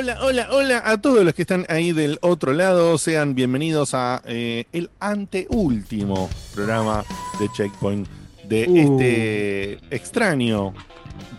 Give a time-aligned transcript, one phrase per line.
[0.00, 2.96] Hola, hola, hola, a todos los que están ahí del otro lado.
[2.96, 7.04] Sean bienvenidos a eh, el anteúltimo programa
[7.38, 8.08] de Checkpoint
[8.48, 8.78] de Uh.
[8.78, 10.72] este extraño,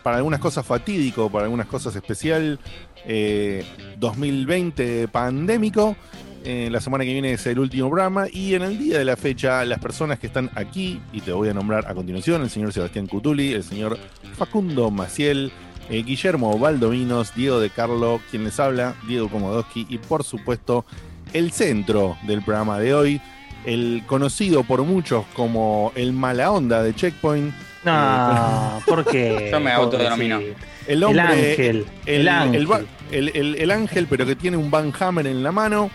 [0.03, 2.59] para algunas cosas fatídico, para algunas cosas especial,
[3.07, 3.65] eh,
[3.97, 5.95] 2020 pandémico.
[6.43, 9.17] Eh, la semana que viene es el último programa y en el día de la
[9.17, 12.71] fecha las personas que están aquí, y te voy a nombrar a continuación, el señor
[12.73, 13.97] Sebastián Cutuli, el señor
[14.37, 15.51] Facundo Maciel,
[15.91, 20.85] eh, Guillermo Valdominos, Diego de Carlo, quien les habla, Diego Komodowski y por supuesto
[21.33, 23.21] el centro del programa de hoy,
[23.65, 27.53] el conocido por muchos como el mala onda de Checkpoint,
[27.85, 29.49] No, ¿por qué?
[29.51, 30.39] Yo me autodenomino.
[30.39, 30.53] Sí.
[30.87, 32.55] el hombre, ángel, el, el ángel.
[32.61, 32.81] el ba-
[33.11, 35.91] el- el- el ángel, pero que tiene un Van Hammer en la mano.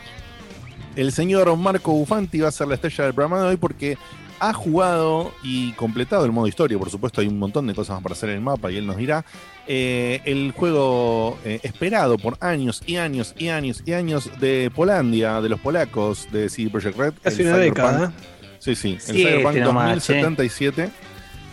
[0.94, 3.98] El señor Marco Bufanti va a ser la estrella del programa de hoy porque
[4.40, 6.78] ha jugado y completado el modo historia.
[6.78, 8.86] Por supuesto, hay un montón de cosas más para hacer en el mapa y él
[8.86, 9.24] nos dirá.
[9.68, 15.40] Eh, el juego eh, esperado por años y años y años y años de Polandia,
[15.40, 17.14] de los polacos de CD Projekt Red.
[17.24, 18.12] El una década.
[18.58, 20.90] Sí, sí, el Siete Cyberpunk nomás, 2077.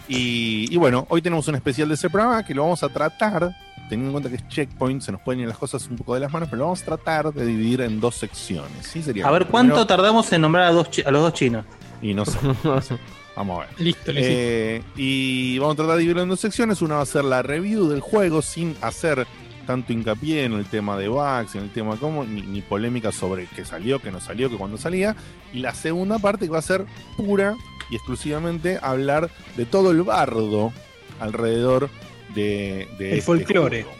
[0.07, 3.55] Y, y bueno, hoy tenemos un especial de ese programa que lo vamos a tratar,
[3.89, 6.19] teniendo en cuenta que es checkpoint, se nos pueden ir las cosas un poco de
[6.19, 8.85] las manos, pero lo vamos a tratar de dividir en dos secciones.
[8.85, 9.01] ¿sí?
[9.01, 11.65] Sería A ver, ¿cuánto primero- tardamos en nombrar a, dos chi- a los dos chinos?
[12.03, 12.37] Y no sé.
[12.63, 12.97] no sé.
[13.35, 13.81] Vamos a ver.
[13.81, 14.29] Listo, listo.
[14.31, 16.81] Eh, y vamos a tratar de dividirlo en dos secciones.
[16.83, 19.25] Una va a ser la review del juego sin hacer
[19.65, 23.47] tanto hincapié en el tema de bugs, en el tema cómo, ni, ni polémica sobre
[23.47, 25.15] qué salió, qué no salió, que cuando salía.
[25.53, 26.85] Y la segunda parte que va a ser
[27.17, 27.55] pura
[27.89, 30.71] y exclusivamente hablar de todo el bardo
[31.19, 31.89] alrededor
[32.35, 33.83] de, de El este folclore.
[33.83, 33.97] juego.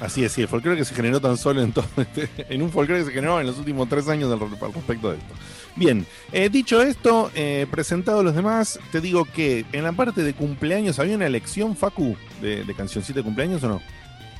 [0.00, 2.70] Así es, sí, el folclore que se generó tan solo en todo este- en un
[2.70, 5.34] folclore que se generó en los últimos tres años al, al respecto de esto.
[5.76, 10.32] Bien, eh, dicho esto, eh, presentado los demás, te digo que en la parte de
[10.32, 13.82] cumpleaños había una elección, Facu, de, de cancioncita de cumpleaños o no.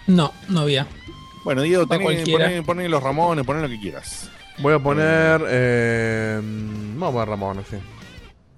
[0.06, 0.86] No, no había.
[1.44, 4.30] Bueno, Diego, poné, poné los Ramones, poné lo que quieras.
[4.58, 5.44] Voy a poner.
[5.48, 7.76] Eh, vamos a ver Ramón, sí.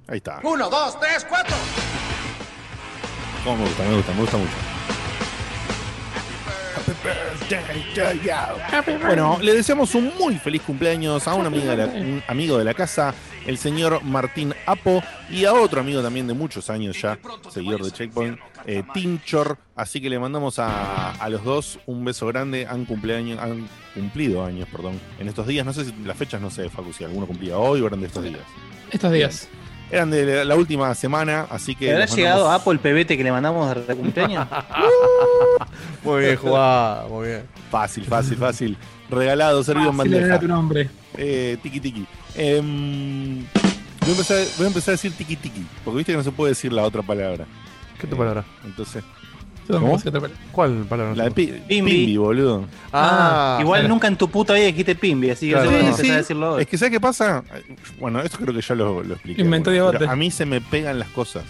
[0.07, 0.41] Ahí está.
[0.43, 1.57] Uno, dos, tres, cuatro.
[3.45, 4.78] Me gusta, me gusta, me gusta mucho.
[9.03, 12.65] Bueno, le deseamos un muy feliz cumpleaños a un amigo de la, un amigo de
[12.65, 13.15] la casa,
[13.47, 17.19] el señor Martín Apo, y a otro amigo también de muchos años ya,
[17.51, 19.59] seguidor de Checkpoint, eh, Tinchor.
[19.75, 22.67] Así que le mandamos a, a los dos un beso grande.
[22.69, 25.65] Han cumpleaños, han cumplido años, perdón, en estos días.
[25.65, 28.07] No sé si las fechas, no sé, Facu, si alguno cumplía hoy o eran de
[28.09, 28.41] estos días.
[28.91, 29.49] Estos días.
[29.91, 31.87] Eran de la, última semana, así que.
[31.87, 34.47] ¿Te habrá llegado mandamos- a Apple el pebete que le mandamos de cumpleaños?
[36.05, 37.43] Muy bien jugado, muy bien.
[37.71, 38.77] Fácil, fácil, fácil.
[39.11, 40.41] Regalado, servido en Fácil era bandeja.
[40.41, 40.91] tu nombre.
[41.17, 42.07] Eh, tiki tiki.
[42.35, 43.39] Em,
[44.01, 46.31] voy, a empezar, voy a empezar a decir tiki tiki, porque viste que no se
[46.33, 47.47] puede decir la otra palabra.
[48.01, 48.45] ¿Qué Eh, palabra?
[48.65, 49.18] Entonces, Yo tampoco
[49.69, 50.01] ¿Cómo?
[50.53, 51.15] ¿Cuál palabra?
[51.15, 51.91] la de pi- Pimbi.
[51.93, 52.65] Pimbi, boludo.
[52.93, 55.71] Ah, Igual nunca en tu puta vida dijiste Pimbi, así que Claro.
[55.71, 56.11] no sé Sí, sí.
[56.11, 56.63] a decirlo hoy.
[56.63, 57.45] Es que ¿sabes qué pasa?
[58.01, 59.43] Bueno, esto creo que ya lo, lo expliqué.
[59.43, 59.99] Inventó debate.
[59.99, 61.45] pero A mí se me pegan las cosas.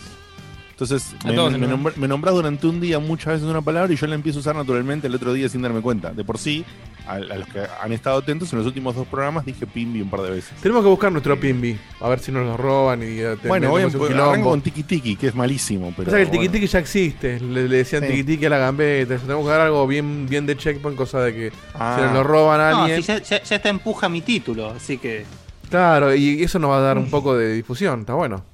[0.80, 4.06] Entonces, me, todos me se nombr- durante un día muchas veces una palabra y yo
[4.06, 6.12] la empiezo a usar naturalmente el otro día sin darme cuenta.
[6.12, 6.64] De por sí,
[7.04, 10.08] a, a los que han estado atentos en los últimos dos programas dije Pimbi un
[10.08, 10.52] par de veces.
[10.62, 14.40] Tenemos que buscar nuestro Pimbi, a ver si nos lo roban y Bueno, voy a
[14.40, 15.92] con Tiki Tiki, que es malísimo.
[15.96, 16.52] Pero, Pasa que el tiki bueno.
[16.52, 18.10] tiki ya existe, le, le decían Sí.
[18.10, 21.34] tiki tiki a la gambeta, tenemos que dar algo bien, bien de checkpoint, cosa de
[21.34, 21.96] que Ah.
[21.98, 23.02] si nos lo roban a No, alguien.
[23.02, 25.24] si ya, ya- ya está empuja mi título, así que.
[25.70, 28.44] Claro, y eso nos va a dar un poco de difusión, está bueno.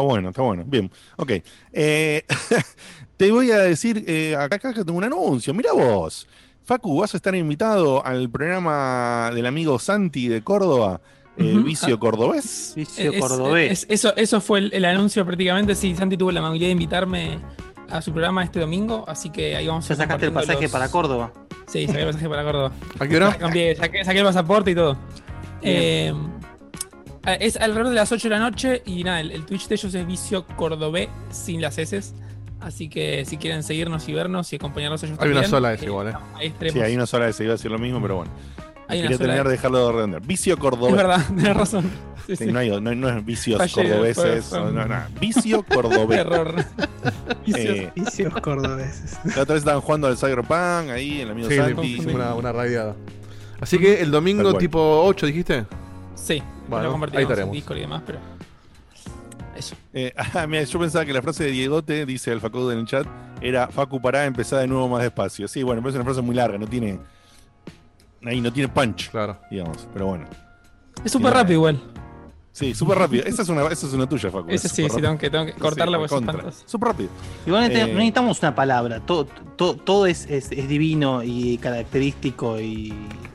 [0.00, 0.64] Está bueno, está bueno.
[0.66, 1.32] Bien, ok.
[1.72, 2.22] Eh,
[3.16, 5.54] te voy a decir, eh, acá, acá tengo un anuncio.
[5.54, 6.26] Mira vos.
[6.64, 11.00] Facu, vas a estar invitado al programa del amigo Santi de Córdoba,
[11.38, 11.54] eh.
[11.64, 12.72] Vicio Cordobés.
[12.74, 13.72] Vicio Es- cordobés.
[13.72, 15.74] es- eso, eso fue el, el anuncio prácticamente.
[15.74, 17.38] Sí, Santi tuvo la amabilidad de invitarme
[17.88, 20.72] a su programa este domingo, así que ahí vamos a ya sacaste el pasaje los-
[20.72, 21.32] para Córdoba.
[21.68, 22.72] Sí, saqué el pasaje para Córdoba.
[22.98, 23.34] ¿A qué hora?
[23.38, 24.96] Cambié, saqué, saqué el pasaporte y todo.
[25.62, 26.12] Eh,
[27.34, 29.94] es alrededor de las 8 de la noche y nada, el, el Twitch de ellos
[29.94, 32.00] es Vicio Cordobé sin las S.
[32.60, 35.84] Así que si quieren seguirnos y vernos y acompañarnos ellos Hay una también, sola S
[35.84, 36.08] igual,
[36.40, 36.52] ¿eh?
[36.72, 38.32] Sí, hay una sola vez se iba a decir lo mismo, pero bueno.
[38.88, 40.22] Hay una Quería sola terminar de dejarlo de redondear.
[40.22, 40.92] Vicio Cordobés.
[40.92, 41.82] Es verdad, tenés razón.
[42.26, 42.52] Sí, Sí, sí.
[42.52, 44.44] No, hay, no, no es vicios Fallé, cordobeses.
[44.46, 46.18] fue- no, no, Vicio Cordobés.
[46.18, 46.54] Error.
[47.54, 49.16] Eh, Vicios cordobeses.
[49.36, 52.00] la otra vez estaban jugando al Cyberpunk ahí, el amigo Sí, Santi.
[52.12, 52.96] una, una radiada.
[53.60, 55.64] Así que el domingo tipo 8, dijiste.
[56.16, 57.52] Sí, Bueno, lo ahí compartimos en estaremos.
[57.54, 58.18] Discord y demás, pero.
[59.56, 59.76] Eso.
[59.92, 62.86] Eh, ah, mira, yo pensaba que la frase de Diegote, dice el Facundo en el
[62.86, 63.06] chat,
[63.40, 65.46] era Facu pará, empezá de nuevo más despacio.
[65.46, 66.98] Sí, bueno, pero es una frase muy larga, no tiene.
[68.24, 69.38] Ahí no tiene punch, Claro.
[69.50, 69.86] digamos.
[69.92, 70.24] Pero bueno.
[71.04, 71.80] Es súper rápido igual.
[72.56, 73.22] Sí, súper rápido.
[73.26, 74.46] Esa es una, esa es una tuya, Facu.
[74.48, 76.62] Ese es sí, sí, tengo que, tengo que cortarla Sí, tantas.
[76.64, 77.10] Súper rápido.
[77.46, 79.26] Igual no Eh, necesitamos una palabra, todo,
[79.56, 82.94] todo, todo es, es- es divino y característico y...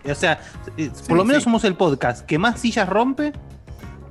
[0.09, 0.41] O sea,
[0.75, 1.45] eh, por lo menos sí.
[1.45, 3.31] somos el podcast que más sillas rompe,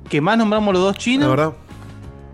[0.09, 1.53] que más nombramos los dos La chinos, verdad.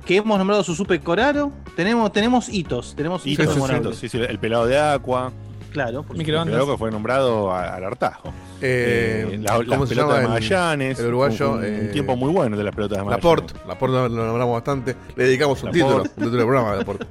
[0.05, 3.97] que hemos nombrado Susupe Coraro, tenemos, tenemos hitos, tenemos Y hitos sí, memorables.
[3.97, 5.33] sí, sí, el pelado de Aqua.
[5.71, 6.53] Claro, por El Microondas.
[6.53, 8.29] pelado que fue nombrado al hartajo.
[8.61, 10.99] Eh, Eh, la- ¿cómo las se pelotas llama de Magallanes.
[10.99, 13.23] el uruguayo, Un, un eh, tiempo muy bueno de las pelotas de Magallanes.
[13.23, 13.53] Laporte.
[13.67, 14.95] Laporte lo, lo nombramos bastante.
[15.15, 15.97] Le dedicamos un título.
[16.03, 17.05] Un título de programa a Laporte.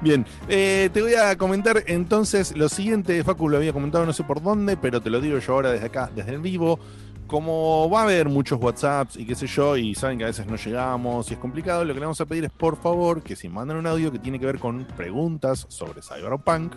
[0.00, 4.22] Bien, eh, te voy a comentar entonces lo siguiente, Facu lo había comentado no sé
[4.22, 6.78] por dónde, pero te lo digo yo ahora desde acá, desde el vivo.
[7.26, 10.46] Como va a haber muchos WhatsApps y qué sé yo, y saben que a veces
[10.46, 13.34] no llegamos y es complicado, lo que le vamos a pedir es por favor que
[13.34, 16.74] si mandan un audio que tiene que ver con preguntas sobre Cyberpunk,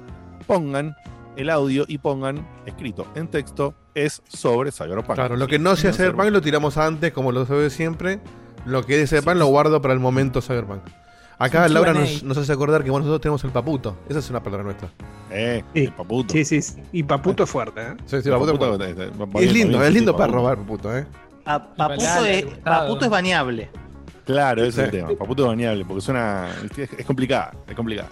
[0.47, 0.95] pongan
[1.35, 5.15] el audio y pongan escrito en texto es sobre Cyberpunk.
[5.15, 8.19] Claro, lo que no sea Cyberpunk lo tiramos antes, como lo sabe siempre.
[8.65, 10.81] Lo que es Cyberpunk lo guardo para el momento Cyberpunk.
[11.39, 13.97] Acá Laura nos, nos hace acordar que bueno, nosotros tenemos el paputo.
[14.09, 14.89] Esa es una palabra nuestra.
[15.29, 15.83] Eh, Sí.
[15.83, 16.33] el paputo.
[16.33, 16.81] Sí, sí, sí.
[16.91, 17.93] Y Paputo es fuerte, ¿eh?
[18.05, 21.05] Sí, sí, El paputo paputo, es- bien, es lindo, es lindo para robar, paputo, ¿eh?
[21.45, 22.45] A- Paputo, es.
[22.63, 23.69] Paputo es baneable.
[24.25, 25.09] Claro, ese es el tema.
[25.17, 26.47] Paputo es baneable, porque suena.
[26.97, 28.09] Es, complicada, es complicada.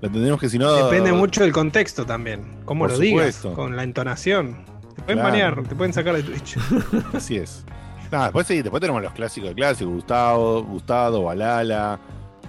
[0.00, 0.72] Lo entendemos que si no.
[0.72, 2.58] Depende mucho del contexto también.
[2.64, 3.54] Cómo lo digas, supuesto.
[3.54, 4.64] con la entonación.
[4.96, 5.22] Te pueden Claro.
[5.30, 6.56] banear, te pueden sacar de Twitch.
[7.14, 7.64] Así es.
[8.10, 11.98] Nada, después sí, después tenemos los clásicos de clásicos: Gustavo, Gustavo, Balala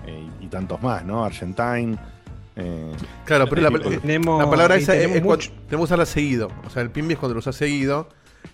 [0.06, 1.24] eh, y tantos más, ¿no?
[1.24, 1.98] Argentine.
[2.56, 2.92] eh,
[3.26, 6.06] Claro, pero la, Tenemos, la palabra esa es, tenemos es cuando mucho- tenemos que usarla
[6.06, 6.50] seguido.
[6.66, 8.08] O sea, el pimbi es cuando lo usas seguido.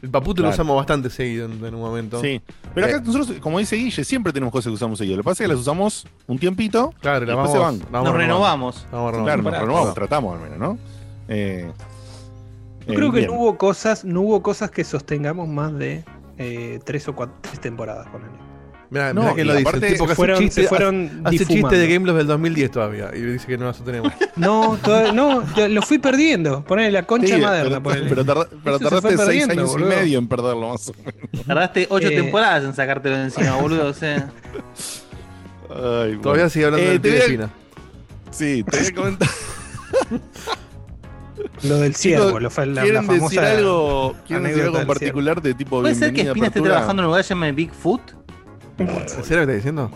[0.03, 2.21] El paputo lo usamos bastante seguido en, en un momento.
[2.21, 2.39] sí.
[2.75, 3.01] Pero acá Eh.
[3.03, 5.17] nosotros, como dice Guille, siempre tenemos cosas que usamos seguido.
[5.17, 6.93] Lo que pasa es que las usamos un tiempito.
[7.01, 7.91] Claro, la Y después vamos, se van.
[7.91, 8.85] vamos Nos renovamos.
[8.91, 10.77] La vamos Claro, nos renovamos, tratamos al menos, ¿no?
[11.27, 11.71] Eh,
[12.87, 13.31] Yo eh, creo que bien.
[13.31, 16.03] no hubo cosas, no hubo cosas que sostengamos más de
[16.37, 18.31] eh, tres o cuatro tres temporadas, ponele.
[18.91, 19.67] Mirá, No, mirá quién y lo dice.
[19.69, 22.71] aparte El tipo que hace fueron, chiste, se fueron hace chiste de Gameloft del 2010
[22.71, 23.11] todavía.
[23.15, 24.11] Y dice que no la sostenemos.
[24.35, 24.79] No,
[25.13, 26.63] no, lo fui perdiendo.
[26.63, 29.87] Ponele la concha Sí, maderna, pero, tarda- pero se tardaste seis años boludo.
[29.91, 31.45] y medio en perderlo más o menos.
[31.45, 32.15] Tardaste ocho Eh.
[32.15, 33.87] temporadas en sacártelo de encima, boludo.
[33.87, 34.31] O sea,
[35.69, 37.49] Ay, Todavía sigue hablando Eh, de te voy a- Fina.
[38.31, 39.29] Sí, te voy a comentar.
[41.63, 42.49] Lo del ciervo, lo, la,
[42.81, 43.23] ¿Quieren la famosa.
[43.23, 46.93] decir algo, ¿quieren decir algo en particular de tipo ¿puede ser que Espina esté trabajando
[46.93, 48.01] en un lugar que se llama Bigfoot?
[48.79, 49.91] ¿En serio que estás diciendo?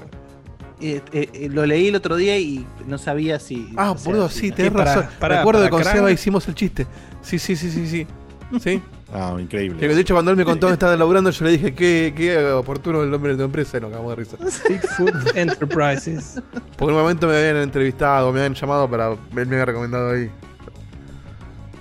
[0.81, 3.73] Eh, eh, eh, lo leí el otro día y no sabía si.
[3.77, 5.05] Ah, o sea, boludo, si- sí, tenés razón.
[5.19, 5.93] para- Recuerdo para que con.
[5.93, 6.85] Seba hicimos el chiste.
[7.21, 8.07] Sí, sí, sí, sí, sí.
[8.59, 8.81] Sí.
[9.15, 9.77] Ah, increíble.
[9.79, 12.45] Que de hecho cuando él me contó que estaba laburando, yo le dije qué, qué
[12.47, 14.37] oportuno el nombre de tu empresa y nos acabamos de risa.
[14.67, 16.41] Bigfoot Enterprises.
[16.75, 19.09] Porque en un momento me habían entrevistado, me habían llamado para.
[19.11, 20.31] Él me había recomendado ahí.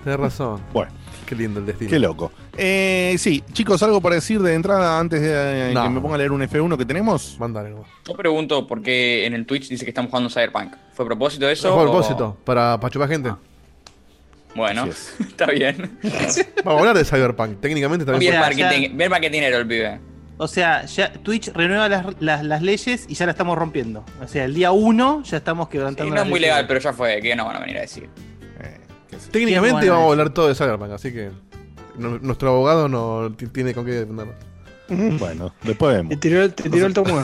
[0.04, 0.60] Tenés razón.
[0.74, 0.92] Bueno,
[1.24, 1.90] Qué lindo el destino.
[1.90, 2.30] qué loco.
[2.56, 5.84] Eh, sí, chicos, algo para decir de entrada antes de eh, No.
[5.84, 7.36] que me ponga a leer un F1 que tenemos.
[7.38, 7.86] Mandale, nomás.
[8.06, 10.74] Yo pregunto por qué en el Twitch dice que estamos jugando Cyberpunk.
[10.92, 11.72] ¿Fue a propósito de eso?
[11.72, 13.32] Fue a o- propósito, para, para chupar gente.
[14.54, 15.14] Bueno, Así es.
[15.28, 15.98] está bien.
[16.62, 17.60] Vamos a hablar de Cyberpunk.
[17.60, 18.20] Técnicamente también.
[18.32, 20.00] Bien, ya- marketing, bien marketinero el pibe.
[20.36, 24.04] O sea, ya Twitch renueva las, las, las leyes y ya la estamos rompiendo.
[24.22, 26.54] O sea, el día 1 ya estamos Sí, quebrantando no las es muy leyes.
[26.54, 27.20] legal, pero ya fue.
[27.22, 28.08] Que no van a venir a decir.
[28.60, 29.30] Eh, qué sé yo.
[29.32, 31.30] Técnicamente vamos a hablar todo de Cyberpunk, así que.
[31.96, 34.34] Nu- Nuestro abogado no ti- tiene con qué defendernos.
[35.18, 36.10] Bueno, después vemos.
[36.10, 37.22] Te tiró, te tiró el tomo.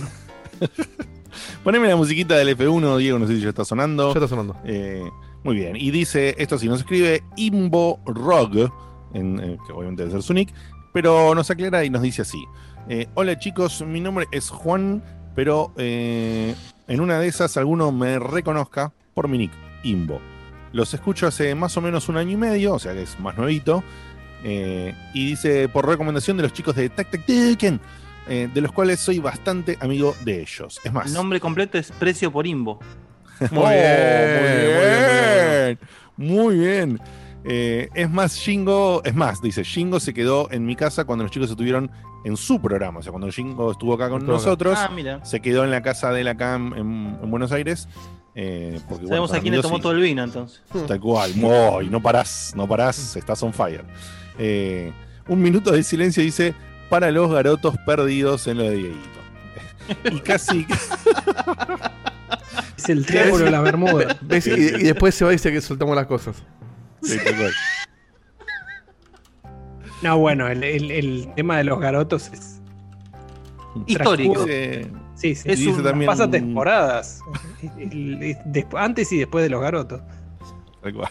[1.63, 4.09] Poneme la musiquita del F1, Diego, no sé si ya está sonando.
[4.15, 4.57] Ya está sonando.
[4.65, 5.03] Eh,
[5.45, 5.77] muy bien.
[5.77, 8.71] Y dice, esto sí nos escribe Imbo Rog,
[9.15, 10.53] en, eh, que obviamente debe ser su nick,
[10.93, 12.43] pero nos aclara y nos dice así.
[12.89, 15.03] Eh, hola chicos, mi nombre es Juan,
[15.35, 16.55] pero eh,
[16.87, 19.53] en una de esas alguno me reconozca por mi nick,
[19.85, 20.21] Imbo.
[20.73, 23.37] Los escucho hace más o menos un año y medio, o sea que es más
[23.37, 23.83] nuevito.
[24.45, 27.80] Eh, y dice por recomendación de los chicos de Tac Tac Tuken,
[28.28, 30.80] eh, de los cuales soy bastante amigo de ellos.
[30.85, 32.78] Es más, El nombre completo es Precio por Imbo.
[33.50, 33.78] Muy Oh, bien,
[34.16, 35.78] muy muy bien, bien,
[36.16, 37.00] muy bien.
[37.45, 41.30] Eh, es más, Shingo, es más, dice, Shingo se quedó en mi casa cuando los
[41.30, 41.88] chicos estuvieron
[42.25, 42.99] en su programa.
[42.99, 44.45] O sea, cuando Shingo estuvo acá con Estuvo acá.
[44.45, 45.25] nosotros, Ah, mira.
[45.25, 47.88] se quedó en la casa de la CAM en, en Buenos Aires.
[48.35, 50.61] eh, porque, Sabemos a quién le tomó y- todo el vino entonces.
[50.88, 51.33] Tal cual.
[51.42, 53.85] Oh, y no parás, no parás, estás on fire.
[54.38, 54.92] Eh,
[55.26, 56.54] un minuto de silencio dice,
[56.88, 59.09] para los garotos perdidos en lo de Dieguito.
[60.12, 60.66] Y casi,
[62.76, 64.18] Es el triángulo de la Bermuda.
[64.21, 64.47] ¿Ves?
[64.47, 66.37] Y, y después se va y dice que soltamos las cosas.
[67.02, 67.52] Sí, tal cual.
[70.02, 72.61] No, bueno, el, el- el tema de los garotos es.
[73.87, 74.45] Histórico.
[74.45, 75.49] Dice- Sí, sí.
[75.50, 77.21] Es dice un- también- Pasa temporadas.
[77.78, 80.00] El- el- desp- antes y después de los garotos.
[80.83, 81.11] Tal cual.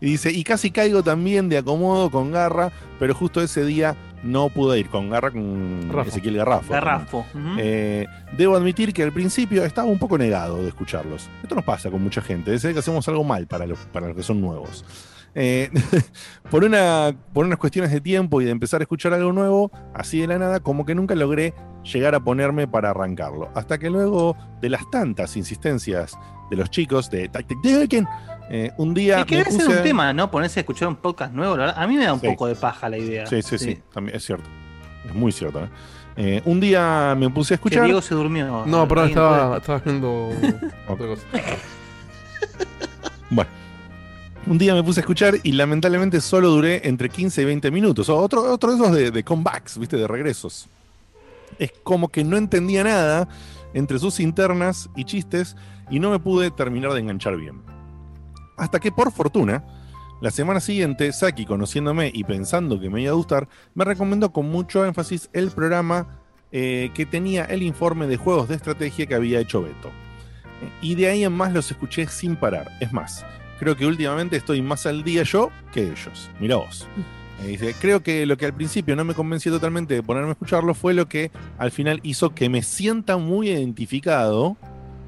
[0.00, 4.48] Y dice, y casi caigo también de acomodo con Garra, pero justo ese día no
[4.48, 5.90] pude ir con Garra con.
[6.06, 6.72] Ezequiel Garrafo.
[6.72, 7.26] Garrafo.
[7.58, 11.28] Eh, debo admitir que al principio estaba un poco negado de escucharlos.
[11.42, 12.54] Esto nos pasa con mucha gente.
[12.54, 14.84] Es que hacemos algo mal para los, para los que son nuevos.
[15.34, 15.70] Eh,
[16.50, 20.20] por, una, por unas cuestiones de tiempo y de empezar a escuchar algo nuevo, así
[20.20, 21.54] de la nada, como que nunca logré
[21.84, 23.50] llegar a ponerme para arrancarlo.
[23.54, 26.16] Hasta que luego de las tantas insistencias
[26.50, 27.58] de los chicos de Tactic
[28.50, 29.20] eh, un día.
[29.20, 30.30] Es que debe ser un tema, ¿no?
[30.30, 31.56] Ponerse a escuchar un podcast nuevo.
[31.56, 31.82] la verdad.
[31.82, 32.26] A mí me da un Sí.
[32.28, 33.26] poco de paja la idea.
[33.26, 34.48] Sí, sí, sí, también es cierto.
[35.06, 35.64] Es muy cierto.
[35.64, 35.68] ¿eh?
[36.16, 37.84] Eh, un día me puse a Que escuchar.
[37.84, 38.64] Diego se durmió.
[38.66, 40.28] No, perdón, ¿Alguien estaba, estaba viendo
[40.88, 41.22] otra cosa.
[43.30, 43.50] Bueno.
[44.44, 48.08] Un día me puse a escuchar y lamentablemente solo duré entre 15 y 20 minutos.
[48.08, 49.96] O otro, otro de esos de, de comebacks, ¿viste?
[49.96, 50.68] De regresos.
[51.58, 53.28] Es como que no entendía nada
[53.72, 55.56] entre sus internas y chistes
[55.90, 57.62] y no me pude terminar de enganchar bien.
[58.62, 59.64] Hasta que por fortuna,
[60.20, 64.48] la semana siguiente, Saki, conociéndome y pensando que me iba a gustar, me recomendó con
[64.48, 66.20] mucho énfasis el programa
[66.52, 69.90] eh, que tenía el informe de juegos de estrategia que había hecho Beto.
[70.80, 72.70] Y de ahí en más los escuché sin parar.
[72.78, 73.26] Es más,
[73.58, 76.30] creo que últimamente estoy más al día yo que ellos.
[76.38, 76.86] Mirá vos.
[77.44, 80.74] Dice, creo que lo que al principio no me convenció totalmente de ponerme a escucharlo
[80.74, 84.56] fue lo que al final hizo que me sienta muy identificado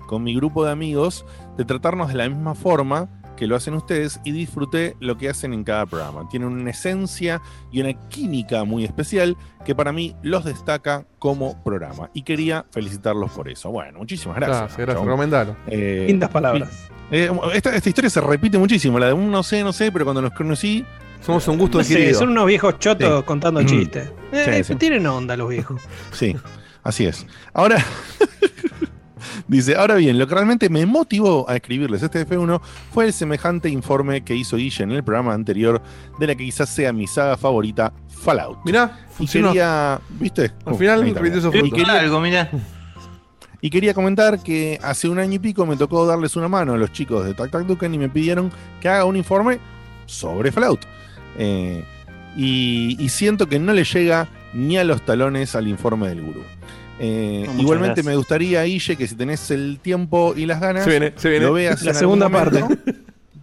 [0.08, 1.24] con mi grupo de amigos
[1.56, 5.52] de tratarnos de la misma forma que lo hacen ustedes y disfruté lo que hacen
[5.54, 6.28] en cada programa.
[6.28, 7.40] Tienen una esencia
[7.72, 12.10] y una química muy especial que para mí los destaca como programa.
[12.14, 13.70] Y quería felicitarlos por eso.
[13.70, 14.58] Bueno, muchísimas gracias.
[14.60, 15.04] Gracias, gracias.
[15.04, 15.56] Recomendalo.
[15.66, 16.88] Eh, Lindas palabras.
[17.10, 20.04] eh, esta, esta historia se repite muchísimo, la de un no sé, no sé, pero
[20.04, 20.84] cuando los conocí,
[21.20, 23.24] Somos un gusto No sé, son unos viejos chotos Sí.
[23.24, 23.66] contando Mm.
[23.66, 24.12] chistes.
[24.30, 24.74] Eh, Sí, sí.
[24.76, 25.80] Tienen onda los viejos.
[26.12, 26.36] sí,
[26.82, 27.26] así es.
[27.54, 27.78] Ahora,
[29.48, 32.60] dice, ahora bien, lo que realmente me motivó a escribirles este F1
[32.92, 35.82] fue el semejante informe que hizo Guille en el programa anterior,
[36.18, 38.58] de la que quizás sea mi saga favorita, Fallout.
[38.64, 39.48] Mirá, y funcionó.
[39.48, 40.52] quería, ¿viste?
[40.64, 41.20] Al Uh, final mirá.
[41.62, 42.50] Y quería- algo, mira.
[43.60, 46.76] Y quería comentar que hace un año y pico me tocó darles una mano a
[46.76, 49.58] los chicos de Tac Tac Duken y me pidieron que haga un informe
[50.04, 50.80] sobre Fallout.
[51.38, 51.82] Eh,
[52.36, 56.42] y, y siento que no le llega ni a los talones al informe del gurú.
[57.00, 58.06] Eh, No, igualmente gracias.
[58.06, 61.46] me gustaría, Guille, que si tenés el tiempo y las ganas, Se viene, se viene.
[61.46, 62.64] lo veas La en segunda parte.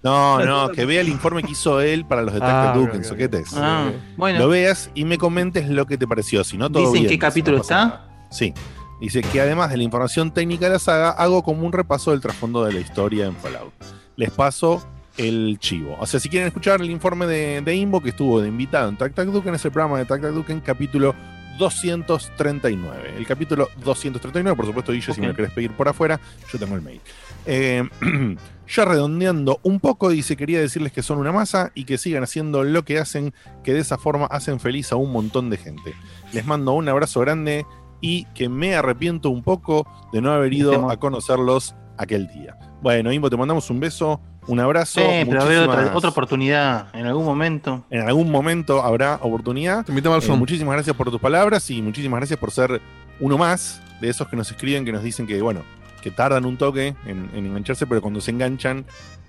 [0.04, 2.96] No, no, que vea el informe que hizo él para los de Tac Ah, ok,
[2.96, 3.04] ok.
[3.04, 3.54] soquetes.
[3.56, 4.48] Ah, Lo bueno.
[4.48, 6.44] veas y me comentes lo que te pareció.
[6.44, 7.76] Si no, todo ¿Dicen bien, qué capítulo no está?
[7.86, 8.28] nada.
[8.32, 8.52] Sí.
[9.00, 12.22] Dice que además de la información técnica de la saga, hago como un repaso del
[12.22, 13.74] trasfondo de la historia en Fallout.
[14.16, 14.84] Les paso
[15.18, 15.96] el chivo.
[16.00, 18.98] O sea, si quieren escuchar el informe de, de Imbo, que estuvo de invitado en
[18.98, 21.14] Tac Tac Duken, es el programa de Tac Tac Duken, capítulo
[21.58, 23.16] 239.
[23.18, 26.20] El capítulo 239, por supuesto, Guille, si me lo querés pedir por afuera,
[26.52, 27.02] yo tengo el mail.
[27.46, 27.84] Eh,
[28.68, 32.64] ya redondeando un poco, dice, quería decirles que son una masa y que sigan haciendo
[32.64, 35.94] lo que hacen, que de esa forma hacen feliz a un montón de gente.
[36.34, 37.66] Les mando un abrazo grande
[38.02, 42.58] y que me arrepiento un poco de no haber ido a conocerlos aquel día.
[42.82, 45.02] Bueno, Imbo, te mandamos un beso, un abrazo.
[45.02, 47.86] Sí, pero a ver otra, oportunidad en algún momento.
[47.90, 49.86] En algún momento habrá oportunidad.
[49.86, 52.82] Te invitamos al Eh, muchísimas gracias por tus palabras y muchísimas gracias por ser
[53.20, 55.62] uno más de esos que nos escriben, que nos dicen que, bueno,
[56.02, 58.86] que tardan un toque en, en engancharse, pero cuando se enganchan,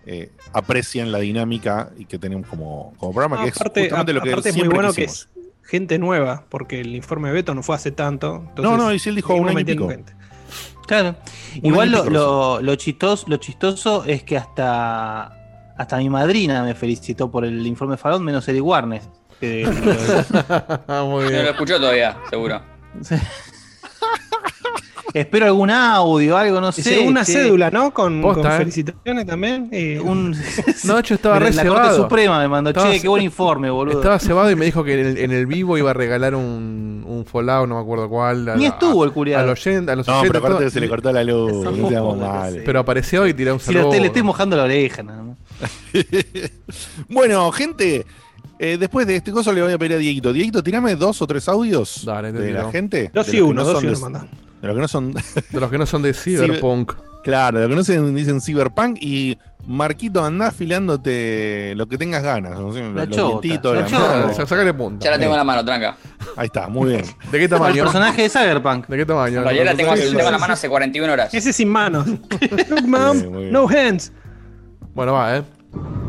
[0.07, 4.21] eh, aprecian la dinámica y que tenemos como, como programa, que es aparte, justamente lo
[4.23, 5.29] que aparte es muy bueno que es
[5.65, 8.45] gente nueva, porque el informe de Beto no fue hace tanto.
[8.49, 9.89] entonces No, no, y si él dijo un año y pico.
[9.89, 10.13] gente.
[10.93, 11.17] Claro.
[11.57, 16.75] Un Igual lo, lo, lo chistoso, lo chistoso es que hasta, hasta mi madrina me
[16.75, 19.01] felicitó por el informe Fallout, menos Eric Warner.
[19.41, 19.65] que-
[20.89, 22.61] Ah, Muy No lo escuchó todavía, seguro.
[25.15, 27.01] Espero algún audio, algo, no sé.
[27.01, 27.33] una che.
[27.35, 27.93] cédula, ¿no?
[27.93, 28.57] Con, Posta, con ¿eh?
[28.57, 29.69] felicitaciones también.
[29.71, 30.35] eh, Un,
[30.85, 31.97] No, hecho estaba la re Corte cebado.
[32.03, 33.99] Suprema me mandó, Estaba che, qué buen informe, boludo.
[33.99, 37.05] Estaba cebado y me dijo que en el, en el vivo iba a regalar un,
[37.07, 38.49] un Fallout, no me acuerdo cuál.
[38.49, 40.71] a Ni la- estuvo el A, los oyen- a los No, pero aparte todo.
[40.71, 41.53] se le cortó la luz.
[41.53, 42.63] No seamos mal.
[42.65, 43.99] Pero apareció y tiró un Si le, saludo.
[44.01, 45.37] le estoy mojando la oreja, nada más.
[47.09, 48.07] Bueno, gente,
[48.59, 50.33] eh, después de este coso le voy a pedir a Dieguito.
[50.33, 53.11] Dieguito, tirame dos o tres audios Dale, de la gente.
[53.13, 54.27] Dos y uno, no dos y uno.
[54.63, 55.13] De los que no son.
[55.13, 56.93] De los que no son de Cyberpunk.
[57.25, 62.23] Claro, de los que no se dicen Cyberpunk y Marquito andá afilándote lo que tengas
[62.23, 62.59] ganas.
[62.59, 62.73] ¿no?
[62.73, 64.47] La los chota, dientitos, la la mano.
[64.47, 65.05] Sácale punta.
[65.05, 65.97] Ya la tengo en la mano, tranca.
[66.37, 67.05] Ahí está, muy bien.
[67.31, 67.85] ¿De qué El tamaño?
[67.85, 68.87] personaje de Cyberpunk.
[68.87, 69.43] ¿De qué tamaño?
[69.43, 71.35] Realidad la tengo, en la mano hace 41 horas.
[71.35, 72.07] Ese sin manos.
[72.07, 74.13] Look, mom, no hands.
[74.95, 75.43] Bueno, va, eh.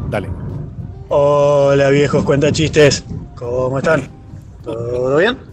[0.10, 0.30] Dale.
[1.10, 3.04] Hola viejos cuentachistes,
[3.36, 4.10] ¿cómo están?
[4.64, 5.53] ¿Todo bien?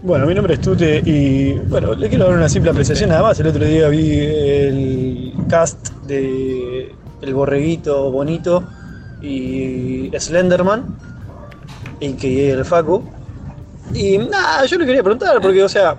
[0.00, 3.40] Bueno, mi nombre es Tute y bueno, le quiero dar una simple apreciación nada más.
[3.40, 8.62] El otro día vi el cast de El Borreguito Bonito
[9.20, 10.84] y Slenderman
[11.98, 13.02] y que el Facu.
[13.92, 15.96] Y nada, yo le quería preguntar porque, o sea,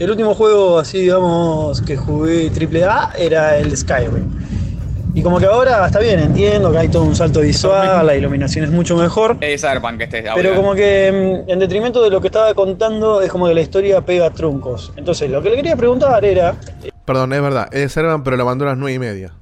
[0.00, 4.24] el último juego así, digamos, que jugué AAA era el Skyrim.
[5.18, 8.64] Y como que ahora está bien, entiendo que hay todo un salto visual, la iluminación
[8.66, 9.36] es mucho mejor.
[9.40, 10.22] Es Cyberpunk este.
[10.22, 10.54] Pero audio.
[10.54, 14.00] como que mm, en detrimento de lo que estaba contando, es como que la historia
[14.00, 14.92] pega truncos.
[14.96, 16.54] Entonces, lo que le quería preguntar era.
[17.04, 17.68] Perdón, es verdad.
[17.74, 19.32] Es Cyberpunk, pero lo mandó a las 9 y media.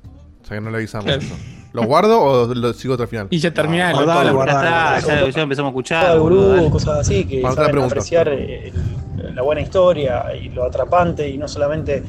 [0.42, 1.11] O sea que no le avisamos.
[1.11, 1.35] Eso.
[1.75, 3.26] ¿Lo guardo o lo sigo hasta el final?
[3.28, 4.02] Y ya terminaron.
[4.02, 4.97] guardalo, Ya guardalo.
[4.97, 6.06] está, ya, ya empezamos a escuchar.
[6.06, 7.92] al gurú, cosas así, que Para otra saben pregunta.
[7.97, 8.73] apreciar eh, el-
[9.35, 12.03] la buena historia y lo atrapante y no solamente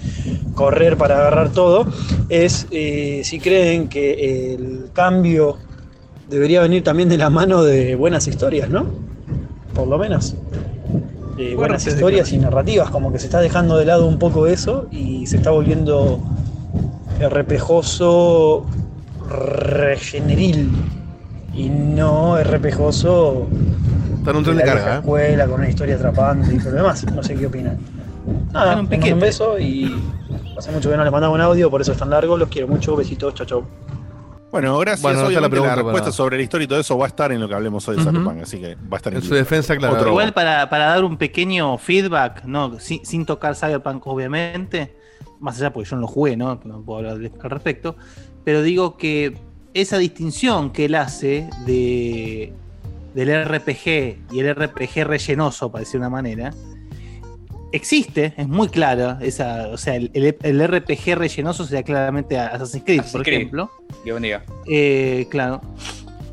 [0.54, 1.88] correr para agarrar todo,
[2.30, 5.58] es eh, si creen que el cambio
[6.30, 8.86] debería venir también de la mano de buenas historias, ¿no?
[9.74, 10.36] Por lo menos.
[11.38, 14.88] Eh, buenas historias y narrativas, como que se está dejando de lado un poco eso
[14.90, 16.20] y se está volviendo
[17.20, 18.66] RPGoso
[19.30, 20.72] regeneril
[21.54, 23.48] y no RPGoso
[24.28, 25.00] Está en un tren de carga, ¿eh?
[25.00, 27.06] escuela con una historia atrapante y todo lo demás.
[27.14, 27.78] No sé qué opinan.
[28.52, 29.96] Nada, En un un, beso y
[30.58, 32.38] hace mucho que no les mandaba un audio, por eso es tan largo.
[32.38, 32.96] Los quiero mucho.
[32.96, 33.64] Besitos, chau, chau.
[34.52, 35.02] Bueno, gracias.
[35.02, 37.06] Bueno, está la Obviamente la, pregunta respuesta para- sobre la historia y todo eso va
[37.06, 38.04] a estar en lo que hablemos hoy de.
[38.04, 39.44] Cyberpunk, así que va a estar En su incluido.
[39.46, 39.94] defensa, claro.
[39.96, 42.80] Otro- Igual para, para dar un pequeño feedback, ¿no?
[42.80, 44.98] Sin, sin tocar Cyberpunk, obviamente.
[45.40, 46.60] Más allá porque yo no lo jugué, ¿no?
[46.66, 47.96] No puedo hablar de- al respecto.
[48.44, 49.38] Pero digo que
[49.74, 52.54] esa distinción que él hace de,
[53.14, 56.54] del RPG y el RPG rellenoso, para decir una manera,
[57.72, 59.18] existe, es muy clara.
[59.22, 63.38] Esa, o sea, el, el- el RPG rellenoso sería claramente Assassin's Creed, Assassin's por Creed.
[63.38, 63.72] ejemplo.
[64.04, 64.44] Dios bendiga.
[64.68, 65.62] Eh, claro.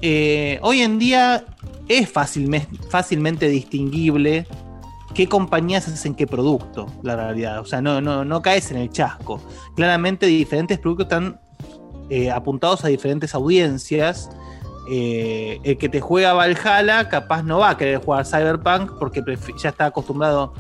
[0.03, 1.45] Eh, hoy en día
[1.89, 4.47] es fácilme- fácilmente distinguible
[5.15, 7.61] qué compañías hacen qué producto, la realidad.
[7.61, 9.41] O sea, no, no, no caes en el chasco.
[9.77, 11.41] Claramente diferentes productos están
[12.11, 14.31] eh, apuntados a diferentes audiencias.
[14.89, 19.23] Eh, el que te juega Valhalla capaz no va a querer jugar Cyberpunk porque
[19.63, 20.53] ya está acostumbrado.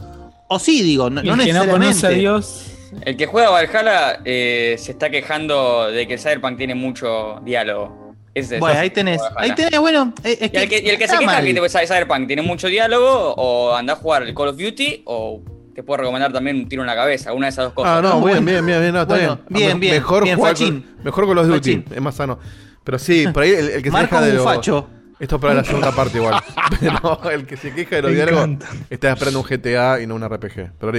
[0.49, 1.71] O sí, digo, no, no el que no necesariamente.
[1.73, 2.71] conoce a Dios.
[3.03, 8.15] El que juega Valhalla eh, se está quejando de que Cyberpunk tiene mucho diálogo.
[8.35, 9.21] Ese Bueno, ahí tenés.
[9.37, 10.13] Ahí tenés, bueno.
[10.25, 11.45] eh, Y el que, y el que se queja mal.
[11.45, 15.41] que te- Cyberpunk tiene mucho diálogo, o anda a jugar el Call of Duty, o
[15.75, 17.99] te puedo recomendar también un tiro en la cabeza, una de esas dos cosas.
[17.99, 18.47] Ah, no, No, bien, bueno.
[18.53, 19.59] bien, bien, bien, no, está Bueno, bien.
[19.61, 21.85] bien, Me- bien, Mejor bien, jugar con, mejor con los Duty, Fachín.
[21.95, 22.39] es más sano.
[22.85, 24.45] Pero sí, por ahí el, el que se Marco queja de un los...
[24.45, 24.89] facho.
[25.19, 26.43] Esto es para la segunda parte igual.
[26.81, 28.51] Pero el que se queja de los diálogos
[28.91, 30.73] está esperando un GTA y no un RPG.
[30.79, 30.93] Pero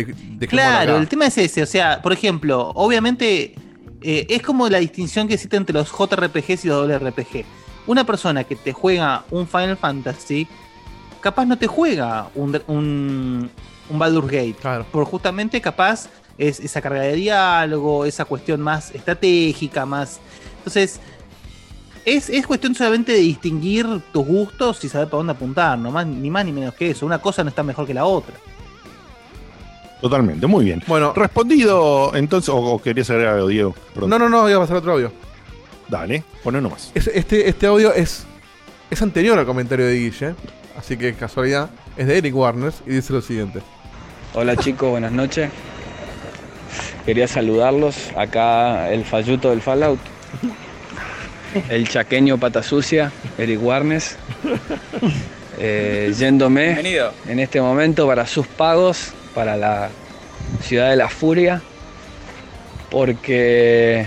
[0.48, 1.02] Claro, acá.
[1.02, 1.62] el tema es ese.
[1.62, 3.54] O sea, por ejemplo, obviamente
[4.02, 7.46] eh, es como la distinción que existe entre los JRPGs y los WRPG.
[7.88, 10.48] Una persona que te juega un Final Fantasy,
[11.20, 13.50] capaz no te juega un, un,
[13.90, 14.56] un Baldur's Gate.
[14.62, 14.86] Claro.
[14.92, 20.20] Por justamente capaz es esa carga de diálogo, esa cuestión más estratégica, más.
[20.58, 21.00] Entonces,
[22.06, 26.06] es, es cuestión solamente de distinguir tus gustos y saber para dónde apuntar, no más,
[26.06, 27.06] ni más ni menos que eso.
[27.06, 28.36] Una cosa no está mejor que la otra.
[30.02, 30.84] Totalmente, muy bien.
[30.88, 33.76] Bueno, Respondido, entonces, o, o querías agregar algo, Diego.
[33.94, 34.10] Perdón.
[34.12, 35.12] no, no, no, iba a pasar otro audio.
[35.88, 36.92] Dale, poné nomás.
[36.94, 38.26] Es- Este, este audio es,
[38.92, 40.36] es anterior al comentario de Guille,
[40.78, 41.70] así que casualidad.
[41.98, 43.62] Es de Eric Warners y dice lo siguiente.
[44.34, 45.50] Hola chicos, buenas noches.
[47.06, 47.96] Quería saludarlos.
[48.18, 50.00] Acá el falluto del Fallout.
[51.70, 54.18] El chaqueño pata sucia, Eric Warnes.
[55.58, 57.14] Eh, yéndome Bienvenido.
[57.28, 59.90] en este momento para sus pagos, para la
[60.62, 61.62] ciudad de la furia.
[62.90, 64.06] Porque,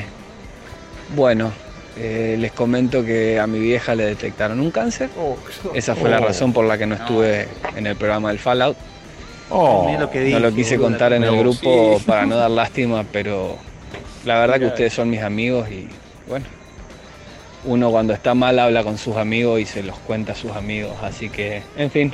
[1.16, 1.52] bueno,
[1.96, 5.10] eh, les comento que a mi vieja le detectaron un cáncer.
[5.74, 6.26] Esa fue la Oh.
[6.26, 8.76] razón por la que no estuve en el programa del Fallout.
[9.50, 12.04] Oh, lo que No lo quise contar en el grupo Sí.
[12.06, 13.56] para no dar lástima, pero
[14.26, 15.88] la verdad que ustedes son mis amigos y
[16.28, 16.44] bueno,
[17.64, 20.92] uno cuando está mal habla con sus amigos y se los cuenta a sus amigos,
[21.02, 22.12] así que, en fin,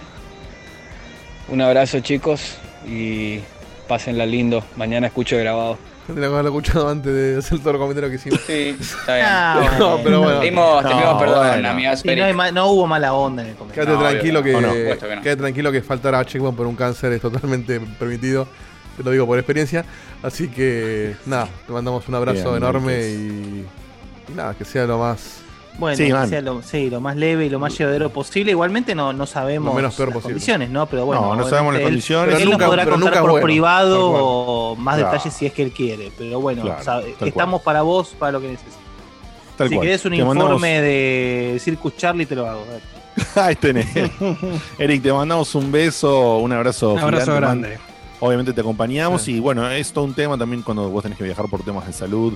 [1.49, 3.41] un abrazo chicos y
[3.89, 5.79] pásenla lindo, mañana escucho grabado.
[6.07, 8.39] Tendría que haberlo escuchado antes de hacer todo el comentario que hicimos.
[8.47, 9.27] Sí, está bien.
[9.31, 10.35] Ah, No, pero bueno.
[10.41, 11.69] Te pedimos, te pedimos No, perdón, bueno.
[11.71, 12.01] amigas.
[12.01, 13.87] Sí, no, hay ma- no hubo mala onda en el comentario.
[13.91, 15.23] Quédate No, tranquilo obvio, que, supuesto que no.
[15.23, 18.47] quédate tranquilo que faltar a Checkpoint por un cáncer es totalmente permitido.
[18.99, 19.83] Te lo digo por experiencia.
[20.23, 23.65] Así que nada, te mandamos un abrazo Bien, enorme y,
[24.29, 25.41] y nada, que sea lo más
[25.79, 26.29] Bueno, Sí, que man.
[26.29, 28.53] sea lo, sí, lo más leve y lo más llevadero posible.
[28.53, 30.35] Igualmente no, no sabemos Lo menos peor las posible.
[30.35, 30.87] condiciones, ¿no?
[30.87, 32.35] Pero bueno, No, no sabemos las él- condiciones.
[32.37, 35.11] Él, Pero nos podrá pero contar nunca por bueno, privado o más Claro.
[35.13, 36.13] detalles si es que él quiere.
[36.17, 36.83] Pero bueno, Claro,
[37.19, 37.29] cual.
[37.29, 38.75] estamos para vos, para lo que necesites.
[39.59, 39.87] Tal si cual.
[39.87, 42.65] querés un Te informe mandamos- de Circus Charlie, te lo hago.
[43.35, 43.87] Ahí tenés.
[44.79, 46.93] Eric, te mandamos un beso, un abrazo.
[46.93, 47.61] Un abrazo gigante, man.
[47.63, 47.79] grande.
[48.21, 49.35] Obviamente te acompañamos Sí.
[49.37, 51.93] y bueno, es todo un tema también cuando vos tenés que viajar por temas de
[51.93, 52.33] salud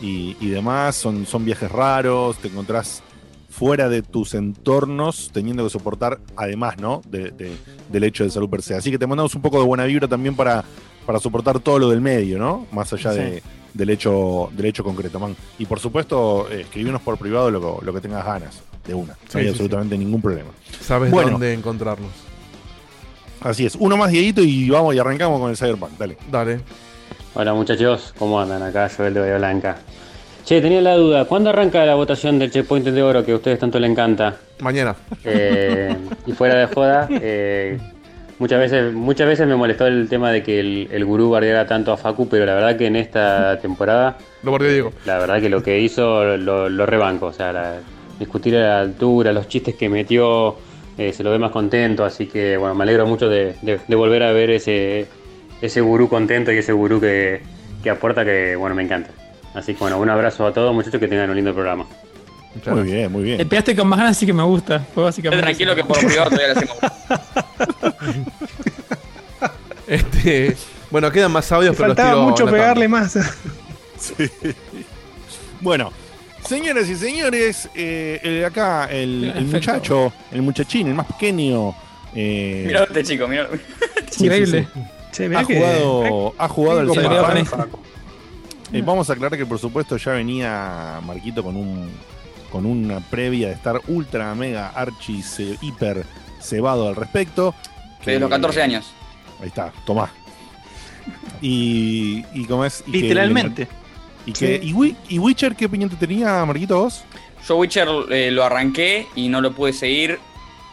[0.00, 0.96] y, y demás.
[0.96, 3.02] Son, son viajes raros, te encontrás
[3.50, 7.02] fuera de tus entornos teniendo que soportar, además, ¿no?
[7.08, 7.56] De- de-
[7.90, 8.74] del hecho de salud per se.
[8.76, 10.64] Así que te mandamos un poco de buena vibra también para,
[11.06, 12.66] para soportar todo lo del medio, ¿no?
[12.70, 13.18] Más allá Sí.
[13.18, 13.42] de,
[13.74, 15.34] del, hecho, del hecho concreto, man.
[15.58, 19.14] Y por supuesto, eh, escribirnos por privado lo, que- lo que tengas ganas, de una.
[19.34, 20.50] No hay sí, absolutamente ningún problema.
[20.80, 21.32] sabes Bueno.
[21.32, 22.10] dónde encontrarnos.
[23.40, 23.76] Así es.
[23.76, 25.92] Uno más, Dieguito, y vamos y arrancamos con el Cyberpunk.
[25.98, 26.16] Dale.
[26.30, 26.60] Dale.
[27.40, 28.90] Hola muchachos, ¿cómo andan acá?
[28.94, 29.76] Joel de Bahía Blanca.
[30.44, 33.60] Che, tenía la duda, ¿cuándo arranca la votación del checkpoint de oro que a ustedes
[33.60, 34.34] tanto le encanta?
[34.60, 34.96] Mañana.
[35.24, 35.94] Eh,
[36.26, 37.78] y fuera de joda, eh,
[38.40, 41.92] muchas veces muchas veces me molestó el tema de que el, el gurú bardeara tanto
[41.92, 44.92] a Facu, pero la verdad que en esta temporada, Lo bardeó Diego.
[45.04, 47.78] la verdad que lo que hizo lo, lo rebanco, o sea, la-
[48.18, 50.56] discutir a la altura, los chistes que metió,
[50.96, 53.94] eh, se lo ve más contento, así que bueno, me alegro mucho de, de- de
[53.96, 55.06] volver a ver ese,
[55.60, 57.40] ese gurú contento y ese gurú que,
[57.82, 59.10] que aporta que bueno, me encanta.
[59.54, 61.86] Así que bueno, un abrazo a todos muchachos, que tengan un lindo programa.
[62.54, 62.96] Muchas Muy gracias.
[62.98, 63.48] bien, muy Le bien.
[63.48, 64.80] pegaste con más ganas, así que me gusta.
[64.94, 65.42] Fue básicamente.
[65.42, 66.76] Tranquilo que por privado todavía lo hacemos.
[69.86, 70.54] Este,
[70.90, 73.18] bueno, quedan más audios, Me pero los faltaba tiro mucho pegarle más.
[73.98, 74.14] Sí.
[75.60, 75.90] Bueno,
[76.46, 81.74] señoras y señores, eh, el- acá el, muchacho, el muchachín, el más pequeño,
[82.14, 83.48] eh, Mirá este chico, mirá.
[84.20, 84.68] Increíble.
[85.46, 87.68] Que- jugado, ha jugado esto.
[88.72, 91.90] Eh, vamos a aclarar que por supuesto ya venía Marquito con un
[92.50, 95.22] con una previa de estar ultra mega archi
[95.60, 96.04] hiper
[96.40, 97.54] cebado al respecto.
[98.04, 98.92] Desde los 14 años.
[99.40, 100.10] Ahí está, tomá.
[101.40, 102.82] Y, y cómo es.
[102.86, 103.68] Y que Literalmente.
[104.26, 104.60] y, que,
[105.08, 107.04] y Witcher, ¿qué opinión te tenía, Marquito, vos?
[107.46, 110.18] Yo Witcher eh, lo arranqué y no lo pude seguir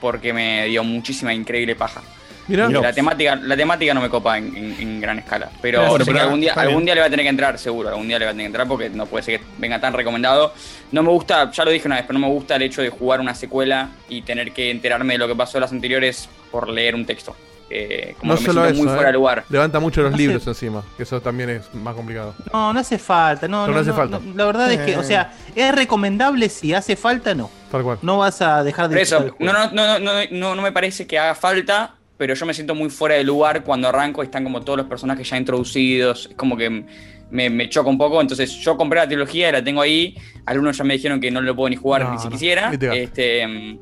[0.01, 2.01] porque me dio muchísima increíble paja.
[2.47, 2.69] Mirá.
[2.69, 5.49] La temática, la temática no me copa en, en- en gran escala.
[5.61, 7.89] Pero sé pero que algún día, algún día le va a tener que entrar, seguro.
[7.89, 9.93] Algún día le va a tener que entrar porque no puede ser que venga tan
[9.93, 10.53] recomendado.
[10.91, 12.89] No me gusta, ya lo dije una vez, pero no me gusta el hecho de
[12.89, 16.69] jugar una secuela y tener que enterarme de lo que pasó en las anteriores por
[16.69, 17.35] leer un texto.
[17.67, 19.11] Eh, como no que me solo siento eso, muy fuera eh.
[19.11, 19.43] de lugar.
[19.49, 22.35] levanta mucho los No libros encima, que eso también es más complicado.
[22.53, 23.47] No, no hace falta.
[23.47, 24.19] No, Pero no no, hace no, falta.
[24.23, 24.97] no, la verdad es que, Eh.
[24.97, 27.49] o sea, es recomendable si hace falta, no.
[27.71, 27.97] Tal cual.
[28.03, 31.17] No vas a dejar de Por eso, no, no, no, no, no me parece que
[31.17, 34.61] haga falta, pero yo me siento muy fuera de lugar cuando arranco y están como
[34.61, 36.27] todos los personajes ya introducidos.
[36.31, 36.85] Es como que
[37.31, 38.21] me, me choca un poco.
[38.21, 40.15] Entonces, yo compré la trilogía y la tengo ahí.
[40.45, 42.31] Algunos ya me dijeron que no lo puedo ni jugar No, ni si no.
[42.31, 42.71] quisiera.
[42.77, 43.03] Te.
[43.03, 43.79] Este,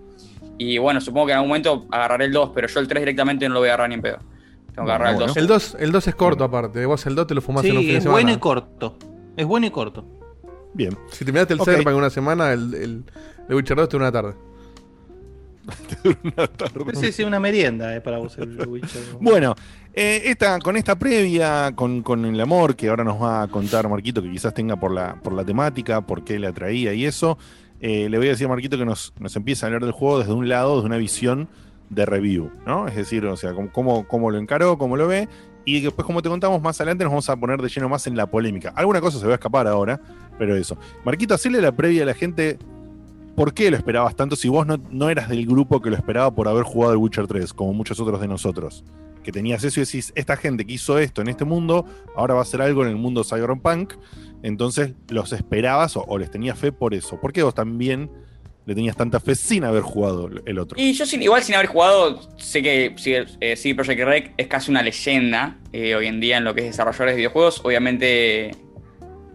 [0.57, 3.47] y bueno, supongo que en algún momento agarraré el 2, pero yo el 3 directamente
[3.47, 4.19] no lo voy a agarrar ni en pedo.
[4.73, 5.37] Tengo que agarrar el Bueno, 2.
[5.37, 6.85] El 2, el 2 es corto aparte.
[6.85, 8.21] Vos el 2 te lo fumás en un Sí, fin de es semana.
[8.21, 8.97] bueno y corto.
[9.37, 10.05] Es bueno y corto.
[10.73, 10.97] Bien.
[11.11, 11.65] Si terminaste el Ok.
[11.67, 13.03] Cyberpunk en una semana, el, el,
[13.49, 14.33] el Witcher 2 te una tarde.
[16.99, 19.01] Sí, sí, una merienda eh, para vos el Witcher.
[19.19, 19.55] Bueno,
[19.93, 23.87] eh, esta, con esta previa, con, con el amor que ahora nos va a contar
[23.89, 27.37] Marquito, que quizás tenga por la, por la temática, por qué le atraía y eso,
[27.79, 30.19] eh, le voy a decir a Marquito que nos, nos empieza a hablar del juego
[30.19, 31.47] desde un lado, desde una visión
[31.89, 32.87] de review, ¿no?
[32.87, 35.27] Es decir, o sea, cómo- cómo, cómo lo encaró, cómo lo ve,
[35.65, 38.17] y después, como te contamos más adelante, nos vamos a poner de lleno más en
[38.17, 38.73] la polémica.
[38.75, 39.99] Alguna cosa se va a escapar ahora,
[40.37, 40.77] pero eso.
[41.05, 42.57] Marquito, hacerle la previa a la gente.
[43.35, 46.33] ¿Por qué lo esperabas tanto si vos no, no eras del grupo que lo esperaba
[46.33, 48.83] por haber jugado el Witcher 3, como muchos otros de nosotros?
[49.23, 52.41] Que tenías eso y decís, esta gente que hizo esto en este mundo, ahora va
[52.41, 53.93] a hacer algo en el mundo cyberpunk.
[54.43, 57.19] Entonces los esperabas o, les tenías fe por eso.
[57.19, 58.11] ¿Por qué vos también
[58.65, 60.79] le tenías tanta fe sin haber jugado el otro?
[60.79, 64.47] Y yo sin, igual sin haber jugado, sé que sí, eh, CD Projekt Red es
[64.47, 67.61] casi una leyenda eh, hoy en día en lo que es desarrolladores de videojuegos.
[67.63, 68.51] Obviamente,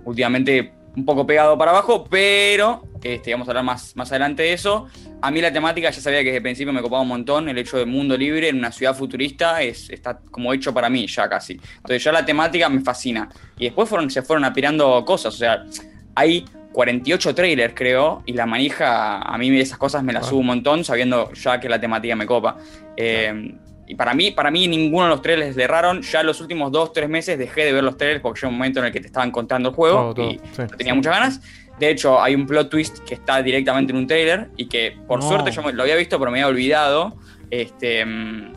[0.05, 4.53] últimamente un poco pegado para abajo, pero Este, vamos a hablar más, más adelante de
[4.53, 4.89] eso.
[5.21, 7.49] A mí la temática ya sabía que desde el principio me copaba un montón.
[7.49, 11.07] El hecho de mundo libre en una ciudad futurista es, está como hecho para mí
[11.07, 11.55] ya casi.
[11.77, 13.29] Entonces ya la temática me fascina.
[13.59, 15.35] Y después fueron, se fueron apirando cosas.
[15.35, 15.65] O sea,
[16.15, 18.23] hay 48 trailers creo.
[18.27, 21.69] Y la manija, a mí esas cosas me las subo un montón sabiendo ya que
[21.69, 22.57] la temática me copa.
[22.97, 23.55] Eh,
[23.89, 26.03] y para mí, para mí ninguno de los trailers le erraron.
[26.03, 28.81] Ya los últimos dos, tres meses dejé de ver los trailers porque llegó un momento
[28.81, 30.43] en el que te estaban contando el juego Todo, todo, y sí.
[30.59, 31.41] no tenía muchas ganas.
[31.79, 35.21] De hecho, hay un plot twist que está directamente en un trailer y que por
[35.21, 35.29] No.
[35.29, 37.17] suerte yo me- lo había visto pero me había olvidado.
[37.51, 38.53] Este, mm,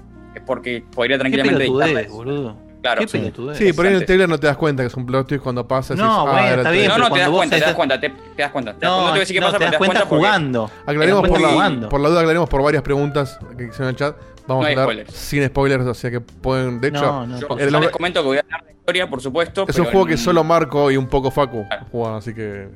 [0.46, 2.10] porque podría tranquilamente editarles.
[2.10, 2.58] boludo.
[2.82, 3.02] Claro.
[3.02, 3.58] Qué pelotudez.
[3.60, 5.44] Sí, por ahí en el trailer no te das cuenta que es un plot twist
[5.44, 5.94] cuando pasa.
[5.94, 6.88] No, decís, ah, bueno, el está bien.
[6.88, 8.74] No, no, te das cuenta, te das cuenta, te, te das cuenta.
[8.74, 9.02] Te das No, cuenta.
[9.02, 10.72] No te voy a decir qué no, pasa, te pero das cuenta porque jugando.
[10.88, 11.90] Aclaremos por cuenta la, jugando.
[11.90, 14.16] por la duda, aclaremos por varias preguntas que hicieron en el chat.
[14.48, 15.14] Vamos No a hablar spoilers.
[15.14, 16.82] sin spoilers, o sea que pueden.
[16.82, 19.22] De hecho, No, no, Yo el les comento que voy a hablar de historia, por
[19.22, 19.66] supuesto.
[19.68, 21.86] es un juego que solo Marco y un poco Facu Claro.
[21.92, 22.68] juegan, así que.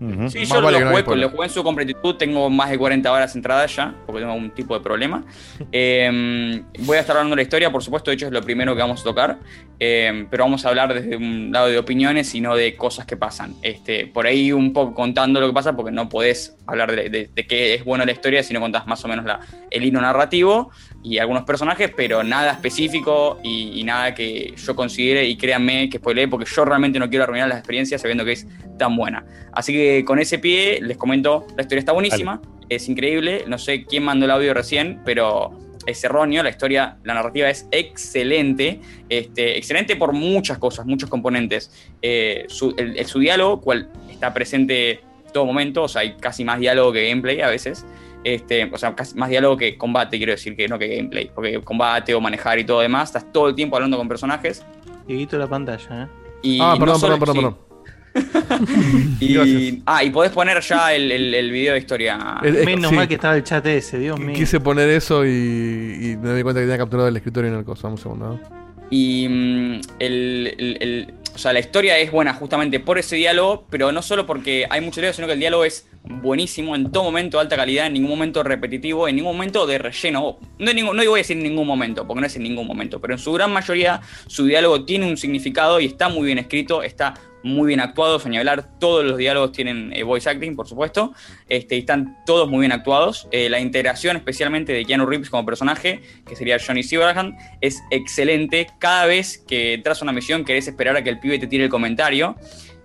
[0.00, 0.30] Ujú.
[0.30, 3.12] Sí, Más yo vale lo, jugué, lo jugué en su completitud, tengo más de 40
[3.12, 5.24] horas entradas ya, porque tengo algún tipo de problema.
[5.72, 8.74] Eh, voy a estar hablando de la historia, por supuesto, de hecho es lo primero
[8.74, 9.38] que vamos a tocar,
[9.80, 13.16] eh, pero vamos a hablar desde un lado de opiniones y no de cosas que
[13.16, 13.54] pasan.
[13.62, 17.30] Este, por ahí un poco contando lo que pasa, porque no podés hablar de, de-
[17.34, 19.40] de qué es bueno la historia si no contás más o menos la,
[19.70, 20.70] el hilo narrativo
[21.02, 25.96] y algunos personajes, pero nada específico y, y nada que yo considere y créanme que
[25.98, 28.46] spoileé, porque yo realmente no quiero arruinar las experiencias sabiendo que es
[28.78, 29.24] tan buena.
[29.52, 33.84] Así que con ese pie les comento, la historia está buenísima, es increíble, no sé
[33.86, 35.50] quién mandó el audio recién, pero
[35.86, 41.70] es erróneo, la historia, la narrativa es excelente, este, excelente por muchas cosas, muchos componentes.
[42.02, 45.00] Eh, su, el, el- su diálogo, cual está presente
[45.32, 47.86] todo momento, o sea, hay casi más diálogo que gameplay a veces.
[48.22, 51.30] Este, o sea, casi más diálogo que combate, quiero decir, que no que gameplay.
[51.34, 54.62] Porque combate o manejar y todo demás, estás todo el tiempo hablando con personajes.
[55.06, 56.06] Dieguito la pantalla, ¿eh?
[56.42, 57.56] Y ah, no perdón, solo- perdón, perdón, sí.
[57.56, 57.69] perdón.
[59.20, 62.38] Y, ah, y podés poner ya el, el- el video de historia.
[62.42, 62.96] El- Menos sí.
[62.96, 64.34] mal que estaba el chat ese, Dios mío.
[64.34, 67.64] Quise poner eso y, y me di cuenta que tenía capturado el escritorio en el
[67.64, 67.82] coso.
[67.84, 68.26] Dame un segundo.
[68.42, 68.60] ¿no?
[68.90, 73.64] Y mm, el, el- el- o sea, la historia es buena justamente por ese diálogo,
[73.70, 77.04] pero no solo porque hay mucho diálogo, sino que el diálogo es buenísimo, en todo
[77.04, 80.38] momento de alta calidad, en ningún momento repetitivo, en ningún momento de relleno.
[80.58, 83.14] No, no voy a decir en ningún momento, porque no es en ningún momento, pero
[83.14, 87.14] en su gran mayoría su diálogo tiene un significado y está muy bien escrito, está
[87.42, 91.12] muy bien actuado, sin ni hablar, todos los diálogos tienen eh, voice acting, por supuesto,
[91.48, 93.28] este, y están todos muy bien actuados.
[93.30, 98.66] Eh, la integración especialmente de Keanu Reeves como personaje, que sería Johnny Silverhand, es excelente.
[98.78, 101.70] Cada vez que entras una misión querés esperar a que el pibe te tire el
[101.70, 102.36] comentario.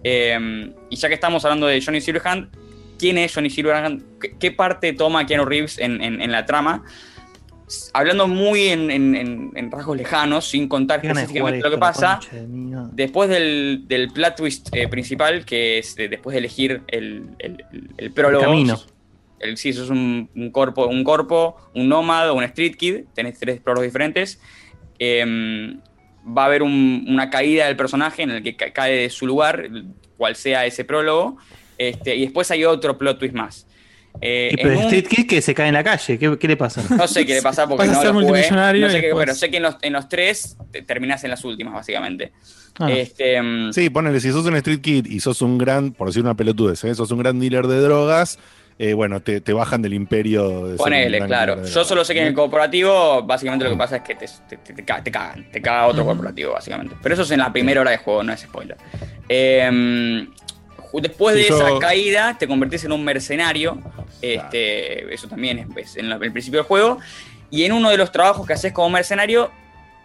[0.04, 2.50] Eh, y ya que estamos hablando de Johnny Silverhand,
[3.00, 4.04] ¿quién es Johnny Silverhand?
[4.40, 6.84] ¿Qué, parte toma Keanu Reeves en la trama?
[7.94, 12.38] Hablando muy en, en- en- en rasgos lejanos, sin contar específicamente lo que pasa, de
[12.94, 17.64] después del, del plot twist eh, principal, que es eh, después de elegir el, el-
[17.72, 18.44] el- el prólogo.
[18.44, 18.74] El camino.
[19.40, 23.60] El, sí, sos un, un corpo, un corpo, un nómada, un street kid, tenés tres
[23.60, 24.40] prólogos diferentes.
[25.00, 25.80] Em,
[26.26, 29.28] va a haber un- una caída del personaje en el que ca- cae de su
[29.28, 29.70] lugar,
[30.18, 31.38] cual sea ese prólogo.
[31.78, 33.68] Este, y después hay otro plot twist más.
[34.22, 36.58] Eh, Y pero un- Street Kid que se cae en la calle, ¿qué, qué le
[36.58, 36.82] pasa?
[36.96, 38.26] no sé qué le pasa porque Vas a no ser lo jugué.
[38.28, 41.24] multimillonario No sé qué, después- pero sé que en los, en los tres te- terminás
[41.24, 42.32] en las últimas, básicamente.
[42.80, 42.92] Ah.
[42.92, 46.22] Este, mm, Sí, ponele, si sos un street kid y sos un gran, por decir
[46.24, 46.96] una pelotudez, ¿eh?
[46.96, 48.38] sos un gran dealer de drogas,
[48.78, 50.50] eh, bueno, te, te bajan del imperio.
[50.50, 51.52] De ser un Ponele, gran claro.
[51.54, 51.88] dealer de Yo drogas.
[51.88, 54.74] solo sé que en el corporativo, básicamente lo que pasa es que te, te, te-
[54.74, 55.50] te ca- te cagan.
[55.52, 56.96] Te caga otro corporativo, básicamente.
[57.02, 58.76] Pero eso es en la primera hora de juego, no es spoiler.
[59.30, 60.28] Eh,
[61.02, 63.80] después de yo- esa caída, te convertís en un mercenario.
[64.22, 67.00] Este, Eso también es, es en el principio del juego.
[67.52, 69.52] Y en uno de los trabajos que haces como mercenario,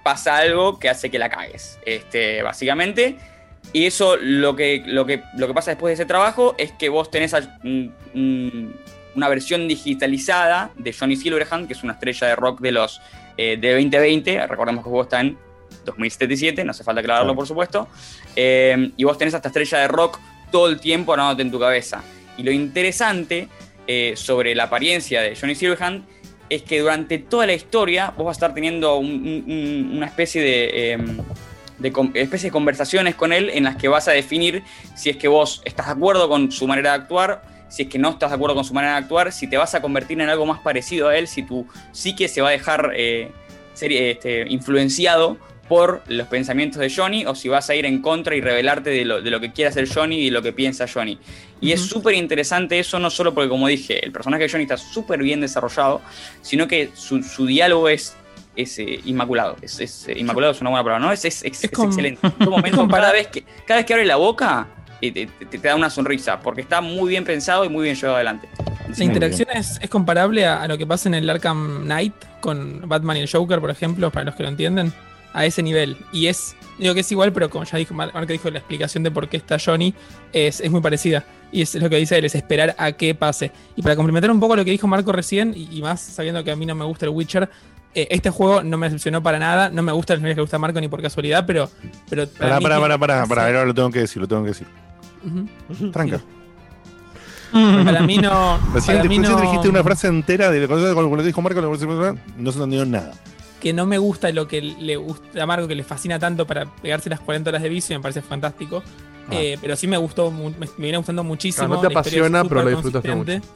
[0.02, 1.78] pasa algo que hace que la cagues.
[1.86, 3.16] Este, básicamente.
[3.72, 6.88] Y eso lo que, lo, que, lo que pasa después de ese trabajo es que
[6.88, 8.74] vos tenés a- un- un-
[9.14, 13.00] una versión digitalizada de Johnny Silverhand, que es una estrella de rock de los
[13.36, 14.46] eh, de 2020.
[14.46, 15.36] Recordemos que juego está en
[15.84, 17.88] 2077, no hace falta aclararlo, por supuesto.
[18.36, 20.18] Eh, y vos tenés a esta estrella de rock
[20.50, 22.02] todo el tiempo hablándote en tu cabeza.
[22.36, 23.48] Y lo interesante
[23.86, 26.04] eh, sobre la apariencia de Johnny Silverhand
[26.48, 30.06] es que durante toda la historia vos vas a estar teniendo un- un- un- una
[30.06, 30.98] especie de,
[31.78, 31.92] de
[32.50, 34.62] conversaciones con él en las que vas a definir
[34.96, 37.98] si es que vos estás de acuerdo con su manera de actuar, si es que
[37.98, 40.28] no estás de acuerdo con su manera de actuar, si te vas a convertir en
[40.28, 43.30] algo más parecido a él, si tu psique se va a dejar eh,
[43.74, 45.38] ser este, influenciado
[45.70, 49.04] por los pensamientos de Johnny o si vas a ir en contra y revelarte de
[49.04, 51.16] lo, de lo que quiere hacer Johnny y de lo que piensa Johnny.
[51.60, 54.76] Y es súper interesante eso, no solo porque, como dije, el personaje de Johnny está
[54.76, 56.00] súper bien desarrollado,
[56.42, 58.16] sino que su, su diálogo es,
[58.56, 59.56] es eh, inmaculado.
[59.62, 61.12] Es, es, eh, inmaculado es una buena palabra, ¿no?
[61.12, 62.20] Es, es, es- es como- excelente.
[62.40, 64.66] Momento, cada, vez que, cada vez que abre la boca,
[65.00, 68.16] te, te- te da una sonrisa, porque está muy bien pensado y muy bien llevado
[68.16, 68.48] adelante.
[68.98, 72.88] La interacción es, es comparable a, a lo que pasa en el Arkham Knight con
[72.88, 74.92] Batman y el Joker, por ejemplo, para los que lo entienden,
[75.32, 75.96] a ese nivel.
[76.12, 79.02] Y es, digo que es igual, pero como ya dijo, Mar- Marco dijo, la explicación
[79.02, 79.94] de por qué está Johnny
[80.32, 81.24] es, es muy parecida.
[81.52, 83.50] Y es lo que dice él, es esperar a que pase.
[83.76, 86.50] Y para complementar un poco lo que dijo Marco recién, y, y más sabiendo que
[86.52, 87.48] a mí no me gusta el Witcher,
[87.92, 90.56] eh, este juego no me decepcionó para nada, no me gusta el que le gusta
[90.56, 91.68] a Marco ni por casualidad, pero...
[92.08, 94.48] pero Pará, mí pará, pará, pará, pará, ahora lo tengo que decir, lo tengo que
[94.50, 94.66] decir.
[95.92, 96.20] Tranca.
[97.52, 98.58] Para mí no...
[98.72, 100.68] Recién, para mí no- dijiste una frase entera de lo
[101.16, 103.12] que dijo Marco, no se entendió nada.
[103.60, 106.66] Que no me gusta lo que le gusta a Marco, que le fascina tanto para
[106.66, 108.82] pegarse las 40 horas de vicio, y me parece fantástico.
[109.28, 109.32] Ah.
[109.32, 111.66] Eh, pero sí me gustó, me, me viene gustando muchísimo.
[111.66, 113.48] Claro, no te apasiona, pero lo disfrutaste consistente.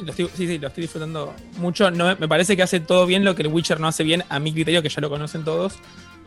[0.00, 1.90] Lo estoy- sí, sí, lo estoy disfrutando mucho.
[1.90, 4.38] No, me parece que hace todo bien lo que el Witcher no hace bien, a
[4.38, 5.74] mi criterio, que ya lo conocen todos.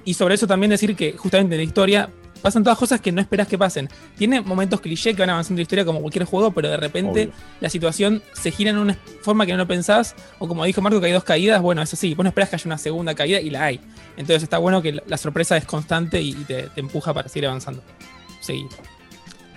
[0.03, 2.09] Y sobre eso también decir que justamente en la historia
[2.45, 3.89] pasan todas cosas que no esperas que pasen.
[4.19, 7.23] Tiene momentos cliché que van avanzando en la historia como cualquier juego, pero de repente
[7.23, 7.33] Obvio.
[7.59, 10.15] la situación se gira en una forma que no lo pensás.
[10.37, 11.59] O como dijo Marco, que hay dos caídas.
[11.59, 13.79] Bueno, eso sí, vos no esperás que haya una segunda caída y la hay.
[14.15, 17.81] Entonces está bueno que la, sorpresa es constante y, te, te empuja para seguir avanzando.
[18.41, 18.67] Sí.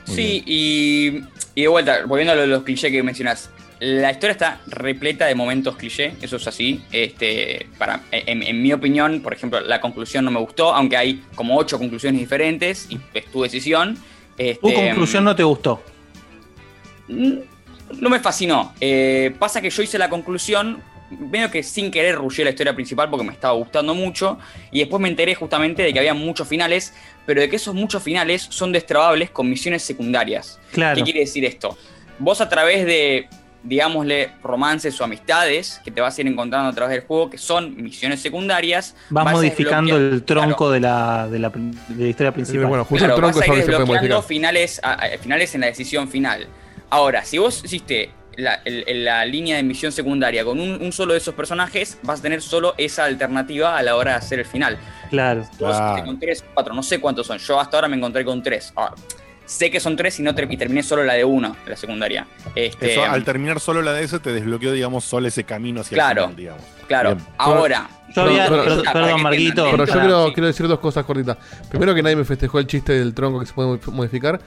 [0.06, 1.24] Sí, y,
[1.54, 5.76] y de vuelta, volviendo a los clichés que mencionás, la historia está repleta de momentos
[5.76, 6.82] cliché, eso es así.
[6.92, 11.22] Este, para, en, en mi opinión, por ejemplo, la conclusión no me gustó, aunque hay
[11.34, 13.94] como ocho conclusiones diferentes y es tu decisión.
[13.94, 15.82] Tu Este, conclusión no te gustó.
[17.08, 18.74] no me fascinó.
[18.80, 23.08] Eh, pasa que yo hice la conclusión, medio que sin querer rushé la historia principal
[23.08, 24.38] porque me estaba gustando mucho.
[24.70, 26.94] Y después me enteré justamente de que había muchos finales,
[27.26, 30.58] pero de que esos muchos finales son destrabables con misiones secundarias.
[30.72, 30.96] Claro.
[30.96, 31.76] ¿Qué quiere decir esto?
[32.18, 33.28] Vos a través de,
[33.62, 37.38] digámosle, romances o amistades que te vas a ir encontrando a través del juego, que
[37.38, 42.66] son misiones secundarias, Vas modificando el tronco de, la, de, la, de la historia principal.
[42.66, 45.60] bueno, justo Claro, el tronco vas a es ir desbloqueando finales, a- a- finales en
[45.62, 46.46] la decisión final.
[46.90, 51.12] Ahora, si vos hiciste la, el- la línea de misión secundaria con un, un solo
[51.12, 54.46] de esos personajes, vas a tener solo esa alternativa a la hora de hacer el
[54.46, 54.78] final.
[55.10, 55.40] Claro.
[55.40, 55.86] Vos Claro.
[55.92, 57.38] hiciste con tres, cuatro, no sé cuántos son.
[57.38, 58.72] Yo hasta ahora me encontré con tres.
[58.76, 58.94] Ah,
[59.48, 62.26] sé que son tres y, no y terminé solo la de uno, la secundaria.
[62.54, 65.94] Este, Eso, al terminar solo la de ese, te desbloqueó, digamos, solo ese camino hacia
[65.96, 66.20] Claro.
[66.24, 66.62] el final, digamos.
[66.86, 67.26] claro, Bien.
[67.38, 67.90] ahora.
[68.14, 69.66] Yo había- Pero- perdón, Marguito.
[69.70, 70.32] Pero yo quiero, sí.
[70.34, 71.36] quiero decir dos cosas cortitas.
[71.70, 74.40] Primero que nadie me festejó el chiste del tronco que se puede mod- modificar.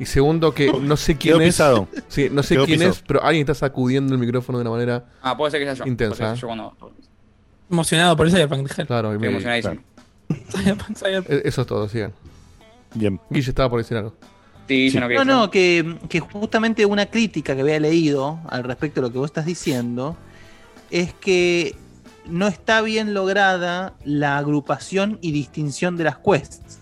[0.00, 1.56] Y segundo que no sé quién Quedó es.
[2.08, 2.92] Sí, no sé Quedó quién pisado.
[2.94, 5.74] es, pero alguien está sacudiendo el micrófono de una manera Ah, puede ser que sea
[5.74, 5.84] yo.
[5.86, 6.92] Intensa, Puede ser que yo cuando-
[7.70, 8.86] Emocionado por Cyberpunk, dije.
[8.86, 9.12] claro.
[9.12, 9.82] y Estoy me- emocionadísimo.
[10.50, 11.30] Cyberpunk, Cyberpunk.
[11.30, 12.12] e- Eso es todo, sigan.
[12.94, 13.20] Bien.
[13.30, 14.14] Guille estaba por decir algo.
[14.68, 19.08] Sí, yo no No, que, que justamente una crítica que había leído al respecto de
[19.08, 20.16] lo que vos estás diciendo
[20.90, 21.74] es que
[22.26, 26.80] no está bien lograda la agrupación y distinción de las quests.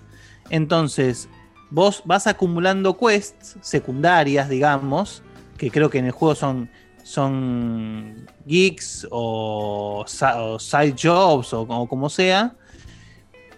[0.50, 1.28] Entonces,
[1.70, 5.22] vos vas acumulando quests secundarias, digamos,
[5.56, 6.68] que creo que en el juego son,
[7.02, 12.54] son geeks o, o side jobs o como, como sea.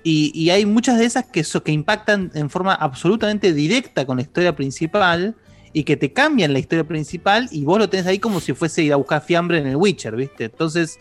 [0.04, 4.22] Y, hay muchas de esas que, so- que impactan en forma absolutamente directa con la
[4.22, 5.34] historia principal
[5.72, 8.82] y que te cambian la historia principal y vos lo tenés ahí como si fuese
[8.82, 10.44] ir a buscar fiambre en el Witcher, ¿viste?
[10.44, 10.98] Entonces,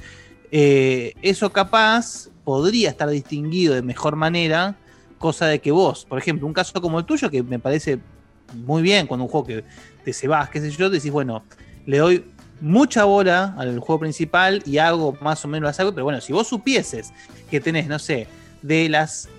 [0.52, 4.76] eh, eso capaz podría estar distinguido de mejor manera,
[5.18, 8.00] cosa de que vos, por ejemplo, un caso como el tuyo, que me parece
[8.54, 9.64] muy bien cuando un juego que
[10.04, 11.44] te se vas, qué sé yo, decís, bueno,
[11.86, 12.26] le doy
[12.60, 16.48] mucha bola al juego principal y hago más o menos algo, pero bueno, si vos
[16.48, 17.14] supieses
[17.50, 18.28] que tenés, no sé,
[18.62, 19.30] de las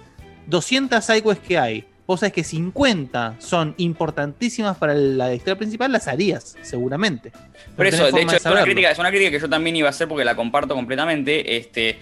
[0.46, 6.09] 200 sidequests que hay, vos sabés que 50 son importantísimas para la historia principal, las
[6.09, 7.33] harías, seguramente.
[7.76, 9.90] Por eso, de hecho, es una, crítica, es una crítica que yo también iba a
[9.90, 11.57] hacer porque la comparto completamente.
[11.57, 11.98] Este,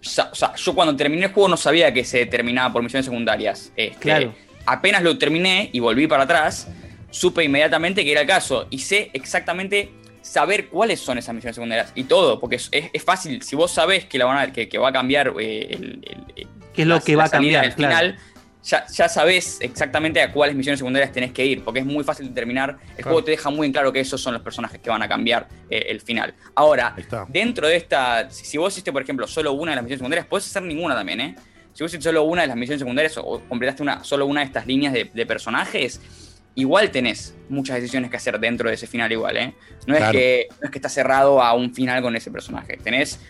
[0.00, 3.72] o sea, yo cuando terminé el juego no sabía que se terminaba por misiones secundarias.
[3.76, 4.34] Este, Claro.
[4.64, 6.68] Apenas lo terminé y volví para atrás,
[7.10, 11.90] supe inmediatamente que era el caso y sé exactamente saber cuáles son esas misiones secundarias
[11.94, 13.40] y todo, porque es, es- es fácil.
[13.42, 16.04] Si vos sabés que, la van a- que, que va a cambiar eh, el,
[16.36, 16.46] el-
[16.78, 17.74] ¿Qué es lo la- que va a cambiar?
[17.74, 17.96] Claro.
[17.96, 18.18] final,
[18.62, 22.28] ya, ya sabés exactamente a cuáles misiones secundarias tenés que ir, porque es muy fácil
[22.28, 22.70] determinar.
[22.70, 23.02] El Claro.
[23.02, 25.48] juego te deja muy en claro que esos son los personajes que van a cambiar
[25.68, 26.34] eh, el final.
[26.54, 26.94] Ahora,
[27.28, 30.26] dentro de esta, si, si vos hiciste, por ejemplo, solo una de las misiones secundarias,
[30.28, 31.34] puedes hacer ninguna también, ¿eh?
[31.72, 34.46] Si vos hiciste solo una de las misiones secundarias o, completaste una, solo una de
[34.46, 36.00] estas líneas de, de personajes,
[36.56, 39.54] igual tenés muchas decisiones que hacer dentro de ese final igual, ¿eh?
[39.86, 40.06] No, Claro.
[40.06, 42.76] es, que, no es que está cerrado a un final con ese personaje.
[42.76, 43.20] Tenés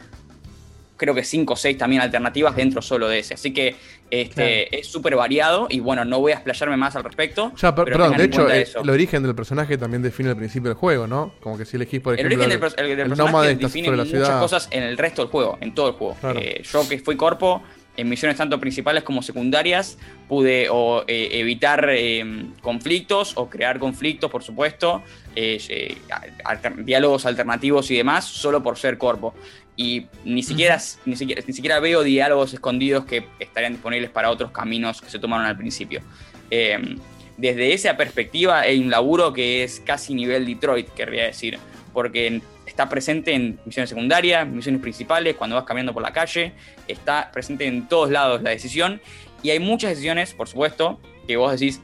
[0.98, 3.32] creo que 5 o 6 también alternativas dentro solo de ese.
[3.34, 3.74] Así que
[4.10, 7.52] este, es súper variado y bueno, no voy a explayarme más al respecto.
[7.56, 10.68] Ya, per- pero perdón, de hecho, el, el origen del personaje también define el principio
[10.68, 11.32] del juego, ¿no?
[11.40, 14.08] Como que si elegís, por El ejemplo, origen del, el del el personaje define muchas
[14.08, 14.40] ciudad.
[14.40, 16.16] cosas en el resto del juego, en todo el juego.
[16.20, 16.38] Claro.
[16.40, 17.62] Eh, yo que fui corpo,
[17.96, 24.30] en misiones tanto principales como secundarias pude o eh, evitar eh, conflictos o crear conflictos,
[24.30, 25.02] por supuesto,
[25.34, 25.96] eh, eh,
[26.44, 29.34] alter- diálogos alternativos y demás, solo por ser corpo.
[29.78, 34.50] Y ni siquiera, ni, siquiera, ni siquiera veo diálogos escondidos que estarían disponibles para otros
[34.50, 36.02] caminos que se tomaron al principio.
[36.50, 36.96] Eh,
[37.38, 41.60] desde esa perspectiva hay un laburo que es casi nivel Detroit, querría decir,
[41.92, 46.52] porque está presente en misiones secundarias, misiones principales, cuando vas caminando por la calle,
[46.88, 49.00] está presente en todos lados la decisión,
[49.44, 51.80] y hay muchas decisiones, por supuesto, que vos decís,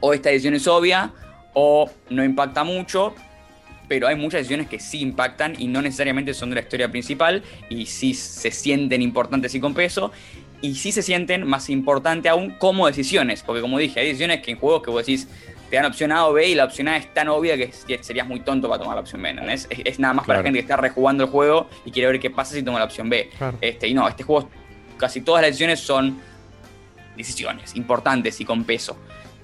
[0.00, 1.12] o esta decisión es obvia,
[1.52, 3.14] o no impacta mucho,
[3.94, 7.44] pero hay muchas decisiones que sí impactan y no necesariamente son de la historia principal,
[7.68, 10.10] y sí se sienten importantes y con peso,
[10.60, 14.50] y sí se sienten más importante aún como decisiones, porque como dije, hay decisiones que
[14.50, 15.28] en juegos que vos decís,
[15.70, 17.70] te dan opción A o B y la opción A es tan obvia que
[18.02, 19.68] serías muy tonto para tomar la opción B, ¿entendés?
[19.70, 20.46] Es, es nada más para Claro.
[20.46, 23.08] gente que está rejugando el juego y quiere ver qué pasa si toma la opción
[23.08, 23.30] B.
[23.38, 23.58] Claro.
[23.60, 24.50] Este, y no, este juego,
[24.96, 26.18] casi todas las decisiones son
[27.16, 28.96] decisiones importantes y con peso.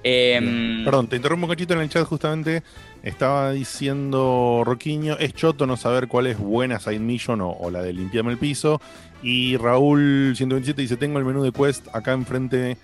[0.03, 2.63] Em, Perdón, te interrumpo un cachito en el chat justamente.
[3.03, 7.81] Estaba diciendo Roquiño, es choto no saber cuál es buena side mission o, o la
[7.81, 8.81] de limpiarme el piso.
[9.23, 12.77] Y Raúl 127 dice, tengo el menú de Quest acá enfrente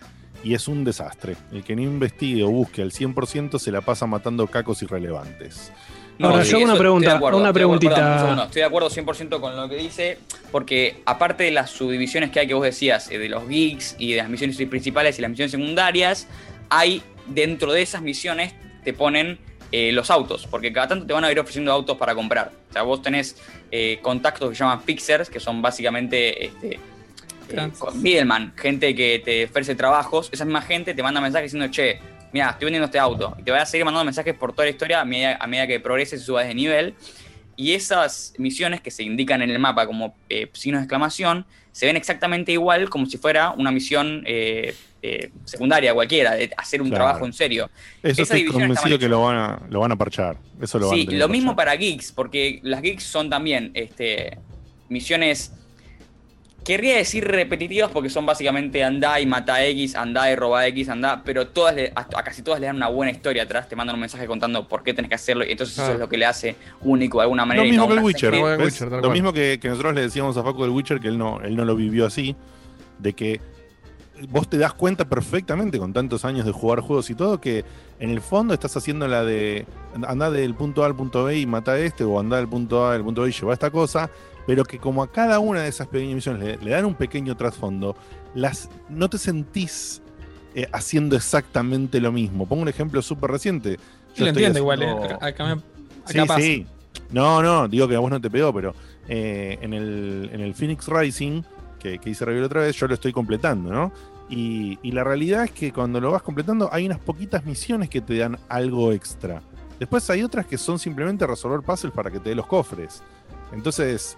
[0.44, 1.36] y es un desastre.
[1.52, 5.72] El que no investigue o busque al 100% se la pasa matando cacos irrelevantes.
[6.20, 8.22] Ahora, yo hago una pregunta, acuerdo, una estoy de acuerdo, preguntita.
[8.22, 10.18] perdón, estoy de acuerdo 100% con lo que dice,
[10.52, 14.12] porque aparte de las subdivisiones que hay que vos decías, eh, de los geeks y
[14.12, 16.28] de las misiones principales y las misiones secundarias,
[16.70, 18.54] hay dentro de esas misiones
[18.84, 19.38] te ponen
[19.72, 22.54] eh, los autos, porque cada tanto te van a ir ofreciendo autos para comprar.
[22.70, 23.36] O sea, vos tenés
[23.70, 26.80] eh, contactos que se llaman fixers, que son básicamente este,
[27.50, 30.30] eh, middleman, gente que te ofrece trabajos.
[30.32, 32.00] Esa misma gente te manda mensajes diciendo, che,
[32.32, 33.36] mira, estoy vendiendo este auto.
[33.38, 35.68] Y te va a seguir mandando mensajes por toda la historia a medida, a medida
[35.68, 36.96] que progreses y subas de nivel.
[37.58, 40.16] Y esas misiones que se indican en el mapa como
[40.54, 44.24] signos de exclamación se ven exactamente igual como si fuera una misión
[45.02, 47.06] eh, secundaria cualquiera, de hacer un Claro.
[47.06, 47.70] trabajo en serio.
[48.04, 50.38] Eso Esa estoy convencido que lo van, a, lo van a parchar.
[50.62, 54.38] Eso lo van a Sí, lo mismo para geeks, porque las geeks son también este,
[54.90, 55.52] misiones,
[56.64, 61.22] querría decir repetitivas, porque son básicamente andá y mata X, andá y roba X, andá,
[61.24, 63.96] pero todas le- a, a casi todas le dan una buena historia atrás, te mandan
[63.96, 66.26] un mensaje contando por qué tenés que hacerlo, y entonces eso es lo que le
[66.26, 67.64] hace único de alguna manera.
[67.64, 69.02] Lo y mismo no que el Witcher.
[69.02, 71.56] lo mismo que, que nosotros le decíamos a Facu del Witcher, que él no, él
[71.56, 72.36] no lo vivió así,
[73.00, 73.40] de que
[74.30, 77.64] vos te das cuenta perfectamente con tantos años de jugar juegos y todo, que
[78.00, 79.66] en el fondo estás haciendo la de
[80.08, 82.86] andar del punto A al punto B y mata a este, o andar del punto
[82.86, 84.10] A al punto B y lleva esta cosa,
[84.46, 87.36] pero que como a cada una de esas pequeñas misiones le, le dan un pequeño
[87.38, 87.96] trasfondo,
[88.34, 90.02] las, no te sentís
[90.56, 92.46] eh, haciendo exactamente lo mismo.
[92.48, 93.78] Pongo un ejemplo súper reciente.
[94.14, 94.96] Sí, lo entiendo igual, ¿eh?
[95.22, 95.62] Acá, me-
[96.06, 96.40] Sí, pasa.
[96.40, 96.66] sí.
[97.12, 98.74] No, no, digo que a vos no te pegó, pero
[99.08, 101.42] eh, en, el, en el Phoenix Rising,
[101.78, 103.92] que, que hice review otra vez, yo lo estoy completando, ¿no?
[104.30, 108.02] Y, y la realidad es que cuando lo vas completando hay unas poquitas misiones que
[108.02, 109.42] te dan algo extra.
[109.80, 113.04] Después hay otras que son simplemente resolver puzzles para que te dé los cofres.
[113.54, 114.18] Entonces,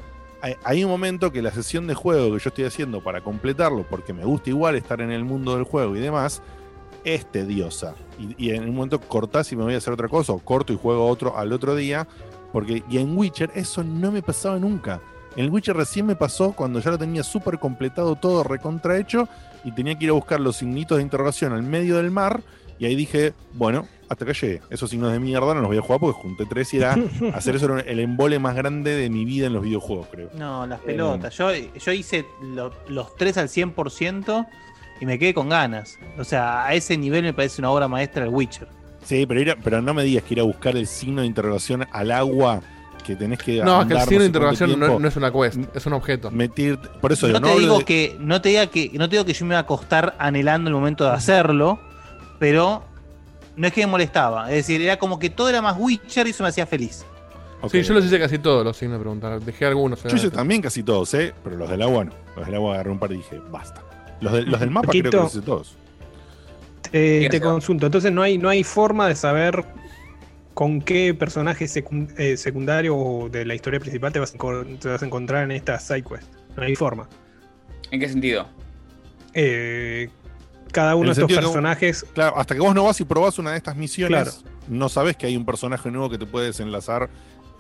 [0.63, 4.13] hay, un momento que la sesión de juego que yo estoy haciendo para completarlo, porque
[4.13, 6.41] me gusta igual estar en el mundo del juego y demás,
[7.03, 7.93] es tediosa.
[8.17, 10.71] Y, y en un momento cortás y me voy a hacer otra cosa, o corto
[10.71, 12.07] y juego otro al otro día.
[12.53, 15.01] Porque, y en Witcher eso no me pasaba nunca.
[15.39, 19.29] En el Witcher recién me pasó cuando ya lo tenía súper completado todo recontrahecho
[19.63, 22.41] y tenía que ir a buscar los signitos de interrogación al medio del mar.
[22.77, 24.61] Y ahí dije, bueno, hasta acá llegué.
[24.69, 26.97] Esos signos de mierda no los voy a jugar porque junté tres y era
[27.33, 30.29] hacer eso era el embole más grande de mi vida en los videojuegos, creo.
[30.33, 31.33] No, las pelotas.
[31.37, 34.45] Yo, yo hice lo- los tres al 100%
[34.99, 35.97] y me quedé con ganas.
[36.17, 38.67] O sea, a ese nivel me parece una obra maestra el Witcher.
[39.05, 41.27] Sí, pero, ir a- pero no me digas que ir a buscar el signo de
[41.27, 42.59] interrogación al agua
[43.09, 45.85] que tenés que No, es que el signo de interrogación no, es una quest, es
[45.85, 46.29] un objeto.
[46.31, 49.09] Metir, por eso No, digo, no te digo de- que, no te diga que, no
[49.09, 51.79] te digo que yo me iba a acostar anhelando el momento de hacerlo,
[52.37, 52.83] pero
[53.55, 54.49] no es que me molestaba.
[54.49, 57.03] Es decir, era como que todo era más Witcher y eso me hacía feliz.
[57.71, 59.41] Sí, yo los hice casi todos los signos de preguntar.
[59.41, 60.01] Dejé algunos.
[60.03, 61.33] Yo hice también casi todos, ¿eh?
[61.43, 62.11] Pero los del agua no.
[62.37, 63.81] Los del agua agarré un par y dije, basta.
[64.21, 65.73] Los, de- los del mapa creo que los hice todos.
[66.93, 69.65] Eh, te consulto, entonces no hay, no hay forma de saber
[70.59, 71.67] con qué personaje
[72.17, 75.79] eh, secundario o de la historia principal te vas, te vas a encontrar en esta
[75.79, 76.27] side quest.
[76.57, 77.07] No hay forma.
[77.91, 78.45] ¿En qué sentido?
[79.33, 80.09] Eh,
[80.73, 82.05] cada uno de estos personajes.
[82.13, 84.55] Claro, hasta que vos no vas y probás una de estas misiones, Claro.
[84.67, 87.09] no sabés que hay un personaje nuevo que te puede desenlazar.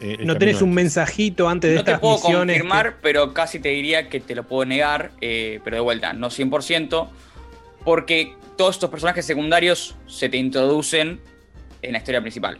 [0.01, 2.53] eh, No tenés un mensajito antes de No te estas puedo misiones.
[2.57, 6.11] que- confirmar, pero casi te diría que te lo puedo negar, eh, pero de vuelta,
[6.11, 7.09] no 100%,
[7.85, 11.21] porque todos estos personajes secundarios se te introducen
[11.81, 12.57] en la historia principal,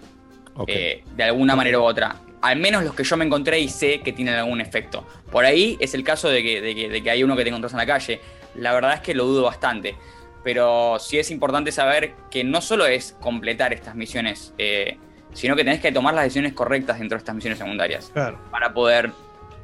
[0.68, 2.16] eh, de alguna manera u otra.
[2.42, 5.06] Al menos los que yo me encontré y sé que tienen algún efecto.
[5.32, 7.50] Por ahí es el caso de que, de que, de que hay uno que te
[7.50, 8.22] encontrás en la calle.
[8.56, 9.96] la verdad es que lo dudo bastante.
[10.44, 14.98] Pero sí es importante saber que no solo es completar estas misiones, eh,
[15.34, 18.10] sino que tenés que tomar las decisiones correctas dentro de estas misiones secundarias.
[18.14, 18.40] Claro.
[18.50, 19.12] Para poder.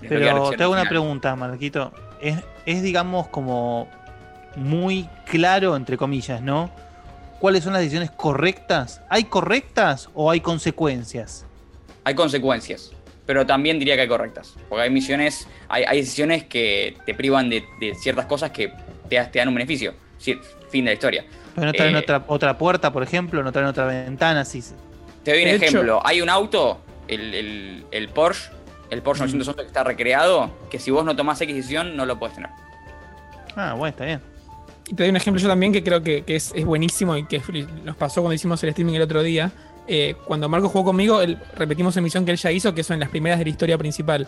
[0.01, 1.93] Pero te hago una pregunta, Marquito.
[2.21, 3.87] Es, es, digamos, como
[4.57, 6.69] muy claro, entre comillas, ¿no?
[7.45, 9.01] ¿Cuáles son las decisiones correctas?
[9.07, 11.45] ¿Hay correctas o hay consecuencias?
[12.03, 12.89] Hay consecuencias,
[13.27, 14.55] pero también diría que hay correctas.
[14.67, 18.73] Porque hay misiones, hay, hay decisiones que te privan de, de ciertas cosas que
[19.09, 19.93] te, te dan un beneficio.
[20.17, 20.39] Sí,
[20.71, 21.23] fin de la historia.
[21.53, 24.63] Pero no traen Eh, otra, otra puerta, por ejemplo, no traen otra ventana, si
[25.23, 26.01] Te doy un De hecho- ejemplo.
[26.03, 28.49] Hay un auto, el, el- el Porsche,
[28.89, 32.17] el Porsche 911 que está recreado, que si vos no tomás X decisión, no lo
[32.17, 32.49] puedes tener.
[33.55, 34.19] Ah, bueno, está bien.
[34.87, 37.25] Y te doy un ejemplo yo también que creo que, que es, es buenísimo y
[37.25, 37.41] que
[37.83, 39.51] nos pasó cuando hicimos el streaming el otro día.
[39.87, 42.99] Eh, cuando Marco jugó conmigo, él- repetimos la misión que él ya hizo, que son
[42.99, 44.27] las primeras de la historia principal.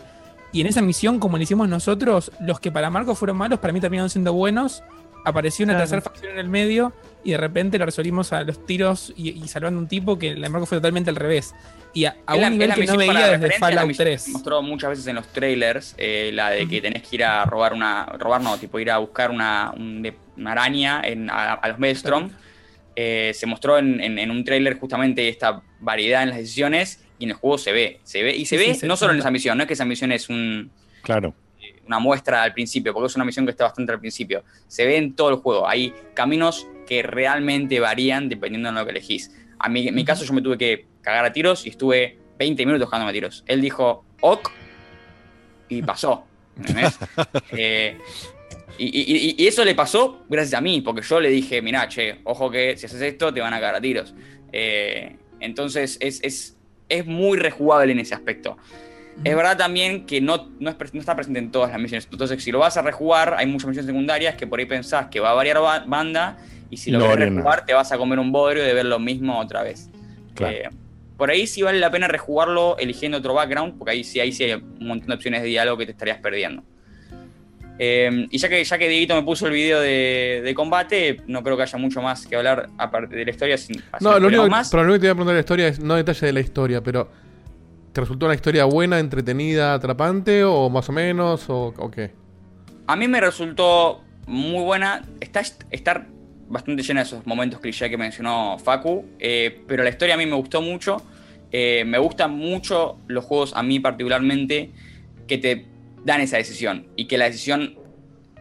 [0.51, 3.73] Y en esa misión, como la hicimos nosotros, los que para Marco fueron malos, para
[3.73, 4.81] mí terminaron siendo buenos.
[5.25, 5.83] Apareció una Claro.
[5.89, 6.93] tercera facción en el medio
[7.23, 10.43] y de repente la resolvimos a los tiros y, y salvando un tipo que la
[10.43, 11.53] de Marco fue totalmente al revés.
[11.97, 14.23] Y a, a Es la- un nivel que no veía desde Fallout misión 3.
[14.25, 17.43] que mostró muchas veces en los trailers, eh, la de que tenés que ir a
[17.45, 18.05] robar una.
[18.05, 22.29] robar no, tipo ir a buscar una, un una araña en- a, a los Maelstrom.
[22.95, 27.23] Eh, se mostró en, en- en un trailer justamente esta variedad en las decisiones y
[27.23, 27.99] en el juego se ve.
[28.03, 29.67] Se ve y se Sí, ve sí, se no solo en esa misión, no es
[29.67, 30.69] que esa misión es un,
[31.01, 31.33] Claro.
[31.87, 34.43] una muestra al principio, porque es una misión que está bastante al principio.
[34.67, 35.67] Se ve en todo el juego.
[35.67, 39.31] Hay caminos que realmente varían dependiendo de lo que elegís.
[39.59, 42.65] A mí, en mi caso, yo me tuve que cagar a tiros y estuve 20
[42.65, 43.43] minutos cagándome a tiros.
[43.47, 44.49] Él dijo, ok,
[45.69, 46.25] y pasó.
[46.57, 46.97] ¿entendés?
[47.51, 47.97] Eh,
[48.79, 51.87] y, y- y- y eso le pasó gracias a mí, porque yo le dije, mirá,
[51.87, 54.13] che, ojo que si haces esto te van a cagar a tiros.
[54.51, 56.57] Eh, entonces es, es,
[56.89, 58.57] es muy rejugable en ese aspecto.
[59.23, 62.07] Es verdad también que no, no, es no está presente en todas las misiones.
[62.11, 65.19] Entonces, si lo vas a rejugar, hay muchas misiones secundarias que por ahí pensás que
[65.19, 66.37] va a variar ba- banda.
[66.69, 68.99] Y si lo No querés rejugar, te vas a comer un bodrio de ver lo
[68.99, 69.89] mismo otra vez.
[70.35, 70.55] Claro.
[70.55, 70.69] Eh,
[71.17, 74.43] por ahí sí vale la pena rejugarlo eligiendo otro background, porque ahí sí, ahí sí
[74.43, 76.63] hay un montón de opciones de diálogo que te estarías perdiendo.
[77.79, 81.43] Eh, y ya que, ya que Dieguito me puso el video de, de combate, no
[81.43, 83.57] creo que haya mucho más que hablar aparte de la historia.
[83.57, 84.69] Sin, No, lo único, que- más.
[84.71, 86.33] pero lo único que te voy a preguntar de la historia es no detalle de
[86.33, 87.09] la historia, pero
[87.93, 92.11] ¿te resultó una historia buena, entretenida, atrapante o más o menos o, o qué?
[92.87, 95.03] A mí me resultó muy buena.
[95.19, 96.07] Está, está
[96.49, 100.25] bastante llena de esos momentos cliché que mencionó Facu, eh, pero la historia a mí
[100.25, 101.01] me gustó mucho.
[101.51, 104.71] Eh, me gustan mucho los juegos, a mí particularmente,
[105.27, 105.65] que te
[106.03, 107.75] dan esa decisión y que la decisión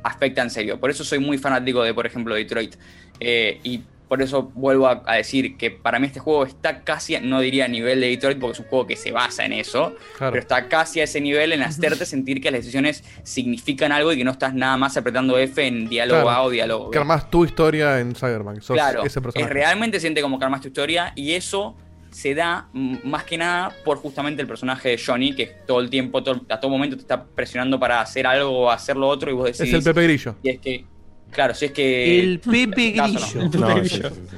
[0.02, 0.80] afecta en serio.
[0.80, 2.76] Por eso soy muy fanático de, por ejemplo, Detroit.
[3.20, 3.60] Eh,
[4.08, 7.64] por eso vuelvo a, a decir que para mí este juego está casi, no diría
[7.64, 10.32] a nivel de Detroit, porque es un juego que se basa en eso, Claro.
[10.32, 14.16] pero está casi a ese nivel en hacerte sentir que las decisiones significan algo y
[14.18, 16.30] que no estás nada más apretando F en diálogo Claro.
[16.38, 17.02] A o diálogo Que B.
[17.02, 18.60] armás tu historia en Cyberpunk.
[18.60, 19.52] Sos Claro, ese es personaje.
[19.52, 21.76] realmente siente como que armas tu historia y eso
[22.10, 26.22] se da más que nada por justamente el personaje de Johnny, que todo el tiempo,
[26.22, 29.34] todo- a todo momento te está presionando para hacer algo o hacer lo otro y
[29.34, 29.60] vos decís...
[29.62, 30.36] Es el Pepe Grillo.
[30.42, 30.84] Y es que,
[31.30, 32.20] claro, si es que...
[32.20, 33.40] El Pepe este Grillo.
[33.42, 34.08] El Pepe No, Grillo.
[34.10, 34.36] sí, sí, sí.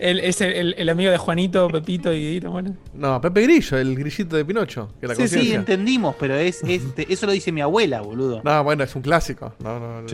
[0.00, 2.76] Él es el, amigo de Juanito, Pepito y Dieguito, bueno.
[2.94, 4.94] No, Pepe Grillo, el grillito de Pinocho.
[5.00, 8.40] Que la Sí, sí, entendimos, pero es, este, eso lo dice mi abuela, boludo.
[8.44, 9.54] No, bueno, es un clásico.
[9.58, 10.06] No, no.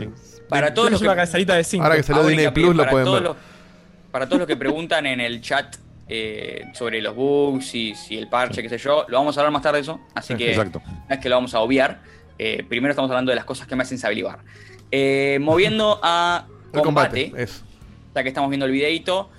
[0.48, 1.84] Para todos los que, de 5.
[1.84, 3.28] Ahora que salió Hago Disney hincapié, Plus lo para pueden todos ver.
[3.28, 3.36] los-
[4.10, 5.76] para todos los que preguntan en el chat
[6.08, 9.62] eh, sobre los bugs y el parche, qué sé yo, lo vamos a hablar más
[9.62, 10.80] tarde de eso, así Sí, que exacto.
[10.86, 12.00] no es que lo vamos a obviar.
[12.38, 14.38] Eh, primero estamos hablando de las cosas que me hacen salivar.
[14.90, 17.48] Eh, moviendo a combate, combate.
[18.14, 19.30] Ya que estamos viendo el videito.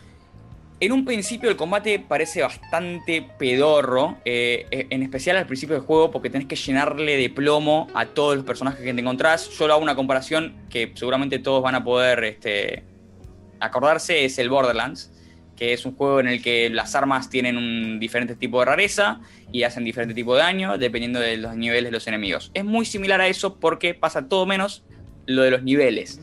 [0.81, 6.11] En un principio el combate parece bastante pedorro, eh, en especial al principio del juego
[6.11, 9.49] porque tenés que llenarle de plomo a todos los personajes que te encontrás.
[9.57, 12.83] Yo le hago una comparación que seguramente todos van a poder este,
[13.61, 15.11] acordarse, es el Borderlands,
[15.55, 19.21] que es un juego en el que las armas tienen un diferente tipo de rareza
[19.51, 22.51] y hacen diferente tipo de daño dependiendo de los niveles de los enemigos.
[22.53, 24.83] Es muy similar a eso porque pasa todo menos
[25.25, 26.19] lo de los niveles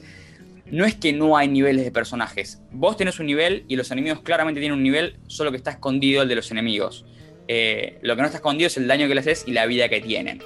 [0.72, 2.59] no es que no hay niveles de personajes.
[2.70, 6.22] Vos tenés un nivel y los enemigos claramente tienen un nivel, solo que está escondido
[6.22, 7.05] el de los enemigos.
[7.46, 9.90] Eh, lo que no está escondido es el daño que le haces y la vida
[9.90, 10.42] que tienen.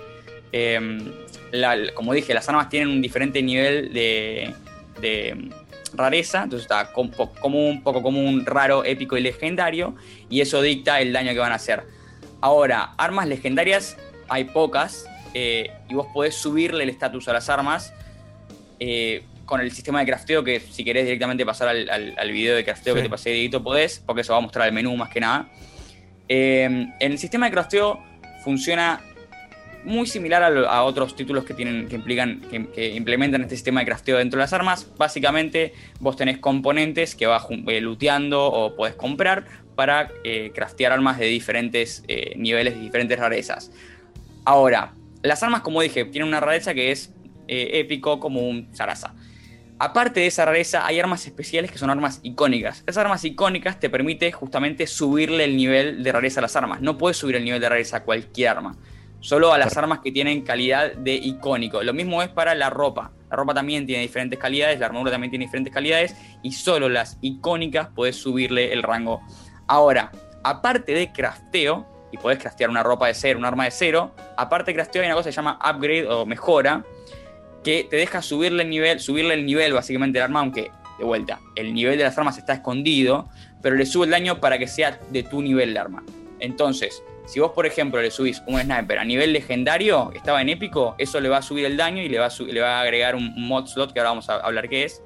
[0.51, 0.99] Eh,
[1.95, 4.53] como dije, las armas tienen un diferente nivel de,
[5.01, 5.49] de
[5.95, 9.95] rareza, entonces está común, poco común, raro, épico y legendario,
[10.29, 11.85] y eso dicta el daño que van a hacer.
[12.41, 13.97] Ahora, armas legendarias
[14.29, 17.93] hay pocas, eh, y vos podés subirle el estatus a las armas.
[18.81, 22.57] Eh, con el sistema de crafteo, que si querés directamente pasar al, al- al video
[22.57, 22.99] de crafteo Sí.
[22.99, 25.49] que te pasé, Dieguito, podés, porque eso va a mostrar el menú más que nada.
[26.29, 28.03] Eh, el sistema de crafteo
[28.43, 29.01] funciona
[29.85, 33.55] muy similar a, lo- a otros títulos que tienen, que implican, que, que implementan este
[33.55, 34.89] sistema de crafteo dentro de las armas.
[34.97, 39.45] Básicamente, vos tenés componentes que vas eh, looteando o podés comprar
[39.77, 42.03] para eh, craftear armas de diferentes
[42.35, 43.71] niveles, de diferentes rarezas.
[44.45, 47.13] Ahora, las armas, como dije, tienen una rareza que es
[47.49, 49.15] eh, épico como un Sarasa.
[49.79, 52.83] Aparte de esa rareza, hay armas especiales que son armas icónicas.
[52.87, 56.81] Esas armas icónicas te permite justamente subirle el nivel de rareza a las armas.
[56.81, 58.79] No puedes subir el nivel de rareza a cualquier arma.
[59.21, 61.83] Solo a las armas que tienen calidad de icónico.
[61.83, 63.13] Lo mismo es para la ropa.
[63.29, 67.19] La ropa también tiene diferentes calidades, la armadura también tiene diferentes calidades y solo las
[67.21, 69.21] icónicas puedes subirle el rango.
[69.67, 70.11] Ahora,
[70.43, 74.71] aparte de crafteo, y podés craftear una ropa de cero, un arma de cero, aparte
[74.71, 76.85] de crafteo hay una cosa que se llama upgrade o mejora,
[77.67, 81.41] que te deja subirle el nivel, subirle el nivel básicamente del arma, aunque de vuelta,
[81.57, 83.29] el nivel de las armas está escondido,
[83.61, 86.05] pero le sube el daño para que sea de tu nivel de arma.
[86.39, 90.95] Entonces, si vos, por ejemplo, le subís un sniper a nivel legendario, estaba en épico,
[90.97, 93.17] eso le va a subir el daño y le va a, le va a agregar
[93.17, 95.03] un un mod slot que ahora vamos a hablar qué es.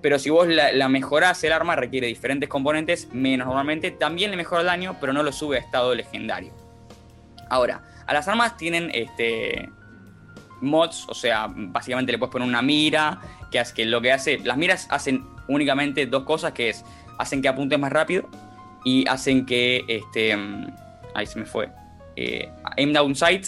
[0.00, 4.36] Pero si vos la, la mejorás el arma, requiere diferentes componentes, menos normalmente, también le
[4.36, 6.52] mejora el daño, pero no lo sube a estado legendario.
[7.50, 9.68] Ahora, a las armas tienen este
[10.64, 14.38] mods, o sea, básicamente le puedes poner una mira, que, hace, que lo que hace,
[14.38, 16.84] las miras hacen únicamente dos cosas, que es,
[17.18, 18.28] hacen que apuntes más rápido
[18.84, 20.66] y hacen que, este, mm,
[21.14, 21.70] ahí se me fue,
[22.16, 23.46] eh, aim down sight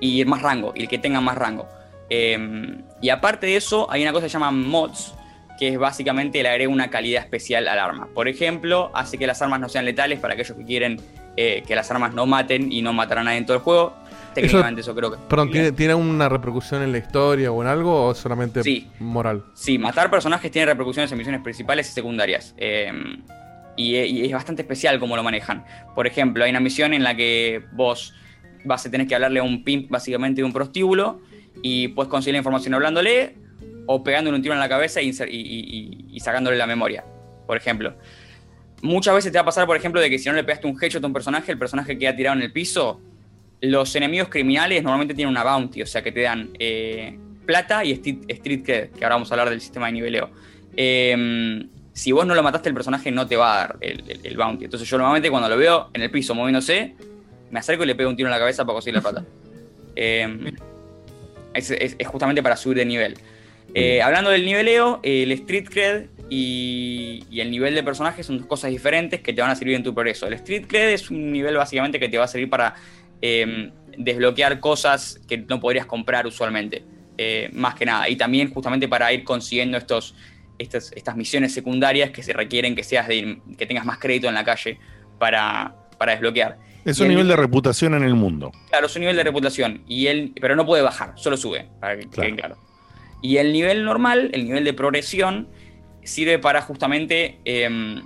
[0.00, 1.68] y más rango, y el que tenga más rango.
[2.10, 2.38] Eh,
[3.00, 5.14] y aparte de eso, hay una cosa que se llama mods,
[5.58, 8.08] que es básicamente le agrega una calidad especial al arma.
[8.14, 11.00] Por ejemplo, hace que las armas no sean letales para aquellos que quieren
[11.36, 13.94] eh, que las armas no maten y no matarán a nadie en todo el juego.
[14.34, 15.18] Técnicamente eso, creo que...
[15.28, 18.88] Perdón, ¿tiene, ¿tiene una repercusión en la historia o en algo o solamente Sí.
[19.00, 19.44] moral?
[19.54, 22.54] Sí, matar personajes tiene repercusiones en misiones principales y secundarias.
[22.56, 22.92] Eh,
[23.76, 25.64] y, y es bastante especial cómo lo manejan.
[25.94, 28.14] Por ejemplo, hay una misión en la que vos
[28.64, 31.20] vas a tener que hablarle a un pimp, básicamente de un prostíbulo,
[31.62, 33.36] y puedes conseguir la información hablándole
[33.86, 35.12] o pegándole un tiro en la cabeza y
[36.20, 37.04] sacándole la memoria,
[37.46, 37.94] por ejemplo.
[38.82, 40.76] Muchas veces te va a pasar, por ejemplo, de que si no le pegaste un
[40.80, 43.00] headshot a un personaje, el personaje queda tirado en el piso.
[43.62, 47.92] Los enemigos criminales normalmente tienen una bounty, o sea que te dan eh, plata y
[47.92, 50.30] street, street cred, que ahora vamos a hablar del sistema de niveleo.
[50.76, 54.26] Eh, si vos no lo mataste, el personaje no te va a dar el, el-
[54.26, 54.64] el bounty.
[54.64, 56.94] Entonces yo normalmente cuando lo veo en el piso moviéndose,
[57.50, 59.24] me acerco y le pego un tiro en la cabeza para conseguir la plata.
[59.94, 60.52] Eh,
[61.54, 63.14] es, es- es justamente para subir de nivel.
[63.74, 68.46] Eh, hablando del niveleo, el street cred y, y el nivel de personaje son dos
[68.46, 70.26] cosas diferentes que te van a servir en tu progreso.
[70.26, 72.74] El street cred es un nivel básicamente que te va a servir para
[73.22, 76.84] eh, desbloquear cosas que no podrías comprar usualmente,
[77.18, 78.08] eh, más que nada.
[78.08, 80.14] Y también justamente para ir consiguiendo estos,
[80.58, 84.34] estas, estas misiones secundarias que se requieren que, seas de- que tengas más crédito en
[84.34, 84.78] la calle
[85.18, 86.58] para, para desbloquear.
[86.84, 88.50] Es Y un el nivel de reputación en el mundo.
[88.68, 89.82] Claro, es un nivel de reputación.
[89.86, 92.56] Y él, pero no puede bajar, solo sube, para que quede claro.
[93.22, 95.48] Y el nivel normal, el nivel de progresión,
[96.02, 98.02] sirve para justamente em,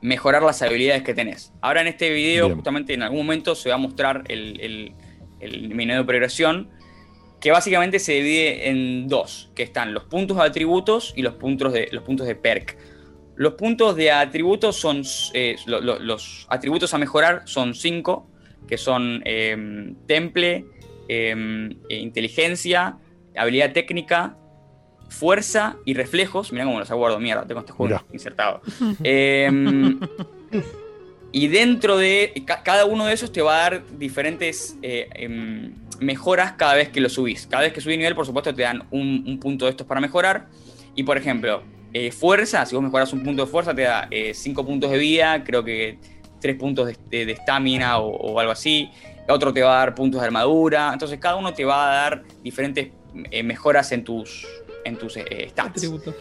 [0.00, 1.52] mejorar las habilidades que tenés.
[1.60, 2.56] Ahora en este video, Bien.
[2.56, 4.94] justamente en algún momento se va a mostrar el, el,
[5.40, 6.70] el menú de progresión,
[7.40, 11.72] que básicamente se divide en dos, que están los puntos de atributos y los puntos
[11.72, 12.76] de, los puntos de perk.
[13.36, 15.02] Los puntos de atributos son,
[15.34, 18.28] eh, lo- lo- los atributos a mejorar son cinco,
[18.66, 20.64] que son em, temple,
[21.08, 22.98] em, eh, inteligencia,
[23.36, 24.36] habilidad técnica,
[25.08, 26.52] fuerza y reflejos.
[26.52, 28.04] Mirá cómo los aguardo, mierda, tengo este juego Mirá.
[28.12, 28.60] insertado.
[29.02, 29.98] Em,
[31.32, 35.74] y dentro de ca- cada uno de esos te va a dar diferentes eh, em,
[36.00, 37.46] mejoras cada vez que lo subís.
[37.46, 40.00] Cada vez que subís nivel, por supuesto, te dan un, un punto de estos para
[40.00, 40.46] mejorar.
[40.94, 44.64] Y por ejemplo, eh, fuerza, si vos mejoras un punto de fuerza, te da 5
[44.64, 45.98] puntos de vida, creo que
[46.40, 48.90] 3 puntos de- estamina o, o algo así.
[49.28, 50.90] Otro te va a dar puntos de armadura.
[50.92, 52.88] Entonces, cada uno te va a dar diferentes
[53.30, 54.46] eh, mejoras en tus,
[54.88, 55.76] en tus eh, stats.
[55.76, 56.14] Atributo.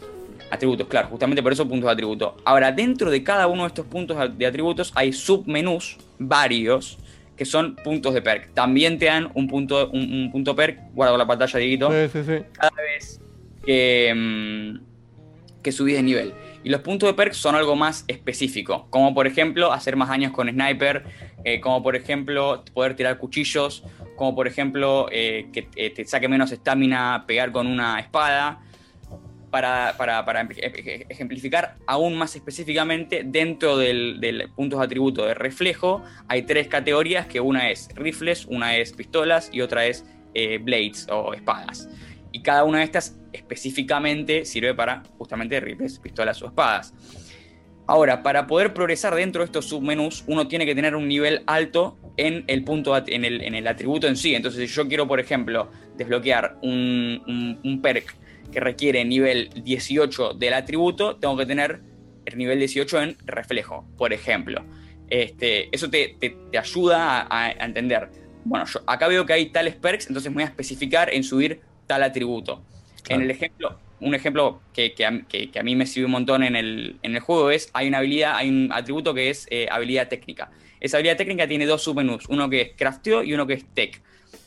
[0.49, 2.37] Atributos, claro, justamente por eso puntos de atributo.
[2.45, 6.97] Ahora, dentro de cada uno de estos puntos de atributos hay submenús, varios,
[7.35, 8.53] que son puntos de perk.
[8.53, 12.23] También te dan un punto, un, un punto perk, guarda la pantalla, Dieguito, Sí, sí,
[12.25, 12.43] sí.
[12.53, 13.19] cada vez
[13.65, 16.33] que, mm, que subís de nivel.
[16.67, 20.33] Y los puntos de perk son algo más específico, como por ejemplo hacer más daños
[20.33, 21.05] con sniper,
[21.45, 23.85] eh, como por ejemplo poder tirar cuchillos,
[24.17, 28.59] como por ejemplo eh, que eh, te saque menos estamina pegar con una espada.
[29.49, 35.25] Para, para- para ej- ej- ejemplificar aún más específicamente, dentro del, del puntos de atributo
[35.25, 40.03] de reflejo, hay tres categorías, que una es rifles, una es pistolas y otra es
[40.59, 41.87] blades o espadas.
[42.37, 46.93] Y cada una de estas específicamente sirve para justamente rifles, pistolas o espadas.
[47.87, 51.97] Ahora, para poder progresar dentro de estos submenús, uno tiene que tener un nivel alto
[52.15, 54.35] en el punto, en el, en el atributo en sí.
[54.35, 58.13] Entonces, si yo quiero, por ejemplo, desbloquear un, un- un perk
[58.51, 61.81] que requiere nivel 18 del atributo, tengo que tener
[62.25, 64.63] el nivel 18 en reflejo, por ejemplo.
[65.09, 68.09] Este, eso te, te- te ayuda a, a entender.
[68.45, 71.61] Bueno, yo acá veo que hay tales perks, entonces me voy a especificar en subir
[71.87, 72.61] tal atributo.
[73.09, 76.11] En el ejemplo, un ejemplo que, que a, que- que a mí me sirve un
[76.11, 79.47] montón en el, en el juego es, hay una habilidad, hay un atributo que es
[79.49, 80.51] eh, habilidad técnica.
[80.79, 84.01] Esa habilidad técnica tiene dos submenús, uno que es crafteo y uno que es tech.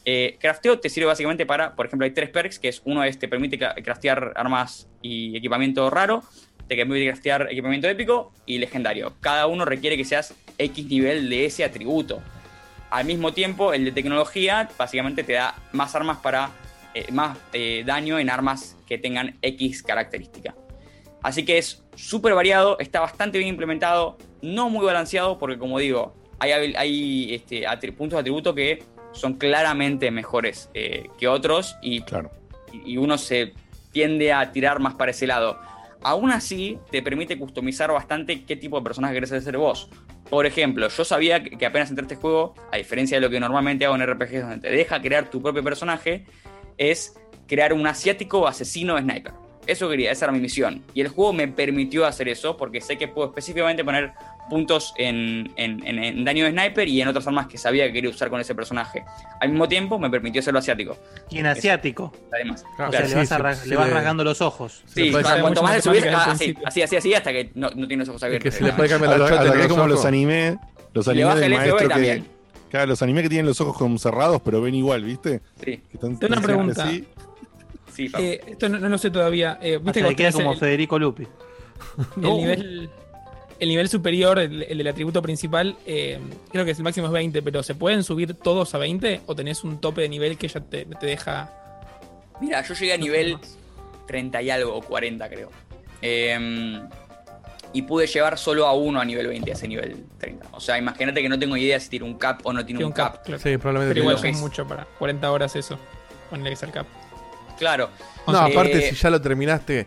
[0.04, 3.18] Eh, crafteo te sirve básicamente para, por ejemplo, hay tres perks, que es uno es
[3.18, 6.22] te permite cra- craftear armas y equipamiento raro,
[6.68, 9.14] te permite craftear equipamiento épico y legendario.
[9.20, 12.22] Cada uno requiere que seas X nivel de ese atributo.
[12.90, 16.50] Al mismo tiempo, el de tecnología básicamente te da más armas para
[16.94, 20.54] eh, más eh, daño en armas que tengan X característica.
[21.22, 26.14] Así que es súper variado, está bastante bien implementado, no muy balanceado, porque como digo,
[26.38, 28.82] hay, hay este, puntos de atributo que
[29.12, 32.02] son claramente mejores eh, que otros y,
[32.84, 33.52] y uno se
[33.92, 35.60] tiende a tirar más para ese lado.
[36.02, 39.90] Aún así, te permite customizar bastante qué tipo de personaje querés ser vos.
[40.30, 43.28] Por ejemplo, yo sabía que que apenas entré a este juego, a diferencia de lo
[43.28, 46.24] que normalmente hago en RPGs donde te deja crear tu propio personaje,
[46.80, 47.14] es
[47.46, 49.32] crear un asiático asesino sniper.
[49.66, 50.82] Eso quería, esa era mi misión.
[50.94, 54.12] Y el juego me permitió hacer eso porque sé que puedo específicamente poner
[54.48, 57.92] puntos en, en- en- en daño de sniper y en otras armas que sabía que
[57.92, 59.04] quería usar con ese personaje.
[59.40, 60.96] Al mismo tiempo me permitió hacerlo asiático.
[61.28, 62.10] Y en asiático.
[62.32, 62.64] Además.
[62.78, 64.82] O sea, le vas, a ra- le vas rasgando los ojos.
[64.86, 67.86] Sí, cuanto, cuanto más le subís, ah, así, así, así, así, hasta que no, no
[67.86, 68.54] tiene los ojos abiertos.
[68.54, 69.86] se le puede cambiar A la lo- chota a lo en que los es como
[69.86, 70.56] los animes,
[70.94, 72.39] los Le animes baja el FB maestro que.
[72.70, 75.40] Claro, los animes que tienen los ojos como cerrados, pero ven igual, ¿viste?
[75.64, 75.82] Sí.
[75.92, 76.84] Están- Tengo una pregunta.
[76.84, 77.04] así.
[77.92, 79.58] Sí, Eh, esto no, no lo sé todavía.
[79.60, 81.26] Eh, O ¿Viste sea, que le queda como el- Federico Lupi.
[82.16, 82.90] el, nivel,
[83.58, 86.18] el nivel superior, el, el del atributo principal, eh,
[86.52, 89.34] creo que es el máximo es 20, pero ¿se pueden subir todos a 20 o
[89.34, 91.52] tenés un tope de nivel que ya te, te deja...
[92.40, 93.36] Mira, yo llegué a nivel
[94.06, 95.50] 30 y algo, o 40 creo.
[97.72, 100.48] Y pude llevar solo a uno a nivel 20, a ese nivel 30.
[100.52, 102.84] O sea, imagínate que no tengo idea si tiene un cap o no tiene Tiene
[102.86, 103.14] un un cap.
[103.16, 103.42] cap, claro.
[103.42, 105.78] Sí, probablemente Pero igual es mucho para 40 horas eso.
[106.30, 106.86] Ponerle que sea el cap.
[107.58, 107.90] Claro.
[108.26, 109.86] No, Eh, aparte, si ya lo terminaste.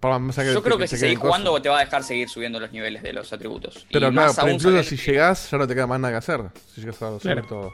[0.00, 1.26] Yo creo que si seguís cosa.
[1.28, 3.84] jugando te va a dejar seguir subiendo los niveles de los atributos.
[3.90, 6.12] Pero y claro, más pero aún incluso si llegás, ya no te queda más nada
[6.14, 6.40] que hacer.
[6.72, 7.42] Si llegas a subir Claro.
[7.48, 7.72] todo.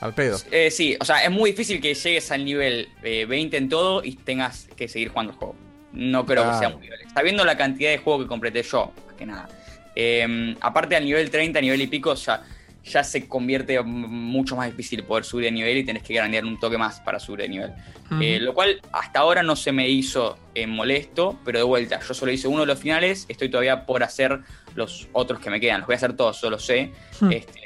[0.00, 0.36] Al pedo.
[0.50, 4.02] Eh, sí, o sea, es muy difícil que llegues al nivel eh, 20 en todo
[4.04, 5.54] y tengas que seguir jugando el juego.
[5.96, 7.00] No creo que sea muy nivel.
[7.12, 9.48] Sabiendo la cantidad de juego que completé yo, más que nada.
[9.94, 12.44] Eh, aparte al nivel 30, nivel y pico, ya,
[12.84, 16.60] ya se convierte mucho más difícil poder subir de nivel y tenés que grandear un
[16.60, 17.72] toque más para subir de nivel.
[18.20, 22.14] Eh, lo cual hasta ahora no se me hizo eh, molesto, pero de vuelta, yo
[22.14, 24.40] solo hice uno de los finales, estoy todavía por hacer
[24.74, 25.80] los otros que me quedan.
[25.80, 26.92] Los voy a hacer todos, solo sé.
[27.20, 27.32] Hmm.
[27.32, 27.60] este,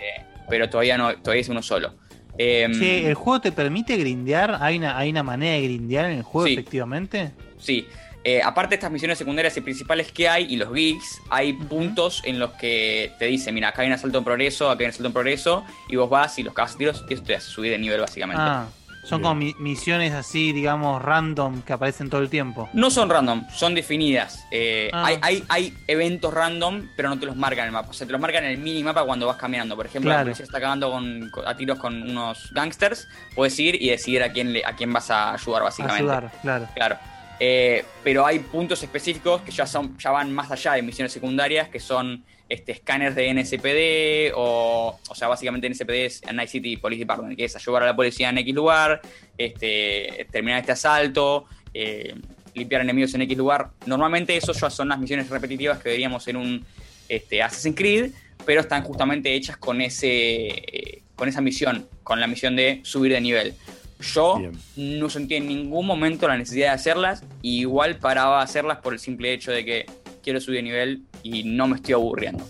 [0.49, 1.95] pero todavía no, todavía hice uno solo.
[2.39, 4.57] Em, Che, ¿el juego te permite grindear?
[4.61, 6.53] ¿Hay una, ¿Hay una manera de grindear en el juego, Sí.
[6.55, 7.33] efectivamente?
[7.59, 7.87] Sí.
[8.23, 12.21] Eh, aparte de estas misiones secundarias y principales que hay y los geeks, hay puntos
[12.25, 14.91] en los que te dicen, mira, acá hay un asalto en progreso, acá hay un
[14.91, 17.47] asalto en progreso, y vos vas y los cagas a tiros y eso te hace
[17.51, 18.43] subir de nivel básicamente.
[18.45, 18.67] Ah,
[19.05, 22.69] son como mi- misiones así, digamos, random que aparecen todo el tiempo.
[22.75, 24.45] No son random, son definidas.
[24.51, 25.05] Eh, Ah.
[25.07, 27.89] hay, hay, hay eventos random, pero no te los marcan en el mapa.
[27.89, 29.75] O sea, te los marcan en el minimapa cuando vas caminando.
[29.75, 30.27] Por ejemplo, la Claro.
[30.27, 33.09] policía está cagando con, con- a tiros con unos gangsters.
[33.35, 36.03] Puedes ir y decidir a quién, le- a quién vas a ayudar, básicamente.
[36.03, 36.69] Ayudar, claro.
[36.75, 36.99] Claro.
[37.43, 41.71] Eh, pero hay puntos específicos que ya son ya van más allá de misiones secundarias,
[41.71, 47.01] que son este, escáneres de NSPD, o, o sea, básicamente NSPD es Night City Police
[47.01, 49.01] Department, que es ayudar a la policía en X lugar,
[49.39, 52.15] este, terminar este asalto, eh,
[52.55, 53.71] limpiar enemigos en X lugar.
[53.87, 56.67] Normalmente eso ya son las misiones repetitivas que veríamos en un
[57.09, 58.11] este, Assassin's Creed,
[58.45, 63.13] pero están justamente hechas con, ese, eh, con esa misión, con la misión de subir
[63.13, 63.55] de nivel.
[64.01, 64.41] Yo
[64.77, 68.93] no sentí en ningún momento la necesidad de hacerlas, y igual paraba a hacerlas por
[68.93, 69.87] el simple hecho de que
[70.23, 72.45] quiero subir de nivel y no me estoy aburriendo.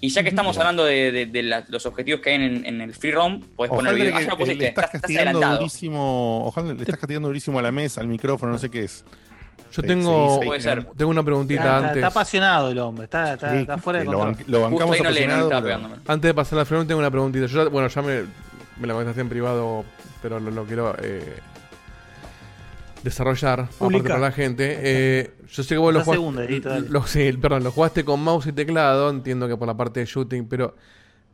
[0.00, 2.80] Y ya que estamos hablando de, de- de la- los objetivos que hay en, en
[2.82, 4.10] el free roam, puedes poner Ojalá video.
[4.12, 5.58] que Ah, ya lo le pusiste, estás estás, estás castigando adelantado.
[5.60, 6.44] durísimo.
[6.46, 9.02] Ojalá le estás castigando durísimo a la mesa, al micrófono, no sé qué es.
[9.72, 10.86] Yo tengo, sí, sí, sí.
[10.96, 11.96] tengo una preguntita Está, está- antes.
[11.96, 14.44] está apasionado el hombre, está, está- Sí, está fuera de lo control.
[14.46, 15.96] lo bancamos no le- no le apasionado.
[16.06, 17.46] Antes de pasar la pregunta, tengo una preguntita.
[17.46, 18.22] Yo ya- bueno, ya me,
[18.78, 19.84] me la contestaste en privado,
[20.22, 21.36] pero lo, lo quiero eh,
[23.02, 24.78] desarrollar aparte para la gente.
[24.80, 26.88] Eh, yo sé que vos lo jugaste, segunda, Edito, dale.
[26.88, 29.10] lo, sí, perdón, lo jugaste con mouse y teclado.
[29.10, 30.74] Entiendo que por la parte de shooting, pero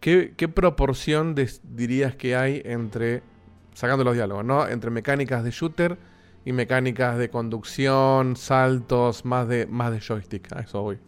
[0.01, 3.23] ¿qué, qué proporción dirías que hay entre,
[3.75, 4.69] sacando los diálogos, ¿no?
[4.69, 5.97] Entre mecánicas de shooter
[6.45, 10.53] y mecánicas de conducción, saltos, más de, más de joystick?
[10.53, 10.99] A eso voy.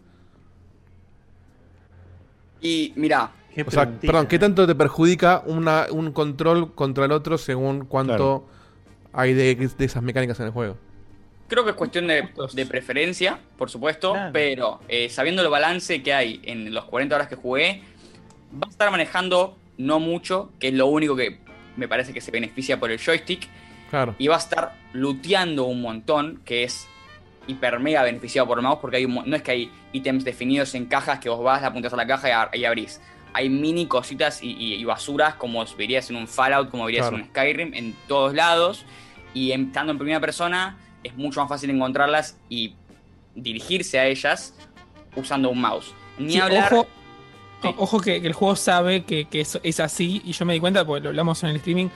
[2.60, 4.38] Y mira, Qué O sea, preguntita, perdón, ¿qué eh.
[4.38, 8.46] tanto te perjudica una, un control contra el otro según cuánto
[9.12, 10.76] hay de, de esas mecánicas en el juego?
[11.48, 14.30] Creo que es cuestión de, de preferencia, por supuesto, Claro.
[14.32, 17.82] pero eh, sabiendo el balance que hay en los 40 horas que jugué,
[18.52, 21.40] vas a estar manejando no mucho, que es lo único que
[21.76, 23.48] me parece que se beneficia por el joystick,
[23.90, 24.14] Claro.
[24.18, 26.86] y vas a estar looteando un montón, que es
[27.46, 30.74] hiper mega beneficiado por el mouse, porque hay un no es que hay ítems definidos
[30.74, 32.98] en cajas que vos vas, apuntas a la caja y, a- y abrís.
[33.34, 37.16] Hay mini cositas y, y- y basuras, como verías en un Fallout, como verías Claro.
[37.16, 38.84] en un Skyrim, en todos lados.
[39.34, 42.74] Y en- estando en primera persona, es mucho más fácil encontrarlas y
[43.34, 44.54] dirigirse a ellas
[45.16, 45.94] usando un mouse.
[46.18, 46.72] Ni Sí, hablar.
[46.74, 46.86] Ojo,
[47.62, 47.68] Sí.
[47.68, 50.52] o- ojo que, que el juego sabe que, que eso es así y yo me
[50.52, 51.88] di cuenta porque lo hablamos en el streaming.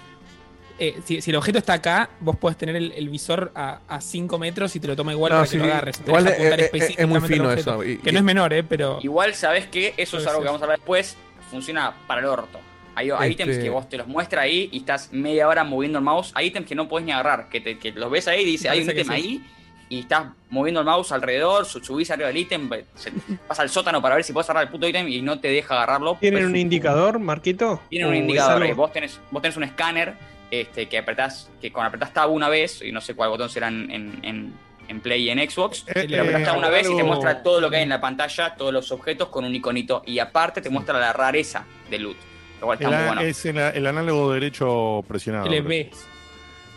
[0.78, 4.38] eh, si, si el objeto está acá, vos podés tener el, el visor a 5
[4.38, 5.98] metros y te lo toma igual No, para sí, que lo agarres.
[6.00, 8.24] Te igual es- apuntar es- es muy fino objeto, eso, y- que y- no es
[8.26, 8.98] menor, eh, pero.
[9.02, 11.16] Igual, ¿sabes que Eso es algo que vamos a hablar después.
[11.50, 12.60] Funciona para el orto.
[12.94, 16.04] Hay, Este- ítems que vos te los muestra ahí y estás media hora moviendo el
[16.04, 16.32] mouse.
[16.34, 18.68] Hay ítems que no podés ni agarrar, que, te- que los ves ahí y dice,
[18.70, 19.12] hay un ítem sí.
[19.12, 19.44] ahí
[19.88, 22.68] y estás moviendo el mouse alrededor, su- subís arriba del ítem,
[23.48, 25.74] vas al sótano para ver si podés agarrar el puto ítem y no te deja
[25.74, 26.16] agarrarlo.
[26.20, 27.82] ¿Tienen Pues, un indicador, Marquito?
[27.90, 28.64] Tienen un ¿O es indicador.
[28.64, 30.14] eh, Vos tenés, vos tenés un escáner
[30.50, 33.68] este, que apretás, que con apretás tab una vez, y no sé cuál botón será
[33.68, 36.96] en, en, en- en Play y en Xbox, Eh, pero apretás eh, una vez y
[36.96, 40.02] te muestra todo lo que hay en la pantalla, todos los objetos con un iconito.
[40.06, 42.16] Y aparte te muestra la rareza de loot.
[42.60, 43.20] Lo cual está El, muy bueno.
[43.22, 45.46] Es el, el análogo derecho presionado.
[45.46, 45.90] LB.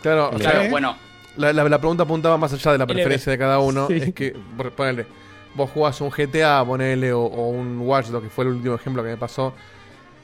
[0.02, 0.96] Claro, Claro, bueno,
[1.36, 2.92] la, la- la pregunta apuntaba más allá de la LB.
[2.92, 3.86] preferencia de cada uno.
[3.88, 3.94] Sí.
[3.96, 4.34] Es que,
[4.76, 5.06] ponele,
[5.54, 9.02] vos jugás un GTA, ponele, o, o un Watch, lo que fue el último ejemplo
[9.02, 9.54] que me pasó.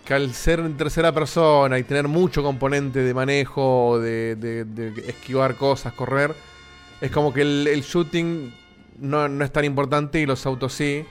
[0.05, 5.09] Que al ser en tercera persona y tener mucho componente de manejo, de, de- de
[5.11, 6.33] esquivar cosas, correr,
[7.01, 8.53] es como que el, el shooting
[8.99, 11.05] no, no es tan importante y los autos sí.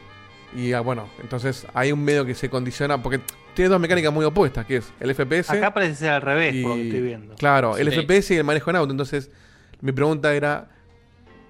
[0.56, 3.20] Y ah, bueno, entonces hay un medio que se condiciona, porque
[3.54, 5.50] tiene dos mecánicas muy opuestas, que es el FPS.
[5.52, 7.36] Acá parece ser al revés, y- por lo que estoy viendo.
[7.36, 7.88] Claro, el.
[7.92, 8.92] FPS y el manejo en auto.
[8.92, 9.30] Entonces,
[9.82, 10.70] mi pregunta era.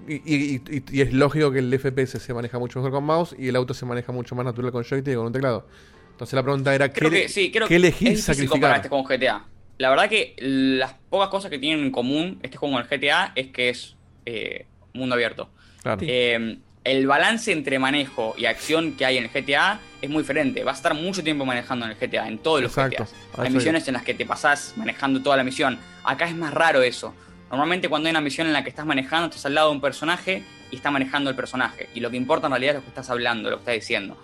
[0.08, 3.36] Y, y- y- y es lógico que el FPS se maneja mucho mejor con mouse
[3.40, 5.68] y el auto se maneja mucho más natural con joystick y con un teclado.
[6.12, 8.90] Entonces la pregunta era, ¿qué, creo que sí, creo qué elegís es comparar este sacrificar?
[8.90, 9.46] con GTA.
[9.78, 13.34] La verdad que las pocas cosas que tienen en común este juego con el GTA
[13.36, 13.95] es que es
[14.26, 15.50] eh, mundo abierto.
[15.82, 16.00] Claro.
[16.00, 16.08] Sí.
[16.10, 20.64] Eh, el balance entre manejo y acción que hay en el GTA es muy diferente.
[20.64, 23.04] Vas a estar mucho tiempo manejando en el GTA, en todos los Exacto.
[23.06, 23.14] GTAs.
[23.40, 25.80] A Hay misiones en las que te pasás manejando toda la misión.
[26.04, 27.14] Acá es más raro eso.
[27.50, 29.82] Normalmente cuando hay una misión en la que estás manejando, estás al lado de un
[29.82, 31.90] personaje y está manejando el personaje.
[31.96, 34.18] Y lo que importa en realidad es lo que estás hablando, lo que estás diciendo.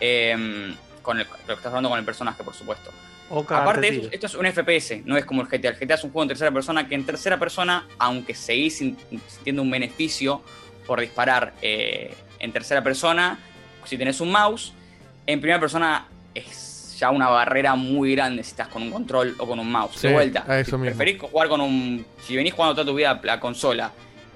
[0.00, 2.90] Eh, con el- lo que estás hablando con el personaje, por supuesto.
[3.62, 5.70] Aparte, esto, esto es un FPS, no es como el GTA.
[5.70, 8.96] El GTA es un juego en tercera persona que en tercera persona, aunque seguís sin-
[9.28, 10.42] sintiendo un beneficio
[10.86, 13.38] por disparar eh, en tercera persona,
[13.84, 14.72] si tenés un mouse,
[15.26, 19.46] en primera persona es ya una barrera muy grande si estás con un control o
[19.46, 19.96] con un mouse.
[19.96, 20.96] Sí, de vuelta, a eso si mismo.
[20.96, 22.06] preferís jugar con un...
[22.22, 23.90] Si venís jugando toda tu vida a la consola,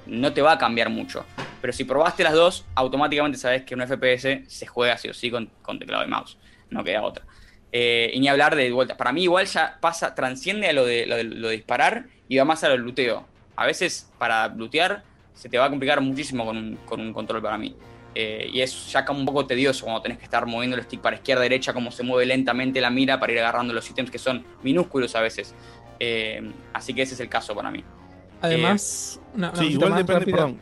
[0.06, 1.24] no te va a cambiar mucho.
[1.60, 5.30] Pero si probaste las dos, automáticamente sabes que un FPS se juega sí o sí
[5.30, 6.36] con, con teclado y mouse.
[6.70, 7.24] No queda otra.
[7.72, 8.96] Eh, y ni hablar de vueltas.
[8.96, 12.36] Para mí igual ya pasa, transciende a lo de, lo de, lo de disparar y
[12.36, 13.26] va más a lo del luteo.
[13.56, 15.04] A veces para lootear
[15.34, 17.76] se te va a complicar muchísimo con un, con un control para mí.
[18.14, 21.00] Eh, y es ya como un poco tedioso cuando tenés que estar moviendo el stick
[21.00, 24.18] para izquierda, derecha, como se mueve lentamente la mira para ir agarrando los ítems que
[24.18, 25.54] son minúsculos a veces.
[26.00, 27.84] Eh, así que ese es el caso para mí.
[28.42, 30.58] Además, una, una Sí, igual depende, perdón.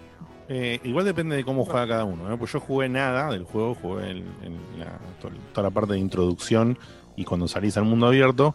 [0.51, 2.33] Eh, igual depende de cómo juega cada uno.
[2.33, 2.37] ¿eh?
[2.39, 5.99] Pues yo jugué nada del juego, jugué en, en la- to- toda la parte de
[6.01, 6.79] introducción
[7.19, 8.55] y cuando salís al mundo abierto.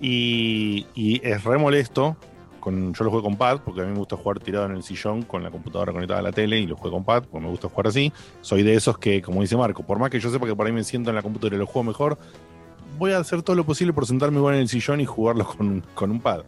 [0.00, 2.16] Y, y es re molesto.
[2.60, 4.82] Con, yo lo jugué con pad, porque a mí me gusta jugar tirado en el
[4.82, 7.50] sillón con la computadora conectada a la tele y lo juego con pad, porque me
[7.50, 8.10] gusta jugar así.
[8.40, 10.72] Soy de esos que, como dice Marco, por más que yo sepa que por ahí
[10.72, 12.18] me siento en la computadora y lo juego mejor,
[12.96, 15.84] voy a hacer todo lo posible por sentarme igual en el sillón y jugarlo con,
[15.94, 16.44] con un pad.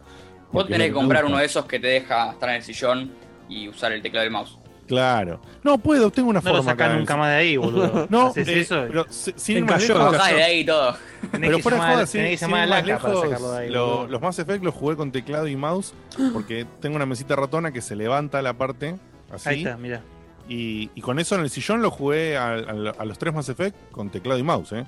[0.51, 3.11] Vos tenés que comprar uno de esos que te deja estar en el sillón
[3.47, 4.57] y usar el teclado y el mouse.
[4.87, 5.41] Claro.
[5.63, 8.07] No, puedo, tengo una No lo forma sacás acá en nunca más de ahí, boludo.
[8.09, 8.85] No, Haces eh, eso.
[8.87, 10.93] pero si- sin más lejos, de ahí todo.
[11.31, 13.59] Tenés pero que fuera de joda, sin- sin a más Laca para lejos, sacarlo de
[13.59, 13.69] ahí.
[13.69, 14.07] lo- boludo.
[14.07, 15.93] los Mass Effect los jugué con teclado y mouse
[16.31, 18.95] porque tengo una mesita ratona que se levanta la parte
[19.31, 19.49] así.
[19.49, 20.01] Ahí está, mira.
[20.49, 23.49] Y, y con eso en el sillón lo jugué a, a- a los tres Mass
[23.49, 24.85] Effect con teclado y mouse, ¿eh?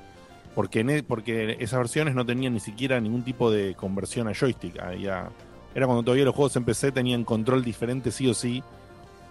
[0.56, 4.34] Porque, en e- porque esas versiones no tenían ni siquiera ningún tipo de conversión a
[4.34, 4.80] joystick.
[4.82, 5.30] Había-
[5.76, 8.64] era cuando todavía los juegos en PC tenían control diferente sí o sí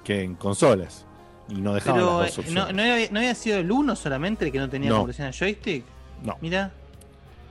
[0.09, 1.05] que en consolas.
[1.51, 2.75] Y no dejaban Pero las dos eh, no, opciones.
[2.87, 4.99] no, había, ¿no había sido el 1 solamente el que no tenía No.
[4.99, 5.85] conversión a joystick?
[6.25, 6.37] No.
[6.41, 6.73] Mira.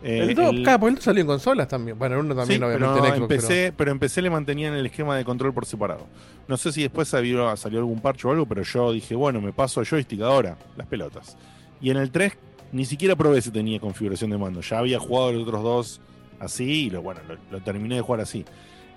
[0.03, 1.97] Eh, el dos, el- claro, porque el dos salió en consolas también.
[1.97, 3.31] Bueno, el uno también, Sí, obviamente, pero en Xbox.
[3.31, 6.05] empecé, pero empecé le mantenían el esquema de control por separado.
[6.47, 9.53] No sé si después salió, salió algún parche o algo, pero yo dije, bueno, me
[9.53, 11.35] paso a joystick ahora, las pelotas.
[11.81, 12.33] Y en el 3
[12.71, 14.61] ni siquiera probé si tenía configuración de mando.
[14.61, 16.01] Ya había jugado los otros dos
[16.39, 18.45] así y lo, bueno, lo, lo terminé de jugar así.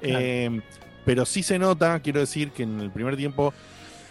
[0.03, 0.61] Eh,
[1.11, 3.53] pero sí se nota, quiero decir, que en el primer tiempo,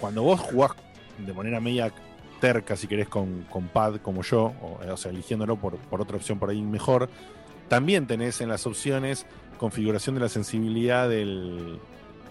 [0.01, 0.71] cuando vos jugás
[1.17, 1.93] de manera media
[2.41, 6.39] terca, si querés, con, con pad como yo, o, sea, eligiéndolo por, por otra opción
[6.39, 7.09] por ahí mejor,
[7.69, 9.25] también tenés en las opciones
[9.57, 11.79] configuración de la sensibilidad del-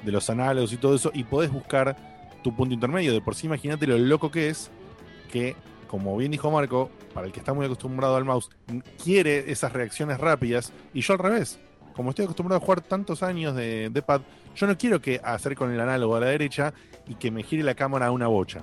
[0.05, 1.97] de los análogos y todo eso, y podés buscar
[2.45, 3.15] tu punto intermedio.
[3.15, 4.71] De por sí, imagínate lo loco que es
[5.33, 5.57] que,
[5.87, 8.51] como bien dijo Marco, para el que está muy acostumbrado al mouse,
[9.03, 11.59] quiere esas reacciones rápidas, y yo al revés.
[11.99, 14.21] Como estoy acostumbrado a jugar tantos años de, de pad,
[14.55, 16.73] yo no quiero que hacer con el análogo a la derecha
[17.09, 18.63] y que me gire la cámara a una bocha.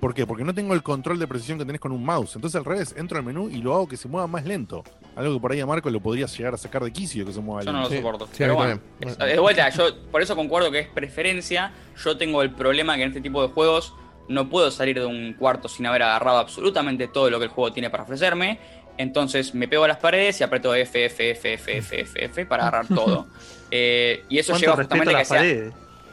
[0.00, 0.26] ¿Por qué?
[0.26, 2.34] Porque no tengo el control de precisión que tenés con un mouse.
[2.36, 4.82] Entonces al revés, entro al menú y lo hago que se mueva más lento.
[5.14, 7.40] Algo que por ahí a Marco lo podrías llegar a sacar de quicio que se
[7.42, 7.96] mueva Yo no lo lento.
[8.08, 8.28] soporto.
[8.38, 11.70] Pero bueno, es- de vuelta, yo por eso concuerdo que es preferencia.
[12.02, 13.92] Yo tengo el problema que en este tipo de juegos
[14.28, 17.74] no puedo salir de un cuarto sin haber agarrado absolutamente todo lo que el juego
[17.74, 18.58] tiene para ofrecerme.
[18.98, 22.46] Entonces me pego a las paredes y aprieto F, F, F, F, F, F, F
[22.46, 23.26] para agarrar todo.
[23.70, 25.72] Eh, y eso ¿Cuánto lleva justamente a que sea.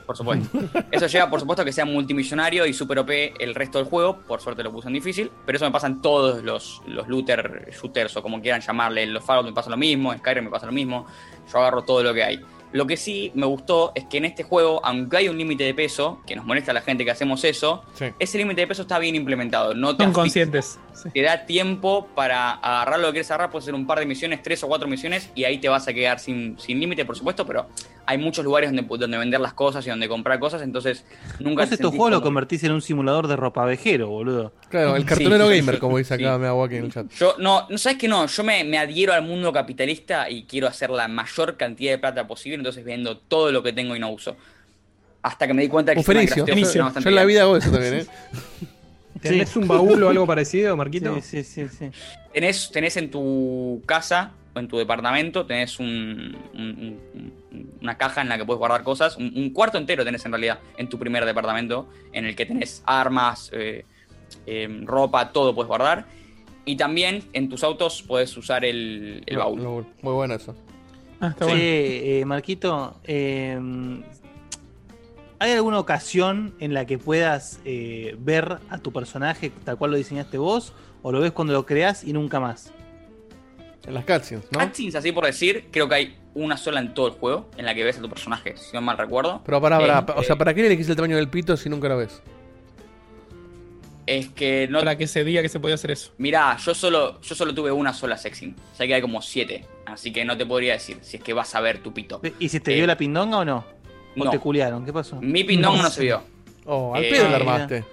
[0.09, 0.57] Por supuesto.
[0.91, 4.17] Eso lleva, por supuesto, a que sea multimillonario y super OP el resto del juego.
[4.17, 5.29] Por suerte lo puse en difícil.
[5.45, 9.03] Pero eso me pasa en todos los, los looter shooters o como quieran llamarle.
[9.03, 11.05] En los Fallout me pasa lo mismo, en Skyrim me pasa lo mismo.
[11.53, 12.43] Yo agarro todo lo que hay.
[12.71, 15.73] Lo que sí me gustó es que en este juego, aunque hay un límite de
[15.73, 17.83] peso, que nos molesta a la gente que hacemos eso,
[18.19, 19.73] ese límite de peso está bien implementado.
[19.73, 20.79] No te Son conscientes.
[21.13, 24.43] te da tiempo para agarrar lo que quieres agarrar, puede ser un par de misiones,
[24.43, 27.45] tres o cuatro misiones, y ahí te vas a quedar sin, sin límite, por supuesto,
[27.45, 27.67] pero
[28.11, 31.05] hay muchos lugares donde, donde vender las cosas y donde comprar cosas, entonces
[31.39, 34.51] nunca Vos estos juegos lo como- convertís en un simulador de ropavejero, boludo.
[34.67, 36.39] Claro, el cartonero Sí, gamer, sí, como dice acá sí.
[36.41, 37.05] me hago aquí en el chat.
[37.11, 40.67] Yo, no, no sabes que no, yo me, me adhiero al mundo capitalista y quiero
[40.67, 44.09] hacer la mayor cantidad de plata posible, entonces vendo todo lo que tengo y no
[44.09, 44.35] uso.
[45.21, 46.45] Hasta que me di cuenta que Un se me fenicio.
[46.45, 47.27] crafteó Yo bastante en la bien.
[47.35, 48.05] vida hago eso también, ¿eh?
[49.21, 51.13] ¿Tenés un baúl o algo parecido, Marquito?
[51.21, 51.91] Sí, sí, sí, sí.
[52.33, 58.29] Tenés, tenés en tu casa en tu departamento, tenés un- un- un- una caja en
[58.29, 61.23] la que puedes guardar cosas, un, un cuarto entero tenés en realidad en tu primer
[61.25, 63.85] departamento, en el que tenés armas, eh,
[64.45, 66.05] eh, ropa, todo puedes guardar.
[66.65, 69.61] Y también en tus autos puedes usar el, el baúl.
[70.01, 70.55] Muy bueno eso.
[71.21, 73.57] Ah, Sí, eh, Marquito, eh,
[75.39, 79.97] ¿hay alguna ocasión en la que puedas eh, ver a tu personaje tal cual lo
[79.97, 80.73] diseñaste vos?
[81.01, 82.73] ¿O lo ves cuando lo creas y nunca más?
[83.87, 84.59] En las cutscenes, ¿no?
[84.59, 87.73] Cutscenes, así por decir, creo que hay una sola en todo el juego en la
[87.73, 89.41] que ves a tu personaje, si no mal recuerdo.
[89.45, 91.69] Pero para, para, Eh, o sea, ¿para qué le elegís el tamaño del pito si
[91.69, 92.21] nunca lo ves?
[94.05, 94.79] Es que no.
[94.79, 96.11] Para que se diga que se podía hacer eso.
[96.17, 98.55] Mirá, yo solo, yo solo tuve una sola sexing.
[98.73, 99.65] O sea que hay como siete.
[99.85, 102.19] Así que no te podría decir si es que vas a ver tu pito.
[102.39, 103.63] ¿Y si te Eh, vio la pindonga o no?
[104.17, 104.31] ¿O no.
[104.31, 104.83] te culiaron?
[104.83, 105.17] ¿Qué pasó?
[105.21, 106.23] Mi pindón no, No se vio.
[106.65, 107.85] Oh, al Eh, pedo la armaste.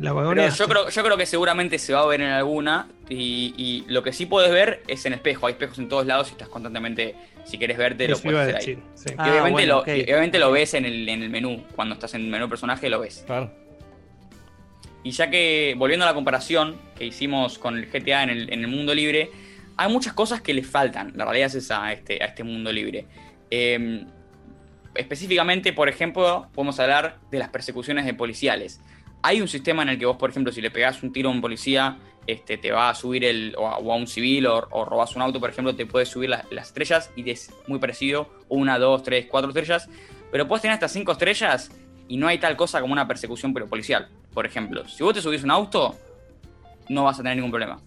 [0.00, 0.58] La Pero vagoneaste.
[0.58, 2.88] yo creo, yo creo que seguramente se va a ver en alguna.
[3.08, 5.46] Y, y lo que sí puedes ver es en espejo.
[5.46, 7.14] Hay espejos en todos lados y estás constantemente.
[7.44, 8.60] Si quieres verte, lo Eso puedes hacer ahí.
[8.60, 9.08] decir, sí.
[9.10, 11.64] Y Ah, obviamente, bueno, lo, obviamente lo ves en el, en el menú.
[11.74, 13.24] Cuando estás en el menú personaje, lo ves.
[13.26, 13.50] Claro.
[15.02, 18.60] Y ya que, volviendo a la comparación que hicimos con el GTA en el, en
[18.60, 19.30] el mundo libre,
[19.76, 21.12] hay muchas cosas que le faltan.
[21.16, 23.06] La realidad es esa a este, a este mundo libre.
[23.50, 24.04] Eh,
[24.94, 28.80] específicamente, por ejemplo, podemos hablar de las persecuciones de policiales.
[29.22, 31.32] Hay un sistema en el que vos, por ejemplo, si le pegás un tiro a
[31.32, 33.54] un policía, este, te va a subir el.
[33.56, 36.08] o a, o a un civil, o, o robás un auto, por ejemplo, te puedes
[36.08, 39.88] subir las, las estrellas y es muy parecido, una, dos, tres, cuatro estrellas.
[40.30, 41.70] Pero puedes tener hasta cinco estrellas
[42.08, 44.08] y no hay tal cosa como una persecución pero policial.
[44.32, 45.96] Por ejemplo, si vos te subís un auto,
[46.88, 47.80] no vas a tener ningún problema.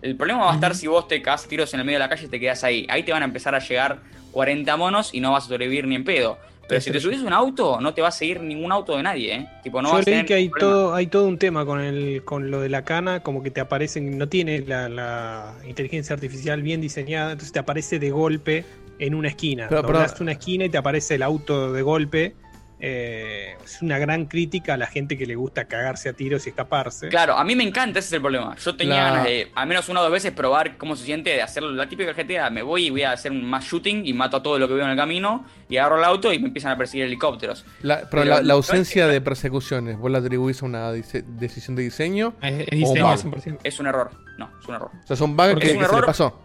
[0.00, 2.08] El problema va a estar si vos te cagás tiros en el medio de la
[2.08, 2.86] calle y te quedas ahí.
[2.88, 4.00] Ahí te van a empezar a llegar
[4.32, 6.38] 40 monos y no vas a sobrevivir ni en pedo.
[6.68, 9.34] Pero si te subís un auto, no te va a seguir ningún auto de nadie,
[9.34, 9.48] ¿eh?
[9.62, 10.70] Tipo, no Yo vas a leí tener que hay problema.
[10.72, 13.60] todo, hay todo un tema con el, con lo de la cana, como que te
[13.60, 18.64] aparecen, no tiene la, la inteligencia artificial bien diseñada, entonces te aparece de golpe
[18.98, 19.66] en una esquina.
[19.68, 22.34] Pero- pero- una esquina y te aparece el auto de golpe.
[22.80, 26.50] Eh, es una gran crítica a la gente que le gusta cagarse a tiros y
[26.50, 27.08] escaparse.
[27.08, 28.54] Claro, a mí me encanta, ese es el problema.
[28.56, 31.30] Yo tenía La- ganas de, al menos una o dos veces, probar cómo se siente
[31.30, 32.50] de hacer la típica GTA.
[32.50, 34.74] Me voy y voy a hacer un más shooting y mato a todo lo que
[34.74, 37.64] veo en el camino y agarro el auto y me empiezan a perseguir helicópteros.
[37.82, 42.34] La- pero, la, la ausencia de persecuciones, ¿vos la atribuís a una decisión de diseño?
[42.40, 43.40] Es, es diseño o un bug?
[43.42, 43.58] 100%.
[43.64, 44.10] Es un error.
[44.38, 44.90] No, es un error.
[45.02, 46.40] O sea, son bugs que, es un que se le error- pasó.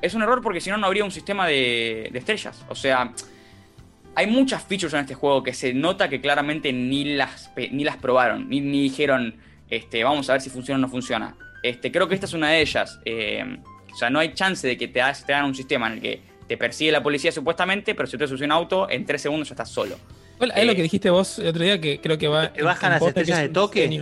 [0.00, 2.64] Es un error porque si no, no habría un sistema de, de estrellas.
[2.70, 3.12] O sea,
[4.14, 7.84] hay muchas features en este juego que se nota que claramente ni las, pe- ni
[7.84, 9.36] las probaron, ni, ni dijeron,
[9.68, 11.36] este, vamos a ver si funciona o no funciona.
[11.62, 12.98] Este, creo que esta es una de ellas.
[13.04, 13.44] Eh,
[13.92, 16.00] o sea, no hay chance de que te, hagas- te hagan un sistema en el
[16.00, 19.48] que te persigue la policía supuestamente, pero si te subes un auto, en tres segundos
[19.48, 19.96] ya estás solo.
[20.36, 22.52] Igual, es Eh, lo que dijiste vos el otro día que creo que va.
[22.52, 24.00] ¿Te bajan las estrellas es de un toque?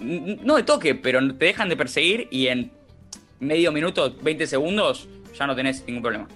[0.00, 2.70] no de toque, pero te dejan de perseguir y en
[3.40, 5.08] medio minuto, 20 segundos,
[5.38, 6.28] ya no tenés ningún problema.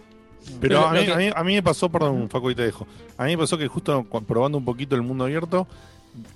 [0.60, 2.86] Pero a mí, que- a, mí, a mí me pasó, perdón, Facu, y te dejo.
[3.16, 5.66] A mí me pasó que justo probando un poquito el mundo abierto,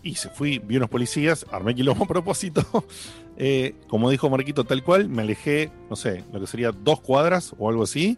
[0.02, 2.64] y se fui, vi unos policías, armé quilombo a propósito.
[3.36, 7.54] eh, como dijo Marquito, tal cual, me alejé, no sé, lo que sería dos cuadras
[7.58, 8.16] o algo así.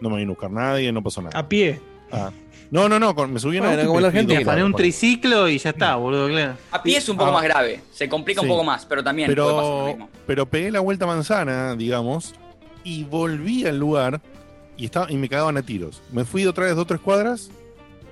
[0.00, 1.38] No me vino a buscar nadie, no pasó nada.
[1.38, 1.80] A pie.
[2.10, 2.30] Ah.
[2.70, 4.40] No, no, no, con- me subí en Bueno, como me la Argentina.
[4.40, 6.54] dos Poner un triciclo y ya está, boludo, claro.
[6.70, 7.34] A pie es un poco Ah.
[7.34, 8.46] más grave, se complica Sí.
[8.46, 10.08] un poco más, pero también puede pasar lo Pero, mismo.
[10.26, 12.34] pero pegué la vuelta manzana, digamos,
[12.82, 14.22] y volví al lugar
[14.76, 16.02] y, estaba, y me cagaban a tiros.
[16.12, 17.50] Me fui otra vez dos o tres cuadras,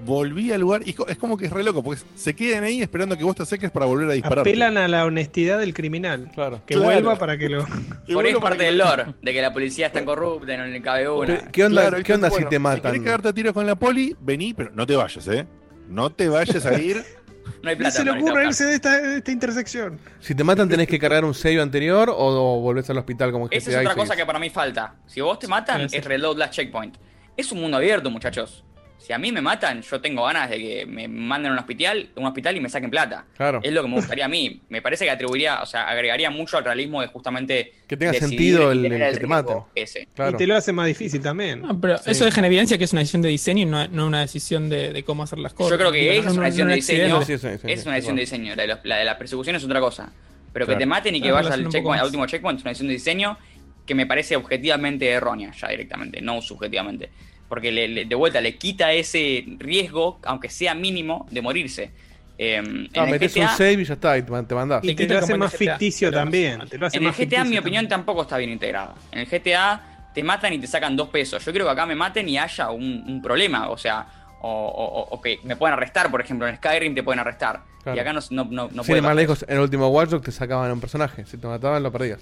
[0.05, 2.65] volví al lugar y es co- es como que es re loco, porque se quedan
[2.65, 4.39] ahí esperando que vos te acerques para volver a disparar.
[4.41, 6.31] Apelan a la honestidad del criminal.
[6.35, 6.63] Claro.
[6.67, 6.91] Que Claro.
[6.91, 7.67] vuelva para que lo.
[8.13, 11.09] Por ahí es parte del lore, de que la policía está corrupta, no le cabe
[11.09, 11.49] una.
[11.51, 12.93] ¿Qué onda, Claro, ¿qué onda bueno, si te Si matan?
[12.93, 15.47] querés cagarte a tiros con la poli, vení, pero no te vayas, ¿eh?
[15.89, 17.03] No te vayas a ir.
[17.63, 17.91] No hay plata.
[17.99, 19.99] se le ocurre irse de esta, de esta intersección.
[20.21, 23.47] Si te matan, tenés que cargar un sello anterior o, o volvés al hospital como
[23.47, 24.95] GTA Esa es otra cosa que para mí falta.
[25.07, 26.97] Si vos te matan, es reload last checkpoint.
[27.37, 28.65] Es un mundo abierto, muchachos.
[29.01, 32.11] Si a mí me matan, yo tengo ganas de que me manden a un hospital,
[32.17, 33.25] un hospital y me saquen plata.
[33.37, 33.61] Claro.
[33.63, 34.61] Es lo que me gustaría a mí.
[34.69, 37.73] Me parece que atribuiría, o sea, agregaría mucho al realismo de justamente.
[37.89, 39.57] Que tenga sentido y el- el que te maten.
[39.75, 40.07] Ese.
[40.15, 40.33] Claro.
[40.33, 41.63] Y te lo hace más difícil también.
[41.63, 42.11] No, pero Sí.
[42.11, 44.69] eso deja en evidencia que es una decisión de diseño y no, no una decisión
[44.69, 45.71] de, de cómo hacer las cosas.
[45.73, 47.23] Yo creo que Digo, esa no- es una decisión de diseño.
[47.25, 48.55] Sí, sí, es una decisión de diseño.
[48.55, 50.13] La de, los- la de la persecución es otra cosa.
[50.53, 50.79] Pero Claro.
[50.79, 52.95] que te maten y que vayas al, checkpoint, al último checkpoint es una decisión de
[52.95, 53.39] diseño
[53.87, 57.11] que me parece objetivamente errónea ya directamente, no subjetivamente.
[57.51, 61.91] Porque le- le- de vuelta le quita ese riesgo, aunque sea mínimo, de morirse.
[62.39, 64.83] Eh, en Ah, el metés un save y ya está, y te, te mandás.
[64.83, 66.61] Y Te te lo hace más GTA, ficticio también.
[66.71, 67.89] Te lo hace en el GTA, en mi opinión, también.
[67.89, 68.95] tampoco está bien integrado.
[69.13, 71.45] En el GTA te matan y te sacan dos pesos.
[71.45, 73.69] Yo creo que acá me maten y haya un, un problema.
[73.69, 74.07] O sea,
[74.41, 76.49] o, o- o- o que me pueden arrestar, por ejemplo.
[76.49, 77.61] En Skyrim te pueden arrestar.
[77.83, 77.97] Claro.
[77.97, 80.25] Y acá no, no, no, no Sin puede más lejos, en el último Watch Dogs
[80.25, 81.27] te sacaban un personaje.
[81.27, 82.21] Si te mataban, lo perdías.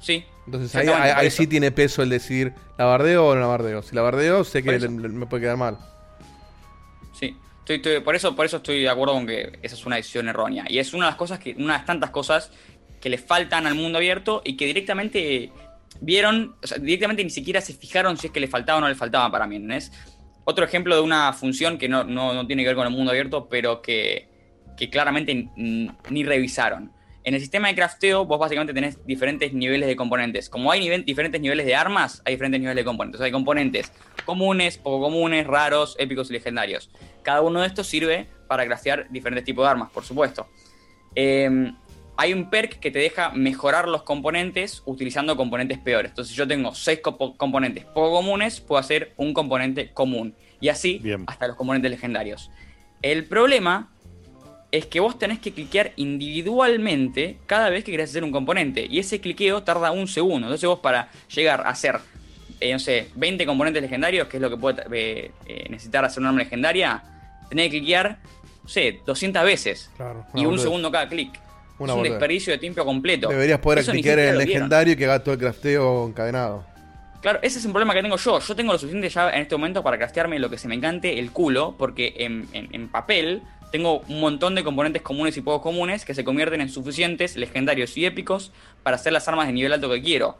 [0.00, 0.24] Sí.
[0.46, 3.82] Entonces ahí, sí tiene peso el decir, ¿la bardeo o no la bardeo?
[3.82, 4.86] Si la bardeo, sé que eso.
[4.88, 5.78] le- le- me puede quedar mal.
[7.12, 7.36] Sí.
[7.60, 10.28] Estoy, estoy- por, eso, por eso estoy de acuerdo con que esa es una decisión
[10.28, 10.64] errónea.
[10.68, 12.52] Y es una de las cosas que, una de las tantas cosas
[13.00, 15.50] que le faltan al mundo abierto y que directamente
[16.00, 18.88] vieron, o sea, directamente ni siquiera se fijaron si es que le faltaba o no
[18.88, 19.90] le faltaba para mí, ¿entendés?
[20.44, 23.10] Otro ejemplo de una función que no, no- no tiene que ver con el mundo
[23.10, 24.28] abierto, pero que,
[24.76, 26.92] que claramente ni revisaron.
[27.26, 30.48] En el sistema de crafteo, vos básicamente tenés diferentes niveles de componentes.
[30.48, 33.20] Como hay diferentes niveles de armas, hay diferentes niveles de componentes.
[33.20, 33.92] Hay componentes
[34.24, 36.88] comunes, poco comunes, raros, épicos y legendarios.
[37.24, 40.46] Cada uno de estos sirve para craftear diferentes tipos de armas, por supuesto.
[41.16, 41.72] Eh,
[42.16, 46.12] hay un perk que te deja mejorar los componentes utilizando componentes peores.
[46.12, 50.36] Entonces, si yo tengo seis compo- componentes poco comunes, puedo hacer un componente común.
[50.60, 51.24] Y así Bien.
[51.26, 52.52] hasta los componentes legendarios.
[53.02, 53.92] El problema
[54.76, 58.86] es que vos tenés que cliquear individualmente cada vez que querés hacer un componente.
[58.88, 60.46] Y ese cliqueo tarda un segundo.
[60.46, 61.96] Entonces vos para llegar a hacer,
[62.60, 66.20] eh, no sé, 20 componentes legendarios, que es lo que puede eh, eh, necesitar hacer
[66.20, 67.02] una arma legendaria,
[67.48, 68.18] tenés que cliquear,
[68.62, 69.90] no sé, 200 veces.
[69.96, 70.24] Claro.
[70.34, 70.62] Y un boludez.
[70.62, 71.30] segundo cada clic.
[71.78, 72.12] Una es un boludez.
[72.12, 73.28] desperdicio de tiempo completo.
[73.28, 76.64] Deberías poder cliquear el legendario y que haga todo el crafteo encadenado.
[77.22, 78.38] Claro, ese es un problema que tengo yo.
[78.38, 81.18] Yo tengo lo suficiente ya en este momento para craftearme lo que se me encante
[81.18, 85.62] el culo, porque en, en- en papel tengo un montón de componentes comunes y poco
[85.62, 88.52] comunes que se convierten en suficientes, legendarios y épicos
[88.82, 90.38] para hacer las armas de nivel alto que quiero.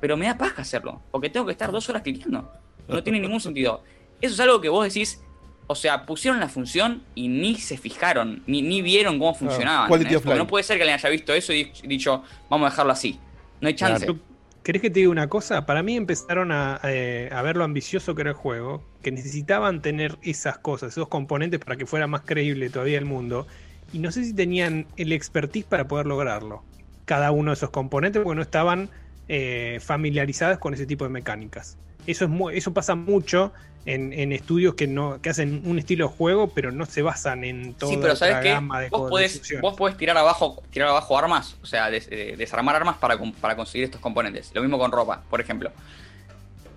[0.00, 2.52] Pero me da paja hacerlo, porque tengo que estar dos horas cliqueando.
[2.86, 3.82] No tiene ningún sentido.
[4.20, 5.20] Eso es algo que vos decís,
[5.66, 9.88] o sea, pusieron la función y ni se fijaron, ni, ni vieron cómo funcionaba.
[9.98, 10.34] life.
[10.34, 13.18] no puede ser que alguien haya visto eso y dicho, vamos a dejarlo así.
[13.60, 14.06] No hay chance.
[14.06, 14.20] Claro.
[14.68, 15.64] ¿Querés que te diga una cosa?
[15.64, 19.80] Para mí empezaron a, eh, a ver lo ambicioso que era el juego, que necesitaban
[19.80, 23.46] tener esas cosas, esos componentes para que fuera más creíble todavía el mundo,
[23.94, 26.64] y no sé si tenían el expertise para poder lograrlo.
[27.06, 28.90] Cada uno de esos componentes, porque no estaban
[29.26, 31.78] eh, familiarizados con ese tipo de mecánicas.
[32.10, 33.52] Eso, es eso pasa mucho
[33.86, 37.44] en, en estudios que, no, que hacen un estilo de juego, pero no se basan
[37.44, 38.50] en toda Sí, pero ¿sabes otra qué?
[38.50, 42.34] gama de Vos podés, vos podés tirar abajo, tirar abajo armas, o sea, des- eh,
[42.36, 44.50] desarmar armas para, para conseguir estos componentes.
[44.54, 45.70] Lo mismo con ropa, por ejemplo.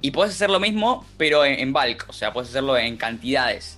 [0.01, 3.77] Y podés hacer lo mismo, pero en, en bulk, o sea, podés hacerlo en cantidades.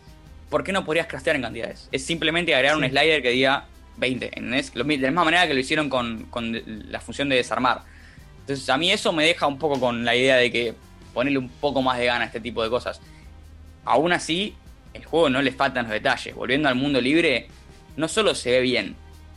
[0.50, 1.90] ¿Por qué no podrías craftear en cantidades?
[1.92, 3.66] Es simplemente agregar un slider que diga
[3.98, 4.74] 20, ¿entendés?
[4.76, 6.56] Lo mi- de la misma manera que lo hicieron con, con
[6.92, 7.82] la función de desarmar.
[8.42, 10.74] Entonces, a mí eso me deja un poco con la idea de que
[11.14, 13.02] ponerle un poco más de gana a este tipo de cosas.
[13.86, 14.56] Aún así,
[14.94, 16.36] el juego no le faltan los detalles.
[16.36, 17.48] Volviendo al mundo libre,
[17.98, 18.96] no solo se ve bien,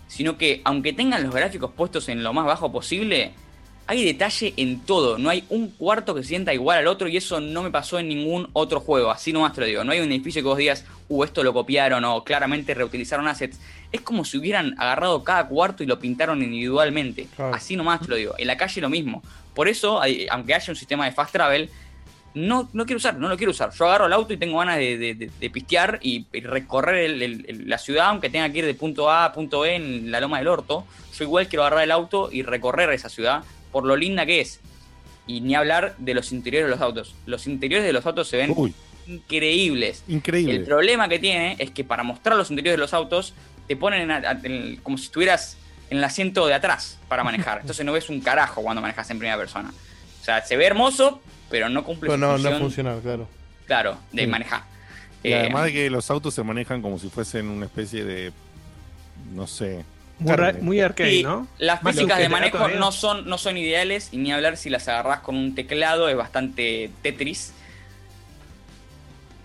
[0.08, 3.32] sino que aunque tengan los gráficos puestos en lo más bajo posible,
[3.86, 5.18] hay detalle en todo.
[5.18, 7.98] No hay un cuarto que se sienta igual al otro y eso no me pasó
[7.98, 9.10] en ningún otro juego.
[9.10, 9.84] Así nomás te lo digo.
[9.84, 13.60] No hay un edificio que vos digas, uh, esto lo copiaron o claramente reutilizaron assets.
[13.92, 17.28] Es como si hubieran agarrado cada cuarto y lo pintaron individualmente.
[17.36, 17.54] Claro.
[17.54, 18.34] Así nomás te lo digo.
[18.38, 19.22] En la calle lo mismo.
[19.54, 20.00] Por eso,
[20.30, 21.70] aunque haya un sistema de fast travel,
[22.34, 23.70] no, no quiero usar, no lo quiero usar.
[23.72, 26.96] Yo agarro el auto y tengo ganas de, de- de- de pistear y, y recorrer
[27.10, 29.74] el- el- el- la ciudad, aunque tenga que ir de punto A a punto B
[29.74, 30.84] en la loma del orto.
[31.16, 33.42] Yo igual quiero agarrar el auto y recorrer esa ciudad
[33.72, 34.60] por lo linda que es.
[35.26, 37.14] Y ni hablar de los interiores de los autos.
[37.24, 38.74] Los interiores de los autos se ven Uy,
[39.08, 40.04] increíbles.
[40.06, 40.56] increíble.
[40.56, 43.32] El problema que tiene es que para mostrar los interiores de los autos
[43.66, 45.56] te ponen en como si estuvieras
[45.90, 47.58] en el asiento de atrás para manejar.
[47.62, 49.72] Entonces no ves un carajo cuando manejas en primera persona.
[50.20, 51.20] O sea, se ve hermoso,
[51.50, 53.28] pero no cumple Pero su no, no función, es funcional, claro.
[53.66, 54.28] claro, de Sí.
[54.28, 54.62] manejar.
[55.22, 58.32] Y Eh, además de que los autos se manejan como si fuesen una especie de.
[59.32, 59.84] No sé.
[60.18, 60.60] Muy, ra- carne.
[60.62, 61.46] muy arcade, ¿no?
[61.58, 65.20] Las físicas de manejo no son, no son ideales y ni hablar si las agarrás
[65.20, 67.52] con un teclado es bastante Tetris.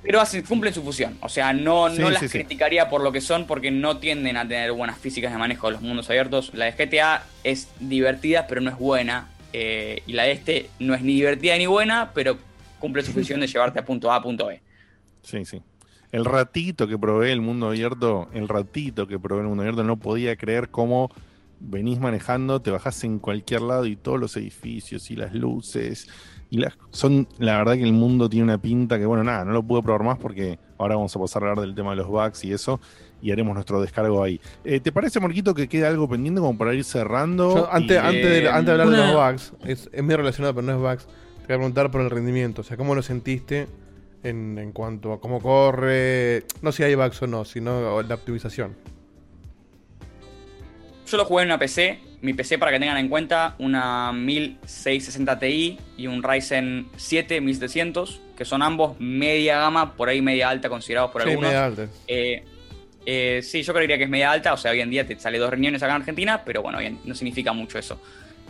[0.01, 1.17] Pero cumplen su función.
[1.21, 2.29] O sea, no, Sí, no sí, las sí.
[2.29, 5.73] criticaría por lo que son porque no tienden a tener buenas físicas de manejo de
[5.73, 6.51] los mundos abiertos.
[6.53, 9.35] La de GTA es divertida pero no es buena.
[9.53, 12.39] eh, y la de este no es ni divertida ni buena, pero
[12.79, 14.61] cumple su función de llevarte a punto A a punto B.
[15.23, 15.61] Sí, sí.
[16.11, 19.97] El ratito que probé el mundo abierto, el ratito que probé el mundo abierto, no
[19.99, 21.09] podía creer cómo
[21.59, 26.09] venís manejando, te bajás en cualquier lado y todos los edificios y las luces.
[26.51, 29.53] Y las, son, la verdad que el mundo tiene una pinta que, bueno, nada, no
[29.53, 32.07] lo pude probar más porque ahora vamos a pasar a hablar del tema de los
[32.07, 32.81] bugs y eso,
[33.21, 34.41] y haremos nuestro descargo ahí.
[34.65, 37.55] Eh, ¿Te parece, Marquito, que queda algo pendiente como para ir cerrando?
[37.55, 40.13] Yo, antes, Y, antes, de, eh, antes de hablar de los bugs, es, es muy
[40.13, 41.05] relacionado, pero no es bugs.
[41.05, 42.59] Te voy a preguntar por el rendimiento.
[42.59, 43.67] O sea, ¿cómo lo sentiste
[44.21, 46.43] en, en cuanto a cómo corre?
[46.61, 48.75] No si hay bugs o no, sino la optimización.
[51.07, 52.10] Yo lo jugué en una PC.
[52.21, 58.21] Mi PC, para que tengan en cuenta, una 1660 Ti y un Ryzen 7 1700,
[58.37, 61.49] que son ambos media gama, por ahí media alta considerados por sí, algunos.
[61.49, 61.87] media alta.
[62.07, 62.43] Eh,
[63.05, 65.39] eh, sí, yo creería que es media alta, o sea, hoy en día te sale
[65.39, 67.99] dos riñones acá en Argentina, pero bueno, bien, no significa mucho eso.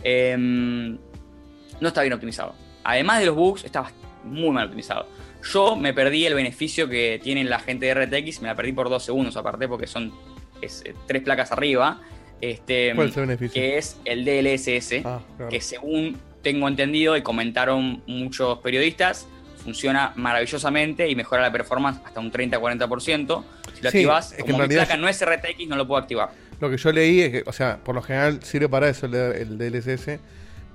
[0.04, 2.54] Eh, no está bien optimizado.
[2.84, 3.90] Además de los bugs, está
[4.24, 5.06] muy mal optimizado.
[5.42, 8.88] Yo me perdí el beneficio que tiene la gente de RTX, me la perdí por
[8.88, 10.12] dos segundos aparte, porque son
[10.60, 12.00] es, eh, tres placas arriba.
[12.42, 13.54] Este, ¿Cuál es el beneficio?
[13.54, 15.50] que es el DLSS, Ah, claro.
[15.50, 19.26] que según tengo entendido y comentaron muchos periodistas,
[19.62, 23.44] funciona maravillosamente y mejora la performance hasta un 30-40%.
[23.74, 26.30] Si lo Sí, activas, como mi placa no es RTX, no lo puedo activar.
[26.60, 29.14] Lo que yo leí es que, o sea, por lo general sirve para eso el,
[29.14, 30.18] el DLSS,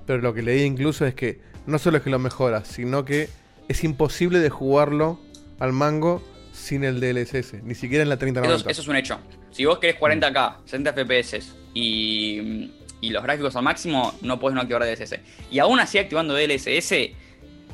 [0.06, 3.27] pero lo que leí incluso es que no solo es que lo mejora, sino que
[3.68, 5.19] es imposible de jugarlo
[5.60, 6.23] al mango
[6.53, 8.72] sin el DLSS, ni siquiera en la Eso, 3090.
[8.72, 9.19] eso es un hecho.
[9.52, 12.72] Si vos querés 40K, 60 FPS y,
[13.02, 15.19] y los gráficos al máximo, no puedes no activar DLSS.
[15.52, 16.94] Y aún así, activando DLSS,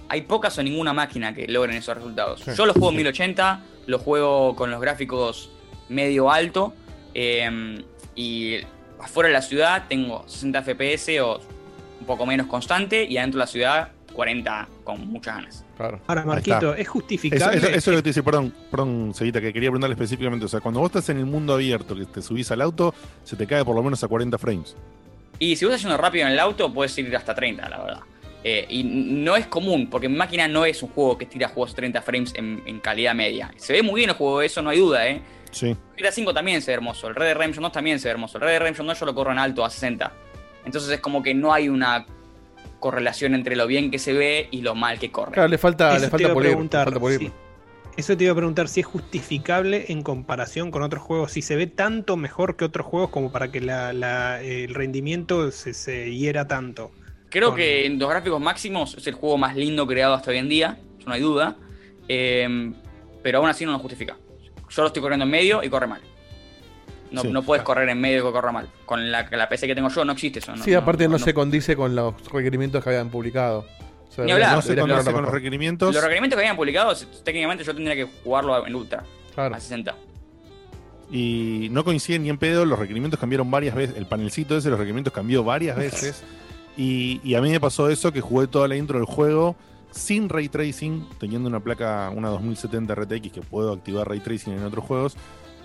[0.10, 2.42] hay pocas o ninguna máquina que logren esos resultados.
[2.42, 3.04] Sí, Yo lo juego en sí.
[3.04, 5.50] 1080, lo juego con los gráficos
[5.90, 6.74] medio alto
[7.14, 7.84] eh,
[8.16, 8.58] y
[9.00, 11.42] afuera de la ciudad tengo 60 FPS o
[12.00, 15.66] un poco menos constante y adentro de la ciudad 40 con muchas ganas.
[15.78, 16.00] Claro.
[16.08, 16.74] Ahora, Marquito.
[16.76, 17.58] ¿es justificable?
[17.58, 20.46] eso- eso es lo que te dice, perdón, perdón, Cevita, que quería preguntarle específicamente.
[20.46, 23.36] O sea, cuando vos estás en el mundo abierto, que te subís al auto, se
[23.36, 24.76] te cae por lo menos a 40 frames.
[25.40, 28.00] Y si vos estás yendo rápido en el auto, puedes ir hasta 30, la verdad.
[28.46, 31.74] Eh, y no es común, porque mi máquina no es un juego que tira juegos
[31.74, 33.52] 30 frames en, en calidad media.
[33.56, 35.22] Se ve muy bien el juego, eso no hay duda, ¿eh?
[35.52, 35.76] Sí.
[35.98, 38.38] GTA 5 también se ve hermoso, el Red Dead Redemption 2 también se ve hermoso.
[38.38, 40.12] El Red Dead Redemption 2 yo lo corro en alto a 60.
[40.66, 42.06] Entonces es como que no hay una
[42.84, 45.32] correlación entre lo bien que se ve y lo mal que corre.
[45.32, 46.50] Claro, le falta, le falta pulir.
[46.50, 47.20] le preguntar, falta pulir.
[47.20, 47.32] sí.
[47.96, 51.56] Eso te iba a preguntar si es justificable en comparación con otros juegos, si se
[51.56, 56.14] ve tanto mejor que otros juegos como para que la- la- el rendimiento se, se
[56.14, 56.92] hiera tanto.
[57.30, 60.38] Creo Con- que en los gráficos máximos es el juego más lindo creado hasta hoy
[60.40, 61.56] en día, eso no hay duda.
[62.10, 62.74] Eh,
[63.24, 64.18] pero aún así no lo justifica.
[64.70, 66.02] Yo lo estoy corriendo en medio y corre mal.
[67.14, 67.32] No, Sí.
[67.32, 68.68] no puedes correr en medio que corra mal.
[68.86, 70.54] Con la, la PC que tengo yo no existe eso.
[70.56, 73.60] no- Sí, aparte no, no- se condice con los requerimientos que habían publicado.
[74.10, 74.56] O sea, Ni hablar.
[74.56, 75.94] No se aclararlo con los requerimientos.
[75.94, 79.04] Los requerimientos que habían publicado, técnicamente yo tendría que jugarlo en ultra,
[79.34, 79.56] Claro.
[79.56, 79.96] a 60.
[81.12, 83.96] Y no coinciden ni en pedo, los requerimientos cambiaron varias veces.
[83.98, 86.24] El panelcito ese, los requerimientos cambió varias veces.
[86.76, 89.56] Y, y a mí me pasó eso, que jugué toda la intro del juego
[89.92, 94.64] sin ray tracing, teniendo una placa, una 2070 RTX que puedo activar ray tracing en
[94.64, 95.16] otros juegos.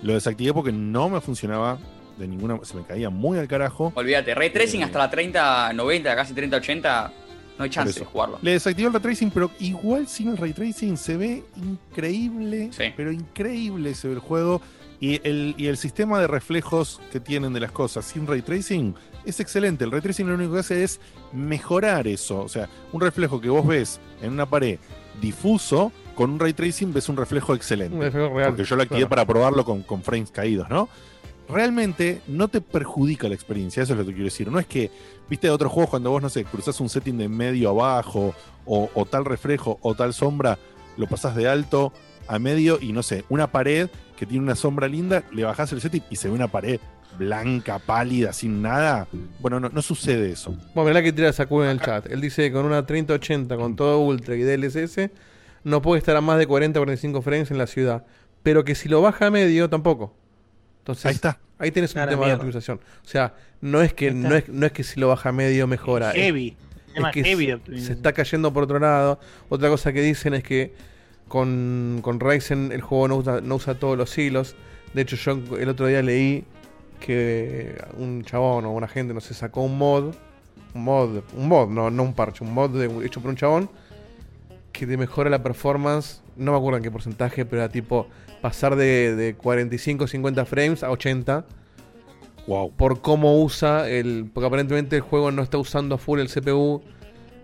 [0.03, 1.77] Lo desactivé porque no me funcionaba
[2.17, 3.91] de ninguna, se me caía muy al carajo.
[3.95, 4.85] Olvídate, ray tracing Eh.
[4.85, 7.13] hasta la 3090, casi 3080,
[7.57, 8.39] no hay chance de jugarlo.
[8.41, 12.85] Le desactivé el ray tracing, pero igual sin el ray tracing se ve increíble, Sí.
[12.95, 14.61] pero increíble se ve el juego.
[15.01, 18.93] Y el, y el sistema de reflejos que tienen de las cosas sin ray tracing
[19.25, 19.85] es excelente.
[19.85, 20.99] El ray tracing lo único que hace es
[21.31, 22.41] mejorar eso.
[22.41, 24.77] O sea, un reflejo que vos ves en una pared
[25.21, 27.95] difuso, con un ray tracing ves un reflejo excelente.
[27.95, 29.09] Un reflejo real, Porque yo lo activé claro.
[29.09, 30.89] para probarlo con, con frames caídos, ¿no?
[31.47, 34.51] Realmente no te perjudica la experiencia, eso es lo que quiero decir.
[34.51, 34.91] No es que,
[35.29, 38.35] viste, de otros juegos cuando vos, no sé, cruzás un setting de medio abajo,
[38.65, 40.59] o, o tal reflejo, o tal sombra,
[40.97, 41.93] lo pasás de alto
[42.27, 43.87] a medio y no sé, una pared
[44.17, 46.81] que tiene una sombra linda, le bajás el setting y se ve una pared
[47.17, 49.07] blanca, pálida, sin nada.
[49.39, 50.53] Bueno, no, no sucede eso.
[50.75, 52.07] Bueno, mirá que tira Saku en el chat.
[52.07, 55.09] Él dice que con una 3080 con todo ultra y DLSS
[55.63, 58.05] no puede estar a más de 40 45 frames en la ciudad.
[58.43, 60.13] Pero que si lo baja a medio tampoco.
[60.79, 61.39] Entonces, Ahí está.
[61.57, 62.79] Ahí tienes un tema de optimización.
[63.03, 65.67] O sea, no es que, no es, no es que si lo baja a medio
[65.67, 66.11] mejora.
[66.11, 66.55] es- Heavy.
[66.87, 69.19] es Tema que heavy se, está cayendo por otro lado.
[69.49, 70.73] Otra cosa que dicen es que
[71.27, 74.55] con, con Ryzen el juego no usa, no usa todos los hilos.
[74.93, 76.45] De hecho, yo el otro día leí
[76.99, 80.15] que un chabón o una gente no se sacó un mod.
[80.73, 83.69] Un mod, un mod, no, no un parche, un mod de- hecho por un chabón
[84.71, 86.21] que te mejora la performance.
[86.35, 88.07] No me acuerdo en qué porcentaje, pero era tipo
[88.41, 91.45] pasar de, de 45 50 frames a 80
[92.47, 92.71] Wow.
[92.71, 94.29] por cómo usa el.
[94.33, 96.81] Porque aparentemente el juego no está usando a full el CPU.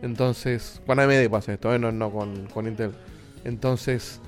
[0.01, 0.81] Entonces.
[0.87, 1.79] Con AMD pasa esto, ¿eh?
[1.79, 2.91] no, no con, con Intel.
[3.43, 4.19] Entonces.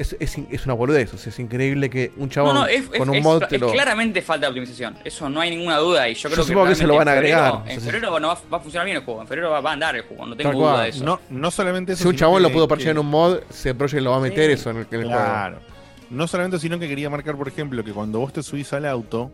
[0.00, 1.12] Es, es, es una boludez.
[1.12, 3.56] O sea, es increíble que un chabón no, es, con es- un mod es- te
[3.56, 3.70] es lo.
[3.70, 4.96] claramente falta de optimización.
[5.04, 6.08] Eso no hay ninguna duda.
[6.08, 7.70] Y yo creo que, supongo que se lo van a en febrero- agregar.
[7.70, 9.20] En febrero no va, va a funcionar bien el juego.
[9.20, 10.24] En febrero va, va a andar el juego.
[10.24, 10.82] No tengo Tal duda cual.
[10.84, 11.04] de eso.
[11.04, 12.02] No, no solamente eso.
[12.04, 14.20] Si un chabón lo pudo parchear que- en un mod, se Project lo va a
[14.20, 15.20] meter eso en el, en el juego.
[15.22, 15.58] Claro.
[16.08, 19.30] No solamente, sino que quería marcar, por ejemplo, que cuando vos te subís al auto,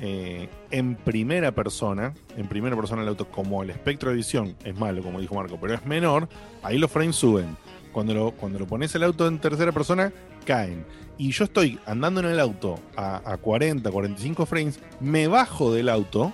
[0.00, 4.74] eh, en primera persona, en primera persona el auto, como el espectro de visión es
[4.76, 6.28] malo, como dijo Marco, pero es menor,
[6.62, 7.56] ahí los frames suben.
[7.96, 10.12] Cuando lo, cuando lo pones el auto en tercera persona,
[10.44, 10.84] caen.
[11.16, 15.88] Y yo estoy andando en el auto a, a 40, 45 frames, me bajo del
[15.88, 16.30] auto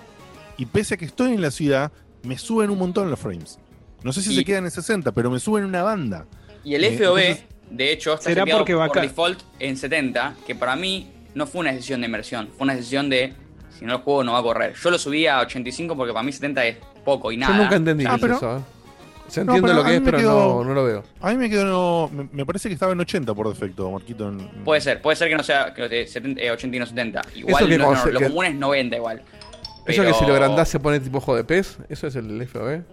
[0.57, 1.89] y pese a que estoy en la ciudad,
[2.23, 3.59] me suben un montón los frames.
[4.03, 6.25] No sé si Y- se quedan en 60, pero me suben una banda.
[6.65, 10.35] Y el Eh, FOV, entonces- de hecho, está ¿Será porque va por default en 70,
[10.45, 13.31] que para mí no fue una decisión de inversión, fue una decisión de
[13.79, 14.73] si no el juego no va a correr.
[14.83, 16.75] Yo lo subí a 85 porque para mí 70 es
[17.05, 17.55] poco y nada.
[17.55, 18.65] Yo nunca entendí Ah, pero- eso.
[19.27, 21.03] O sea, No, lo que es, pero no, no lo veo.
[21.21, 21.65] A mí me quedó.
[21.65, 24.29] no- me, me parece que estaba en 80 por defecto, Marquito.
[24.29, 26.79] en- Puede ser, puede ser que no sea que no esté 70, eh, 80 y
[26.79, 27.21] no 70.
[27.21, 29.21] Eso Igual que no- se- lo que- común es 90 igual.
[29.87, 32.83] Eso que si lo agrandás se pone tipo ojo de pez, eso es el FOV.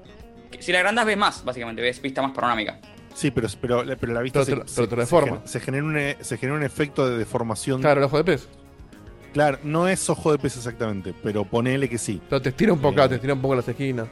[0.59, 2.79] Si la agrandás ves más, básicamente, ves vista más panorámica.
[3.15, 6.37] Sí, pero, pero, pero la vista Pero se, se- pero se se genera un, se
[6.39, 7.81] genera un efecto de deformación.
[7.81, 8.49] Claro, el ojo de pez.
[9.33, 12.21] Claro, no es ojo de pez exactamente, pero ponele que sí.
[12.29, 13.09] Pero te estira un poco, Eh.
[13.09, 14.09] te estira un poco las esquinas.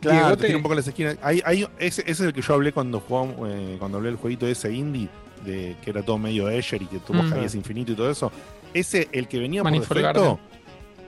[0.00, 1.16] Claro, te un poco las esquinas.
[1.22, 4.18] Hay, hay, ese, ese es el que yo hablé cuando jugamos, eh, cuando hablé del
[4.18, 5.08] jueguito ese indie,
[5.44, 7.30] de que era todo medio Escher y que tuvo Mm.
[7.30, 8.30] Javier infinito y todo eso.
[8.74, 10.20] Ese, el que venía Manifold por defecto.
[10.20, 10.38] Garden.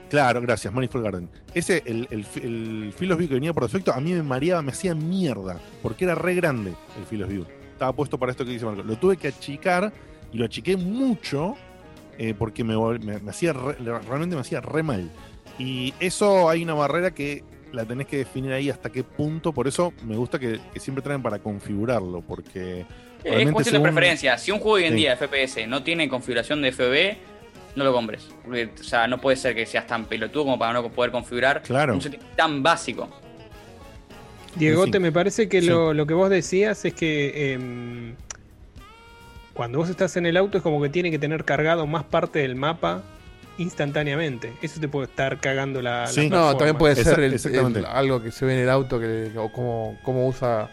[0.09, 1.29] Claro, gracias, Manifold Garden.
[1.53, 4.61] Ese, el, el, el Field of View que venía por defecto, a mí me mareaba,
[4.61, 7.45] me hacía mierda, porque era re grande el Field of View.
[7.71, 8.83] Estaba puesto para esto que dice Marco.
[8.83, 9.93] Lo tuve que achicar
[10.33, 11.55] y lo achiqué mucho
[12.17, 15.09] eh, porque me, me- me hacía re- realmente me hacía re mal.
[15.57, 19.51] Y eso hay una barrera que la tenés que definir ahí hasta qué punto.
[19.53, 22.85] Por eso me gusta que, que siempre traen para configurarlo, porque
[23.23, 24.37] Eh, es cuestión de preferencia.
[24.37, 24.95] Si un juego hoy en Sí.
[24.99, 27.17] día de FPS no tiene configuración de FOV,
[27.75, 28.27] no lo compres.
[28.43, 31.61] Porque, o sea, no puede ser que seas tan pelotudo como para no poder configurar
[31.61, 31.93] Claro.
[31.93, 33.09] un setting tan básico.
[34.55, 34.99] Diegote, Sí.
[34.99, 35.67] me parece que Sí.
[35.67, 38.15] lo, lo que vos decías es que em,
[39.53, 42.39] cuando vos estás en el auto es como que tiene que tener cargado más parte
[42.39, 43.03] del mapa
[43.61, 44.53] instantáneamente.
[44.61, 46.29] Eso te puede estar cagando la, la Sí.
[46.29, 49.97] No, también puede ser el- algo que se ve en el auto que, o cómo,
[50.03, 50.69] cómo usa.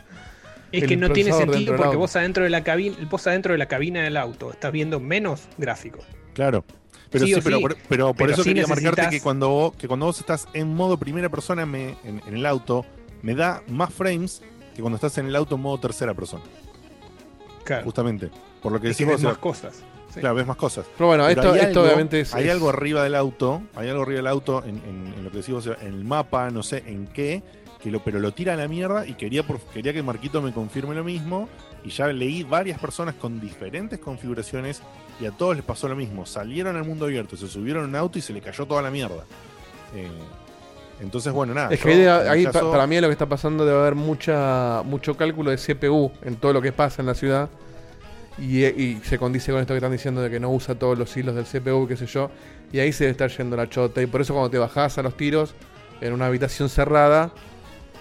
[0.73, 3.67] Es que no tiene sentido porque vos adentro de la cabina, vos adentro de la
[3.67, 6.05] cabina del auto estás viendo menos gráficos.
[6.35, 6.65] Claro.
[7.11, 7.63] Pero Sí pero, sí.
[7.63, 10.19] por, pero por Pero eso sí quería marcarte necesitas- que cuando, vos, que cuando vos
[10.21, 12.85] estás en modo primera persona me, en, en el auto,
[13.23, 14.43] me da más frames
[14.77, 16.45] que cuando estás en el auto en modo tercera persona.
[17.65, 17.85] Claro.
[17.85, 18.31] Justamente.
[18.63, 19.83] Por lo que Es que decís ves vos, más cosas.
[20.19, 20.21] Sí.
[20.23, 20.87] Claro, ves más cosas.
[20.97, 22.35] Pero bueno, Pero esto, hay esto algo- obviamente es.
[22.35, 25.31] Hay es- algo arriba del auto, hay algo arriba del auto en, en- en lo
[25.31, 27.43] que decís vos, en el mapa, no sé en qué,
[27.83, 30.53] que lo, pero lo tira a la mierda y quería, por- quería que Marquito me
[30.53, 31.49] confirme lo mismo.
[31.85, 34.83] Y ya leí varias personas con diferentes configuraciones
[35.21, 36.27] y a todos les pasó lo mismo.
[36.27, 38.91] Salieron al mundo abierto, se subieron a un auto y se le cayó toda la
[38.91, 39.23] mierda.
[39.95, 40.09] Eh,
[41.01, 41.69] entonces, bueno, nada.
[41.73, 45.51] Es que ahí, caso- para mí lo que está pasando debe haber mucha mucho cálculo
[45.53, 47.49] de CPU en todo lo que pasa en la ciudad.
[48.41, 51.17] Y, y se condice con esto que están diciendo de que no usa todos los
[51.17, 52.31] hilos del CPU, qué sé yo.
[52.73, 54.01] Y ahí se debe estar yendo la chota.
[54.03, 55.55] Y por eso cuando te bajás a los tiros
[56.01, 57.33] en una habitación cerrada,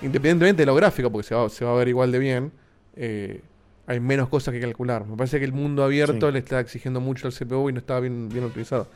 [0.02, 2.52] independientemente de lo gráfico, porque se va, se va a ver igual de bien,
[2.96, 3.42] eh,
[3.88, 5.06] hay menos cosas que calcular.
[5.06, 6.34] Me parece que el mundo abierto Sí.
[6.34, 8.88] le está exigiendo mucho al CPU y no estaba bien, bien utilizado.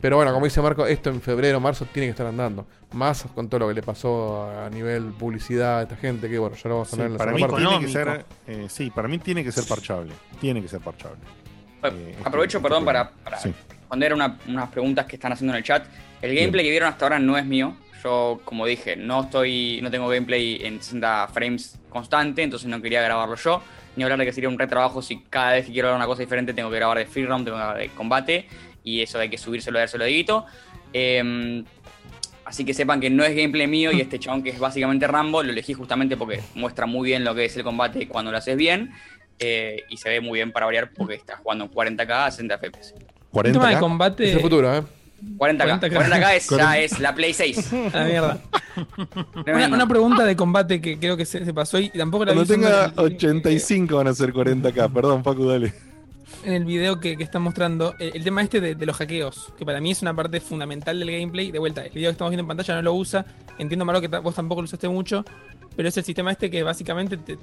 [0.00, 2.66] Pero bueno, como dice Marco, esto en febrero, marzo tiene que estar andando.
[2.92, 6.56] Más con todo lo que le pasó a nivel publicidad a esta gente, que bueno,
[6.56, 7.56] ya lo vamos a Sí, hablar en la para mí parte.
[7.56, 10.12] tiene que ser, eh, sí, para mí tiene que ser parchable.
[10.40, 11.18] Tiene que ser parchable.
[11.82, 13.52] Eh, Aprovecho, este- perdón, este para, Sí.
[13.68, 15.84] responder una- unas preguntas que están haciendo en el chat.
[16.22, 17.76] El gameplay que vieron hasta ahora no es mío.
[18.02, 23.02] Yo, como dije, no estoy, no tengo gameplay en 60 frames constante, entonces no quería
[23.02, 23.60] grabarlo yo.
[23.96, 26.22] Ni hablar de que sería un retrabajo si cada vez que quiero ver una cosa
[26.22, 28.46] diferente tengo que grabar de free roam, tengo que grabar de combate,
[28.84, 30.46] y eso hay que subírselo y dárselo a Dieguito.
[30.92, 31.64] Em,
[32.44, 35.42] así que sepan que no es gameplay mío y este chabón que es básicamente Rambo,
[35.42, 38.56] lo elegí justamente porque muestra muy bien lo que es el combate cuando lo haces
[38.56, 38.92] bien.
[39.42, 42.58] eh, y se ve muy bien para variar porque está jugando en 40k a 60
[42.58, 42.94] FPS.
[43.32, 44.28] El tema de combate.
[44.28, 44.82] Es el futuro, ¿eh?
[45.38, 45.80] 40k.
[45.80, 45.90] 40K.
[45.90, 47.70] 40k es, ya es la Play 6.
[47.94, 48.40] Ah, mierda.
[49.68, 52.60] Una, pregunta de combate que creo que se, se pasó y tampoco la Cuando vi
[52.60, 54.92] tenga usando en el- 85 van a ser 40k.
[54.92, 55.72] Perdón, Paco, dale.
[56.44, 57.94] En el video que, que están mostrando.
[57.98, 60.98] El, el tema este de, de los hackeos, que para mí es una parte fundamental
[60.98, 61.50] del gameplay.
[61.50, 63.24] De vuelta, el video que estamos viendo en pantalla no lo usa.
[63.58, 65.24] Entiendo, Malo, que vos tampoco lo usaste mucho.
[65.76, 67.38] Pero es el sistema este que básicamente te-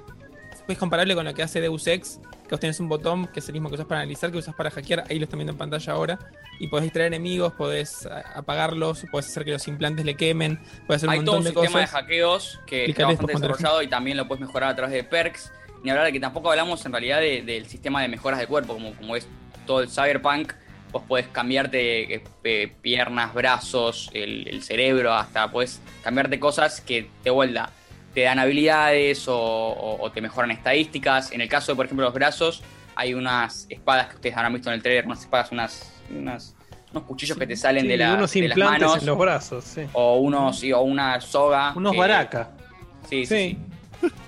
[0.67, 3.47] es comparable con lo que hace Deus Ex, que vos tenés un botón que es
[3.47, 5.57] el mismo que usas para analizar, que usas para hackear, ahí lo están viendo en
[5.57, 6.19] pantalla ahora,
[6.59, 8.05] y podés distraer enemigos, podés
[8.35, 11.51] apagarlos, podés hacer que los implantes le quemen, podés hacer un Hay todo un de
[11.51, 15.05] sistema de hackeos que está bastante desarrollado y también lo puedes mejorar a través de
[15.05, 15.53] perks.
[15.87, 18.73] Ni hablar de que tampoco hablamos en realidad de- del sistema de mejoras de cuerpo,
[18.73, 19.25] como, como es
[19.65, 20.51] todo el cyberpunk.
[20.91, 27.09] Vos podés cambiarte eh, eh, piernas, brazos, el, el cerebro, hasta podés cambiarte cosas que
[27.23, 27.69] de vuelta
[28.13, 31.31] te dan habilidades o, o- o te mejoran estadísticas.
[31.31, 32.63] En el caso de, por ejemplo, los brazos,
[32.95, 36.53] hay unas espadas que ustedes habrán visto en el trailer, unas espadas, unas, unas-
[36.91, 38.97] unos cuchillos que te salen Sí, de, la- unos de las manos.
[38.99, 39.83] en los brazos, sí.
[39.93, 41.71] O unos, o una soga.
[41.77, 42.49] Unos baracas.
[43.09, 43.57] Sí, sí.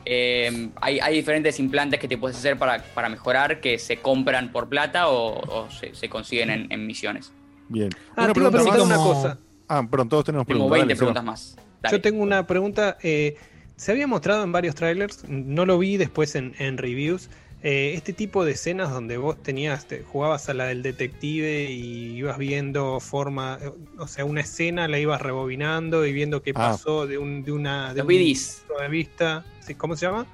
[0.06, 4.52] Eh, hay, hay diferentes implantes que te puedes hacer para, para mejorar que se compran
[4.52, 7.32] por plata o, o se, se consiguen en, en misiones.
[7.68, 7.90] Bien.
[8.16, 9.38] Ah, te iba a preguntar una cosa.
[9.68, 10.78] Ah, perdón, todos tenemos Tengo preguntas.
[10.80, 11.32] 20 dale, preguntas Seba.
[11.32, 11.68] más.
[11.84, 11.96] Dale.
[11.98, 12.98] Yo tengo una pregunta.
[13.04, 13.36] eh,
[13.76, 17.30] se había mostrado en varios trailers, no lo vi después en, en reviews.
[17.62, 22.16] eh, este tipo de escenas donde vos tenías, te- jugabas a la del detective y
[22.18, 23.60] ibas viendo forma,
[23.98, 26.72] o sea, una escena la ibas rebobinando y viendo qué Ah.
[26.72, 28.64] pasó de, un, de una de Los un BDs.
[28.68, 29.46] punto de vista.
[29.70, 30.26] Sí, ¿Cómo se llama?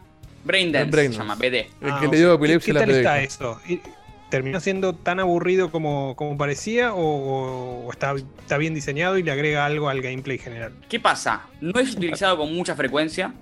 [0.46, 1.68] Brain Dance Brain se llama, BD.
[1.82, 3.60] El Ah, que le dio sea, epilepsia ¿Qué la tal está eso?
[3.68, 3.82] ¿Y-
[4.30, 9.24] ¿Terminó siendo tan aburrido como, como parecía o, o- o está, está bien diseñado y
[9.24, 10.72] le agrega algo al gameplay general?
[10.88, 11.44] ¿Qué pasa?
[11.60, 13.34] No es utilizado con mucha frecuencia.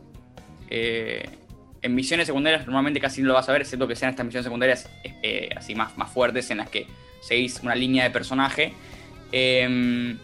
[0.70, 1.24] Eh,
[1.84, 4.46] en misiones secundarias normalmente casi no lo vas a ver, excepto que sean estas misiones
[4.46, 4.90] secundarias
[5.22, 6.88] eh, así más, más fuertes en las que
[7.22, 8.74] seguís una línea de personaje.
[9.32, 10.18] Eh,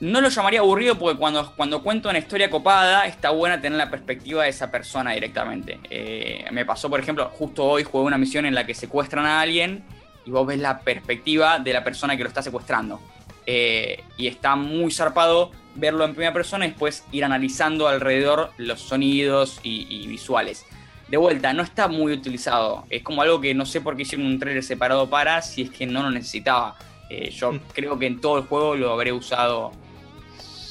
[0.00, 3.90] no lo llamaría aburrido porque cuando, cuando cuento una historia copada está buena tener la
[3.90, 5.78] perspectiva de esa persona directamente.
[5.90, 9.40] Eh, me pasó, por ejemplo, justo hoy jugué una misión en la que secuestran a
[9.40, 9.84] alguien
[10.24, 13.00] y vos ves la perspectiva de la persona que lo está secuestrando.
[13.46, 18.80] Eh, y está muy zarpado verlo en primera persona y después ir analizando alrededor los
[18.80, 20.64] sonidos y, y visuales.
[21.08, 22.84] De vuelta, no está muy utilizado.
[22.88, 25.70] Es como algo que no sé por qué hicieron un trailer separado para, si es
[25.70, 26.76] que no lo necesitaba.
[27.08, 27.60] Eh, yo Mm.
[27.72, 29.72] creo que en todo el juego lo habré usado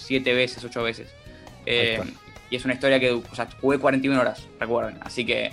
[0.10, 1.08] siete veces, ocho veces.
[1.68, 2.02] Eh,
[2.50, 4.98] y es una historia que o sea, jugué 41 horas, recuerden.
[5.02, 5.52] Así que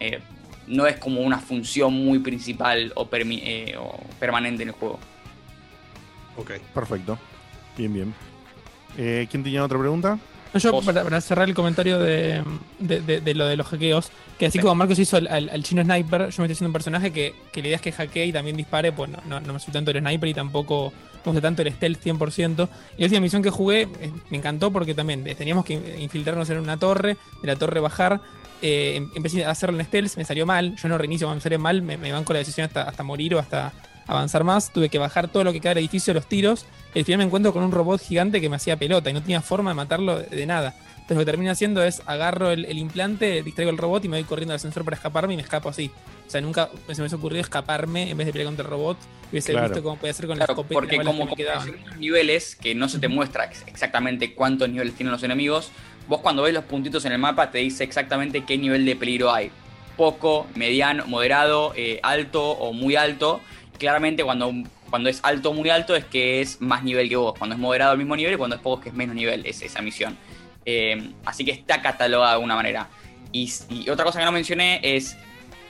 [0.00, 0.18] eh,
[0.66, 4.98] no es como una función muy principal o, eh, o permanente en el juego.
[6.38, 6.52] Ok.
[6.72, 7.18] Perfecto.
[7.76, 8.14] Bien, bien.
[8.96, 10.18] Eh, ¿Quién tenía otra pregunta?
[10.64, 12.42] No, yo, para, para cerrar el comentario de,
[12.78, 14.62] de- de- de lo de los hackeos, que así Sí.
[14.62, 17.34] como Marcos hizo al, al- al chino sniper, yo me estoy haciendo un personaje que,
[17.52, 19.72] que la idea es que hackee y también dispare, pues no, no, no me soy
[19.72, 20.92] tanto el sniper y tampoco
[21.24, 22.68] me gusta tanto el stealth 100%.
[22.96, 26.58] Y la última misión que jugué eh, me encantó porque también teníamos que infiltrarnos en
[26.58, 28.20] una torre, de la torre bajar.
[28.62, 31.42] eh, em- empecé a hacerlo en stealth, me salió mal, yo no reinicio cuando me
[31.42, 33.72] sale mal, me, me banco la decisión hasta, hasta morir o hasta
[34.06, 34.72] avanzar más.
[34.72, 36.66] Tuve que bajar todo lo que queda del edificio, los tiros.
[36.94, 39.20] Y al final me encuentro con un robot gigante que me hacía pelota y no
[39.20, 40.74] tenía forma de matarlo de, nada.
[40.92, 44.16] Entonces lo que termino haciendo es agarro el, el implante, distraigo el robot y me
[44.16, 45.90] voy corriendo al sensor para escaparme y me escapo así.
[46.26, 48.96] O sea, nunca se me hubiese ocurrido escaparme en vez de pelear contra el robot.
[49.30, 49.68] Hubiese Claro.
[49.68, 52.88] visto cómo podía hacer con Claro, la escopeta porque como, que me niveles que no
[52.88, 55.70] se te muestra ex- exactamente cuántos niveles tienen los enemigos,
[56.08, 59.32] vos cuando ves los puntitos en el mapa te dice exactamente qué nivel de peligro
[59.32, 59.50] hay.
[59.96, 63.40] Poco, mediano, moderado, eh, alto o muy alto.
[63.78, 64.52] Claramente cuando,
[64.90, 67.34] cuando es alto o muy alto es que es más nivel que vos.
[67.38, 69.44] Cuando es moderado al mismo nivel y cuando es poco es que es menos nivel.
[69.46, 70.16] Es esa misión.
[70.64, 72.88] Eh, así que está catalogada de alguna manera.
[73.32, 73.50] Y,
[73.90, 75.16] otra cosa que no mencioné es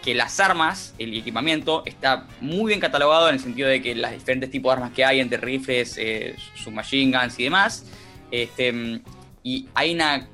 [0.03, 4.11] que las armas, el equipamiento, está muy bien catalogado en el sentido de que los
[4.11, 7.85] diferentes tipos de armas que hay, entre rifles, eh, submachine guns y demás.
[8.31, 9.01] Este,
[9.43, 10.29] y hay una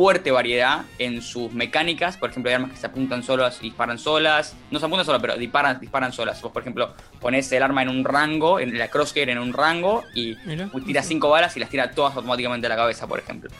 [0.00, 2.16] fuerte variedad en sus mecánicas.
[2.16, 4.56] Por ejemplo, hay armas que se apuntan solas y disparan solas.
[4.70, 6.40] No se apuntan solas, pero disparan, disparan solas.
[6.40, 10.02] Vos, por ejemplo, pones el arma en un rango, en la crosshair en un rango,
[10.14, 10.36] y
[10.86, 13.50] tiras cinco balas y las tira todas automáticamente a la cabeza, por ejemplo.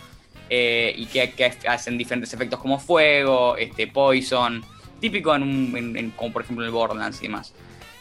[0.49, 4.65] Eh, y que, que hacen diferentes efectos como fuego, este, poison,
[4.99, 7.53] típico en, un, en- en- como por ejemplo en el Borderlands y demás.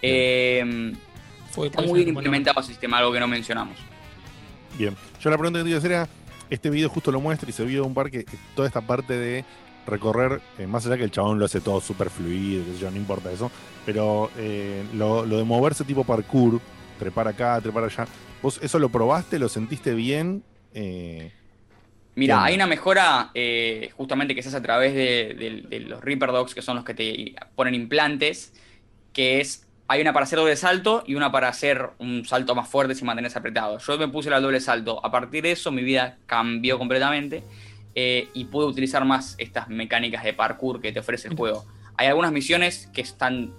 [0.02, 0.94] Eh,
[1.66, 3.76] está muy bien implementado el sistema, algo que no mencionamos.
[4.78, 4.96] Bien.
[5.20, 6.08] Yo la pregunta que te iba a hacer era,
[6.50, 9.46] este video justo lo muestra y se vio un par que toda esta parte de
[9.88, 12.92] recorrer, eh, más allá que el chabón lo hace todo súper fluido, qué sé yo,
[12.92, 13.52] no importa eso,
[13.86, 16.60] pero eh, lo, lo de moverse tipo parkour,
[17.00, 18.08] trepar acá, trepar allá,
[18.42, 20.44] ¿vos eso lo probaste, lo sentiste bien?
[20.74, 21.32] Eh,
[22.16, 23.32] Mira, hay una mejora
[23.96, 26.84] justamente que se hace a través de, de- de los Reaper Dogs, que son los
[26.84, 28.54] que te ponen implantes,
[29.14, 32.70] que es, hay una para hacer doble salto y una para hacer un salto más
[32.70, 33.80] fuerte si mantenés apretado.
[33.80, 35.04] Yo me puse el doble salto.
[35.04, 37.44] A partir de eso mi vida cambió completamente
[37.96, 41.66] eh, y pude utilizar más estas mecánicas de parkour que te ofrece el juego.
[41.98, 43.52] Hay algunas misiones que están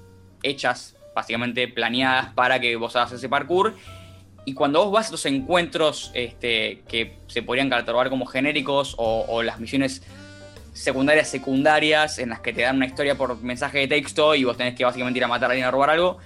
[0.44, 3.74] hechas, básicamente planeadas para que vos hagas ese parkour
[4.44, 9.24] y cuando vos vas a los encuentros este, que se podrían catalogar como genéricos o,
[9.28, 10.04] o las misiones
[10.80, 14.56] secundarias secundarias en las que te dan una historia por mensaje de texto y vos
[14.56, 16.18] tenés que básicamente ir a matar a alguien a robar algo,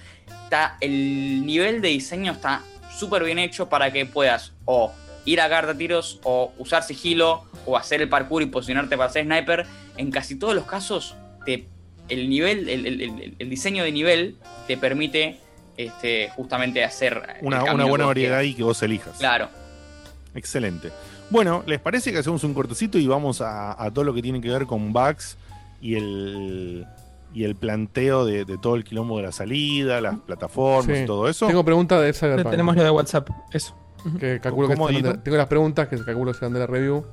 [0.45, 2.61] está, el nivel de diseño está
[2.97, 4.93] súper bien hecho para que puedas o
[5.25, 9.25] ir a agarrar tiros o usar sigilo o hacer el parkour y posicionarte para ser
[9.25, 9.65] sniper.
[9.97, 11.15] En casi todos los casos,
[11.45, 11.67] te,
[12.09, 14.37] el nivel, el, el- el- diseño de nivel
[14.67, 15.39] te permite
[15.77, 19.17] este, justamente hacer una, una buena variedad y que vos elijas.
[19.17, 19.49] Claro.
[20.35, 20.91] Excelente.
[21.29, 24.41] Bueno, ¿les parece que hacemos un cortecito y vamos a, a todo lo que tiene
[24.41, 25.37] que ver con bugs
[25.81, 26.85] y el,
[27.33, 31.03] y el planteo de, de todo el quilombo de la salida, las plataformas Sí.
[31.03, 31.47] y todo eso?
[31.47, 32.51] Tengo preguntas de Cyberpunk.
[32.51, 33.75] Tenemos lo de WhatsApp, eso.
[34.19, 34.75] Que calculo que
[35.23, 37.03] tengo las preguntas que calculo que serán de la review.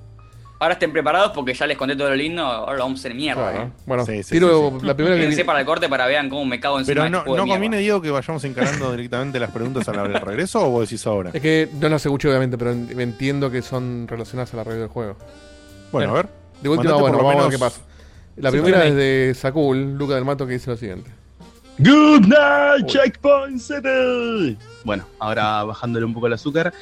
[0.63, 3.15] Ahora estén preparados porque ya les conté todo lo lindo, ahora lo vamos a hacer
[3.17, 3.51] mierda.
[3.51, 3.67] Claro.
[3.67, 3.71] eh.
[3.85, 6.61] Bueno, Sí, sí, tiro sí, la primera que para el corte para vean cómo me
[6.61, 10.03] cago encima Pero no, ¿no conviene, Diego, que vayamos encarando directamente las preguntas a la
[10.03, 11.31] hora del regreso o vos decís ahora?
[11.33, 14.83] Es que no las escuché obviamente, pero en- entiendo que son relacionadas a la review
[14.83, 15.17] del juego.
[15.91, 16.29] Bueno, a ver.
[16.63, 17.87] De última, bueno, por lo vamos a ver qué menos- pasa.
[18.37, 21.11] La Sí, primera es de Sakul, Luca del Mato, que dice lo siguiente.
[21.79, 24.57] Good night, Checkpoint City.
[24.85, 26.73] Bueno, ahora bajándole un poco el azúcar.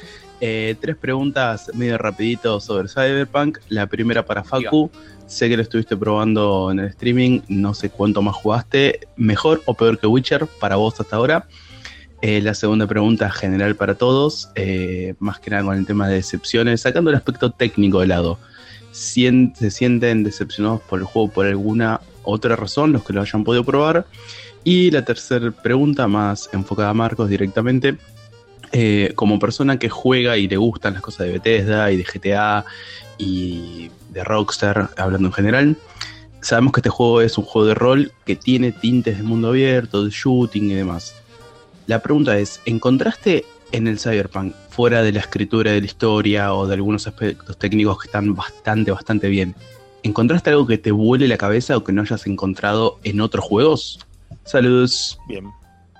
[0.41, 3.59] Eh, tres preguntas medio rapidito sobre Cyberpunk.
[3.69, 4.89] La primera para Facu.
[5.27, 7.39] Sé que lo estuviste probando en el streaming.
[7.47, 8.99] No sé cuánto más jugaste.
[9.15, 11.47] ¿Mejor o peor que Witcher para vos hasta ahora?
[12.21, 14.49] Eh, la segunda pregunta general para todos.
[14.55, 16.81] eh, más que nada con el tema de decepciones.
[16.81, 18.39] Sacando el aspecto técnico de lado.
[18.91, 22.91] Sien- ¿Se sienten decepcionados por el juego por alguna otra razón?
[22.91, 24.05] Los que lo hayan podido probar.
[24.63, 27.95] Y la tercera pregunta, más enfocada a Marcos directamente.
[28.71, 32.65] Eh, como persona que juega y le gustan las cosas de Bethesda y de GTA
[33.17, 35.77] y de Rockstar, hablando en general,
[36.41, 40.03] sabemos que este juego es un juego de rol que tiene tintes de mundo abierto,
[40.03, 41.15] de shooting y demás.
[41.87, 46.67] La pregunta es, ¿encontraste en el Cyberpunk, fuera de la escritura de la historia o
[46.67, 49.55] de algunos aspectos técnicos que están bastante, bastante bien,
[50.03, 54.05] ¿encontraste algo que te vuele la cabeza o que no hayas encontrado en otros juegos?
[54.43, 55.19] Saludos.
[55.27, 55.49] Bien.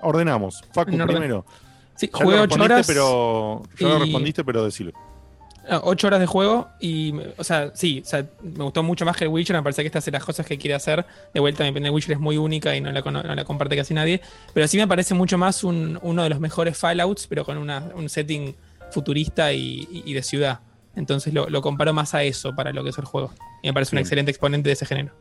[0.02, 0.62] Ordenamos.
[0.72, 1.44] Facu primero.
[1.96, 2.86] Sí, Ya jugué lo 8 respondiste, horas.
[2.86, 4.92] Pero, ya lo y- respondiste, pero decilo.
[5.68, 9.16] Ah, Ocho horas de juego y, o sea, sí, o sea, me gustó mucho más
[9.16, 9.54] que el Witcher.
[9.54, 11.06] Me parece que esta hace las cosas que quiere hacer.
[11.32, 13.94] De vuelta, mi opinión, Witcher es muy única y no la, no la comparte casi
[13.94, 14.20] nadie.
[14.54, 17.90] Pero sí me parece mucho más un- uno de los mejores Fallouts, pero con una-
[17.94, 18.56] un setting
[18.90, 20.58] futurista y, y- y de ciudad.
[20.96, 23.32] Entonces lo, lo comparo más a eso para lo que es el juego.
[23.62, 25.14] Y me parece un excelente exponente de ese género.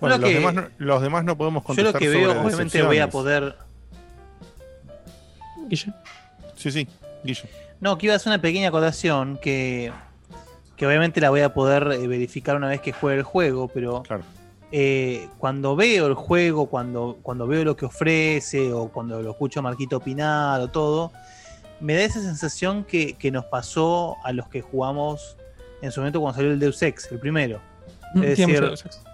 [0.00, 2.42] Bueno, lo los, que- demás no, los demás no podemos Yo contestar lo que veo,
[2.42, 3.54] obviamente voy a poder.
[5.68, 5.92] Guille.
[6.56, 6.88] Sí, sí,
[7.22, 7.48] Guille.
[7.80, 9.92] No, que iba a hacer una pequeña acotación que,
[10.76, 14.02] que obviamente la voy a poder eh, verificar una vez que juegue el juego, pero
[14.72, 19.60] eh, cuando veo el juego, cuando, cuando veo lo que ofrece o cuando lo escucho
[19.60, 21.12] a Marquito opinar o todo,
[21.80, 25.36] me da esa sensación que, que nos pasó a los que jugamos
[25.82, 27.60] en su momento cuando salió el Deus Ex, el primero.
[28.14, 29.05] Mm, Es decir, mucho Deus Ex.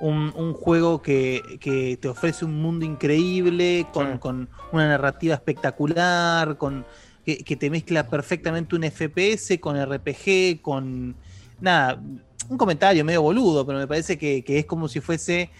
[0.00, 6.56] Un, un juego que, que te ofrece un mundo increíble, con, con una narrativa espectacular,
[6.56, 6.84] con
[7.24, 11.14] que, que te mezcla perfectamente un FPS con RPG, con
[11.60, 12.00] nada,
[12.48, 15.50] un comentario medio boludo, pero me parece que, que es como si fuese,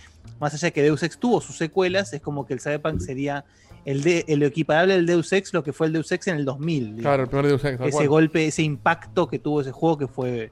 [0.40, 3.44] más allá de que Deus Ex tuvo sus secuelas, es como que el Cyberpunk sería
[3.84, 6.44] el, de, el equiparable al Deus Ex, lo que fue el Deus Ex en el
[6.44, 6.96] 2000.
[6.96, 7.02] digamos.
[7.02, 8.08] Claro, el primer Deus Ex, Ese cual.
[8.08, 10.50] golpe, ese impacto que tuvo ese juego que fue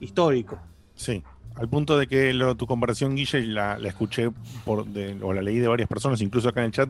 [0.00, 0.58] histórico.
[0.94, 1.22] Sí.
[1.56, 4.30] Al punto de que lo- tu comparación, Guille, la, la escuché
[4.64, 6.88] por, de- o la leí de varias personas, incluso acá en el chat,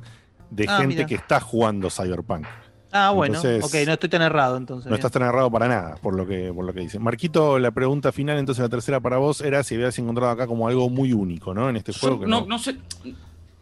[0.50, 1.06] de Ah, gente mira.
[1.06, 2.46] que está jugando Cyberpunk.
[2.92, 4.86] Ah, bueno, Entonces, ok, no estoy tan errado entonces.
[4.86, 4.98] No bien.
[5.00, 7.02] estás tan errado para nada, por lo que, por lo que dicen.
[7.02, 10.66] Marquito, la pregunta final, entonces la tercera para vos, era si habías encontrado acá como
[10.68, 11.68] algo muy único, ¿no?
[11.68, 12.20] En este Yo juego.
[12.20, 12.76] que no, no sé,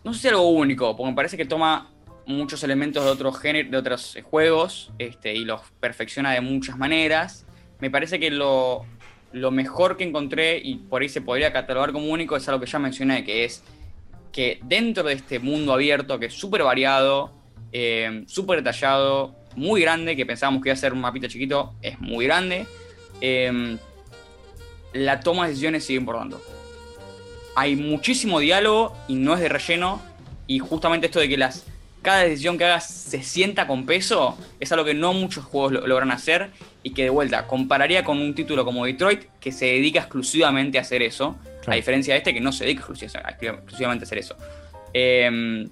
[0.04, 1.90] no sé si algo único, porque me parece que toma
[2.26, 7.46] muchos elementos de otros géneros, de otros juegos, este, y los perfecciona de muchas maneras.
[7.80, 8.84] Me parece que lo,
[9.34, 12.70] lo mejor que encontré, y por ahí se podría catalogar como único, es algo que
[12.70, 13.62] ya mencioné, que es
[14.32, 17.32] que dentro de este mundo abierto, que es súper variado,
[17.72, 22.00] eh, súper detallado, muy grande, que pensábamos que iba a ser un mapita chiquito, es
[22.00, 22.66] muy grande,
[23.20, 23.76] eh,
[24.92, 26.40] la toma de decisiones sigue importando
[27.56, 30.02] hay muchísimo diálogo y no es de relleno.
[30.46, 31.64] Y justamente esto de que las
[32.02, 35.86] cada decisión que hagas se sienta con peso es algo que no muchos juegos lo-
[35.86, 36.50] logran hacer.
[36.84, 40.82] Y que de vuelta compararía con un título como Detroit que se dedica exclusivamente a
[40.82, 41.36] hacer eso.
[41.66, 44.36] A diferencia de este que no se dedica exclusi- exclusivamente a hacer eso.
[44.92, 45.66] Eh,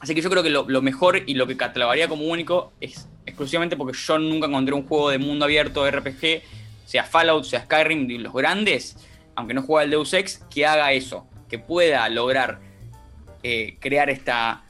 [0.00, 3.08] así que yo creo que lo, lo mejor y lo que catalogaría como único es
[3.26, 6.42] exclusivamente porque yo nunca encontré un juego de mundo abierto RPG,
[6.86, 8.96] sea Fallout, sea Skyrim, de los grandes,
[9.34, 12.60] aunque no juega el Deus Ex, que haga eso, que pueda lograr
[13.42, 14.62] eh, crear esta,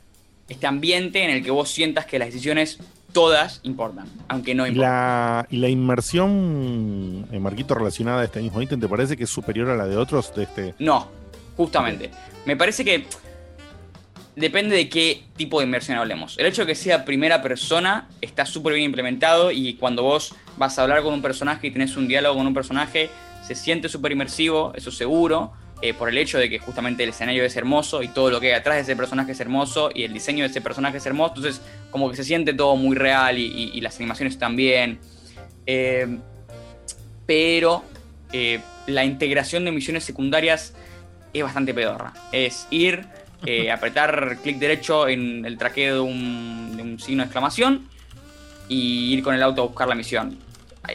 [0.48, 2.78] este ambiente en el que vos sientas que las decisiones
[3.12, 4.90] todas importan, aunque no importan.
[4.90, 9.30] la, y la inmersión, eh, Marquito, relacionada a este mismo ítem, ¿te parece que es
[9.30, 10.74] superior a la de otros de este?
[10.78, 11.08] No,
[11.56, 12.10] justamente.
[12.44, 13.06] Me parece que
[14.36, 16.38] depende de qué tipo de inmersión hablemos.
[16.38, 20.78] El hecho de que sea primera persona está súper bien implementado y cuando vos vas
[20.78, 23.10] a hablar con un personaje y tenés un diálogo con un personaje,
[23.42, 27.44] se siente súper inmersivo, eso seguro, eh, por el hecho de que justamente el escenario
[27.44, 30.12] es hermoso y todo lo que hay atrás de ese personaje es hermoso y el
[30.12, 33.44] diseño de ese personaje es hermoso, entonces como que se siente todo muy real y,
[33.46, 34.98] y- y las animaciones también.
[35.66, 36.18] Eh,
[37.26, 37.84] pero
[38.32, 40.74] eh, la integración de misiones secundarias
[41.32, 42.12] es bastante pedorra.
[42.32, 43.04] Es ir,
[43.46, 47.88] eh, apretar clic derecho en el traqueo de un, de un signo de exclamación
[48.68, 50.38] y ir con el auto a buscar la misión.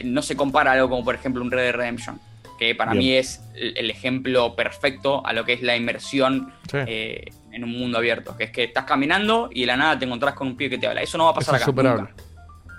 [0.03, 2.19] No se compara a algo como por ejemplo un Red Dead Redemption,
[2.57, 3.03] que para Bien.
[3.03, 6.77] mí es el ejemplo perfecto a lo que es la inmersión Sí.
[6.87, 10.05] eh, en un mundo abierto, que es que estás caminando y de la nada te
[10.05, 11.01] encontrás con un pibe que te habla.
[11.01, 11.83] Eso no va a pasar Eso acá.
[11.83, 12.13] nunca.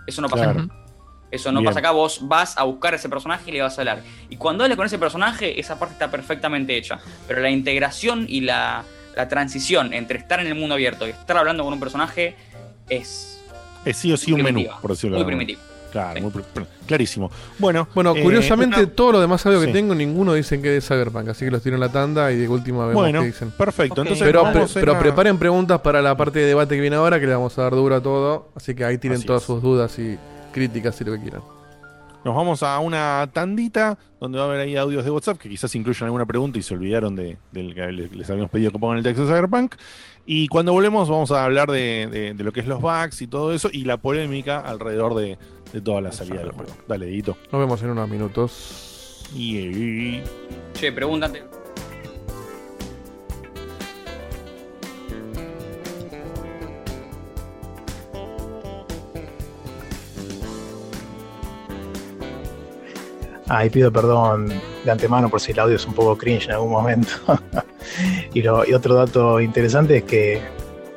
[0.07, 0.61] Eso no pasa Claro.
[0.63, 0.75] acá.
[1.31, 1.71] Eso no Bien.
[1.71, 4.03] pasa acá, vos vas a buscar a ese personaje y le vas a hablar.
[4.31, 6.99] Y cuando hables con ese personaje, esa parte está perfectamente hecha.
[7.27, 8.85] Pero la integración y la,
[9.17, 12.37] la transición entre estar en el mundo abierto y estar hablando con un personaje
[12.89, 13.41] es
[13.85, 15.61] Es sí o sí un menú, por decirlo muy primitivo.
[15.95, 16.33] Claro, muy
[16.89, 17.31] clarísimo.
[17.61, 19.73] Bueno, Bueno, eh, curiosamente, una- todo lo demás audio que Sí.
[19.73, 21.29] tengo, ninguno dicen que es Cyberpunk.
[21.29, 23.53] Así que los tiro en la tanda y de última vemos Bueno, qué dicen.
[23.53, 24.01] perfecto.
[24.03, 24.07] Ok.
[24.09, 26.81] Entonces, Pero, vamos pre- a pero una- preparen preguntas para la parte de debate que
[26.81, 28.49] viene ahora, que le vamos a dar duro a todo.
[28.57, 29.47] Así que ahí tiren Así todas es.
[29.47, 30.19] sus dudas y
[30.53, 31.43] críticas y lo que quieran.
[32.25, 35.75] Nos vamos a una tandita donde va a haber ahí audios de WhatsApp que quizás
[35.75, 38.97] incluyan alguna pregunta y se olvidaron de, del que les les habíamos pedido que pongan
[38.99, 39.75] el texto de Cyberpunk.
[40.27, 43.27] Y cuando volvemos vamos a hablar de, de- de lo que es los bugs y
[43.27, 45.37] todo eso y la polémica alrededor de,
[45.75, 46.71] de toda la salida del juego.
[46.87, 47.37] Dale, Dito.
[47.51, 49.27] Nos vemos en unos minutos.
[49.35, 50.21] Y,
[50.73, 51.43] Che, pregúntate.
[63.49, 64.49] Ah, y pido perdón
[64.85, 67.09] de antemano por si el audio es un poco cringe en algún momento.
[68.35, 70.43] y, lo- y otro dato interesante es que,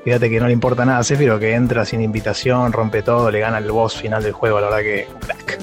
[0.07, 3.57] fíjate que no le importa nada a que entra sin invitación, rompe todo, le gana
[3.57, 5.59] el boss final del juego, la verdad que crack.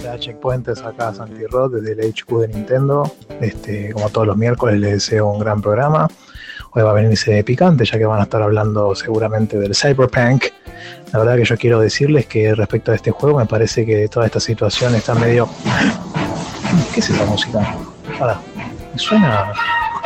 [0.00, 3.12] Hola, checkpointers acá Santi Rod desde el HQ de Nintendo.
[3.38, 6.08] Este, como todos los miércoles les deseo un gran programa.
[6.72, 10.44] Hoy va a venirse picante ya que van a estar hablando seguramente del Cyberpunk.
[11.12, 14.24] La verdad que yo quiero decirles que respecto a este juego me parece que toda
[14.24, 15.46] esta situación está medio...
[16.94, 17.76] ¿Qué es esa música?
[18.18, 18.40] Ahora,
[18.98, 19.52] suena,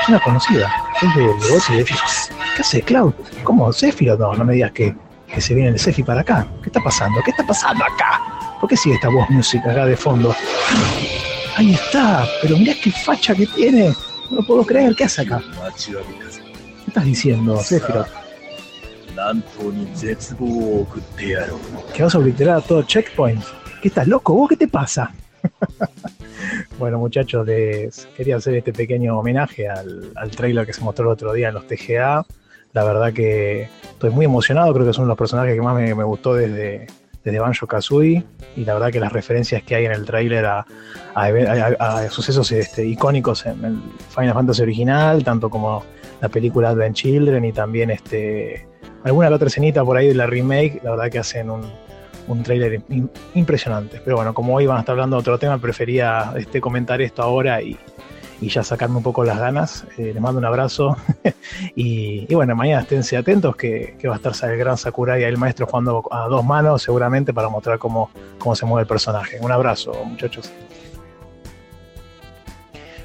[0.04, 0.72] suena conocida.
[1.00, 3.12] Es de, de ¿Qué hace Cloud?
[3.44, 3.72] ¿Cómo?
[3.72, 4.18] ¿Sephiroth?
[4.18, 4.94] No, no me digas que,
[5.32, 6.46] que se viene el Sephi para acá.
[6.62, 7.20] ¿Qué está pasando?
[7.24, 8.20] ¿Qué está pasando acá?
[8.60, 10.34] ¿Por qué sigue esta voz música acá de fondo?
[11.56, 13.94] Ahí está, pero mirá qué facha que tiene.
[14.30, 15.42] No lo puedo creer, ¿qué hace acá?
[15.86, 18.08] ¿Qué estás diciendo, Sephiroth?
[21.92, 23.42] Que vas a obliterar a todo checkpoint.
[23.82, 24.34] ¿Qué estás loco?
[24.34, 25.10] ¿Vos qué te pasa?
[26.78, 31.32] bueno, muchachos, les quería hacer este pequeño homenaje al, trailer que se mostró el otro
[31.32, 32.24] día en los TGA.
[32.72, 36.34] La verdad que estoy muy emocionado, creo que es los personajes que más me, gustó
[36.34, 36.86] desde,
[37.24, 38.24] desde Banjo Kazooie.
[38.56, 40.66] Y la verdad que las referencias que hay en el trailer a,
[42.10, 43.78] sucesos este, icónicos en el
[44.08, 45.84] Final Fantasy original, tanto como
[46.20, 48.66] la película Advent Children y también este,
[49.04, 51.62] alguna otra escenita por ahí de la remake, la verdad que hacen un,
[52.28, 54.00] un trailer im- impresionante.
[54.04, 57.22] Pero bueno, como hoy van a estar hablando de otro tema, prefería este, comentar esto
[57.22, 57.78] ahora y,
[58.40, 59.84] y ya sacarme un poco las ganas.
[59.98, 60.96] Eh, les mando un abrazo
[61.74, 66.02] y, bueno, mañana esténse atentos que, va a estar el gran Sakurai, el maestro jugando
[66.10, 69.38] a dos manos seguramente para mostrar cómo, cómo se mueve el personaje.
[69.40, 70.52] Un abrazo muchachos.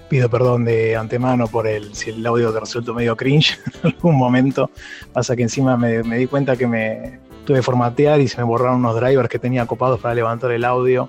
[0.07, 4.15] Pido perdón de antemano por el si el audio te resultó medio cringe en algún
[4.15, 4.69] momento.
[5.11, 8.77] Pasa que encima me di cuenta que me tuve que formatear y se me borraron
[8.77, 11.07] unos drivers que tenía copados para levantar el audio.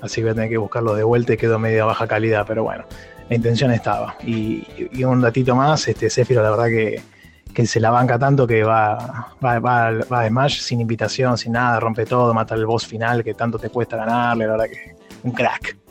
[0.00, 2.64] Así que voy a tener que buscarlo de vuelta y quedó medio baja calidad, pero
[2.64, 2.84] bueno,
[3.28, 4.16] la intención estaba.
[4.24, 4.64] Y,
[5.04, 7.02] un datito más, este Zephyro la verdad que,
[7.52, 11.80] que se la banca tanto que va, va, va, a Smash sin invitación, sin nada,
[11.80, 15.32] rompe todo, mata al boss final que tanto te cuesta ganarle, la verdad que un
[15.32, 15.87] crack.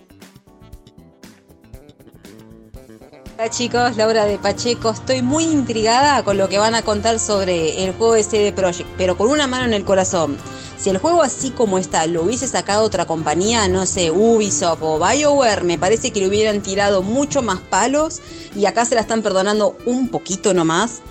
[3.40, 4.90] Hola chicos, Laura de Pacheco.
[4.90, 9.16] Estoy muy intrigada con lo que van a contar sobre el juego SD Projekt, pero
[9.16, 10.38] con una mano en el corazón.
[10.76, 14.98] Si el juego así como está lo hubiese sacado otra compañía, no sé, Ubisoft o
[14.98, 18.24] BioWare, me parece que le hubieran tirado mucho más palos
[18.56, 21.02] y acá se la están perdonando un poquito nomás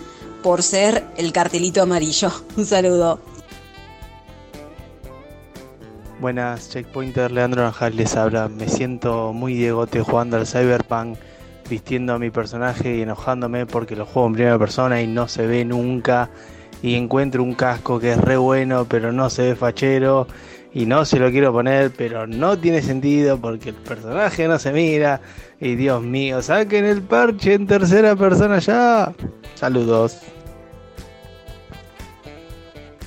[0.43, 2.33] por ser el cartelito amarillo.
[2.57, 3.21] Un saludo.
[6.21, 8.49] Buenas, Checkpointer, Leandro Najal les habla.
[8.49, 11.19] Me siento muy diegote jugando al Cyberpunk,
[11.69, 15.47] vistiendo a mi personaje y enojándome porque lo juego en primera persona y no se
[15.47, 16.31] ve nunca.
[16.83, 20.27] Y encuentro un casco que es re bueno, pero no se ve fachero.
[20.73, 24.73] Y no se lo quiero poner, pero no tiene sentido porque el personaje no se
[24.73, 25.21] mira.
[25.59, 29.13] Y Dios mío, saquen el parche en tercera persona ya.
[29.55, 30.19] Saludos.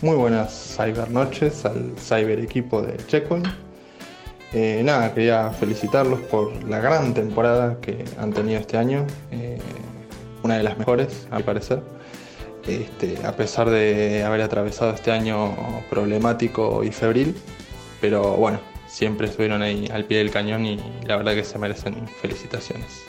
[0.01, 3.68] Muy buenas cyber noches al cyber equipo de Checkpoint.
[4.53, 9.05] Eh, nada, quería felicitarlos por la gran temporada que han tenido este año.
[9.31, 9.59] eh,
[10.41, 11.81] una de las mejores, a mi parecer.
[12.67, 15.55] Este, a pesar de haber atravesado este año
[15.89, 17.35] problemático y febril.
[18.01, 22.07] Pero bueno, siempre estuvieron ahí al pie del cañón y la verdad que se merecen
[22.21, 23.03] felicitaciones.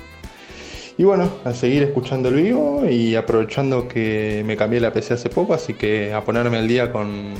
[0.98, 5.30] Y bueno, a seguir escuchando el vivo y aprovechando que me cambié la PC hace
[5.30, 7.32] poco, así que a ponerme al día con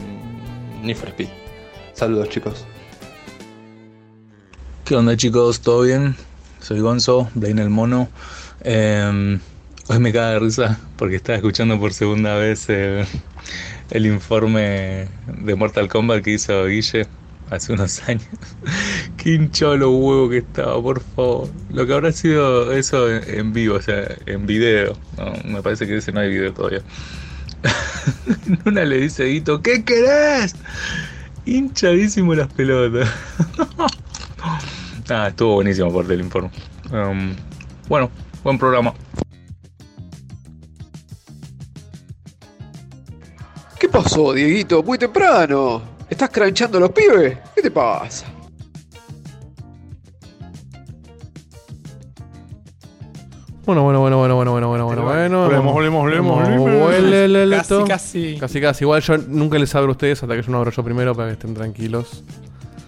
[0.82, 1.28] Need for Speed.
[1.93, 2.64] Saludos chicos.
[4.91, 5.61] ¿Qué onda chicos?
[5.61, 6.17] ¿Todo bien?
[6.59, 8.09] Soy Gonzo, Blaine el Mono.
[8.62, 9.39] Eh,
[9.87, 13.07] hoy me caga de risa porque estaba escuchando por segunda vez el,
[13.93, 17.07] informe de Mortal Kombat que hizo Guille
[17.51, 18.27] hace unos años.
[19.17, 21.49] Qué hinchado los huevos que estaba, por favor.
[21.69, 24.99] Lo que habrá sido eso en, vivo, o sea, en video.
[25.45, 26.83] Me parece que ese no hay video todavía.
[28.67, 30.57] Una le dice a Guito, ¿qué querés?
[31.47, 33.09] Hinchadísimo las pelotas.
[35.12, 36.51] Ah, estuvo buenísimo por el informe.
[36.93, 37.35] Um,
[37.89, 38.09] bueno,
[38.45, 38.95] buen programa.
[43.77, 44.85] ¿Qué pasó, Dieguito?
[44.85, 45.82] Muy temprano.
[46.09, 47.39] ¿Estás cranchando a los pibes?
[47.57, 48.27] ¿Qué te pasa?
[53.66, 55.43] Bueno, bueno, bueno, bueno, bueno, bueno, bueno, bueno, bueno.
[55.43, 58.37] Volvemos, volvemos, volvemos, Casi, casi.
[58.39, 58.85] Casi, casi.
[58.85, 61.28] Igual yo nunca les abro a ustedes hasta que yo no abro yo primero para
[61.28, 62.23] que estén tranquilos.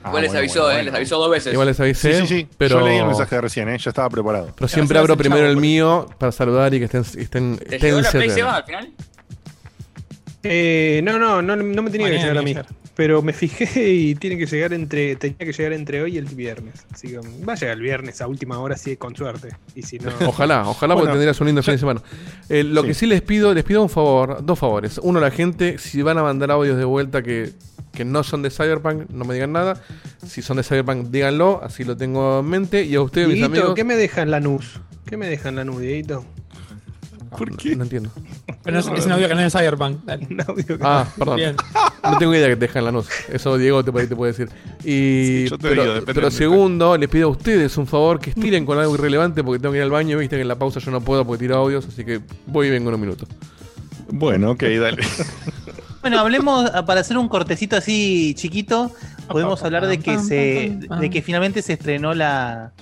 [0.06, 1.52] Igual les avisó, eh, les avisó dos veces.
[1.52, 2.14] Igual les avisé.
[2.14, 2.48] Sí, sí, sí.
[2.58, 3.78] Pero, Yo leí el mensaje de recién, ¿eh?
[3.78, 4.52] ya estaba preparado.
[4.54, 8.00] pero siempre abro primero el mío para saludar y que estén, estén, ¿Te estén llegó
[8.00, 8.34] la Play cerca.
[8.34, 8.92] Seba al final?
[10.44, 12.54] Eh, no, no, no, no me tenía que llegar a mí.
[12.94, 16.26] Pero me fijé y tiene que llegar entre, tenía que llegar entre hoy y el
[16.26, 16.84] viernes.
[16.92, 19.48] Así que va a llegar el viernes a última hora, sí, con suerte.
[19.74, 20.10] Y si no.
[20.26, 22.02] Ojalá, ojalá porque tendrías un lindo fin de semana.
[22.50, 22.88] Eh, lo Sí.
[22.88, 24.98] que sí les pido, les pido un favor, dos favores.
[25.02, 27.52] Uno, la gente, si van a mandar audios de vuelta que,
[27.92, 29.80] que no son de Cyberpunk, no me digan nada.
[30.26, 32.84] Si son de Cyberpunk, díganlo, así lo tengo en mente.
[32.84, 33.74] Y a ustedes, mis Dieguito, amigos.
[33.76, 34.80] ¿qué me deja en la NUS?
[35.06, 36.24] ¿Qué me deja en la NUS, Dieguito?
[37.36, 37.74] ¿Por qué?
[37.76, 38.10] No, entiendo.
[38.62, 40.04] Pero no es, es un audio que no es de Cyberpunk.
[40.04, 40.26] Dale.
[40.30, 41.36] Un audio que- Ah, perdón.
[41.36, 41.56] Bien.
[42.04, 43.08] No tengo idea que te dejan la luz.
[43.30, 44.50] Eso Diego te, puede- te puede decir.
[44.84, 48.20] Y, Sí, yo te pero, digo, depende pero segundo, les pido a ustedes un favor
[48.20, 50.18] que estiren con algo irrelevante porque tengo que ir al baño.
[50.18, 52.70] Viste que en la pausa yo no puedo porque tiro audios, así que voy y
[52.70, 53.26] vengo en un minuto.
[54.10, 55.02] Bueno, ok, dale.
[56.02, 58.92] Bueno, hablemos, ah, para hacer un cortecito así chiquito,
[59.28, 62.72] podemos hablar de que se de que finalmente se estrenó la,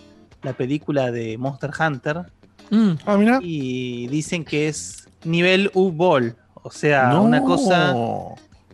[0.43, 2.23] la película de Monster Hunter.
[2.71, 2.91] Mm.
[3.05, 3.39] Ah, mira.
[3.43, 6.35] Y dicen que es nivel U-Ball.
[6.63, 7.95] O sea, una cosa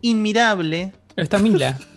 [0.01, 0.93] inmirable.
[1.15, 1.77] Pero está Mila.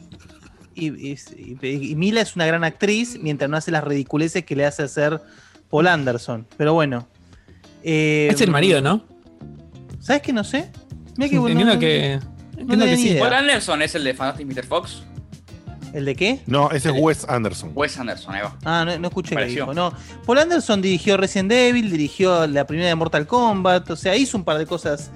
[0.73, 1.19] Y, y-
[1.61, 4.85] y- y Mila es una gran actriz, mientras no hace las ridiculeces que le hace
[4.85, 5.21] hacer
[5.69, 6.47] Paul Anderson.
[6.57, 7.07] Pero bueno.
[7.83, 9.05] Eh, Es el marido, ¿no?
[9.99, 10.71] ¿Sabes que no sé?
[11.19, 12.19] Mira que Entiendo no- que.
[12.61, 13.09] No tenía que ni sí.
[13.11, 13.23] idea.
[13.23, 14.65] Paul Anderson es el de Fantastic Mr.
[14.67, 15.03] Fox.
[15.93, 16.41] ¿El de qué?
[16.47, 17.73] No, ese es Wes Anderson.
[17.75, 18.57] Wes Anderson, ahí va.
[18.65, 19.65] Ah, no, no escuché Pareció.
[19.65, 19.75] dijo.
[19.75, 19.93] No.
[20.25, 24.45] Paul Anderson dirigió Resident Evil, dirigió la primera de Mortal Kombat, o sea, hizo un
[24.45, 25.11] par de cosas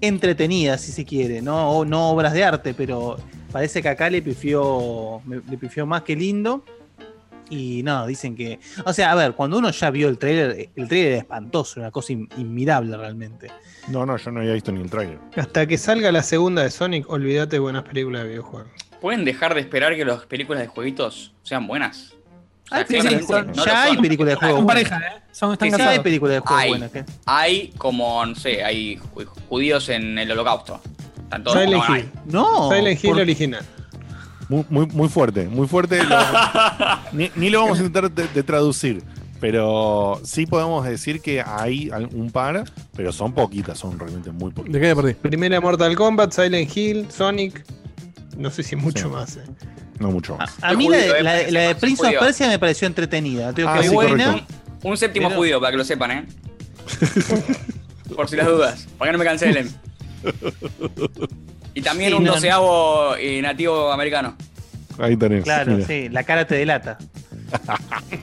[0.00, 3.16] entretenidas, si se quiere, no, O- no obras de arte, pero
[3.52, 6.64] parece que acá le pifió, me- le pifió más que lindo.
[7.50, 8.58] Y no, dicen que.
[8.84, 11.90] O sea, a ver, cuando uno ya vio el trailer, el trailer es espantoso, una
[11.90, 13.50] cosa in- inmirable realmente.
[13.88, 15.18] No, no, yo no había visto ni el trailer.
[15.36, 18.68] Hasta que salga la segunda de Sonic, olvídate de buenas películas de videojuegos.
[19.00, 22.14] ¿Pueden dejar de esperar que las películas de jueguitos sean buenas?
[22.70, 24.02] O sea, sí, sí, claramente son- no ya hay son.
[24.02, 24.88] películas de juego Son buenas.
[24.88, 25.22] pareja, ¿eh?
[25.32, 25.98] Son, están Sí, sí, casados.
[25.98, 26.68] hay películas de juego Hay.
[26.70, 26.90] buenas.
[26.92, 27.04] ¿qué?
[27.26, 30.80] Hay como, no sé, hay ju- judíos en el holocausto.
[31.24, 32.10] Están todos Silent no, Hill.
[32.26, 32.70] No.
[32.70, 33.64] Silent Hill por- original.
[34.50, 36.02] Muy, muy, muy fuerte, muy fuerte.
[36.04, 36.16] Lo-
[37.12, 39.02] ni, ni lo vamos a intentar de, de traducir.
[39.40, 42.64] Pero sí podemos decir que hay un par,
[42.94, 44.74] pero son poquitas, son realmente muy poquitas.
[44.74, 45.14] ¿De qué me perdí?
[45.14, 47.64] Primera Mortal Kombat, Silent Hill, Sonic.
[48.36, 49.36] No sé si mucho más.
[49.38, 49.44] eh.
[49.98, 50.52] No mucho más.
[50.62, 52.14] A mí la judío, de, eh, la, de Prince of.
[52.22, 53.52] Persia me pareció entretenida.
[53.54, 54.44] Tengo Ah, que es sí, buena.
[54.82, 56.26] Un séptimo Pero- judío, para que lo sepan, ¿eh?
[58.14, 59.70] Por si las dudas, para que no me cancelen.
[61.74, 64.34] Y también Sí, un no, doceavo eh, nativo americano.
[64.98, 65.44] Ahí tenés.
[65.44, 65.86] Claro, mira.
[65.86, 66.98] sí, la cara te delata.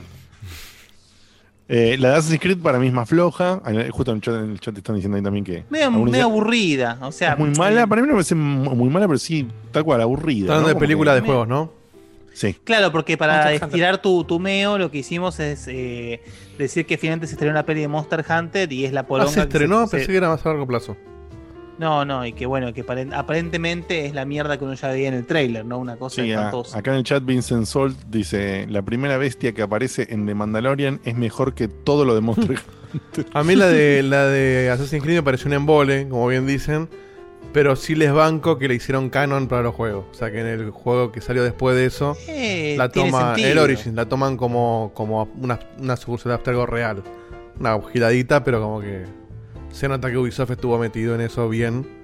[1.70, 3.60] Eh, la de Assassin's Creed para mí es más floja.
[3.62, 5.64] Ah, Justo en el chat, en el chat te están diciendo ahí también que.
[5.68, 6.96] Medio, medio aburrida.
[7.02, 7.86] O sea, es muy mala.
[7.86, 10.44] Para mí no me parece mu- muy mala, pero sí, tal cual, aburrida.
[10.46, 10.74] Están hablando ¿no?
[10.74, 11.70] de películas de juegos, ¿no?
[12.32, 12.54] Sí.
[12.64, 16.22] Claro, porque para estirar tu, tu meo, lo que hicimos es eh,
[16.56, 19.30] decir que finalmente se estrenó una peli de Monster Hunter y es la Ah, polonga.
[19.30, 20.96] se que estrenó, se- pensé que era más a largo plazo.
[21.78, 25.08] No, no, y que bueno, que aparen- aparentemente es la mierda que uno ya veía
[25.08, 25.78] en el trailer, ¿no?
[25.78, 26.78] Una cosa Sí, a- espantosa.
[26.78, 31.00] acá en el chat Vincent Salt dice, la primera bestia que aparece en The Mandalorian
[31.04, 32.58] es mejor que todo lo de Monster
[32.92, 33.26] Hunter.
[33.32, 36.88] A mí la de la de Assassin's Creed me pareció un embole, como bien dicen.
[37.52, 40.04] Pero sí les banco que le hicieron canon para los juegos.
[40.10, 43.56] O sea que en el juego que salió después de eso, Eh, la toma, el
[43.56, 47.02] Origin, la toman como, como una, una sucursal de algo real.
[47.58, 49.04] Una giradita, pero como que
[49.78, 51.96] se nota que Ubisoft estuvo metido en eso bien.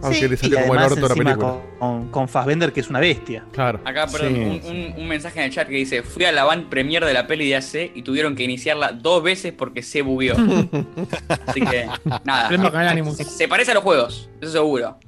[0.00, 1.56] Aunque Sí, le salió como el orto la película.
[1.80, 3.44] Con, con, Fassbender, que es una bestia.
[3.50, 3.80] Claro.
[3.84, 6.44] Acá, perdón, Sí, un, un- un mensaje en el chat que dice: Fui a la
[6.44, 10.02] van premier de la peli de AC y tuvieron que iniciarla dos veces porque se
[10.02, 10.36] bugueó.
[11.48, 11.88] Así que,
[12.24, 12.48] nada.
[13.16, 14.98] Se, se parece a los juegos, eso seguro.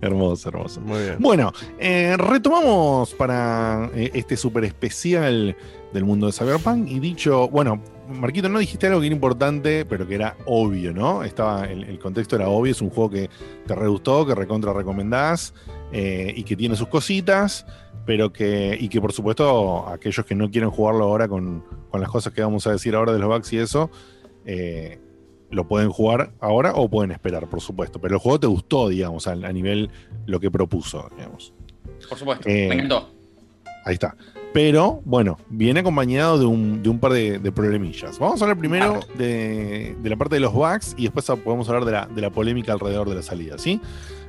[0.00, 0.80] hermoso, hermoso.
[0.80, 1.16] Muy bien.
[1.18, 5.54] Bueno, eh, retomamos para eh, este súper especial
[5.92, 6.88] del mundo de Cyberpunk.
[6.90, 11.22] Y dicho, bueno, Marquito, no dijiste algo que era importante, pero que era obvio, ¿no?
[11.24, 13.30] Estaba, el, el contexto era obvio, es un juego que
[13.66, 15.54] te re gustó, que recontra recomendás
[15.92, 17.66] eh, y que tiene sus cositas,
[18.06, 22.10] pero que, y que por supuesto aquellos que no quieren jugarlo ahora con, con las
[22.10, 23.90] cosas que vamos a decir ahora de los bugs y eso,
[24.46, 24.98] eh,
[25.50, 28.00] lo pueden jugar ahora o pueden esperar, por supuesto.
[28.00, 29.90] Pero el juego te gustó, digamos, a, a nivel
[30.26, 31.52] lo que propuso, digamos.
[32.08, 33.10] Por supuesto, Eh, me encantó.
[33.84, 34.14] Ahí está.
[34.60, 38.18] Pero, bueno, viene acompañado de un, de un par de, de problemillas.
[38.18, 41.84] Vamos a hablar primero de, de la parte de los bugs y después podemos hablar
[41.84, 43.80] de la, de la polémica alrededor de la salida, ¿sí?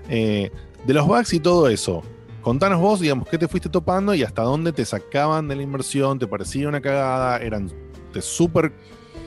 [0.07, 0.51] Eh,
[0.85, 2.03] de los bugs y todo eso.
[2.43, 6.19] Contanos vos, digamos, qué te fuiste topando y hasta dónde te sacaban de la inversión,
[6.19, 7.71] te parecía una cagada, eran,
[8.13, 8.71] te súper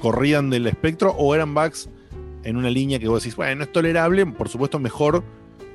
[0.00, 1.88] corrían del espectro o eran bugs
[2.44, 5.24] en una línea que vos decís, bueno, es tolerable, por supuesto mejor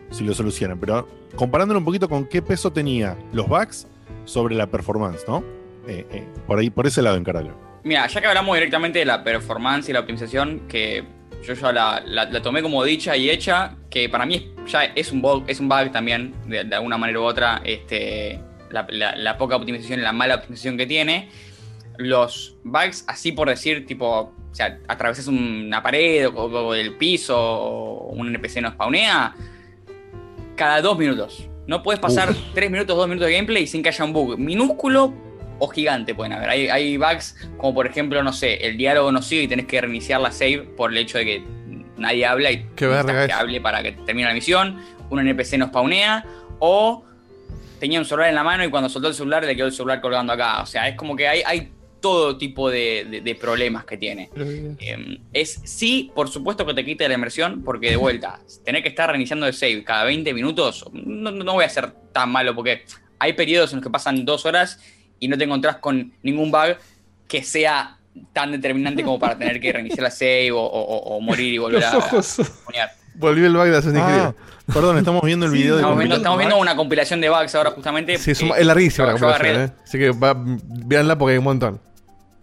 [0.10, 1.06] si lo solucionan, pero
[1.36, 3.88] comparándolo un poquito con qué peso tenía los bugs
[4.28, 5.44] sobre la performance, ¿no?
[5.88, 7.56] Eh, eh, por ahí, por ese lado encaralo.
[7.84, 11.04] Mira, ya que hablamos directamente de la performance y la optimización, que
[11.44, 15.46] yo ya la, tomé como dicha y hecha, que para mí ya es un bug,
[15.48, 20.12] es un bug también, de, alguna manera u otra, este, la poca optimización y la
[20.12, 21.30] mala optimización que tiene.
[21.98, 27.38] Los bugs, así por decir, tipo, o sea, atravesas una pared o, o el piso
[27.40, 29.34] o un NPC no spawnea,
[30.56, 31.48] cada dos minutos.
[31.68, 32.38] No puedes pasar Uf.
[32.54, 35.14] tres minutos, dos minutos de gameplay sin que haya un bug minúsculo
[35.60, 36.50] o gigante pueden haber.
[36.50, 39.82] Hay, hay bugs como por ejemplo, no sé, el diálogo no sigue y tenés que
[39.82, 41.44] reiniciar la save por el hecho de que
[41.98, 46.26] nadie habla y que hable para que termine la misión, un NPC no spawnea
[46.60, 47.04] o
[47.80, 50.02] tenía un celular en la mano y cuando soltó el celular le quedó el celular
[50.02, 50.62] colgando acá.
[50.62, 51.72] O sea, es como que hay, hay
[52.08, 54.30] todo tipo de, de- de problemas que tiene.
[54.80, 58.90] Eh, es sí, por supuesto que te quita la inmersión, porque de vuelta, tener que
[58.90, 62.84] estar reiniciando el save cada 20 minutos, no, no voy a ser tan malo, porque
[63.20, 64.80] hay periodos en los que pasan dos horas
[65.20, 66.78] y no te encontrás con ningún bug
[67.28, 67.98] que sea
[68.34, 71.82] tan determinante como para tener que reiniciar la save o, o- o morir y volver
[71.82, 72.40] Los a, ojos.
[72.40, 72.90] a.
[73.16, 74.34] Volví el bug de Assassin's Ah,
[74.72, 77.30] perdón, estamos viendo el video de Estamos viendo, compilación estamos de viendo una compilación de
[77.30, 78.18] bugs ahora justamente.
[78.20, 79.70] Sí, es, Eh, es larguísima la ¿eh?
[79.84, 81.80] Así que va, véanla porque hay un montón.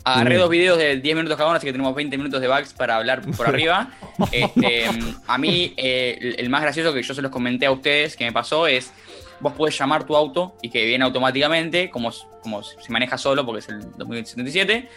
[0.05, 2.73] Agarré dos videos de 10 minutos cada uno, así que tenemos 20 minutos de bugs
[2.75, 3.91] para hablar por arriba.
[4.31, 4.85] Este,
[5.27, 8.33] a mí, eh, el- más gracioso que yo se los comenté a ustedes que me
[8.33, 8.93] pasó es:
[9.41, 12.13] vos podés llamar tu auto y que viene automáticamente, como,
[12.43, 14.89] como se maneja solo porque es el 2077.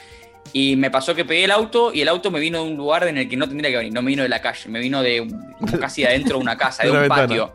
[0.54, 3.06] Y me pasó que pegué el auto y el auto me vino de un lugar
[3.08, 5.02] en el que no tendría que venir, no me vino de la calle, me vino
[5.04, 5.28] de
[5.80, 7.54] casi de adentro de una casa, de un patio.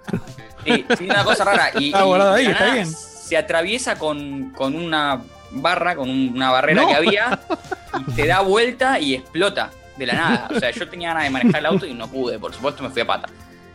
[0.65, 1.70] Sí, sí, una cosa rara.
[1.79, 2.87] Y, Está y guardado ahí, está bien.
[2.87, 5.23] Se atraviesa con, con una
[5.55, 6.89] barra con un- una barrera No.
[6.89, 7.41] que había
[8.09, 10.49] y te da vuelta y explota de la nada.
[10.55, 12.91] O sea, yo tenía ganas de manejar el auto y no pude, por supuesto me
[12.91, 13.29] fui a pata.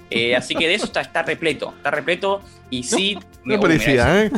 [0.09, 3.15] Eh, así que de eso está, está repleto, está repleto y sí...
[3.43, 4.23] No Uy, mira parecía.
[4.25, 4.31] ¿eh?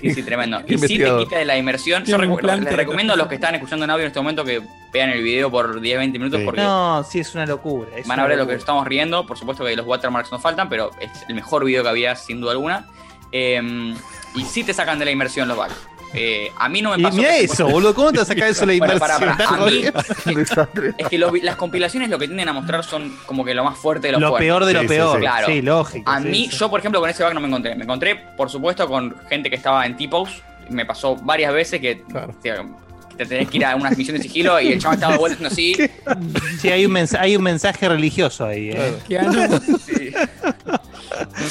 [0.00, 0.64] Sí, sí, tremendo.
[0.66, 2.04] Qué Y sí te quita de la inmersión.
[2.04, 4.60] Yo les recomiendo a los que están escuchando en audio en este momento que
[4.92, 7.88] vean el video por 10-20 minutos porque No, sí, es una locura.
[7.96, 9.24] es van a ver de lo que estamos riendo.
[9.26, 12.40] Por supuesto que los watermarks no faltan, pero es el mejor video que había, sin
[12.40, 12.86] duda alguna.
[13.32, 13.94] Eh,
[14.34, 15.74] y sí te sacan de la inmersión los bugs.
[16.14, 17.16] Eh, a mí no me Y pasó.
[17.16, 19.36] mira que- eso, boludo, ¿cómo te va a sacar eso de la Bueno, inversión?
[19.36, 19.48] pará.
[19.48, 19.84] A mí-
[20.98, 23.78] es que lo- las compilaciones lo que tienden a mostrar son como que lo más
[23.78, 24.44] fuerte de lo, Lo fuerte.
[24.46, 25.20] peor de lo peor.
[25.20, 25.46] Claro.
[25.46, 26.10] Sí, lógico.
[26.10, 26.56] A sí, mí, sí.
[26.58, 27.74] yo por ejemplo con ese bug no me encontré.
[27.76, 30.42] Me encontré, por supuesto, con gente que estaba en T-Pose.
[30.68, 32.02] Me pasó varias veces que,
[32.42, 32.54] que
[33.24, 35.74] te tenés que ir a una misión de sigilo y el chaval estaba haciendo así.
[36.60, 38.70] Sí, hay un, mens- hay un mensaje religioso ahí.
[38.72, 38.94] ¿eh?
[39.06, 39.16] Sí.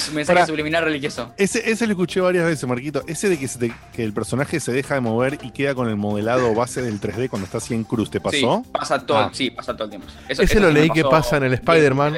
[0.10, 0.46] Un mensaje Pará.
[0.46, 1.34] subliminal religioso.
[1.38, 3.04] Ese, ese lo escuché varias veces, Marquito.
[3.08, 5.90] Ese de que, se te- que el personaje se deja de mover y queda con
[5.90, 8.64] el modelado base del 3D cuando está así en cruz, ¿te pasó?
[8.66, 9.30] Sí, pasa todo, Ah.
[9.34, 10.08] sí, pasa todo el tiempo.
[10.30, 12.16] Ese eso lo leí que pasa en el Spider-Man.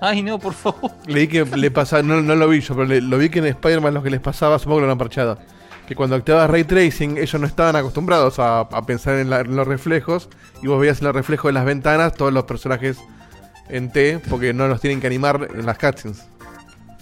[0.00, 0.90] Ay, no, por favor.
[1.06, 3.46] Leí que le pasaba, no, no lo vi yo, pero le- lo vi que en
[3.46, 5.38] Spider-Man lo que les pasaba, supongo que lo han parchado.
[5.90, 9.56] Que cuando activabas Ray Tracing, ellos no estaban acostumbrados a, a pensar en, la- en
[9.56, 10.28] los reflejos.
[10.62, 12.96] Y vos veías en los reflejos de las ventanas todos los personajes
[13.68, 16.24] en T, porque no los tienen que animar en las cutscenes.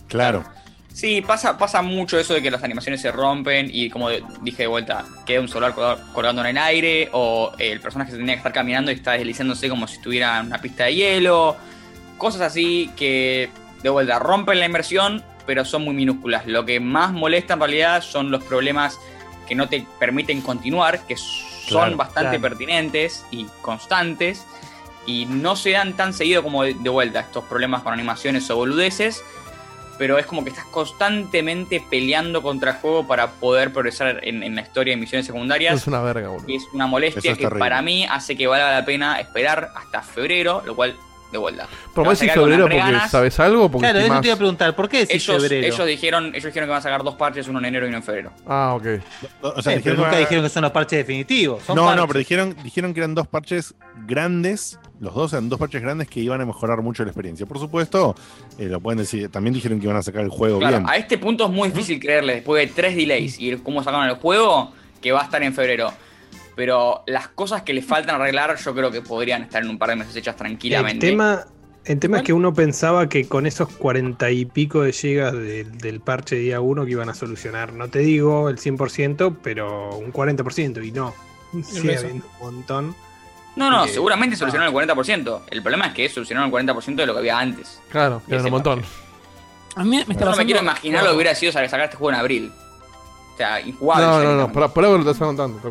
[0.08, 0.42] Claro.
[0.90, 4.62] Sí, pasa, pasa mucho eso de que las animaciones se rompen y como de- dije
[4.62, 8.16] de vuelta, queda un solar colga- colgando en el aire o eh, el personaje se
[8.16, 11.56] tenía que estar caminando y está deslizándose como si estuviera en una pista de hielo.
[12.16, 13.50] Cosas así que
[13.82, 16.46] de vuelta rompen la inmersión, pero son muy minúsculas.
[16.46, 19.00] Lo que más molesta en realidad son los problemas
[19.48, 22.42] que no te permiten continuar, que son Claro, bastante claro.
[22.42, 24.44] pertinentes y constantes
[25.06, 28.56] y no se dan tan seguido como de, de vuelta estos problemas con animaciones o
[28.56, 29.22] boludeces,
[29.96, 34.54] pero es como que estás constantemente peleando contra el juego para poder progresar en, en
[34.54, 35.76] la historia de misiones secundarias.
[35.80, 36.44] Es una verga, boludo.
[36.46, 37.58] Y es una molestia es que terrible.
[37.58, 40.94] para mí hace que valga la pena esperar hasta febrero, lo cual
[41.32, 41.66] de vuelta.
[41.94, 43.68] ¿Por quedar con febrero porque sabes algo?
[43.70, 45.66] Porque Claro, eso estimás- te iba a preguntar, ¿por qué decís Ellos, febrero?
[45.66, 47.98] ellos dijeron, ellos dijeron que van a sacar dos parches, uno en enero y uno
[47.98, 48.30] en febrero.
[48.46, 48.86] Ah, ok.
[49.42, 51.62] O sea, pero nunca dijeron que son los parches definitivos.
[51.64, 53.74] Son no, no, pero dijeron, dijeron que eran dos parches
[54.06, 54.78] grandes.
[55.00, 57.46] Los dos eran dos parches grandes que iban a mejorar mucho la experiencia.
[57.46, 58.14] Por supuesto,
[58.58, 59.28] eh, lo pueden decir.
[59.30, 60.88] También dijeron que iban a sacar el juego Claro, bien.
[60.90, 64.16] a este punto es muy difícil creerle después de tres delays y cómo sacaron el
[64.16, 65.92] juego que va a estar en febrero.
[66.58, 69.90] Pero las cosas que le faltan arreglar, yo creo que podrían estar en un par
[69.90, 71.06] de meses hechas El tranquilamente.
[71.06, 71.44] tema,
[71.84, 75.78] el tema es que uno pensaba que con esos cuarenta y pico de gigas del-
[75.78, 80.10] del parche día 1 que iban a solucionar, no te digo el 100%, pero un
[80.12, 81.14] 40%, y no.
[81.62, 82.96] Sigue habiendo un montón.
[83.54, 85.42] No, no, Eh, seguramente solucionaron el 40%.
[85.52, 87.80] El problema es que solucionaron el 40% de lo que había antes.
[87.88, 88.82] Claro, ese un montón.
[89.76, 91.82] A mí me está Yo no me pasando- quiero imaginar lo que hubiera sido sacar
[91.82, 92.52] este juego en abril.
[93.32, 94.04] O sea, injugable.
[94.04, 95.70] No, no, no, por, por algo lo estás contando, tal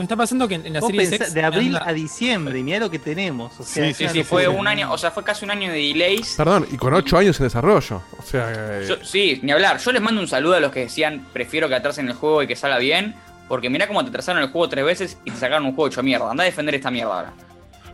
[0.00, 2.62] Me está pasando que en, en la serie pensá- 6 de abril a diciembre, y
[2.62, 3.52] mirá lo que tenemos.
[3.60, 6.34] O sea, Sí, sí, fue un año, o sea, fue casi un año de delays.
[6.36, 8.02] Perdón, y con 8 años en desarrollo.
[8.18, 8.50] O sea,
[8.80, 9.78] eh, Yo- sí, ni hablar.
[9.78, 12.46] Yo les mando un saludo a los que decían prefiero que atrasen el juego y
[12.46, 13.14] que salga bien.
[13.48, 16.02] Porque mirá cómo te atrasaron el juego tres veces y te sacaron un juego hecho
[16.04, 16.30] mierda.
[16.30, 17.32] Anda a defender esta mierda ahora.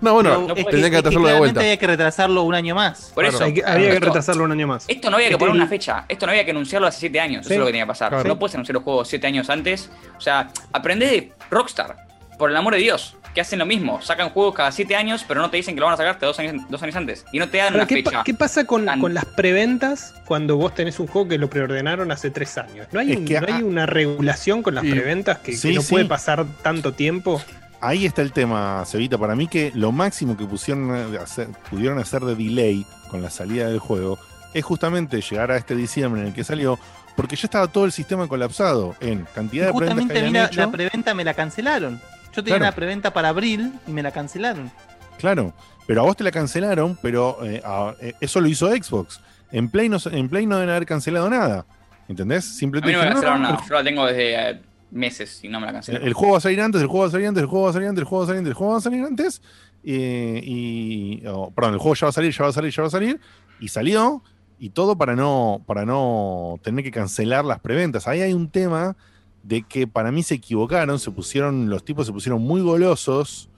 [0.01, 1.60] No, bueno, no Es puede- que, tendría que es que atrasarlo de vuelta.
[1.60, 3.12] había que retrasarlo un año más.
[3.14, 3.44] Por eso.
[3.44, 4.85] Hay que- había que retrasarlo un año más.
[4.89, 6.05] Esto no había que Este poner una fecha.
[6.09, 7.47] Esto no había que anunciarlo hace siete años.
[7.47, 7.52] Sí.
[7.52, 8.09] Eso es lo que tenía que pasar.
[8.10, 8.28] Claro.
[8.28, 9.90] No puedes anunciar los juegos siete años antes.
[10.16, 11.97] O sea, aprende de Rockstar.
[12.39, 13.16] Por el amor de Dios.
[13.35, 14.01] Que hacen lo mismo.
[14.01, 16.24] Sacan juegos cada siete años, pero no te dicen que lo van a sacar hasta
[16.24, 17.24] dos años, dos años antes.
[17.32, 18.23] Y no te dan Ahora, una ¿qué, pa- fecha.
[18.24, 22.10] qué pasa con, tan- con las preventas cuando vos tenés un juego que lo preordenaron
[22.12, 22.86] hace tres años?
[22.93, 25.59] ¿No hay, Es un- que no hay una regulación con las Y- preventas que, no
[25.82, 25.90] sí.
[25.90, 27.43] puede pasar tanto tiempo?
[27.81, 29.19] Ahí está el tema, Cevita.
[29.19, 33.69] Para mí que lo máximo que pusieron hacer- pudieron hacer de delay con la salida
[33.69, 34.19] del juego
[34.55, 36.78] es justamente llegar a este diciembre en el que salió,
[37.15, 40.61] porque ya estaba todo el sistema colapsado en cantidad de preventas que la, hecho.
[40.61, 42.01] la preventa me la cancelaron.
[42.35, 42.65] Yo tenía Claro.
[42.65, 44.70] una preventa para abril y me la cancelaron.
[45.19, 45.53] Claro,
[45.86, 49.20] pero a vos te la cancelaron, pero eh, a- eh, eso lo hizo Xbox.
[49.53, 51.65] En Play, no, en Play no deben haber cancelado nada.
[52.09, 52.47] ¿Entendés?
[52.51, 53.65] A Simplemente mí no me dijeron, cancelaron "No, nada.
[53.69, 56.08] Yo la tengo desde eh, meses y no me la El, cancelaron.
[56.08, 57.70] el juego va a salir antes, el juego va a salir antes, el juego va
[57.70, 59.42] a salir antes, el juego va a salir antes, el juego va a salir antes.
[59.84, 61.22] eh, y.
[61.26, 62.90] oh, perdón, el juego ya va a salir, ya va a salir, ya va a
[62.90, 63.20] salir.
[63.60, 64.22] Y salió.
[64.58, 68.08] Y todo para no, para no tener que cancelar las preventas.
[68.08, 68.96] Ahí hay un tema
[69.42, 73.50] de que para mí se equivocaron, se pusieron, los tipos se pusieron muy golosos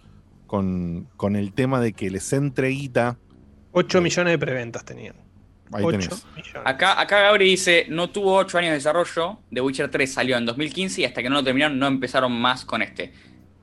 [0.47, 3.17] con, con el tema de que les entre guita.
[3.73, 5.15] 8 millones de preventas tenían.
[5.73, 6.27] Ahí 8 tenés.
[6.37, 6.63] millones.
[6.65, 10.47] Acá, acá Gabri dice, no tuvo 8 años de desarrollo, The Witcher 3 salió en
[10.47, 13.13] 2015 y hasta que no lo terminaron no empezaron más con este.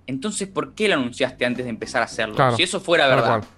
[0.08, 2.36] Entonces, ¿por qué lo anunciaste antes de empezar a hacerlo?
[2.36, 3.40] Claro, si eso fuera tal verdad.
[3.40, 3.50] cual.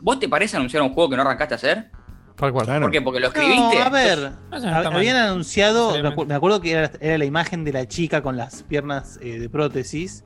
[0.00, 1.90] ¿Vos te parece anunciar un juego que no arrancaste a hacer?
[2.36, 2.66] Tal cual.
[2.80, 3.02] ¿Por qué?
[3.02, 3.78] Porque lo escribiste.
[3.78, 5.92] No, a ver, No, habían anunciado,
[6.24, 9.48] me acuerdo que era, era la imagen de la chica con las piernas eh, de
[9.48, 10.22] prótesis,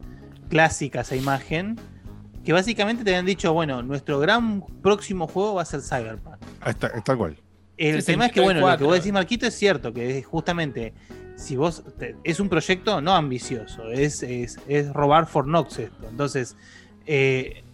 [0.51, 1.81] clásica esa imagen,
[2.45, 6.37] que básicamente te habían dicho, bueno, nuestro gran próximo juego va a ser Cyberpunk.
[6.67, 7.37] Está, tal cual.
[7.77, 8.87] El tema es que, bueno, lo que 4.
[8.87, 10.93] vos decís, Marquito, es cierto, que es justamente,
[11.37, 16.09] si vos, te- es un proyecto no ambicioso, es, es, es robar Fornox esto.
[16.09, 16.57] Entonces,
[17.07, 17.65] eh,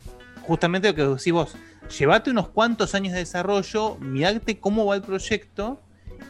[0.42, 1.56] justamente lo que decís vos,
[1.98, 5.80] llevate unos cuantos años de desarrollo, mirate cómo va el proyecto,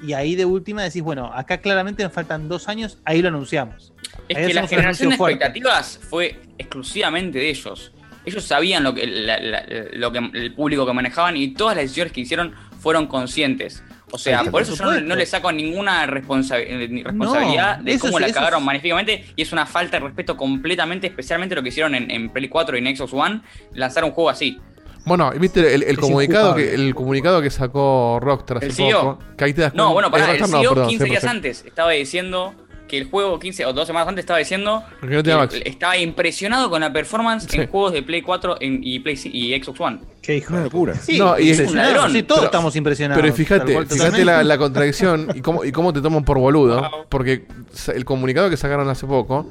[0.02, 3.92] y ahí de última decís, bueno, acá claramente nos faltan dos años, ahí lo anunciamos.
[4.28, 7.92] Es Ahí que la generación de expectativas fue exclusivamente de ellos.
[8.24, 11.84] Ellos sabían lo que, la- la- lo que el público que manejaban y todas las
[11.84, 13.82] decisiones que hicieron fueron conscientes.
[14.10, 17.02] O sea, Sí, por por eso yo no, no le saco ninguna responsa- eh, ni
[17.02, 21.06] responsabilidad de cómo es- la cagaron es- magníficamente y es una falta de respeto completamente,
[21.08, 23.42] especialmente lo que hicieron en, en Play 4 y en Xbox One,
[23.74, 24.58] lanzar un juego así.
[25.04, 29.00] Bueno, y viste el, el comunicado que el comunicado que sacó Rockstar El CEO.
[29.18, 31.10] poco, que ahí te das No, bueno, pará, eh, el no, CEO perdón, 15 sí,
[31.10, 32.54] días antes estaba diciendo
[32.88, 35.62] que el juego 15 o dos semanas antes estaba diciendo no tenía que Max.
[35.64, 37.58] estaba impresionado con la performance Sí.
[37.60, 39.98] en juegos de Play 4 en- y, Play, y Xbox One.
[40.22, 40.94] Qué hijo Una locura.
[40.96, 43.22] Sí, No, y- impresionado, Es un ladrón, sí, todos pero- estamos impresionados.
[43.22, 46.82] Pero fíjate, cual, fíjate la, la contradicción y cómo, y cómo te toman por boludo.
[47.08, 47.46] Porque
[47.94, 49.48] el comunicado que sacaron hace poco,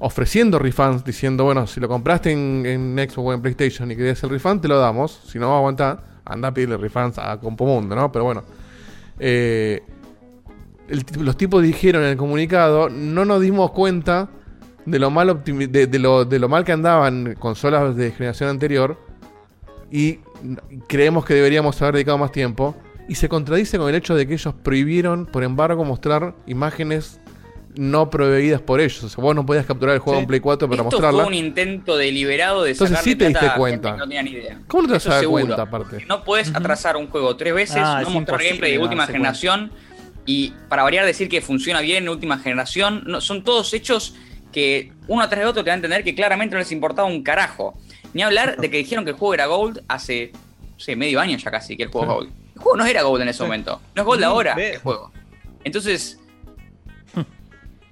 [0.00, 4.22] ofreciendo refunds, diciendo, bueno, si lo compraste en, en Xbox o en PlayStation y querías
[4.24, 5.20] el refund, te lo damos.
[5.30, 8.10] Si no va a aguantar, anda a pedirle refunds a Compomundo, ¿no?
[8.12, 8.42] Pero bueno.
[9.18, 9.82] Eh,
[10.88, 14.28] el los tipos dijeron en el comunicado, no nos dimos cuenta
[14.86, 18.98] de lo mal de, de lo, de lo mal que andaban consolas de generación anterior
[19.90, 20.18] y
[20.88, 22.74] creemos que deberíamos haber dedicado más tiempo
[23.08, 27.20] y se contradice con el hecho de que ellos prohibieron, por embargo, mostrar imágenes
[27.76, 29.02] no prohibidas por ellos.
[29.04, 31.24] O sea, vos no podías capturar el juego en Play 4 para Esto mostrarla.
[31.24, 33.96] fue un intento deliberado de Entonces sacarle sí te diste cuenta.
[33.96, 34.60] no tenía ni idea.
[34.68, 36.04] ¿Cómo no te vas a dar cuenta aparte?
[36.08, 39.22] No podés atrasar un juego tres veces, Ah, no mostrar gameplay de última cuenta.
[40.26, 43.04] Y para variar decir que funciona bien en última generación.
[43.06, 44.14] No, son todos hechos
[44.52, 47.22] que uno atrás de otro te va a entender que claramente no les importaba un
[47.22, 47.78] carajo.
[48.12, 51.36] Ni hablar de que dijeron que el juego era Gold hace, no sé, medio año
[51.36, 52.32] ya casi que el juego es Gold.
[52.54, 53.80] El juego no era Gold en ese momento.
[53.96, 54.74] No es Gold Mm, ahora ve.
[54.74, 55.10] el juego.
[55.64, 56.18] Entonces,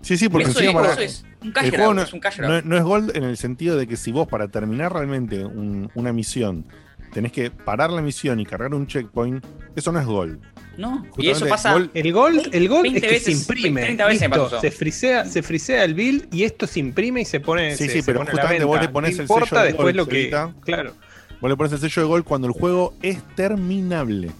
[0.00, 2.12] Sí, sí, porque eso, es, para- eso es un el cash juego grab, no, es
[2.12, 5.44] un cash no- es gold en el sentido de que si vos para terminar realmente
[5.44, 6.64] un- una misión
[7.12, 9.44] tenés que parar la misión y cargar un checkpoint,
[9.76, 10.40] eso no es gold.
[10.78, 11.74] No, y eso pasa.
[11.74, 13.82] Gold- El Gold, el Gold 20 es que veces, se imprime.
[13.82, 14.60] 30 veces listo, pasó.
[14.60, 17.76] se frisea, se frisea el build y esto se imprime y se pone.
[17.76, 19.84] Sí, se- sí, se pero pone justamente vos le pones el importa sello de después
[19.84, 20.16] Gold, lo que.
[20.30, 20.54] Solita.
[20.62, 20.92] Claro.
[21.40, 24.30] Vos le pones el sello de gol cuando el juego es terminable.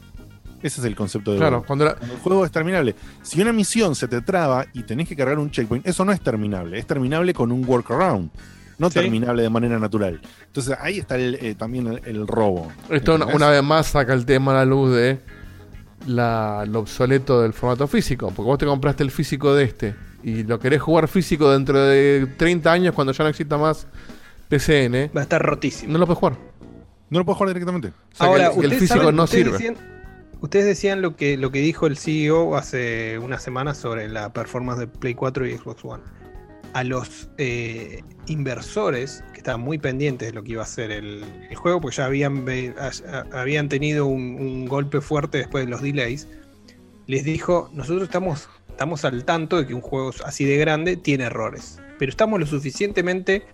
[0.62, 1.66] Ese es el concepto de Claro, gol.
[1.66, 2.94] Cuando el juego es terminable.
[3.22, 6.20] Si una misión se te traba y tenés que cargar un checkpoint, eso no es
[6.20, 6.78] terminable.
[6.78, 8.30] Es terminable con un workaround.
[8.78, 8.94] No Sí.
[9.00, 10.20] terminable de manera natural.
[10.46, 12.72] Entonces ahí está el, eh, también el, el robo.
[12.90, 13.34] Esto una, ¿Entendés?
[13.36, 15.20] una vez más saca el tema a la luz de
[16.06, 18.32] la, lo obsoleto del formato físico.
[18.34, 22.26] Porque vos te compraste el físico de este y lo querés jugar físico dentro de
[22.36, 23.86] 30 años cuando ya no exista más
[24.48, 25.10] PCN.
[25.16, 25.92] Va a estar rotísimo.
[25.92, 26.36] No lo puedes jugar.
[27.10, 27.88] No lo puedes jugar directamente.
[27.88, 29.58] O sea, Ahora, que el, físico saben- no ustedes sirve.
[29.58, 29.76] decían-
[30.40, 34.80] ustedes decían lo que, lo que dijo el CEO hace unas semanas sobre la performance
[34.80, 36.02] de Play 4 y Xbox One.
[36.74, 41.24] A los eh, inversores que estaban muy pendientes de lo que iba a ser el,
[41.54, 42.44] juego, porque ya habían,
[43.32, 46.28] habían tenido un, un golpe fuerte después de los delays,
[47.06, 51.24] les dijo, nosotros estamos, estamos al tanto de que un juego así de grande tiene
[51.24, 53.44] errores, pero estamos lo suficientemente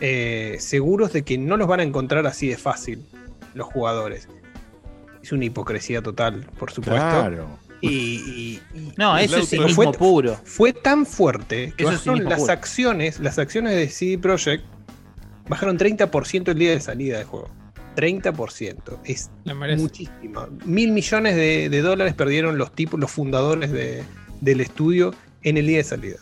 [0.00, 3.04] eh, seguros de que no los van a encontrar así de fácil
[3.54, 4.28] los jugadores.
[5.22, 7.00] Es una hipocresía total, por supuesto.
[7.00, 7.48] Claro.
[7.80, 10.36] Y, y- y- No, eso es cinismo puro.
[10.44, 12.52] Fue tan fuerte que Eso es las puro.
[12.52, 14.64] acciones, las acciones de CD Projekt
[15.48, 17.50] bajaron 30% el día de salida del juego.
[17.96, 18.98] 30%.
[19.04, 19.30] Es
[19.78, 20.46] muchísimo.
[20.64, 24.02] Mil millones de, de dólares perdieron los tipos, los fundadores de-
[24.40, 26.16] del estudio en el día de salida.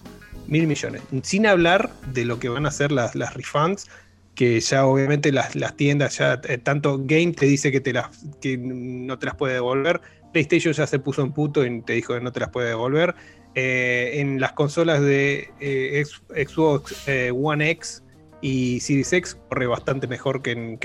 [0.46, 1.02] Mil millones.
[1.22, 3.88] Sin hablar de lo que van a hacer las, las refunds,
[4.34, 8.06] que ya obviamente las, las tiendas, ya eh, tanto Game te dice que, te las,
[8.40, 10.00] que no te las puede devolver,
[10.32, 13.14] PlayStation ya se puso en puto y te dijo que no te las puede devolver.
[13.58, 18.04] Eh, en las consolas de eh, Xbox eh, One X
[18.42, 20.78] y Series X corre bastante mejor que en,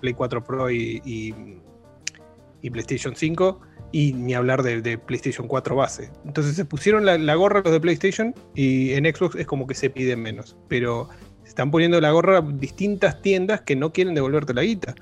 [0.00, 1.34] Play 4 Pro y,
[2.72, 3.60] PlayStation 5
[3.92, 6.10] y ni hablar de, PlayStation 4 base.
[6.24, 9.90] Entonces se pusieron la, gorra los de PlayStation y en Xbox es como que se
[9.90, 11.10] piden menos, pero
[11.44, 14.94] están poniendo la gorra distintas tiendas que no quieren devolverte la guita.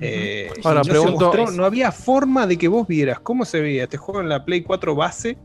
[0.00, 3.84] Eh, Ahora, no, pregunto- mostró- no había forma de que vos vieras cómo se veía
[3.84, 5.38] este juego en la Play 4 base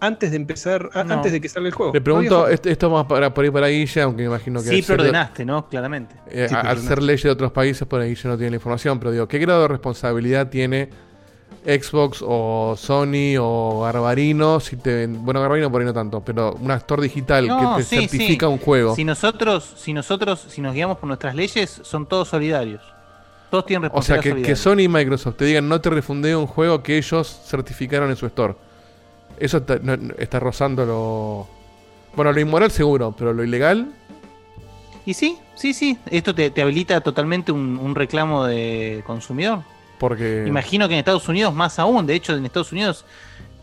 [0.00, 1.14] antes de empezar, No.
[1.14, 1.92] antes de que salga el juego.
[1.92, 4.76] Le pregunto, esto, esto más para, por ahí para Guille, aunque me imagino que Sí,
[4.80, 5.68] de- preordenaste, ¿no?
[5.68, 6.16] Claramente.
[6.28, 8.98] eh, Sí, al ser leyes de otros países, por ahí Guille no tiene la información,
[8.98, 10.90] pero digo, ¿qué grado de responsabilidad tiene
[11.64, 16.70] Xbox o Sony o Garbarino, si te, bueno, Garbarino por ahí no tanto, pero un
[16.72, 18.52] actor digital No, que te sí, certifica sí.
[18.52, 18.96] un juego.
[18.96, 22.82] Si nosotros, si nosotros, si nos guiamos por nuestras leyes, son todos solidarios.
[23.52, 24.56] Todos tienen O sea, que.
[24.56, 28.24] Sony y Microsoft te digan no te refundé un juego que ellos certificaron en su
[28.24, 28.54] store.
[29.38, 31.46] Eso está, no- no- está rozando lo...
[32.16, 33.92] Bueno, lo inmoral seguro, pero lo ilegal...
[35.04, 35.98] Y sí, sí, sí.
[36.10, 39.58] Esto te, te habilita totalmente un, un reclamo de consumidor.
[39.98, 40.44] Porque...
[40.46, 42.06] Imagino que en Estados Unidos más aún.
[42.06, 43.04] De hecho, en Estados Unidos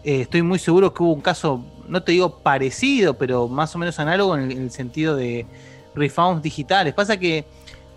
[0.03, 3.79] eh, estoy muy seguro que hubo un caso, no te digo parecido, pero más o
[3.79, 5.47] menos análogo en el, en el sentido de
[5.95, 6.93] refunds digitales.
[6.93, 7.45] Pasa que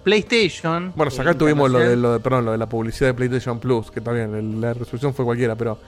[0.02, 0.92] PlayStation.
[0.96, 3.58] Bueno, acá eh, tuvimos lo de, lo de, perdón, lo de la publicidad de PlayStation
[3.58, 5.78] Plus, que también la resolución fue cualquiera, pero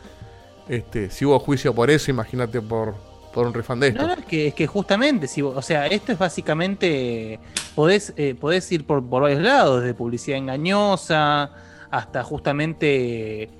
[0.68, 2.94] este, si hubo juicio por eso, imagínate por,
[3.32, 4.00] por un refund de esto.
[4.02, 7.38] No, no, es que, es que justamente, si, vos- o sea, esto es básicamente,
[7.74, 11.50] podés, eh, podés ir por, por varios lados, desde publicidad engañosa
[11.90, 13.50] hasta justamente,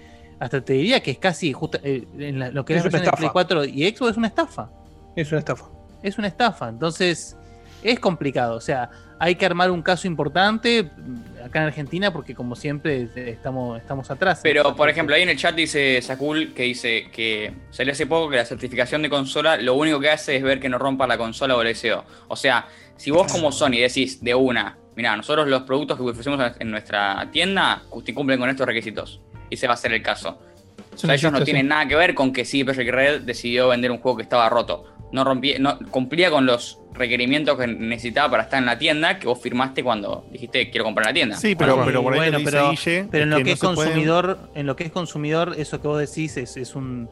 [0.41, 2.99] hasta te diría que es casi, justa- eh, en la- lo que es Es la
[3.01, 3.33] de Play estafa.
[3.33, 4.71] 4 y Xbox es una estafa.
[5.17, 5.65] Es una estafa.
[6.03, 7.37] Es una estafa, entonces
[7.83, 12.35] es complicado, o sea, hay que armar un caso importante mm, acá en Argentina porque
[12.35, 14.41] como siempre eh, estamos, estamos atrás.
[14.43, 18.31] Pero, por ejemplo, ahí en el chat dice Sakul que dice que salió hace poco
[18.31, 21.19] que la certificación de consola lo único que hace es ver que no rompa la
[21.19, 22.05] consola o el SEO.
[22.29, 22.67] O sea,
[22.97, 27.29] si vos como Sony decís de una, mira, nosotros los productos que ofrecemos en nuestra
[27.33, 29.21] tienda cumplen con estos requisitos.
[29.51, 30.41] Y ese va a ser el caso.
[30.95, 33.91] O sea, ellos no tienen nada que ver con que sí, Project Red decidió vender
[33.91, 34.85] un juego que estaba roto.
[35.13, 39.27] No rompía, no cumplía con los requerimientos que necesitaba para estar en la tienda que
[39.27, 41.37] vos firmaste cuando dijiste quiero comprar en la tienda.
[41.37, 42.59] Sí, pero, Sí, pero por ahí bueno, que pero,
[43.25, 45.89] en lo que, es no se pueden- consumidor, en lo que es consumidor, eso que
[45.89, 47.09] vos decís es, es un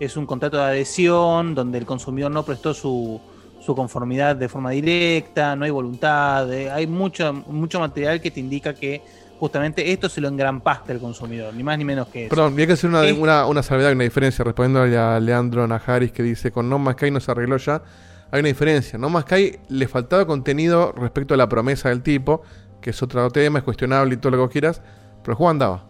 [0.00, 3.20] es un contrato de adhesión donde el consumidor no prestó su,
[3.64, 8.40] su conformidad de forma directa, no hay voluntad, eh, hay mucho, mucho material que te
[8.40, 9.00] indica que
[9.38, 12.30] justamente esto se lo engrampaste al consumidor, ni más ni menos que eso.
[12.34, 14.44] Perdón, y hay que hacer una, Es- una, una salvedad y una diferencia.
[14.44, 17.80] Respondiendo a Leandro Najaris que dice: Con No Más Sky no se arregló ya.
[18.30, 18.98] Hay una diferencia.
[18.98, 22.42] No Más Sky le faltaba contenido respecto a la promesa del tipo,
[22.80, 24.82] que es otro tema, es cuestionable y todo lo que vos quieras.
[25.22, 25.84] Pero el juego andaba.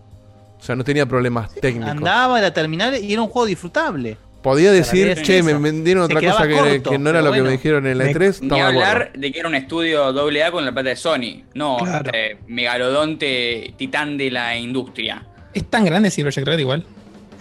[0.58, 1.90] O sea, no tenía problemas técnicos.
[1.90, 4.16] Andaba, era terminal y era un juego disfrutable.
[4.42, 5.46] Podía decir, che, eso.
[5.46, 8.04] me vendieron otra cosa que, corto, que no era lo que me dijeron en la
[8.04, 8.18] Me- E3.
[8.20, 8.90] Ni estaba de acuerdo.
[8.90, 11.44] hablar de que era un estudio AA con la plata de Sony.
[11.54, 12.10] No, Claro.
[12.12, 15.26] eh, megalodonte titán de la industria.
[15.52, 16.84] Es tan grande si Project Red igual.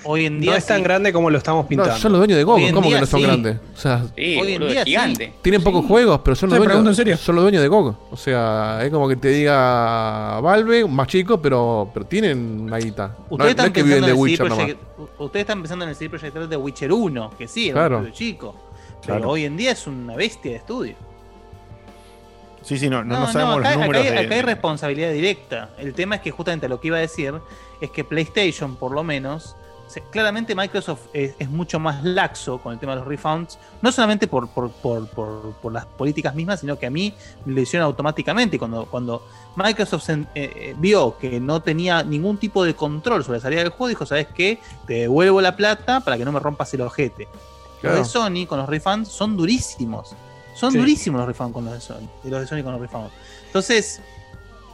[0.05, 0.83] Hoy en No es tan sí.
[0.83, 1.97] grande como lo estamos No, pintando.
[1.97, 3.25] son los dueños de Gogo, Hoy en ¿cómo que día no son sí.
[3.25, 3.57] grandes?
[3.73, 4.89] O sea, Sí, Hoy en día es sí.
[4.91, 5.33] gigante.
[5.41, 7.17] tienen pocos juegos, pero son los, dueños, en serio.
[7.17, 7.97] son los dueños de Gogo.
[8.11, 13.07] O sea, es como que te diga Valve, más chico, pero, pero tienen una guita.
[13.07, 14.65] No, Ustedes no están es que viven pensando de Witcher CD nomás.
[14.67, 17.97] Projekt- Ustedes están pensando en el CD Projekt de Witcher 1, que sí, era Claro.
[17.99, 18.55] un estudio chico.
[19.01, 19.29] Pero Claro.
[19.31, 20.95] hoy en día es una bestia de estudio.
[22.61, 24.35] Sí, sí, no, no, No, no no, sabemos acá, los acá números hay, de- acá
[24.35, 25.69] hay responsabilidad directa.
[25.77, 27.33] El tema es que justamente lo que iba a decir
[27.81, 29.57] es que PlayStation, por lo menos,
[29.93, 33.91] se- claramente Microsoft es, es mucho más laxo con el tema de los refunds, no
[33.91, 37.13] solamente por, por, por, por- las políticas mismas, sino que a mí
[37.45, 38.57] me lo hicieron automáticamente.
[38.59, 39.25] Cuando, cuando
[39.55, 43.59] Microsoft se eh, eh, vio que no tenía ningún tipo de control sobre la salida
[43.61, 44.59] del juego, dijo, ¿sabes qué?
[44.87, 47.27] Te devuelvo la plata para que no me rompas el ojete.
[47.81, 47.97] Claro.
[47.97, 50.15] Los de Sony con los refunds son durísimos.
[50.55, 50.77] Son Sí.
[50.77, 52.07] durísimos los refunds con los de Sony.
[52.23, 53.11] Los de Sony con los refunds.
[53.47, 54.01] Entonces,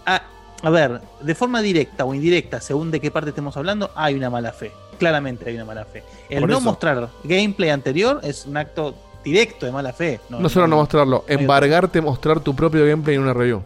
[0.06, 0.22] a,
[0.62, 4.30] a ver, de forma directa o indirecta, según de qué parte estemos hablando, hay una
[4.30, 4.72] mala fe.
[5.00, 6.04] Claramente hay una mala fe.
[6.30, 6.66] El Por no eso.
[6.66, 8.94] mostrar gameplay anterior es un acto
[9.24, 10.20] directo de mala fe.
[10.30, 13.64] No solo no mostrarlo, embargarte mostrar tu propio gameplay en una review.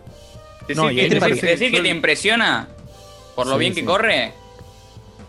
[0.62, 2.68] Decir, No, y que, decir- que te impresiona
[3.36, 3.86] por lo Sí, bien que sí.
[3.86, 4.32] corre,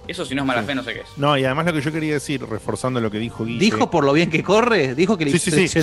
[0.06, 1.06] eso si no es mala fe, no sé qué es.
[1.16, 3.58] No, y además lo que yo quería decir, reforzando lo que dijo Guille.
[3.58, 5.82] Dijo por lo bien que corre, dijo que le Sí, sí, sí,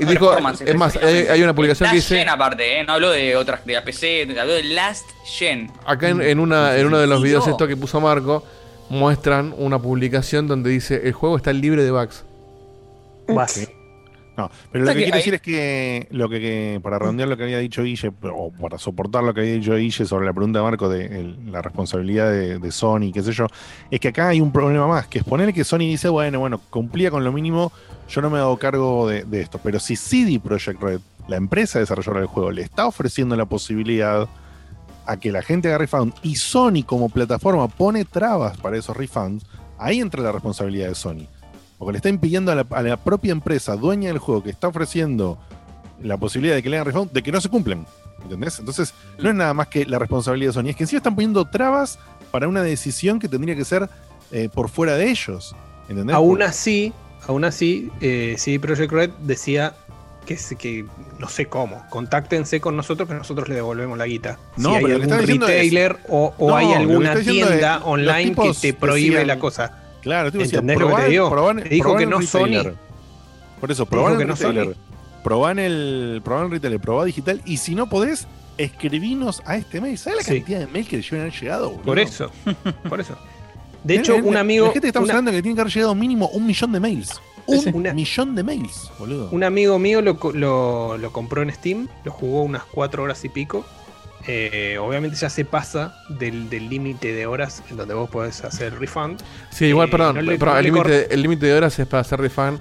[0.00, 2.84] Y dijo, es más, hay, hay una publicación que Last dice, Gen aparte, ¿eh?
[2.84, 5.70] no hablo de otras, de la PC, habló de Last Gen.
[5.84, 8.44] acá en, en una, en uno de los videos esto que puso Marco,
[8.90, 12.24] muestran una publicación donde dice, el juego está libre de bugs.
[13.28, 13.68] Vas.
[14.36, 17.36] No, pero lo que que quiero decir es que, lo que, que- para redondear lo
[17.36, 20.60] que había dicho Guille, o para soportar lo que había dicho Guille sobre la pregunta
[20.60, 23.48] de Marco de el- la responsabilidad de, de Sony, qué sé yo,
[23.90, 26.60] es que acá hay un problema más, que es poner que Sony dice, bueno, bueno,
[26.70, 27.72] cumplía con lo mínimo,
[28.08, 31.80] yo no me hago cargo de, de esto, pero si CD Projekt Red, la empresa
[31.80, 34.28] desarrolladora del juego, le está ofreciendo la posibilidad
[35.08, 39.44] a que la gente haga refund y Sony como plataforma pone trabas para esos refunds,
[39.78, 41.26] ahí entra la responsabilidad de Sony.
[41.78, 44.68] Porque le está impidiendo a la, a la propia empresa, dueña del juego, que está
[44.68, 45.38] ofreciendo
[46.02, 47.86] la posibilidad de que le hagan refund, de que no se cumplen.
[48.22, 48.58] ¿Entendés?
[48.58, 51.44] Entonces, no es nada más que la responsabilidad de Sony, es que encima están poniendo
[51.46, 51.98] trabas
[52.30, 53.88] para una decisión que tendría que ser
[54.30, 55.56] eh, por fuera de ellos.
[55.88, 56.14] ¿Entendés?
[56.14, 56.92] Aún así,
[57.26, 59.74] aún así, eh, CD Projekt Red decía
[60.28, 60.84] que, que
[61.18, 61.84] no sé cómo.
[61.90, 64.38] Contáctense con nosotros que nosotros le devolvemos la guita.
[64.56, 67.76] No, si hay pero algún está es- retailer o, o No, hay alguna está tienda
[67.78, 69.82] es, online que te prohíbe decían- la cosa.
[70.02, 71.54] Claro, tipo ¿Entendés lo que te digo?
[71.62, 72.64] Te dijo que no retailer.
[72.64, 72.72] Sony.
[73.60, 74.64] Por eso, el que no retailer.
[74.66, 74.74] Sony.
[75.24, 77.42] Probá en el, el retailer, probá digital.
[77.44, 79.98] Y si no podés, escribinos a este mail.
[79.98, 80.36] ¿Sabes la Sí.
[80.38, 81.70] cantidad de mails que deben haber llegado?
[81.70, 81.84] boludo?
[81.84, 82.30] Por eso.
[82.88, 83.16] Por eso.
[83.84, 84.66] De hecho, un amigo.
[84.66, 86.80] La gente que estamos una- hablando que tiene que haber llegado mínimo un millón de
[86.80, 87.20] mails.
[87.48, 89.28] Un Una- millón de mails, boludo.
[89.30, 93.24] Un amigo mío lo, co- lo- lo compró en Steam, lo jugó unas 4 horas
[93.24, 93.64] y pico.
[94.26, 98.78] Eh, obviamente ya se pasa del del límite de horas en donde vos podés hacer
[98.78, 99.20] refund.
[99.50, 102.20] Sí, igual, Eh, perdón, no le- perdón, no el límite de horas es para hacer
[102.20, 102.58] refund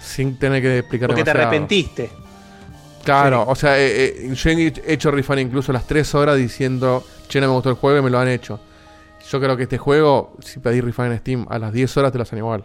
[0.00, 2.10] sin tener que explicar Porque te arrepentiste.
[3.04, 7.40] Claro, o sea, eh, eh, yo he hecho refund incluso las 3 horas diciendo, che,
[7.40, 8.60] no me gustó el juego y me lo han hecho.
[9.28, 12.18] Yo creo que este juego, si pedís refund en Steam, a las 10 horas te
[12.18, 12.64] lo hacen igual.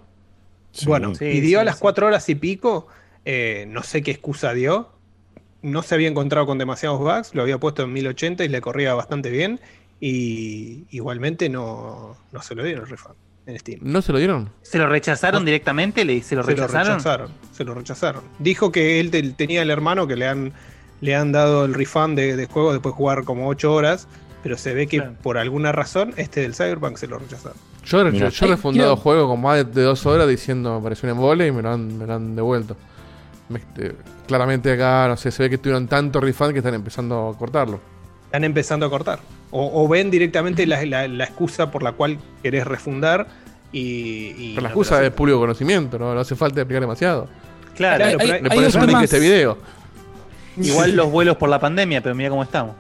[0.86, 1.82] Bueno, Sí, pidió sí, a las sí.
[1.82, 2.88] 4 horas y pico.
[3.26, 4.90] eh, no sé qué excusa dio.
[5.62, 7.34] No se había encontrado con demasiados bugs.
[7.34, 9.60] Lo había puesto en 1080 y le corría bastante bien.
[10.00, 13.16] Y igualmente no, no se lo dieron el refund
[13.48, 13.80] en Steam.
[13.82, 14.50] ¿No se lo dieron?
[14.62, 16.04] ¿Se lo rechazaron directamente?
[16.06, 16.94] ¿Le, ¿Se lo Se lo rechazaron?
[16.98, 17.32] rechazaron.
[17.54, 18.22] Se lo rechazaron.
[18.40, 20.54] Dijo que él te- tenía el hermano que le han,
[21.02, 24.08] le han dado el refund de, de juego después de jugar como 8 horas.
[24.44, 25.16] Pero se ve que Claro.
[25.24, 27.58] por alguna razón este del Cyberpunk se lo rechazaron.
[27.86, 28.30] Yo, he- Mira.
[28.30, 31.08] yo he Ay, refundado quiero- juego con más de, de dos horas diciendo me pareció
[31.10, 32.76] un embole y me lo han, me lo han devuelto.
[33.50, 33.94] Me- eh,
[34.28, 37.80] claramente acá, no sé, se ve que tuvieron tanto refund que están empezando a cortarlo.
[38.26, 39.20] Están empezando a cortar.
[39.52, 43.28] O, o ven directamente la, la- la excusa por la cual querés refundar
[43.72, 44.34] y.
[44.38, 46.14] y Pero la excusa es público conocimiento, ¿no?
[46.14, 47.28] No hace falta explicar demasiado.
[47.76, 47.98] Claro.
[47.98, 49.58] Claro, hay- pero hay- Le hay pones un link a este video.
[50.58, 52.76] Igual los vuelos por la pandemia, pero mira cómo estamos.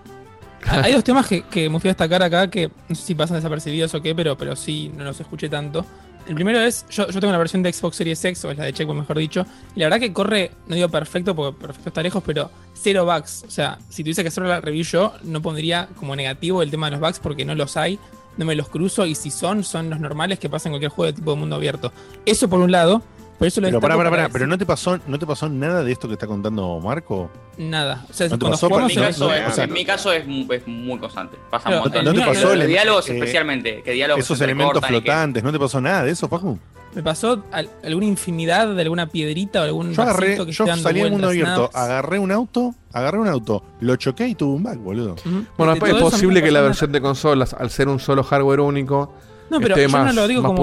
[0.67, 3.37] Hay dos temas que, que me fui a destacar acá que no sé si pasan
[3.37, 5.85] desapercibidos o qué, pero, pero sí no los escuché tanto.
[6.27, 8.65] El primero es, yo, yo tengo la versión de Xbox Series X, o es la
[8.65, 12.01] de Checkpoint mejor dicho, y la verdad que corre, no digo perfecto, porque perfecto está
[12.01, 13.43] lejos, pero cero bugs.
[13.47, 16.87] O sea, si tuviese que hacer la review yo, no pondría como negativo el tema
[16.87, 17.99] de los bugs porque no los hay,
[18.37, 21.11] no me los cruzo, y si son, son los normales que pasan en cualquier juego
[21.11, 21.93] de tipo de mundo abierto.
[22.25, 23.03] Eso por un lado,
[23.37, 25.83] por eso lo Pero pará, para pará, pero no te pasó, no te pasó nada
[25.83, 27.29] de esto que está contando Marco.
[27.57, 28.05] Nada.
[28.09, 28.67] O sea, ¿No te cuando pasó?
[28.69, 30.99] jugamos En mi caso, no, es, o sea, en mi caso es, mu- es muy
[30.99, 31.37] constante.
[31.49, 32.05] Pasa Pero, un montón.
[32.05, 33.81] ¿no te pasó el- diálogos eh, especialmente.
[33.83, 36.57] Que diálogos Esos elementos que- flotantes, ¿no te pasó nada de eso, Facu?
[36.93, 41.01] Me pasó al- alguna infinidad de alguna piedrita o algún Yo agarré, que yo salí
[41.01, 41.83] al mundo abierto, nada.
[41.85, 45.13] agarré un auto, agarré un auto, lo choqué y tuve un bug, boludo.
[45.25, 45.45] Ujú.
[45.57, 49.13] Bueno, De es posible que la versión de consolas, al ser un solo hardware único,
[49.49, 50.57] No, pero esté yo más, no lo digo más como.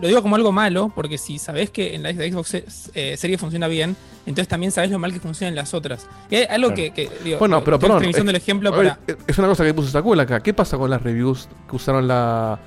[0.00, 2.54] Lo, digo como algo malo, porque si sabés que en la Xbox
[2.94, 3.96] eh, serie funciona bien,
[4.26, 6.06] entonces también sabés lo mal que funciona en las otras.
[6.30, 6.74] Y hay algo Claro.
[6.74, 8.04] que, que, digo, Bueno, pero perdón.
[8.04, 9.18] es- el ejemplo a ver, para.
[9.26, 10.40] Es una cosa que puso Sakula acá.
[10.40, 12.58] ¿Qué pasa con las reviews que usaron la,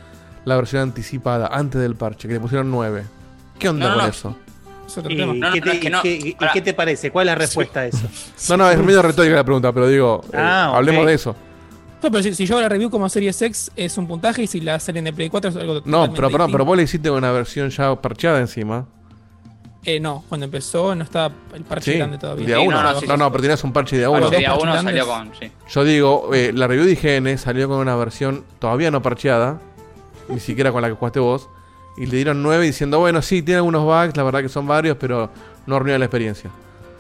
[0.45, 2.27] la versión anticipada antes del parche?
[2.27, 3.03] Que le pusieron 9.
[3.59, 4.09] ¿Qué onda No, no, con no.
[4.11, 4.35] eso?
[5.07, 7.11] ¿Y, qué, te, parece?
[7.11, 8.07] ¿Cuál es la respuesta a eso?
[8.49, 11.35] No, no, es medio retórica la pregunta, pero digo, eh, Ah, hablemos de eso.
[12.01, 14.47] No, pero si, si yo hago la review como Series X es un puntaje y
[14.47, 16.65] si la salen de Play 4 es algo No, pero perdón, pero distinto.
[16.65, 18.85] vos le hiciste una versión ya parcheada encima.
[19.85, 22.45] Eh, no, cuando empezó no estaba el parche Sí, grande todavía.
[22.47, 22.77] de a Sí, uno.
[22.77, 23.23] no, No, no, sí, no, sí.
[23.31, 24.29] pero tenías un parche de a uno.
[24.29, 25.31] día dos uno salió con.
[25.39, 25.51] Sí.
[25.69, 29.59] Yo digo, eh, la review de IGN salió con una versión todavía no parcheada,
[30.27, 31.49] ni siquiera con la que jugaste vos,
[31.97, 34.97] y le dieron 9 diciendo, bueno, sí, tiene algunos bugs, la verdad que son varios,
[34.99, 35.29] pero
[35.65, 36.49] no arruina la experiencia.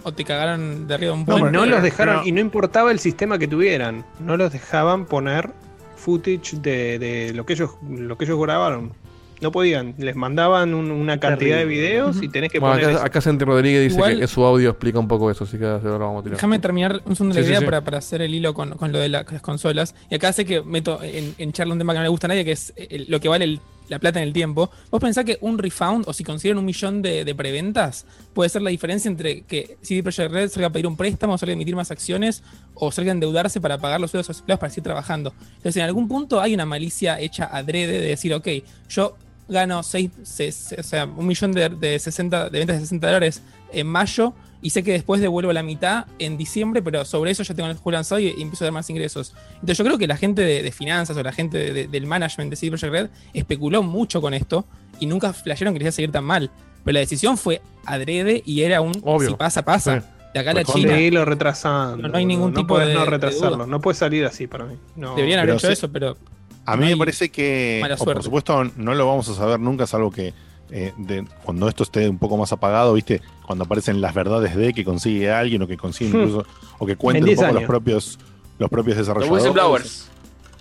[0.09, 1.51] O te cagaron de arriba un No, puente.
[1.51, 5.51] no los dejaron, y no importaba el sistema que tuvieran, no los dejaban poner
[5.95, 8.93] footage de, de lo que ellos lo que ellos grabaron.
[9.41, 13.21] No podían, les mandaban un- una cantidad de videos y tenés que Bueno, poner acá,
[13.21, 15.99] Santi Rodríguez dice Igual- que su audio explica un poco eso, así que ahora lo
[15.99, 16.35] vamos a tirar.
[16.37, 17.65] Déjame terminar un segundo Sí, la sí, idea sí.
[17.65, 19.95] Para, para hacer el hilo con, con lo de la- las consolas.
[20.09, 22.29] Y acá sé que meto en, en charla un tema que no le gusta a
[22.29, 24.69] nadie, que es el- lo que vale el- la plata en el tiempo.
[24.89, 28.69] ¿Vos pensás que un refund, o si consiguen un millón de, preventas, puede ser la
[28.69, 31.91] diferencia entre que CD Projekt Red salga a pedir un préstamo, salga a emitir más
[31.91, 32.43] acciones,
[32.75, 35.33] o salga a endeudarse para pagar los sueldos a sus empleados para seguir trabajando?
[35.57, 38.47] Entonces, en algún punto hay una malicia hecha adrede de decir, ok,
[38.89, 39.17] yo
[39.47, 43.07] gano seis, se- se- o sea, un millón de, de 60, de ventas de 60
[43.07, 43.41] dólares
[43.73, 47.53] en mayo y sé que después devuelvo la mitad en diciembre, pero sobre eso ya
[47.55, 49.33] tengo el juego lanzado y, y empiezo a dar más ingresos.
[49.55, 52.05] Entonces yo creo que la gente de, de finanzas o la gente de- de- del
[52.07, 54.65] management de CD Projekt Red especuló mucho con esto
[54.99, 56.51] y nunca flashearon que les iba a seguir tan mal.
[56.83, 59.29] Pero la decisión fue adrede y era un Obvio.
[59.29, 60.01] si pasa, pasa.
[60.01, 60.07] Sí.
[60.33, 60.93] De acá a la China.
[60.93, 62.07] seguirlo retrasando.
[62.07, 63.57] No hay ningún no tipo de- no de retrasarlo.
[63.57, 63.65] duda.
[63.67, 64.75] No puede salir así para mí.
[64.95, 65.15] No.
[65.15, 66.17] Deberían haber Pero hecho se- eso, pero
[66.65, 70.11] A No mí me parece que, por supuesto, no lo vamos a saber nunca, salvo
[70.11, 70.33] que
[70.71, 73.21] eh, de- cuando esto esté un poco más apagado, ¿viste?
[73.45, 76.17] Cuando aparecen las verdades de que consigue alguien o que consigue Hmm.
[76.21, 76.45] incluso,
[76.77, 78.19] o que cuenten En un 10 poco los propios,
[78.59, 79.43] los propios Los desarrolladores.
[79.45, 80.09] whistleblowers.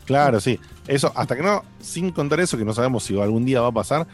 [0.07, 0.59] Claro, sí.
[0.87, 3.73] Eso, hasta que no, sin contar eso, que no sabemos si algún día va a
[3.73, 4.07] pasar,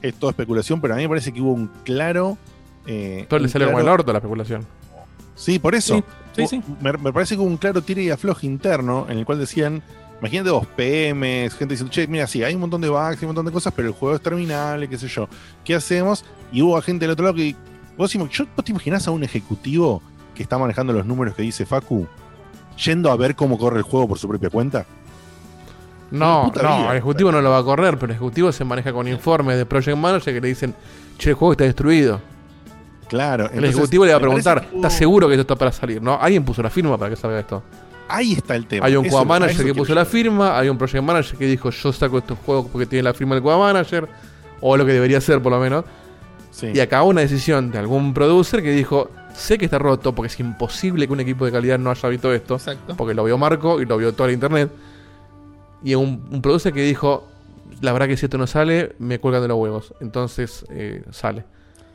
[0.00, 2.38] es toda especulación, pero a mí me parece que hubo un claro.
[2.86, 4.66] eh, Todo le salió como el claro- orto la especulación.
[5.34, 5.96] Sí, por eso.
[6.34, 6.62] Sí, sí, sí.
[6.80, 9.82] Me, me parece que hubo un claro tire y afloje interno en el cual decían,
[10.22, 13.26] imagínate vos, PMs, gente diciendo, che, mira, sí, hay un montón de bugs, hay un
[13.26, 15.28] montón de cosas, pero el juego es terminable, qué sé yo.
[15.64, 16.24] ¿Qué hacemos?
[16.52, 17.56] Y hubo gente del otro lado que,
[17.96, 20.00] vos, yo- vos te imaginás a un ejecutivo
[20.32, 22.06] que está manejando los números que dice Facu,
[22.84, 24.86] yendo a ver cómo corre el juego por su propia cuenta?
[26.12, 26.90] No, no, vida.
[26.90, 29.66] el ejecutivo no lo va a correr, pero el ejecutivo se maneja con informes de
[29.66, 30.74] Project Manager que le dicen,
[31.18, 32.20] che, el juego está destruido.
[33.08, 33.44] Claro.
[33.46, 36.00] El entonces, ejecutivo le va a preguntar, ¿estás seguro que esto está para salir?
[36.00, 36.18] ¿No?
[36.20, 37.62] Alguien puso la firma para que salga esto.
[38.14, 38.86] Ahí está el tema.
[38.86, 41.46] Hay un Eso- QA a Manager que puso la firma, hay un Project Manager que
[41.46, 44.08] dijo, yo saco estos juegos porque tiene la firma del QA Manager,
[44.60, 45.84] o lo que debería ser por lo menos.
[46.74, 50.38] Y acá una decisión de algún producer que dijo, sé que está roto porque es
[50.38, 52.58] imposible que un equipo de calidad no haya visto esto,
[52.96, 54.70] porque lo vio Marco y lo vio toda la internet.
[55.82, 57.26] Y un, un producer que dijo,
[57.80, 59.94] la verdad que si esto no sale, me cuelgan de los huevos.
[60.00, 61.44] Entonces eh, sale.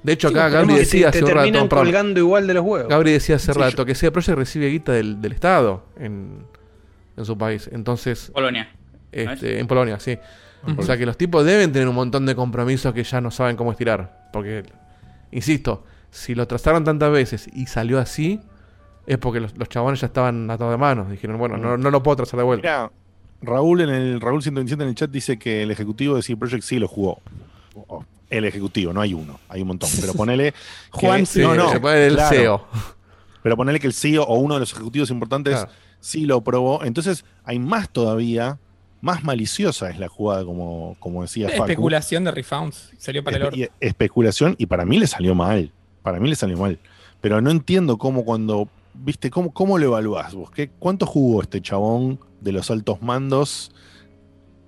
[0.08, 1.70] De hecho, Sí, acá Gabri decía te hace terminan rato...
[1.70, 1.86] perdón.
[1.86, 2.88] colgando igual de los huevos.
[2.90, 6.46] Gabri decía hace Sí, rato que ese Projekt recibe guita del, del Estado en,
[7.18, 7.70] en su país.
[7.74, 8.32] Entonces...
[8.34, 8.70] Polonia.
[9.12, 10.18] Este, en Polonia, sí.
[10.78, 13.56] O sea que los tipos deben tener un montón de compromisos que ya no saben
[13.56, 14.30] cómo estirar.
[14.34, 14.64] Porque,
[15.32, 18.40] insisto, si lo trazaron tantas veces y salió así,
[19.06, 21.10] es porque los, los chabones ya estaban atados de manos.
[21.12, 22.62] Dijeron, bueno, no, no lo puedo trazar de vuelta.
[22.62, 22.92] Mira,
[23.54, 26.64] Raúl en el Raúl 127 en el chat dice que el ejecutivo de CD Projekt
[26.64, 27.20] sí lo jugó.
[27.88, 29.90] O- El ejecutivo, no hay uno, hay un montón.
[30.02, 30.52] Pero ponele.
[30.94, 31.42] que- Juan sí,
[31.72, 32.66] se pone el CEO.
[33.44, 35.72] Pero ponele que el CEO o uno de los ejecutivos importantes Claro.
[36.00, 36.84] sí lo probó.
[36.84, 38.60] Entonces hay más todavía,
[39.00, 41.64] más maliciosa es la jugada, como, como decía Facu.
[41.64, 42.92] Especulación de refounds.
[42.98, 45.72] Salió para el Espe- y especulación y para mí le salió mal.
[46.04, 46.78] Para mí le salió mal.
[47.22, 50.52] Pero no entiendo cómo cuando, viste, cómo, cómo lo evaluás vos.
[50.52, 53.72] ¿Qué, ¿Cuánto jugó este chabón de los altos mandos?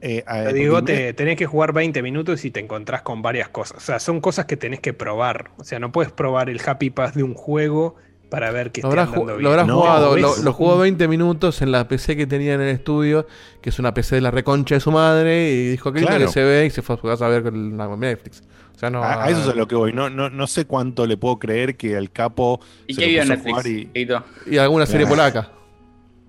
[0.02, 3.78] Eh, Te digo, te, tenés que jugar 20 minutos y te encontrás con varias cosas.
[3.78, 5.52] O sea, son cosas que tenés que probar.
[5.58, 7.96] O sea, no puedes probar el Happy Pass de un juego
[8.30, 9.44] para ver que habrás, andando bien.
[9.44, 10.22] lo habrás jugado, ¿ves?
[10.22, 13.26] lo, lo jugó 20 minutos en la PC que tenía en el estudio,
[13.62, 16.28] que es una PC de la reconcha de su madre, y dijo que Claro.
[16.28, 18.44] que se ve y se fue a casa a ver con la Netflix.
[18.76, 19.04] O sea, no.
[19.04, 19.92] a, a eso es a lo que voy.
[19.94, 22.62] No, no, no sé cuánto le puedo creer que al capo.
[22.88, 23.42] ¿Y se qué Netflix?
[23.52, 25.50] jugar y- alguna serie polaca.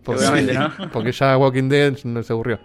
[0.02, 0.24] Porque,
[0.54, 0.72] ¿no?
[0.92, 2.58] porque ya Walking Dead no se aburrió.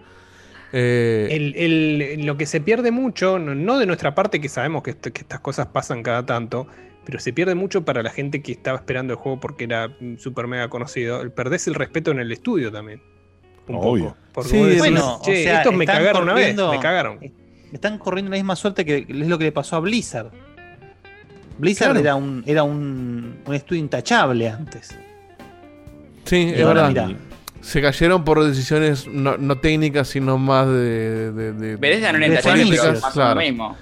[0.72, 4.82] Eh, El- el- lo que se pierde mucho, no, no de nuestra parte, que sabemos
[4.82, 6.66] que, estas cosas pasan cada tanto,
[7.04, 10.16] pero se pierde mucho para la gente que estaba esperando el juego porque era mm,
[10.18, 11.20] super mega conocido.
[11.22, 13.00] El perdés el respeto en el estudio también.
[13.68, 14.04] Un Obvio.
[14.08, 14.16] poco.
[14.32, 17.18] Porque Sí, decís, bueno, "Che, o sea, estos me cagaron una vez, me cagaron.
[17.72, 20.30] Están corriendo la misma suerte que es lo que le pasó a Blizzard.
[21.58, 22.00] Blizzard Claro.
[22.00, 24.96] era un era un, un estudio intachable antes.
[26.24, 27.06] sí, es ahora verdad.
[27.08, 27.18] mirá.
[27.66, 31.32] Se cayeron por decisiones no, no técnicas, sino más de.
[31.32, 33.34] de, de pasó claro.
[33.34, 33.76] lo mismo.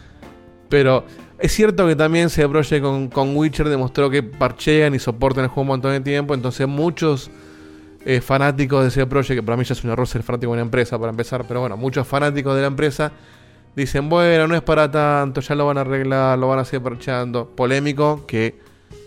[0.71, 1.05] Pero
[1.39, 5.49] es cierto que también CD Projekt con, con Witcher demostró que parchean y soportan el
[5.49, 6.33] juego un montón de tiempo.
[6.33, 7.31] Entonces muchos
[8.07, 10.55] eh, fanáticos de CD Projekt, que para mí ya es un error ser fanático de
[10.55, 13.13] una empresa para empezar, pero bueno, muchos fanáticos de la empresa
[13.77, 16.83] dicen, bueno, no es para tanto, ya lo van a arreglar, lo van a seguir
[16.83, 17.51] parcheando.
[17.55, 18.64] Polémico que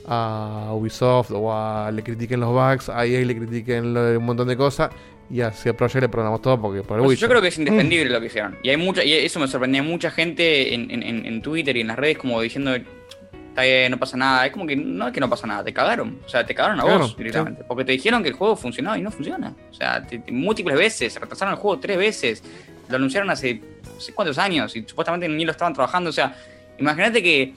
[0.07, 4.47] a Ubisoft o a le critiquen los bugs, a EA le critiquen lo- un montón
[4.47, 4.89] de cosas
[5.29, 7.57] y a CD Projekt le perdonamos todo porque por el Pues yo creo que es
[7.57, 8.57] indefendible lo que hicieron.
[8.63, 11.87] Y hay mucha, y eso me sorprendía, mucha gente en, en- en- Twitter y en
[11.87, 14.45] las redes como diciendo, está bien, no pasa nada.
[14.45, 16.19] Es como que no es que no pasa nada, te cagaron.
[16.25, 17.63] O sea, te cagaron a Claro, vos directamente.
[17.67, 19.53] Porque te dijeron que el juego funcionaba y no funciona.
[19.69, 22.43] O sea, te- te- múltiples veces, retrasaron el juego tres veces.
[22.87, 23.55] Lo anunciaron hace
[23.93, 26.09] no sé cuántos años y supuestamente ni lo estaban trabajando.
[26.09, 26.33] O sea,
[26.77, 27.53] imagínate que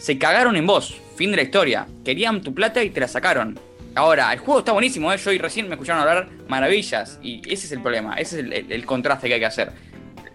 [0.00, 0.98] se cagaron en vos.
[1.14, 1.86] Fin de la historia.
[2.04, 3.60] Querían tu plata y te la sacaron.
[3.94, 5.18] Ahora, el juego está buenísimo, ¿eh?
[5.18, 7.18] yo y recién me escucharon hablar maravillas.
[7.22, 9.72] Y ese es el problema, ese es el, contraste que hay que hacer.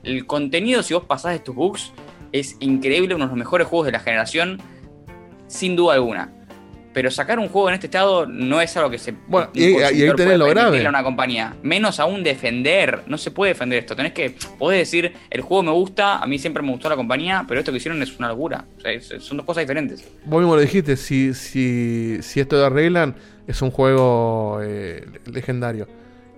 [0.04, 1.92] El contenido, si vos pasás estos bugs,
[2.32, 4.62] es increíble, uno de los mejores juegos de la generación,
[5.48, 6.32] sin duda alguna.
[6.96, 9.14] Pero sacar un juego en este estado no es algo que se.
[9.28, 10.84] Bueno, y- y ahí tenés lo grave.
[10.86, 11.54] a una compañía.
[11.62, 13.02] Menos aún defender.
[13.06, 13.98] No se puede defender esto.
[13.98, 14.34] Tenés que.
[14.58, 17.74] Podés decir, el juego me gusta, a mí siempre me gustó la compañía, pero esto
[17.74, 18.64] que hicieron es una locura.
[18.78, 20.08] O sea, es- son dos cosas diferentes.
[20.24, 23.14] Vos mismo lo dijiste, si, si, si esto lo arreglan,
[23.46, 25.90] es un juego eh, legendario.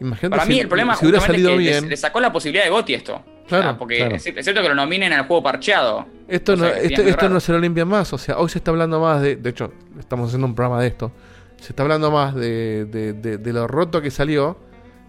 [0.01, 1.89] Imagínate Para si, mí el problema si hubiera salido es que bien.
[1.89, 3.23] le sacó la posibilidad de Goti esto.
[3.47, 4.15] O Claro, sea, porque claro.
[4.15, 6.05] es, cierto que lo nominen al juego parcheado.
[6.27, 8.11] Esto, no, esto, esto no se lo limpia más.
[8.11, 9.37] O sea, hoy se está hablando más de.
[9.37, 11.11] De hecho, estamos haciendo un programa de esto.
[11.61, 14.57] Se está hablando más de, de, de- de lo roto que salió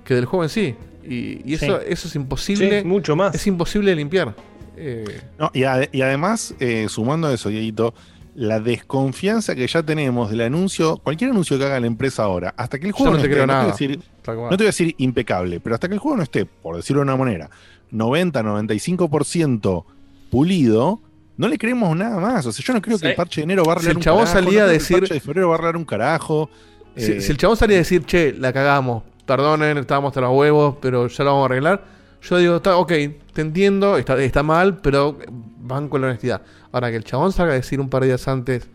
[0.05, 0.77] que del juego en sí.
[1.05, 1.86] Y, y eso, Sí.
[1.89, 2.81] eso es imposible.
[2.82, 3.35] Sí, mucho más.
[3.35, 4.35] Es imposible de limpiar.
[4.77, 7.93] Eh, No, y, ade- y además, eh, sumando a eso, Dieguito,
[8.36, 12.78] la desconfianza que ya tenemos del anuncio, cualquier anuncio que haga la empresa ahora, hasta
[12.78, 13.73] que el Yo juego no te esté, creo no te voy a nada.
[13.77, 14.36] decir- cual.
[14.39, 17.01] no te voy a decir impecable, pero hasta que el juego no esté, por decirlo
[17.01, 17.51] de una manera,
[17.93, 19.85] 90-95%
[20.31, 21.01] pulido,
[21.36, 22.47] no le creemos nada más.
[22.47, 24.02] O sea, yo no creo que el parche de enero va a Si el un
[24.02, 26.51] chabón carajo, salía no a decir- El parche de febrero va a arreglar un carajo.
[26.97, 30.36] Si, Eh, si el chabón salía a decir, che, la cagamos, perdonen, estábamos hasta los
[30.36, 31.85] huevos, pero ya lo vamos a arreglar.
[32.23, 32.93] Yo digo, está, ok,
[33.32, 35.16] te entiendo, está, está mal, pero
[35.60, 36.43] van con la honestidad.
[36.73, 38.66] Ahora que el chabón salga a decir un par de días antes,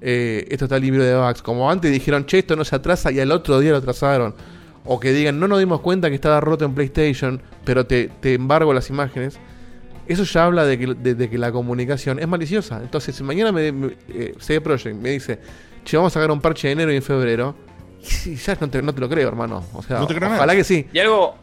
[0.00, 3.18] eh, esto está libre de bugs, como antes dijeron, che, esto no se atrasa y
[3.18, 4.34] al otro día lo atrasaron.
[4.84, 8.34] O que digan, no nos dimos cuenta que estaba roto en PlayStation, pero te, te
[8.34, 9.38] embargo las imágenes.
[10.06, 12.80] Eso ya habla de que, de- de que la comunicación es maliciosa.
[12.82, 15.38] Entonces, si mañana me, me- eh, CD Projekt me dice,
[15.84, 17.54] che, vamos a sacar un parche de enero y en febrero,
[18.02, 19.64] y si ya no te, no te lo creo, hermano.
[19.72, 20.56] O sea, No te creo ojalá nada.
[20.56, 20.86] que sí.
[20.92, 21.36] Y algo,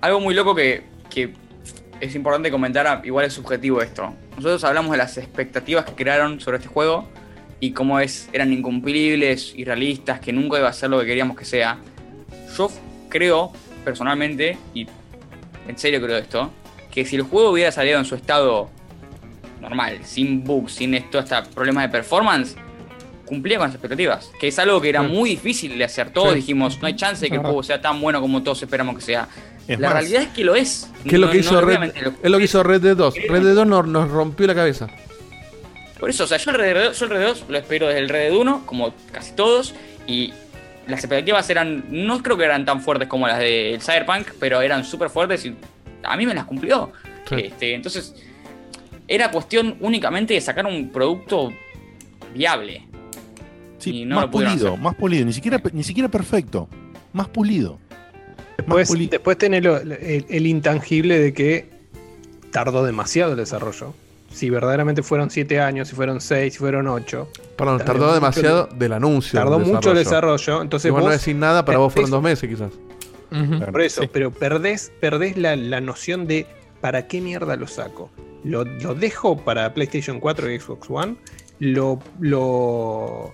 [0.00, 1.32] algo muy loco que, que
[2.00, 4.12] es importante comentar, ah, igual es subjetivo esto.
[4.34, 7.08] Nosotros hablamos de las expectativas que crearon sobre este juego
[7.60, 11.44] y cómo es, eran incumplibles, irrealistas, que nunca iba a ser lo que queríamos que
[11.44, 11.78] sea.
[12.56, 12.70] Yo
[13.08, 13.52] creo,
[13.84, 14.86] personalmente, y
[15.68, 16.50] en serio creo esto,
[16.90, 18.70] que si el juego hubiera salido en su estado
[19.60, 22.56] normal, sin bugs, sin esto, hasta problemas de performance,
[23.26, 24.30] cumplía con las expectativas.
[24.38, 26.10] Que es algo que era muy difícil de hacer.
[26.10, 26.36] Todos Sí.
[26.36, 27.48] dijimos, no hay chance de que el Ajá.
[27.48, 29.28] juego sea tan bueno como todos esperamos que sea.
[29.66, 30.90] Es la más, realidad es que lo es.
[31.04, 32.96] ¿Qué es lo No- que no hizo Red, lo- es lo que hizo Red Dead
[32.96, 33.14] 2?
[33.28, 34.88] Red Dead 2 nos, nos rompió la cabeza.
[35.98, 37.86] Por eso, o sea, yo el Red Dead, yo el Red Dead 2 lo espero
[37.86, 39.74] desde el Red Dead 1, como casi todos,
[40.06, 40.34] y
[40.86, 44.84] las expectativas eran, no creo que eran tan fuertes como las del Cyberpunk, pero eran
[44.84, 45.56] súper fuertes y
[46.02, 46.92] a mí me las cumplió.
[47.28, 47.36] Sí.
[47.38, 48.14] Este, entonces,
[49.08, 51.52] era cuestión únicamente de sacar un producto
[52.34, 52.86] viable.
[53.78, 54.80] Sí, y no más lo pulido, hacer.
[54.80, 56.68] más pulido, ni siquiera, ni siquiera perfecto,
[57.12, 57.78] más pulido.
[58.56, 61.68] Después, después tenés el intangible de que
[62.50, 63.94] tardó demasiado el desarrollo.
[64.34, 67.28] Si verdaderamente fueron 7 años, si fueron 6, si fueron 8.
[67.56, 69.38] Perdón, tardó demasiado el- del anuncio.
[69.38, 70.60] Tardó del mucho el desarrollo.
[70.62, 72.70] Entonces Igual no vos decir nada, para vos fueron dos meses quizás.
[73.70, 76.46] Por eso, pero perdés, perdés la, la noción de
[76.80, 78.10] ¿para qué mierda lo saco?
[78.44, 81.16] ¿Lo, lo dejo para PlayStation 4 y Xbox One?
[81.58, 83.32] ¿Lo, lo,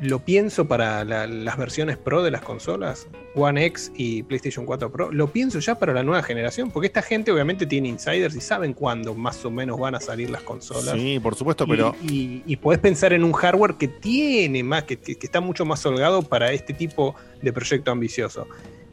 [0.00, 3.06] lo pienso para la- las versiones Pro de las consolas?
[3.34, 5.12] One X y PlayStation 4 Pro.
[5.12, 6.70] ¿Lo pienso ya para la nueva generación?
[6.70, 10.30] Porque esta gente obviamente tiene insiders y saben cuándo más o menos van a salir
[10.30, 10.94] las consolas.
[10.94, 14.84] Sí, por supuesto, Y- pero Y, y podés pensar en un hardware que tiene más,
[14.84, 18.46] que, que- que está mucho más holgado para este tipo de proyecto ambicioso.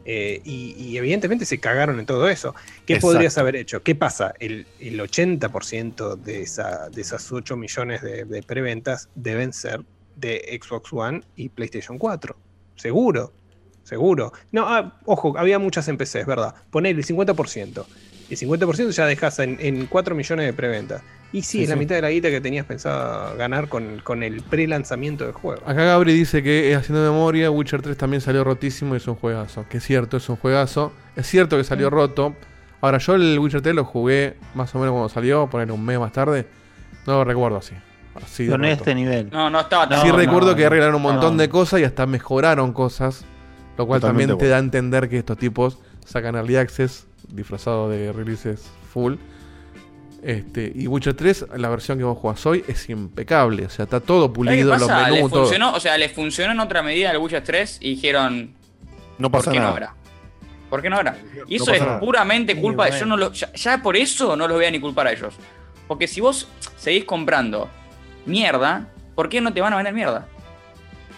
[0.07, 2.53] Eh, y, y evidentemente se cagaron en todo eso.
[2.85, 3.07] ¿Qué Exacto.
[3.13, 3.81] podrías haber hecho?
[3.81, 4.35] ¿Qué pasa?
[4.39, 9.81] El, el 80% de, esa, de esas 8 millones de, de preventas deben ser
[10.15, 12.35] de Xbox One y PlayStation 4.
[12.75, 13.31] Seguro,
[13.83, 14.31] seguro.
[14.51, 16.55] No, ah, ojo, había muchas en PC, es verdad.
[16.71, 17.85] Poner el 50%.
[18.27, 21.03] El 50% ya dejas en, en 4 millones de preventas.
[21.31, 24.23] Y sí, Sí, es la mitad de la guita que tenías pensado ganar con, con
[24.23, 25.61] el pre-lanzamiento del juego.
[25.67, 29.15] Acá Gabri dice que eh, haciendo memoria, Witcher 3 también salió rotísimo y es un
[29.15, 29.65] juegazo.
[29.69, 30.91] Que es cierto, es un juegazo.
[31.15, 31.65] Es cierto que Mm.
[31.65, 32.35] salió roto.
[32.81, 35.99] Ahora, yo el Witcher 3 lo jugué más o menos cuando salió, poner un mes
[35.99, 36.45] más tarde.
[37.05, 37.75] No lo recuerdo así.
[38.15, 39.29] Así Pero no este nivel.
[39.31, 41.41] No, no estaba tan sí No, recuerdo no, que arreglaron un montón no.
[41.41, 43.25] de cosas y hasta mejoraron cosas.
[43.77, 44.49] Lo cual Totalmente también te bueno.
[44.51, 49.15] da a entender que estos tipos sacan early access disfrazado de releases full.
[50.23, 53.65] Este, y Witcher 3, la versión que vos jugás hoy, es impecable.
[53.65, 55.41] O sea, está todo ¿Sabés qué pulido, los menús, Les todo.
[55.41, 58.53] funcionó, o sea, les funcionó en otra medida el Witcher 3 y dijeron,
[59.19, 59.93] no ¿por pasa qué no ahora?
[60.69, 61.17] ¿Por qué no ahora?
[61.47, 61.99] Y No eso es nada.
[61.99, 63.05] puramente Sí, culpa de bueno.
[63.05, 65.35] yo no lo, ya, ya por eso no los voy a ni culpar a ellos.
[65.87, 66.47] Porque si vos
[66.77, 67.69] seguís comprando
[68.25, 70.25] mierda, ¿por qué no te van a vender mierda?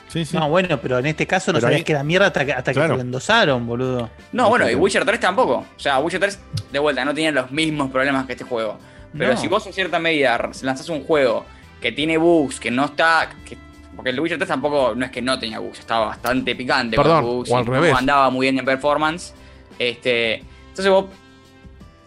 [0.08, 0.38] Sí, sí.
[0.38, 2.54] No, bueno, pero en este caso no Pero sabías ahí- que era mierda hasta que,
[2.54, 2.94] hasta Claro.
[2.94, 4.10] que lo endosaron, boludo.
[4.32, 5.66] No, bueno, y Witcher 3 tampoco.
[5.76, 6.40] O sea, Witcher 3,
[6.72, 8.78] de vuelta, no tiene los mismos problemas que este juego.
[9.18, 9.38] Pero No.
[9.40, 11.46] si vos en cierta medida lanzás un juego
[11.82, 13.30] que tiene bugs, que no está.
[13.46, 13.58] que-
[13.96, 17.24] porque el Witcher 3 tampoco no es que no tenía bugs, estaba bastante picante Perdón,
[17.26, 17.52] con bugs.
[17.52, 17.96] o al y no revés.
[17.96, 19.34] andaba muy bien en performance.
[19.80, 20.36] Este.
[20.70, 21.06] Entonces vos.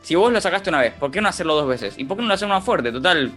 [0.03, 1.95] Si vos lo sacaste una vez, ¿por qué no hacerlo dos veces?
[1.99, 2.91] ¿Y por qué no lo hacer más fuerte?
[2.93, 3.31] Total.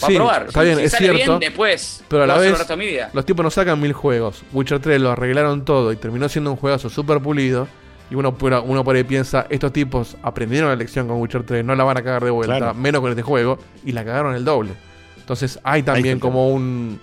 [0.00, 0.46] Para Sí, probar.
[0.48, 2.04] está Si- bien, si es sale cierto, bien, después.
[2.08, 3.10] Pero a la vez, mi vida.
[3.12, 4.42] los tipos no sacan mil juegos.
[4.52, 7.66] Witcher 3 lo arreglaron todo y terminó siendo un juegazo súper pulido.
[8.10, 11.64] Y uno, por- uno por ahí piensa, estos tipos aprendieron la lección con Witcher 3,
[11.64, 12.74] no la van a cagar de vuelta, Claro.
[12.74, 14.70] menos con este juego, y la cagaron el doble.
[15.18, 17.00] Entonces hay también como un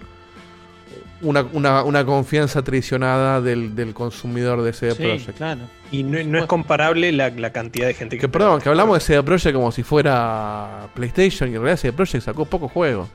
[1.24, 5.38] una, una, una confianza traicionada del, del consumidor de CD Sí, Projekt.
[5.38, 5.62] claro.
[5.91, 8.22] Y no, no es comparable la, la cantidad de gente que.
[8.22, 11.94] Que perdón, que hablamos de CD Projekt como si fuera PlayStation y en realidad CD
[11.94, 13.10] Projekt sacó pocos juegos.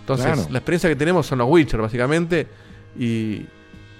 [0.00, 0.46] Entonces, Claro.
[0.50, 2.46] la experiencia que tenemos son los Witcher, básicamente.
[2.98, 3.42] Y,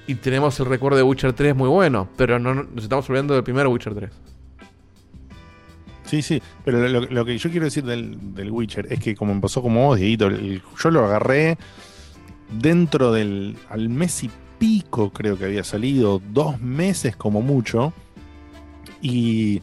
[0.07, 3.35] y tenemos el recuerdo de Witcher 3 muy bueno, pero no no- nos estamos olvidando
[3.35, 4.11] del primer Witcher 3.
[6.05, 9.31] Sí, sí, pero lo, lo que yo quiero decir del, del Witcher es que como
[9.33, 11.57] empezó como vos, Dieguito, el- yo lo agarré
[12.59, 17.93] dentro del, al mes y pico creo que había salido, dos meses como mucho,
[19.01, 19.63] y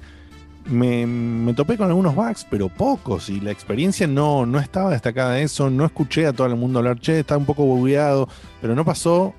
[0.66, 5.34] me, me topé con algunos bugs, pero pocos, y la experiencia no, no estaba destacada
[5.34, 8.28] de eso, no escuché a todo el mundo hablar, che, está un poco bugueado,
[8.62, 9.34] pero no pasó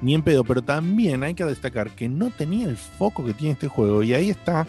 [0.00, 3.52] ni en pedo, pero también hay que destacar que no tenía el foco que tiene
[3.52, 4.02] este juego.
[4.02, 4.66] Y ahí está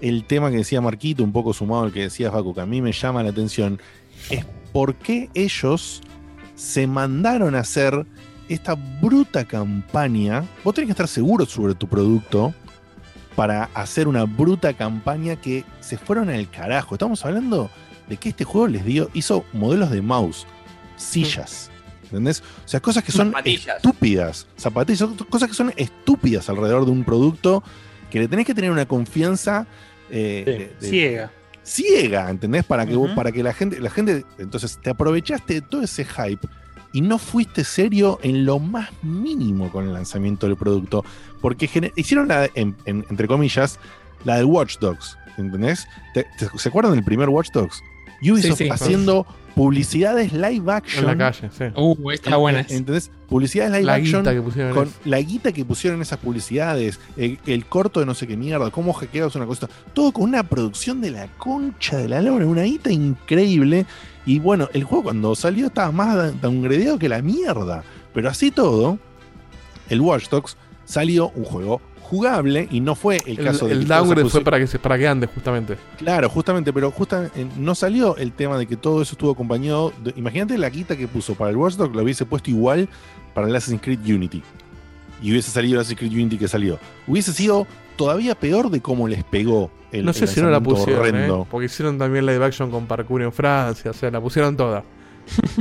[0.00, 2.80] el tema que decía Marquito, un poco sumado al que decía Facu, que a mí
[2.80, 3.80] me llama la atención.
[4.30, 6.00] Es por qué ellos
[6.60, 8.04] se mandaron a hacer
[8.50, 10.44] esta bruta campaña.
[10.62, 12.52] Vos tenés que estar seguro sobre tu producto
[13.34, 16.94] para hacer una bruta campaña que se fueron al carajo.
[16.94, 17.70] Estamos hablando
[18.08, 20.46] de que este juego les dio, hizo modelos de mouse,
[20.96, 21.70] sillas.
[22.04, 22.42] ¿Entendés?
[22.66, 23.76] O sea, cosas que son Zapatillas.
[23.76, 24.46] estúpidas.
[24.58, 27.62] Zapatillas, cosas que son estúpidas alrededor de un producto
[28.10, 29.66] que le tenés que tener una confianza
[30.10, 31.30] eh, de- de- Ciega.
[31.62, 32.64] Ciega, ¿entendés?
[32.64, 36.46] Para que, para que la gente, la gente, entonces te aprovechaste de todo ese hype
[36.92, 41.04] y no fuiste serio en lo más mínimo con el lanzamiento del producto,
[41.40, 43.78] porque hicieron la, en- en- entre comillas,
[44.24, 45.86] la del Watch Dogs, ¿entendés?
[46.14, 47.80] ¿Te- te- se acuerdan del primer Watch Dogs?
[48.22, 48.70] Ubisoft Sí, sí.
[48.70, 51.04] haciendo publicidades live action.
[51.04, 51.64] En la calle, sí.
[51.76, 52.60] Uh, está buena.
[52.60, 53.10] ¿Entendés?
[53.28, 54.96] Publicidades live La action guita que pusieron en con eso.
[55.04, 58.70] la guita que pusieron en esas publicidades, el, el corto de no sé qué mierda,
[58.70, 62.62] cómo hackeados una cosa, todo con una producción de la concha de la lora, una
[62.62, 63.86] guita increíble.
[64.26, 67.84] Y bueno, el juego cuando salió estaba más downgradeado que la mierda.
[68.12, 68.98] Pero así todo,
[69.88, 71.80] el Watch Dogs salió un juego
[72.10, 74.98] jugable y no fue el, El, caso de el downgrade fue para que, se, para
[74.98, 75.76] que ande, justamente.
[75.96, 79.92] Claro, justamente, pero justamente no salió el tema de que todo eso estuvo acompañado.
[80.02, 82.88] de- imagínate la guita que puso para el Watch Dogs, lo hubiese puesto igual
[83.32, 84.42] para el Assassin's Creed Unity.
[85.22, 86.78] Y hubiese salido el Assassin's Creed Unity que salió.
[87.06, 87.66] Hubiese sido
[87.96, 91.14] todavía peor de cómo les pegó el no sé el si no la pusieron.
[91.14, 91.44] ¿eh?
[91.50, 94.82] porque hicieron también live action con parkour en Francia, o sea, la pusieron toda.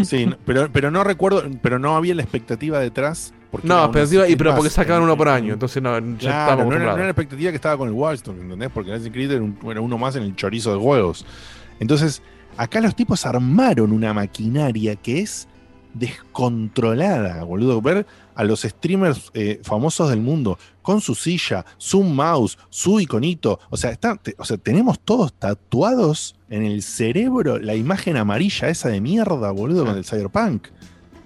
[0.03, 3.33] Sí, pero, pero no recuerdo, pero no había la expectativa detrás.
[3.63, 6.75] No, expectativa, y pero porque sacaban uno por año, entonces no, ya Claro, estábamos no
[6.75, 8.69] era, no era la expectativa que estaba con el Dogs, ¿entendés?
[8.73, 11.25] Porque Assassin's Creed era, un- era uno más en el chorizo de juegos.
[11.79, 12.21] Entonces,
[12.57, 15.47] acá los tipos armaron una maquinaria que es
[15.95, 17.81] descontrolada, boludo.
[17.81, 18.05] Ver
[18.35, 23.59] a los streamers eh, famosos del mundo con su silla, su mouse, su iconito.
[23.69, 28.69] O sea, está- te- o sea, tenemos todos tatuados en el cerebro la imagen amarilla
[28.69, 30.67] esa de mierda, boludo, con el Cyberpunk.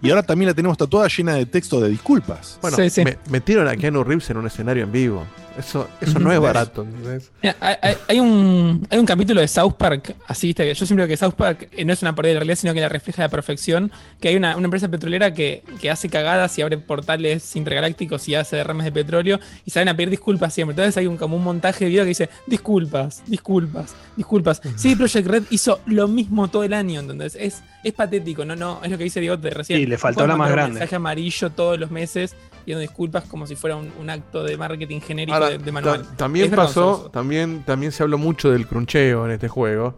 [0.04, 2.60] Y ahora también la tenemos tatuada llena de texto de disculpas.
[2.62, 2.76] Bueno,
[3.06, 5.26] me- metieron a Keanu Reeves en un escenario en vivo.
[5.58, 7.32] Eso, eso no es barato, ¿entendés?
[7.42, 11.06] Mira, hay, hay- un, hay un capítulo de South Park, así viste, que yo siempre
[11.06, 12.90] digo que South Park eh, no es una parodia de la realidad, sino que la
[12.90, 13.92] refleja a la perfección.
[14.20, 18.36] Que hay una, una empresa petrolera que, que hace cagadas y abre portales intergalácticos y
[18.36, 20.72] hace derrames de petróleo y salen a pedir disculpas siempre.
[20.74, 24.62] Entonces hay un, como un montaje de video que dice: disculpas, disculpas, disculpas.
[24.76, 28.80] Sí, Project Red hizo lo mismo todo el año, entonces es, es patético, no, no,
[28.84, 29.80] es lo que dice Diego de recién.
[29.80, 30.72] Sí, le faltó la más grande.
[30.72, 34.56] Un mensaje amarillo todos los meses pidiendo disculpas como si fuera un, un acto de
[34.56, 36.02] marketing genérico Ahora, de, de manual.
[36.04, 39.98] ta- también Es pasó, también, también se habló mucho del cruncheo en este juego,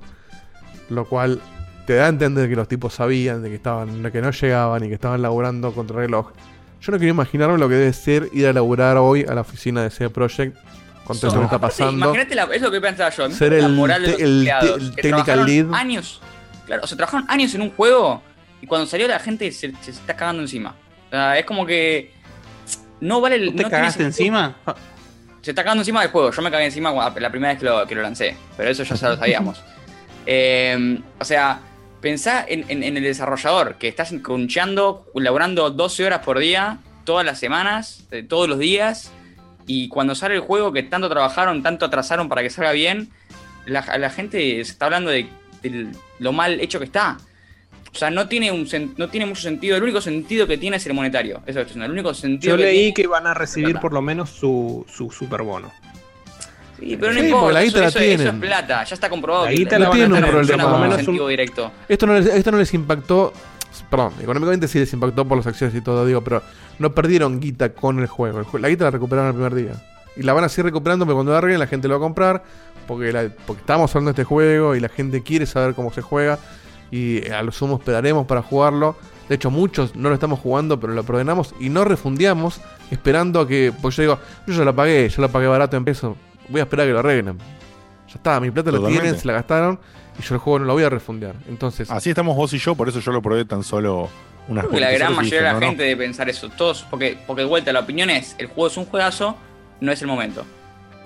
[0.89, 1.41] lo cual
[1.87, 4.83] te da a entender que los tipos sabían de que estaban, de que no llegaban
[4.83, 6.31] y que estaban laburando contra reloj.
[6.81, 9.81] Yo no quería imaginarme lo que debe ser ir a laburar hoy a la oficina
[9.83, 10.55] de CD Projekt
[11.03, 12.05] con todo esto que está pasando.
[12.07, 13.29] Imagínate, la- es lo que pensaba yo.
[13.31, 14.47] Ser la el moral de te- los el
[14.89, 15.73] el technical lead.
[15.73, 16.21] Años.
[16.65, 18.21] Claro, o sea, trabajaron años en un juego
[18.61, 20.75] y cuando salió la gente se, se está cagando encima.
[21.07, 22.11] O sea, es como que.
[23.01, 23.55] No vale el.
[23.55, 24.55] ¿Te no cagaste encima?
[25.45, 26.31] Se está cagando encima del juego.
[26.31, 28.35] Yo me cagué encima la primera vez que lo, que lo lancé.
[28.57, 29.61] Pero eso ya lo sabíamos.
[30.27, 31.59] Eh, o sea,
[32.01, 37.23] pensá en, en- en el desarrollador que estás crunchando, laburando 12 horas por día, todas
[37.23, 39.11] las semanas, eh, todos los días.
[39.67, 43.11] Y cuando sale el juego que tanto trabajaron, tanto atrasaron para que salga bien,
[43.67, 45.27] la, la gente se está hablando de,
[45.61, 47.17] de lo mal hecho que está.
[47.95, 49.77] O sea, no tiene, un, sen- no tiene mucho sentido.
[49.77, 51.41] El único sentido que tiene es el monetario.
[51.45, 54.01] Eso es el único sentido Yo que leí tiene- que van a recibir por lo
[54.01, 55.71] menos su, su super bono.
[56.77, 57.53] Sí, pero no Sí, importa.
[57.53, 58.39] la eso, guita la eso- eso es tienen.
[58.41, 58.83] plata.
[58.83, 59.45] Ya está comprobado.
[59.45, 60.63] La que guita No la tienen un problema.
[60.63, 61.71] por lo menos sentido un- directo.
[61.87, 63.31] Esto no, les, esto no les impactó.
[63.89, 66.41] Perdón, económicamente sí les impactó por las acciones y todo, digo, pero
[66.79, 68.39] no perdieron guita con el juego.
[68.53, 69.71] El la guita la recuperaron el primer día.
[70.17, 72.07] Y la van a seguir recuperando, pero cuando la arreglen la gente lo va a
[72.07, 72.43] comprar.
[72.87, 76.01] Porque, la- porque estamos hablando de este juego y la gente quiere saber cómo se
[76.01, 76.37] juega.
[76.91, 78.95] Y a lo sumo esperaremos para jugarlo.
[79.27, 83.47] De hecho, muchos no lo estamos jugando, pero lo preordenamos y no refundiamos esperando a
[83.47, 83.73] que.
[83.81, 86.15] Pues yo digo, yo ya lo pagué, yo lo pagué barato en peso.
[86.49, 87.37] Voy a esperar a que lo arreglen.
[88.07, 89.01] Ya está, mi plata lo Totalmente.
[89.03, 89.79] tienen, se la gastaron.
[90.19, 91.35] Y yo el juego no lo voy a refundear.
[91.49, 91.89] Entonces.
[91.89, 94.09] Así estamos vos y yo, por eso yo lo probé tan solo
[94.47, 95.65] unas Creo que la gran mayoría de la no, no.
[95.67, 96.49] gente debe pensar eso.
[96.49, 99.35] Todos, porque, porque de vuelta la opinión es, el juego es un juegazo,
[99.81, 100.45] no es el momento.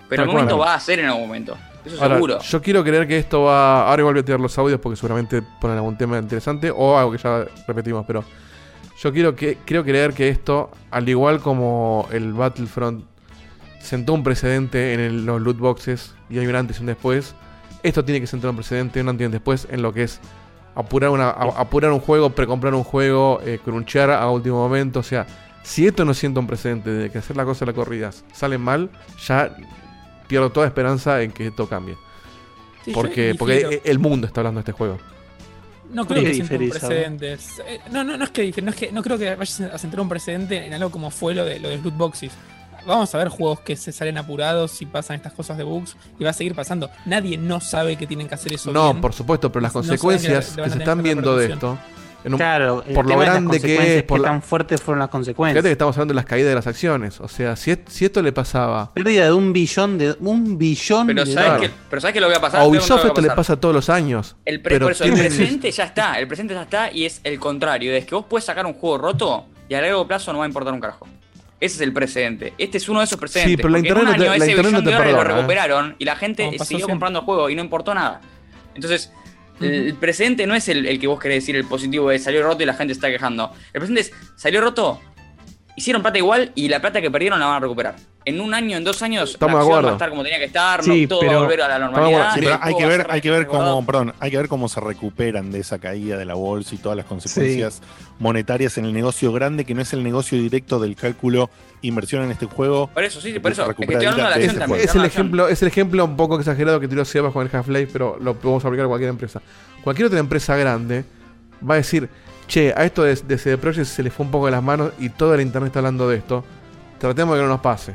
[0.09, 0.69] Pero Tal el momento cual.
[0.69, 1.57] va a ser en algún momento.
[1.93, 2.39] Eso Ahora, seguro.
[2.39, 3.89] Yo quiero creer que esto va.
[3.89, 7.11] Ahora igual voy a tirar los audios porque seguramente ponen algún tema interesante o algo
[7.11, 8.23] que ya repetimos, pero
[9.01, 13.05] yo quiero que quiero creer que esto, al igual como el Battlefront
[13.81, 17.33] sentó un precedente en el- los loot boxes y hay un antes y un después,
[17.81, 20.19] esto tiene que sentar un precedente, un antes y un después en lo que es
[20.75, 25.03] apurar una a- apurar un juego, precomprar un juego, eh, crunchear a último momento, o
[25.03, 25.25] sea,
[25.61, 28.57] Si esto no sienta un precedente de que hacer la cosa de las corridas sale
[28.57, 28.89] mal,
[29.27, 29.53] ya
[30.29, 31.97] pierdo toda esperanza en que esto cambie.
[32.85, 34.97] Sí, porque, porque el mundo está hablando de este juego.
[35.91, 37.33] No creo ¿Qué que sienta un precedente.
[37.33, 39.99] Eh, No, no, no es que no es que no creo que vayas a sentar
[39.99, 42.31] un precedente en algo como fue lo de lo de loot boxes.
[42.85, 46.23] Vamos a ver juegos que se salen apurados y pasan estas cosas de bugs y
[46.23, 46.89] va a seguir pasando.
[47.05, 48.71] Nadie no sabe que tienen que hacer eso.
[48.71, 49.01] No, bien.
[49.01, 51.77] por supuesto, pero las No consecuencias que, se están viendo de esto,
[52.23, 55.09] en un- Claro, por lo grande que es, por qué la- tan fuertes fueron las
[55.09, 55.53] consecuencias.
[55.55, 57.19] Fíjate que estamos hablando de las caídas de las acciones.
[57.21, 58.93] O sea, si, es- si esto le pasaba.
[58.93, 61.69] Pérdida de un billón de un billón Pero de sabes, dólares.
[61.69, 62.61] que, pero sabes que lo voy a pasar.
[62.61, 64.35] A Ubisoft esto le pasa todos los años.
[64.45, 67.21] El, pre- pero por eso, el presente ya está, el presente ya está y es
[67.23, 70.39] el contrario, es que vos puedes sacar un juego roto y a largo plazo no
[70.39, 71.07] va a importar un carajo.
[71.61, 72.53] Ese es el precedente.
[72.57, 73.51] Este es uno de esos precedentes.
[73.51, 75.21] Sí, pero la internet un no te- año la ese internet no te perdona, lo
[75.21, 75.35] ¿eh?
[75.35, 76.87] recuperaron y la gente siguió siempre.
[76.87, 78.21] comprando el juego y no importó nada.
[78.75, 79.11] Entonces,
[79.61, 82.63] el precedente no es el, el que vos querés decir, el positivo de salió roto
[82.63, 83.51] y la gente está quejando.
[83.73, 85.01] El presente es, salió roto,
[85.79, 87.95] hicieron plata igual y la plata que perdieron la van a recuperar.
[88.25, 90.45] En un año, en dos años, Estamos la acción va a estar como tenía que
[90.45, 92.33] estar, Sí, no, todo va pero- a volver a la normalidad.
[92.33, 94.67] Sí, pero hay que va ver, hay que ver cómo, perdón, hay que ver cómo
[94.67, 97.81] se recuperan de esa caída de la bolsa y todas las consecuencias
[98.19, 101.49] monetarias en el negocio grande, que no es el negocio directo del cálculo
[101.81, 102.87] inversión en este juego.
[102.93, 103.73] Por eso, sí, por eso.
[103.73, 104.35] Que la.
[104.77, 107.89] Es el, ejemplo, es el ejemplo un poco exagerado que tiró Sebas con el Half-Life,
[107.93, 109.41] pero lo podemos aplicar a cualquier empresa.
[109.81, 111.05] Cualquier otra empresa grande
[111.67, 112.09] va a decir,
[112.49, 114.91] che, a esto de, de CD Projekt se le fue un poco de las manos
[114.99, 116.43] y toda la internet está hablando de esto.
[116.97, 117.93] Tratemos de que no nos pase.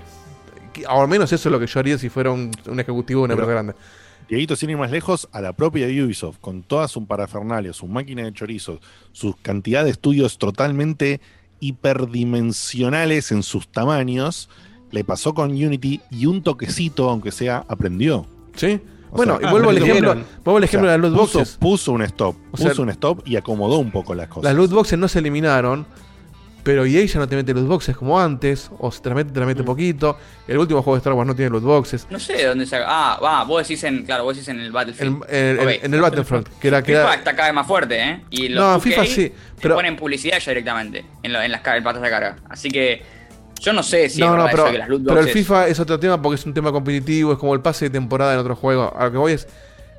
[0.89, 3.35] Al menos eso es lo que yo haría si fuera un, un ejecutivo de una
[3.35, 3.75] empresa grande.
[4.29, 8.23] Dieguito, sin ir más lejos, a la propia Ubisoft, con toda su parafernalia, su máquina
[8.23, 8.81] de chorizos,
[9.13, 11.21] su cantidad de estudios totalmente
[11.61, 14.49] hiperdimensionales en sus tamaños,
[14.91, 18.27] le pasó con Unity y un toquecito, aunque sea, aprendió.
[18.55, 18.81] Sí.
[19.15, 20.19] O Bueno, sea, y vuelvo al aprendieron.
[20.19, 21.57] ejemplo, vuelvo al ejemplo O sea, de las loot puso- boxes.
[21.57, 24.45] Puso un stop, O sea, puso un stop y acomodó un poco las cosas.
[24.45, 25.87] Las loot boxes no se eliminaron,
[26.65, 29.31] pero EA ya no te mete loot boxes como antes, o si te la mete,
[29.31, 30.17] te la mete poquito.
[30.49, 32.07] El último juego de Star Wars no tiene loot boxes.
[32.11, 32.87] No sé de dónde saca.
[32.89, 34.05] Ah, va, vos decís en.
[34.05, 35.25] Claro, vos decís en el Battlefield.
[35.29, 35.75] En, en- Ok.
[35.85, 38.25] en el Battlefront, que era que FIFA era- está cada vez más fuerte, ¿eh?
[38.31, 41.53] Y los No, 2K FIFA sí, te pero- ponen publicidad ya directamente en, lo- en
[41.53, 42.37] las en patas de carga.
[42.49, 43.03] Así que
[43.65, 45.81] yo no sé si es no, no, pero, que las loot pero el FIFA es
[45.81, 48.55] otro tema porque es un tema competitivo, es como el pase de temporada en otro
[48.57, 48.93] juego.
[48.97, 49.47] A lo que voy es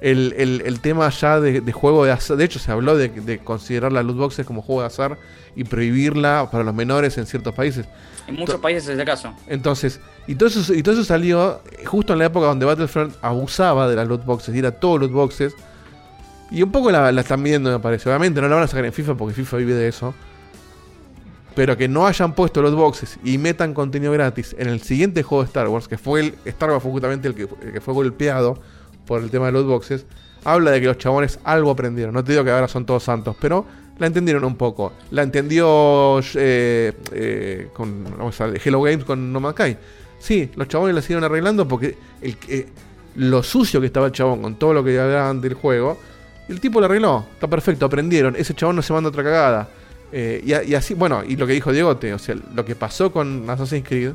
[0.02, 2.38] el, el- el tema ya de, de juego de azar.
[2.38, 5.18] De hecho, se habló de, de considerar las loot boxes como juego de azar
[5.56, 7.86] y prohibirla para los menores en ciertos países.
[8.28, 9.34] En muchos países es el caso.
[9.48, 13.88] Entonces, y todo, eso, y todo eso salió justo en la época donde Battlefront abusaba
[13.88, 15.54] de las loot boxes y era todo loot boxes.
[16.52, 18.10] Y un poco la, la están viendo, me parece.
[18.10, 20.14] Obviamente no la van a sacar en FIFA porque FIFA vive de eso.
[21.56, 25.44] Pero que no hayan puesto loot boxes y metan contenido gratis en el siguiente juego
[25.44, 26.36] de Star Wars, que fue el.
[26.46, 27.48] Star Wars fue justamente el que,
[27.82, 28.60] fue golpeado
[29.06, 30.06] por el tema de loot boxes.
[30.44, 32.14] Habla de que los chabones algo aprendieron.
[32.14, 33.66] No te digo que ahora son todos santos, pero
[33.98, 34.94] la entendieron un poco.
[35.12, 39.78] La entendió eh, eh, con vamos a Hello Games con No Man's.
[40.20, 42.68] Sí, los chabones la siguieron arreglando porque el, eh,
[43.16, 45.98] lo sucio que estaba el chabón con todo lo que hablaban del juego,
[46.50, 47.26] el tipo lo arregló.
[47.34, 48.36] Está perfecto, aprendieron.
[48.36, 49.70] Ese chabón no se manda otra cagada.
[50.12, 53.50] Eh, y, así, bueno, y lo que dijo Diegote, o sea, lo que pasó con
[53.50, 54.12] Assassin's Creed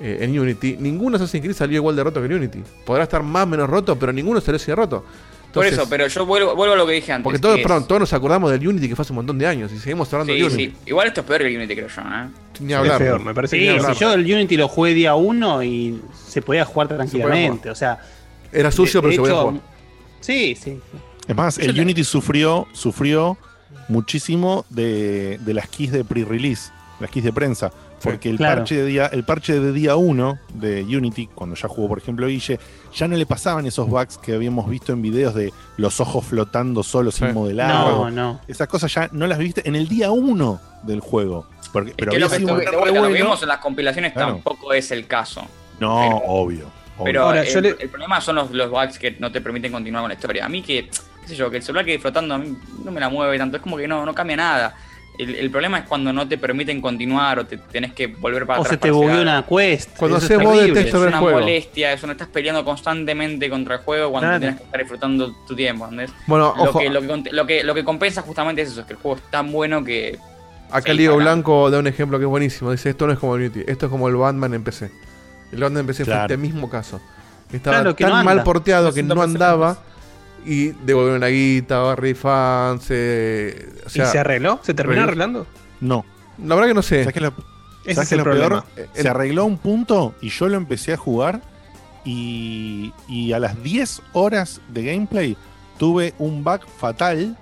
[0.00, 2.62] eh, en Unity, ningún Assassin's Creed salió igual de roto que en Unity.
[2.84, 5.04] Podrá estar más o menos roto, pero ninguno salió así de roto.
[5.52, 7.24] Por eso, pero yo vuelvo, vuelvo a lo que dije antes.
[7.24, 9.72] porque todos, perdón, todos nos acordamos del Unity que fue hace un montón de años
[9.72, 10.64] y seguimos hablando Sí, de Unity.
[10.66, 10.76] sí.
[10.86, 12.28] Igual esto es peor que el Unity, creo yo, ¿eh?
[12.60, 12.98] Ni hablar.
[12.98, 13.94] peor, me parece Sí, Ni hablar.
[13.94, 17.70] si yo el Unity lo jugué día uno y se podía jugar tranquilamente.
[17.70, 17.98] O sea,
[18.52, 19.62] Era sucio, de- pero se de podía hecho, jugar.
[20.20, 20.78] Sí, sí.
[21.26, 23.38] Es más, Yo el Unity sufrió, sufrió
[23.88, 27.70] muchísimo de, de las keys de pre-release, las keys de prensa.
[28.02, 28.58] Porque el, claro.
[28.60, 32.28] parche de día, el parche de día 1 de Unity, cuando ya jugó, por ejemplo,
[32.28, 32.60] Guille,
[32.94, 36.84] ya no le pasaban esos bugs que habíamos visto en videos de los ojos flotando
[36.84, 37.68] solos sin modelar.
[37.70, 38.40] No, no.
[38.46, 41.46] Esas cosas ya no las viste en el día 1 del juego.
[41.72, 43.08] Porque, pero que lo que, lo bueno.
[43.08, 44.34] vimos en las compilaciones Claro.
[44.34, 45.42] tampoco es el caso.
[45.80, 46.66] No, obvio.
[46.66, 46.70] obvio.
[47.04, 49.72] Pero Ahora, el, yo le- el problema son los, los bugs que no te permiten
[49.72, 50.46] continuar con la historia.
[50.46, 50.88] A mí que,
[51.28, 53.56] qué sé yo, que el celular quede flotando a mí no me la mueve tanto,
[53.58, 54.74] es como que no, no cambia nada.
[55.18, 58.60] El, el problema es cuando no te permiten continuar o te tenés que volver para
[58.60, 58.74] O atrás.
[58.74, 59.96] se te hacer una quest.
[59.96, 61.40] Cuando haces es modo de Es del una juego.
[61.40, 64.38] molestia, eso no estás peleando constantemente contra el juego cuando Claro.
[64.40, 66.12] tienes que estar disfrutando tu tiempo, ¿entendés?
[66.28, 66.78] Bueno, lo, ojo.
[66.78, 69.16] que, lo, que, lo, que, lo que compensa justamente es eso, es que el juego
[69.16, 70.16] es tan bueno que...
[70.70, 72.70] Acá para- Blanco da un ejemplo que es buenísimo.
[72.70, 74.88] Dice, esto no es como el Unity, esto es como el Batman en PC.
[75.50, 77.00] El Batman en PC fue este mismo caso.
[77.52, 79.78] Estaba Claro, que tan no mal porteado que 60% no andaba
[80.48, 82.86] y devolvieron la guita, barra fans.
[82.90, 84.60] eh, o sea, ¿Y se arregló?
[84.62, 85.24] ¿Se terminó arregló.
[85.24, 85.46] arreglando?
[85.80, 86.04] No.
[86.44, 87.04] La verdad que no sé.
[87.04, 87.34] ¿Sabes qué es lo,
[87.84, 88.64] Ese sabes es qué el peor?
[88.64, 88.64] problema.
[88.94, 91.40] Se arregló un punto y yo lo empecé a jugar
[92.04, 95.36] y, y a las 10 horas de gameplay
[95.78, 97.36] tuve un bug fatal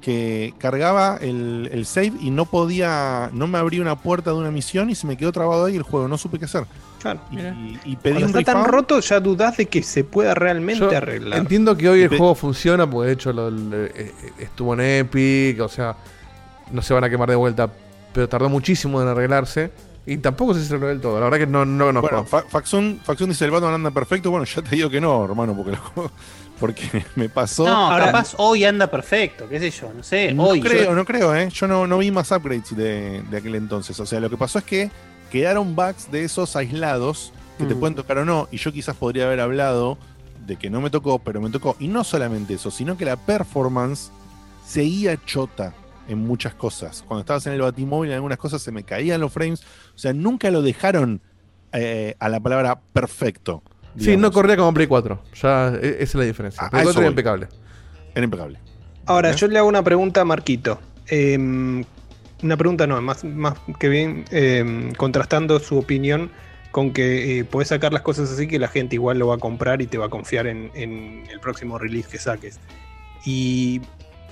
[0.00, 4.50] que cargaba el, el save y no podía, no me abría una puerta de una
[4.50, 6.66] misión y se me quedó trabado ahí el juego, no supe qué hacer.
[7.04, 7.20] Claro.
[7.30, 7.36] Y,
[7.92, 10.96] y pedí Cuando un está tan roto, ya dudás de que se pueda realmente Yo
[10.96, 11.38] arreglar.
[11.38, 15.60] Entiendo que hoy el juego funciona porque de hecho lo- le- eh, estuvo en Epic,
[15.60, 15.94] o sea,
[16.72, 17.68] no se van a quemar de vuelta,
[18.14, 19.70] pero tardó muchísimo en arreglarse
[20.06, 21.18] y tampoco se arregló del todo.
[21.20, 22.08] La verdad que no, no conozco.
[22.10, 24.30] Bueno, Fa- Faxun, Faxun dice el Batman anda perfecto.
[24.30, 26.10] Bueno, ya te digo que no, hermano, porque, lo-
[26.58, 27.66] porque me pasó.
[27.66, 30.32] No, capaz hoy anda perfecto, qué sé yo, no sé.
[30.32, 30.60] No hoy.
[30.62, 31.50] creo, yo- no creo, ¿eh?
[31.52, 33.98] Yo no, no vi más upgrades de, de aquel entonces.
[34.00, 34.90] O sea, lo que pasó es que
[35.40, 37.80] quedaron bugs de esos aislados que te Mm.
[37.80, 38.46] pueden tocar o no.
[38.52, 39.98] Y yo quizás podría haber hablado
[40.46, 41.74] de que no me tocó, pero me tocó.
[41.80, 44.12] Y no solamente eso, sino que la performance
[44.64, 45.74] seguía chota
[46.08, 47.02] en muchas cosas.
[47.06, 49.62] Cuando estabas en el batimóvil, en algunas cosas se me caían los frames.
[49.94, 51.20] O sea, nunca lo dejaron
[51.72, 53.62] eh, a la palabra perfecto.
[53.98, 55.20] sí, no corría como Play 4.
[55.42, 56.62] Ya, e- esa es la diferencia.
[56.62, 57.12] A- a Play eso 4 era voy.
[57.12, 57.48] impecable.
[58.14, 58.58] Era impecable.
[59.06, 60.78] Ahora, yo le hago una pregunta a Marquito.
[61.08, 61.84] Em,
[62.44, 66.30] una pregunta no, más, más que bien em, contrastando su opinión
[66.70, 69.80] con que eh, sacar las cosas así que la gente igual lo va a comprar
[69.80, 72.60] y te va a confiar en, el próximo release que saques.
[73.24, 73.80] Y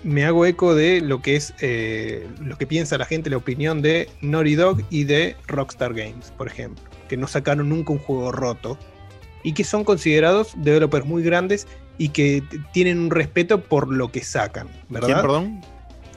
[0.02, 3.80] me hago eco de lo que es eh, lo que piensa la gente, la opinión
[3.80, 8.32] de Naughty Dog y de Rockstar Games, por ejemplo, que no sacaron nunca un juego
[8.32, 8.76] roto
[9.44, 12.42] y que son considerados developers muy grandes y que
[12.72, 15.06] tienen un respeto por lo que sacan, ¿verdad?
[15.06, 15.60] ¿Quién, perdón?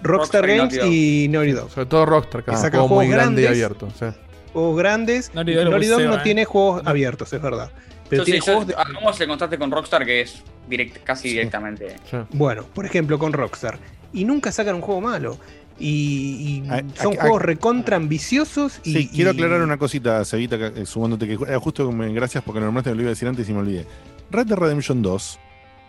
[0.06, 1.70] Rockstar Games y Naughty Dog.
[1.72, 3.64] Sobre todo Rockstar, que un saca juego muy juegos grande y grandes.
[3.66, 3.90] abierto.
[4.00, 4.06] sí.
[4.54, 5.32] Juegos grandes.
[5.34, 6.46] Naughty Naughty Dog no bucea, tiene eh.
[6.46, 7.72] juegos abiertos, es verdad.
[8.10, 11.04] Pero Yo sí, tiene yo- juegos de- hagamos el contraste con Rockstar que es direct,
[11.04, 11.96] casi directamente.
[12.32, 13.78] Bueno, por ejemplo, con Rockstar.
[14.14, 15.38] Y nunca sacan un juego malo.
[15.78, 18.80] Y, y A- son a- juegos recontra ambiciosos.
[18.86, 22.44] Y, Sí, quiero y- aclarar una cosita, Cevita, eh, sumándote que eh, justo me, gracias
[22.44, 23.86] porque normalmente me lo iba a decir antes y me olvidé.
[24.32, 25.38] Red Dead Redemption 2,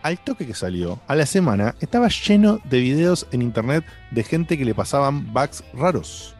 [0.07, 4.57] al toque que salió, a la semana, estaba lleno de videos en internet de gente
[4.57, 6.35] que le pasaban bugs raros.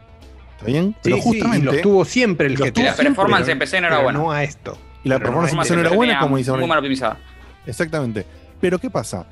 [0.53, 0.93] ¿Está bien?
[0.93, 1.57] Sí, Pero sí, justamente.
[1.59, 2.71] y los tuvo siempre el GTA.
[2.71, 4.19] tuvo La siempre, performance en PC no era buena.
[4.19, 4.77] no a esto.
[5.03, 7.19] Y la Pero performance en PC no era buena, como dice Muy mal optimizada.
[7.65, 8.25] Exactamente.
[8.61, 9.27] Pero ¿qué pasa?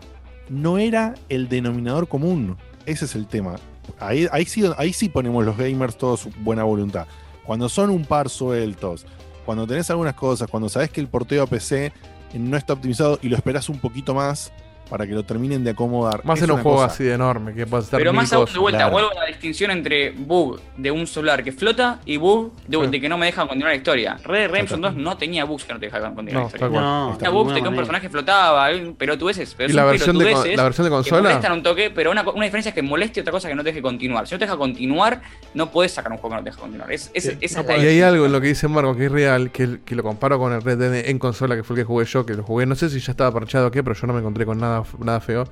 [0.50, 2.58] No era el denominador común.
[2.86, 3.56] Ese es el tema.
[4.00, 7.08] Ahí, ahí, sí, ahí sí ponemos los gamers todos buena voluntad.
[7.46, 9.06] Cuando son un par sueltos,
[9.46, 11.94] cuando tenés algunas cosas, cuando sabés que el porteo a PC
[12.34, 14.52] no está optimizado y lo esperás un poquito más
[14.90, 16.24] para que lo terminen de acomodar.
[16.26, 16.94] Más es en un juego cosa.
[16.94, 18.92] así de enorme, que puede estar Pero más aún de vuelta, claro.
[18.94, 23.02] vuelvo a la distinción entre bug de un celular que flota y bug de, de
[23.02, 24.18] que no me dejan continuar la historia.
[24.24, 26.80] Red Dead Redemption 2 no tenía bugs que no te dejaban continuar No, la historia.
[26.82, 30.18] No, Tenía bugs de que un personaje flotaba, pero tú ves, pero ¿Y la versión,
[30.18, 31.22] de, la versión de que consola?
[31.24, 33.64] molestan un toque, pero una, una diferencia es que moleste y otra cosa que no
[33.64, 34.28] te deje continuar.
[34.28, 35.22] Si no te deja continuar,
[35.54, 36.92] no puedes sacar un juego que no te deja continuar.
[36.92, 39.12] Es, es- esa es la Y hay algo en lo que dice Marco que es
[39.12, 41.86] real, que, que lo comparo con el Red Dead en consola, que fue el que
[41.86, 44.08] jugué yo, que lo jugué, no sé si ya estaba parchado o qué, pero yo
[44.08, 45.46] no me encontré con nada, nada feo.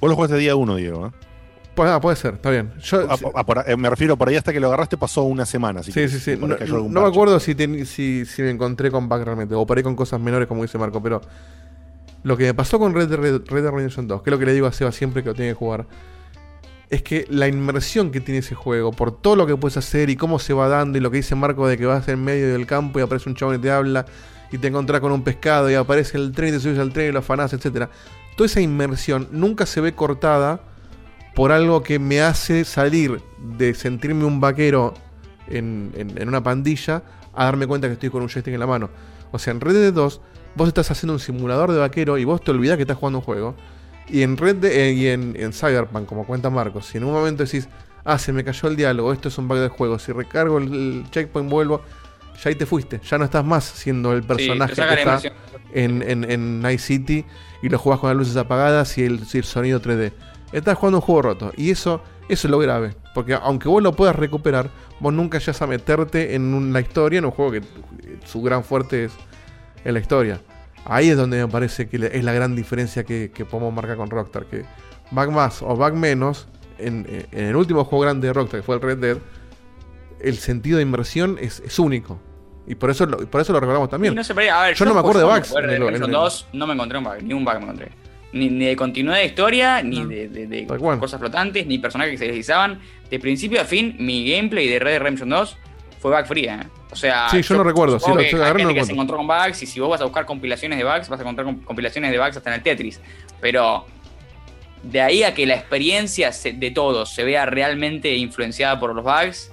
[0.00, 1.06] Vos lo jugaste día uno, Diego.
[1.06, 1.10] ¿eh?
[1.74, 2.70] Pues, ah, puede ser, está bien.
[2.82, 5.46] Yo, A- a- por- eh, me refiero por ahí hasta que lo agarraste pasó una
[5.46, 5.80] semana.
[5.80, 6.36] así sí, que sí, sí.
[6.36, 9.64] por No, ahí me acuerdo si, ten- si, si me encontré con bug realmente, o
[9.66, 11.22] paré con cosas menores, como dice Marco, pero
[12.24, 14.46] lo que me pasó con Red Dead, Red Dead Redemption 2, que es lo que
[14.46, 15.86] le digo a Seba siempre que lo tiene que jugar,
[16.90, 20.16] es que la inmersión que tiene ese juego, por todo lo que puedes hacer y
[20.16, 22.66] cómo se va dando, y lo que dice Marco de que vas en medio del
[22.66, 24.04] campo y aparece un chabón y te habla,
[24.50, 27.08] y te encontrás con un pescado y aparece el tren y te subes al tren
[27.08, 27.88] y lo afanás, etc.
[28.36, 30.60] Toda esa inmersión nunca se ve cortada
[31.34, 33.20] por algo que me hace salir
[33.58, 34.94] de sentirme un vaquero
[35.48, 37.02] en, en- en una pandilla
[37.34, 38.90] a darme cuenta que estoy con un joystick en la mano.
[39.30, 40.20] O sea, en Red Dead 2,
[40.54, 43.24] vos estás haciendo un simulador de vaquero y vos te olvidás que estás jugando un
[43.24, 43.54] juego.
[44.08, 47.12] Y en Red Dead, eh, y en, en Cyberpunk, como cuenta Marcos, si en un
[47.12, 47.68] momento decís,
[48.04, 50.72] ah, se me cayó el diálogo, esto es un bug del juego, si recargo el,
[50.74, 51.80] el checkpoint vuelvo,
[52.42, 55.20] ya ahí te fuiste, ya no estás más siendo el personaje que está
[55.72, 57.24] en, en, en Night City
[57.62, 60.12] y lo jugás con las luces apagadas y el, sonido 3D.
[60.52, 61.52] Estás jugando un juego roto.
[61.56, 62.94] Y eso, eso es lo grave.
[63.14, 67.24] Porque aunque vos lo puedas recuperar, vos nunca llegas a meterte en una historia, en
[67.24, 67.62] un juego que eh,
[68.24, 69.12] su gran fuerte es
[69.84, 70.40] en la historia.
[70.84, 74.10] Ahí es donde me parece que es la gran diferencia que, que podemos marcar con
[74.10, 74.46] Rockstar.
[74.46, 74.64] Que
[75.12, 78.66] bug más o bug menos, en, eh, en el último juego grande de Rockstar, que
[78.66, 79.18] fue el Red Dead,
[80.20, 82.18] el sentido de inversión es, es único.
[82.66, 84.12] Y por eso lo, por eso lo recordamos también.
[84.12, 85.50] Y no se podía- a ver, yo, no me acuerdo de bugs.
[85.52, 87.54] en el- Dead en Redemption el- 2 no me encontré un bug, ni un bug
[87.56, 87.88] me encontré.
[88.32, 90.66] Ni, ni de continuidad de historia, ni de, de- de
[90.98, 92.80] cosas flotantes, ni personajes que se deslizaban.
[93.10, 95.56] De principio a fin, mi gameplay de Red Dead Redemption 2
[96.00, 96.60] fue bug free, ¿eh?
[96.90, 99.16] O sea, Sí, yo no recuerdo, sí, lo- que yo agarré, no que se encontró
[99.16, 101.60] con bugs y si vos vas a buscar compilaciones de bugs, vas a encontrar com-
[101.62, 103.00] compilaciones de bugs hasta en el Tetris.
[103.40, 103.86] Pero
[104.82, 109.52] de ahí a que la experiencia de todos se vea realmente influenciada por los bugs,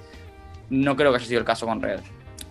[0.70, 2.00] no creo que haya sido el caso con Red.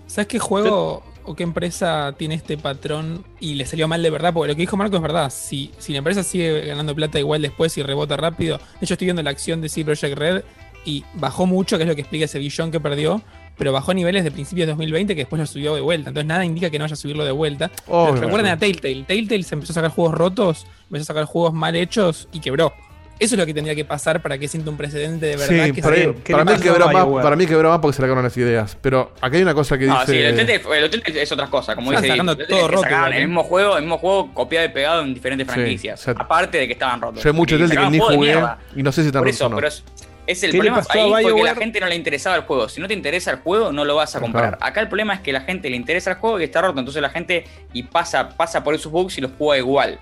[0.09, 4.33] ¿Sabes qué juego o qué empresa tiene este patrón y le salió mal de verdad?
[4.33, 5.29] Porque lo que dijo Marco es verdad.
[5.29, 9.05] Si, si la empresa sigue ganando plata igual después y rebota rápido, de hecho estoy
[9.05, 10.43] viendo la acción de CD Projekt Red
[10.83, 13.21] y bajó mucho, que es lo que explica ese billón que perdió,
[13.55, 16.09] pero bajó a niveles de principios de 2020 que después lo subió de vuelta.
[16.09, 17.69] Entonces nada indica que no vaya a subirlo de vuelta.
[17.85, 19.03] Pero recuerden a Telltale.
[19.03, 22.73] Telltale se empezó a sacar juegos rotos, empezó a sacar juegos mal hechos y quebró.
[23.19, 25.65] Eso es lo que tendría que pasar para que sienta un precedente de verdad.
[25.65, 27.95] Sí, que para, se- mí, que para mí quebró más, para mí quebró más porque
[27.97, 28.77] se le acabaron las ideas.
[28.81, 30.11] Pero acá hay una cosa que No, dice.
[30.13, 32.07] sí, el Hotel, el Hotel es otra cosa, como dice.
[32.07, 35.45] sacando el todo roto el mismo juego, el mismo juego copiado y pegado en diferentes
[35.47, 35.99] Sí, franquicias.
[35.99, 37.21] o sea, aparte de que estaban rotos.
[37.21, 38.41] Yo hay mucho Y Hotel que ni jugué
[38.75, 39.55] y no sé si están Por rotos eso, o no.
[39.57, 39.83] pero es,
[40.25, 40.77] es el ¿Qué le problema
[41.17, 42.69] ahí fue que la gente no le interesaba el juego.
[42.69, 44.49] Si no te interesa el juego, no lo vas a comprar.
[44.57, 44.57] Claro.
[44.65, 46.79] Acá el problema es que la gente le interesa el juego y está roto.
[46.79, 49.99] Entonces la gente y pasa, pasa por esos bugs y los juega igual.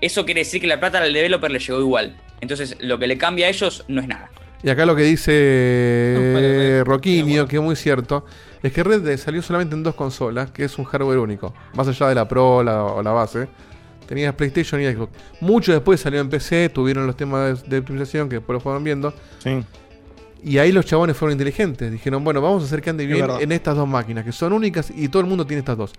[0.00, 2.14] Eso quiere decir que la plata al developer le llegó igual.
[2.42, 4.30] Entonces lo que le cambia a ellos no es nada.
[4.64, 6.84] Y acá lo que dice No.
[6.84, 8.26] Roquinio, que es muy cierto,
[8.62, 11.54] es que Red salió solamente en dos consolas, que es un hardware único.
[11.74, 13.48] Más allá de la Pro la- o la base.
[14.06, 15.12] Tenías PlayStation y Xbox.
[15.40, 18.84] Mucho después salió en PC, tuvieron los temas de, de optimización que después lo fueron
[18.84, 19.14] viendo.
[19.38, 19.64] Sí.
[20.44, 21.90] Y ahí los chabones fueron inteligentes.
[21.90, 24.92] Dijeron, bueno, vamos a hacer que ande bien en estas dos máquinas, que son únicas
[24.94, 25.92] y todo el mundo tiene estas dos.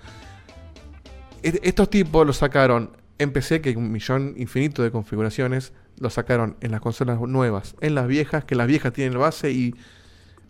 [1.42, 2.90] E- Estos tipos los sacaron
[3.20, 5.74] en PC, que hay un millón infinito de configuraciones.
[6.00, 9.76] Los sacaron en las consolas nuevas, en las viejas, que las viejas tienen base y...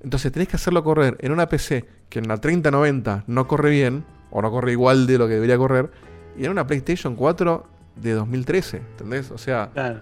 [0.01, 4.03] Entonces tenés que hacerlo correr en una PC que en la 3090 no corre bien,
[4.32, 5.92] o no corre igual de lo que debería correr,
[6.38, 9.32] y en una PlayStation 4 de 2013, ¿entendés?
[9.32, 10.01] O sea, Claro.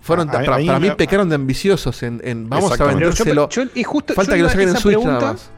[0.00, 2.76] fueron para, para mí pecaron de ambiciosos en, en vamos a.
[2.76, 3.48] Pero yo- vendérselo.
[3.50, 5.50] yo- y justo- Falta yo que lo a saquen en Switch pregunta, nada más.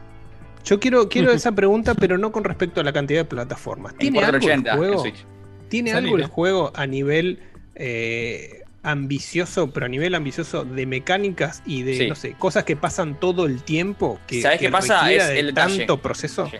[0.64, 3.92] Yo quiero, quiero esa pregunta, pero no con respecto a la cantidad de plataformas.
[3.92, 4.98] En ¿Tiene algo el 480 en juego?
[5.02, 5.26] Switch.
[5.70, 7.38] ¿Tiene algo el juego a nivel
[7.76, 12.08] eh, ambicioso, pero a nivel ambicioso de mecánicas y de, Sí.
[12.08, 14.20] no sé, cosas que pasan todo el tiempo?
[14.26, 15.10] Que, ¿Sabes que qué pasa?
[15.12, 15.78] Es el detalle.
[15.78, 16.50] tanto proceso.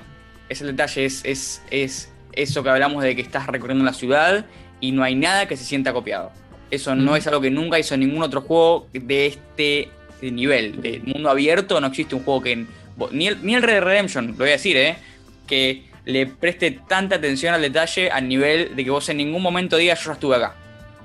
[0.48, 4.46] Es el detalle, es, es, es eso que hablamos de que estás recorriendo la ciudad
[4.80, 6.32] y no hay nada que se sienta copiado.
[6.70, 9.88] Eso no es algo que nunca hizo ningún otro juego de este
[10.22, 11.80] nivel, de mundo abierto.
[11.80, 12.64] No existe un juego que.
[13.12, 14.96] Ni el, ni el Red Redemption, lo voy a decir, ¿eh?
[15.46, 19.76] Que le preste tanta atención al detalle al nivel de que vos en ningún momento
[19.76, 20.54] digas yo estuve acá.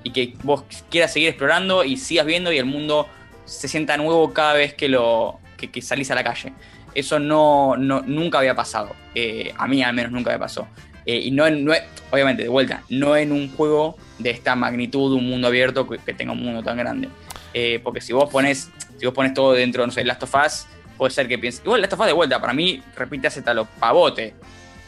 [0.03, 3.07] Y que vos quieras seguir explorando y sigas viendo y el mundo
[3.45, 6.53] se sienta nuevo cada vez que lo que, que salís a la calle.
[6.93, 8.95] Eso no, no- nunca había pasado.
[9.15, 10.67] Eh, a mí al menos nunca me pasó.
[11.05, 11.73] Eh, y no, no
[12.11, 16.13] obviamente, de vuelta, no en un juego de esta magnitud, un mundo abierto que, que
[16.13, 17.09] tenga un mundo tan grande.
[17.53, 20.65] Eh, porque si vos pones, si vos pones todo dentro, no sé, Last of Us,
[20.97, 21.61] puede ser que pienses.
[21.65, 24.33] Igual Last of Us de vuelta, para mí, repite hace talo pavote.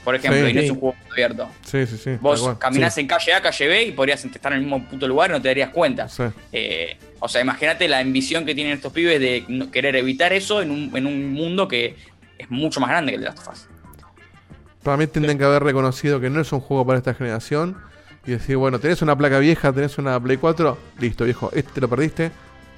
[0.07, 0.51] Por ejemplo, Sí.
[0.51, 1.49] y no es un juego abierto.
[1.65, 2.11] Sí, sí, sí.
[2.21, 3.01] Vos caminás Sí.
[3.01, 5.41] en calle A, calle B y podrías estar en el mismo puto lugar y no
[5.41, 6.07] te darías cuenta.
[6.07, 6.23] Sí.
[6.53, 10.71] Eh, o sea, imagínate la ambición que tienen estos pibes de querer evitar eso en
[10.71, 11.97] un, en un mundo que
[12.37, 13.67] es mucho más grande que el de Last of Us.
[14.81, 17.75] Para mí tendrían que haber reconocido que no es un juego para esta generación
[18.25, 21.81] y decir, bueno, tenés una placa vieja, tenés una Play 4, listo, viejo, este te
[21.81, 22.31] lo perdiste,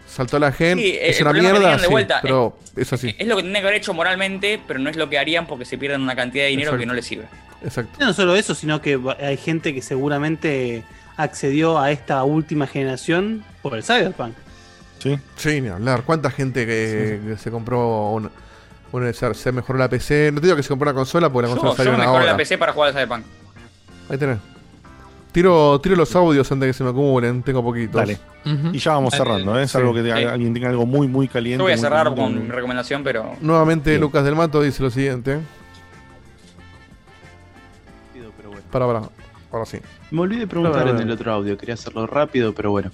[0.09, 3.15] saltó la gen, Sí, es el una mierda, sí, vuelta, pero es así.
[3.17, 5.65] Es lo que tendrían que haber hecho moralmente, pero no es lo que harían porque
[5.65, 6.79] se pierden una cantidad de dinero Exacto.
[6.81, 7.25] que no les sirve.
[7.63, 7.97] Exacto.
[7.99, 10.83] No solo eso, sino que hay gente que seguramente
[11.17, 14.33] accedió a esta última generación por el Cyberpunk.
[14.99, 15.17] Sí.
[15.35, 16.03] Sí, ni hablar.
[16.03, 18.29] ¿Cuánta gente que, que se compró un,
[18.91, 20.31] un- se, mejoró la PC?
[20.33, 22.05] No te digo que se compró una consola porque la consola yo salió me una
[22.05, 22.31] mejoré hora.
[22.33, 23.25] la PC para jugar al Cyberpunk.
[24.09, 24.37] Ahí tenés.
[25.31, 27.95] Tiro, tiro los audios antes de que se me acumulen, tengo poquitos.
[27.95, 28.17] Dale.
[28.73, 29.67] Y ya vamos cerrando, ¿eh?
[29.67, 29.77] Sí.
[29.77, 31.59] algo que te- alguien tenga algo muy, muy caliente.
[31.59, 33.35] Yo voy a cerrar con mi recomendación, pero.
[33.41, 34.01] Nuevamente Bien.
[34.01, 35.39] Lucas del Mato dice lo siguiente.
[38.37, 38.63] pero bueno.
[38.71, 39.01] Para, para.
[39.51, 39.77] Ahora sí.
[40.11, 42.91] Me olvidé de preguntar en el otro audio, quería hacerlo rápido, pero bueno.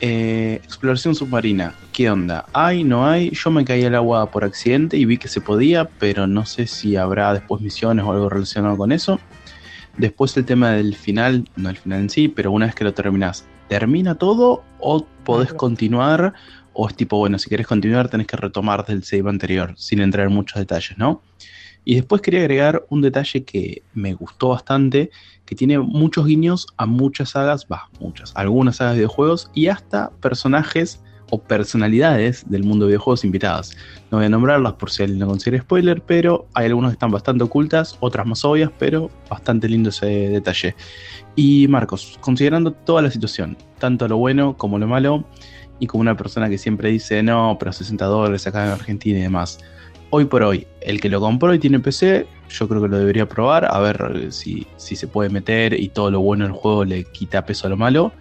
[0.00, 2.44] Eh, exploración submarina, ¿qué onda?
[2.52, 3.30] ¿Hay, no hay?
[3.30, 6.66] Yo me caí al agua por accidente y vi que se podía, pero no sé
[6.66, 9.18] si habrá después misiones o algo relacionado con eso.
[9.98, 12.92] Después el tema del final, no el final en sí, pero una vez que lo
[12.92, 16.34] terminás, ¿termina todo o podés continuar?
[16.74, 20.26] O es tipo, bueno, si querés continuar tenés que retomar del save anterior, sin entrar
[20.26, 21.22] en muchos detalles, ¿no?
[21.82, 25.10] Y después quería agregar un detalle que me gustó bastante,
[25.46, 30.10] que tiene muchos guiños a muchas sagas, va, muchas, algunas sagas de videojuegos y hasta
[30.20, 31.00] personajes
[31.30, 33.76] o personalidades del mundo de videojuegos invitadas.
[34.10, 37.10] No voy a nombrarlas por si alguien no considera spoiler, pero hay algunas que están
[37.10, 40.74] bastante ocultas, otras más obvias, pero bastante lindo ese detalle.
[41.34, 45.24] Y Marcos, considerando toda la situación, tanto lo bueno como lo malo,
[45.78, 49.22] y como una persona que siempre dice, no, pero 60 dólares acá en Argentina y
[49.22, 49.58] demás,
[50.10, 53.28] hoy por hoy, el que lo compró y tiene PC, yo creo que lo debería
[53.28, 57.04] probar, a ver si, si se puede meter y todo lo bueno del juego le
[57.04, 58.12] quita peso a lo malo.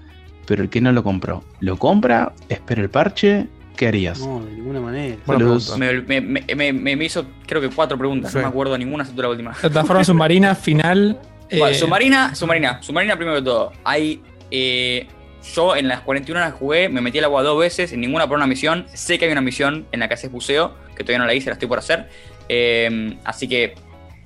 [0.48, 4.20] Pero el que no lo compró, lo compra, espera el parche ¿qué harías?
[4.20, 5.18] No, de ninguna manera.
[5.26, 5.78] Saludos.
[5.78, 6.22] Me, me-
[6.56, 8.38] me- me- hizo creo que cuatro preguntas, Sí.
[8.38, 9.52] no me acuerdo ninguna, excepto la última.
[9.52, 11.20] Plataforma submarina, final.
[11.52, 13.72] Bueno, eh, submarina, submarina, submarina primero que todo.
[13.84, 14.22] Hay.
[14.50, 15.08] eh,
[15.54, 18.36] yo en las 41 horas jugué, me metí al agua dos veces, en ninguna por
[18.38, 18.86] una misión.
[18.94, 21.50] Sé que hay una misión en la que haces buceo, que todavía no la hice,
[21.50, 22.10] la estoy por hacer.
[22.50, 23.76] Eh, así que.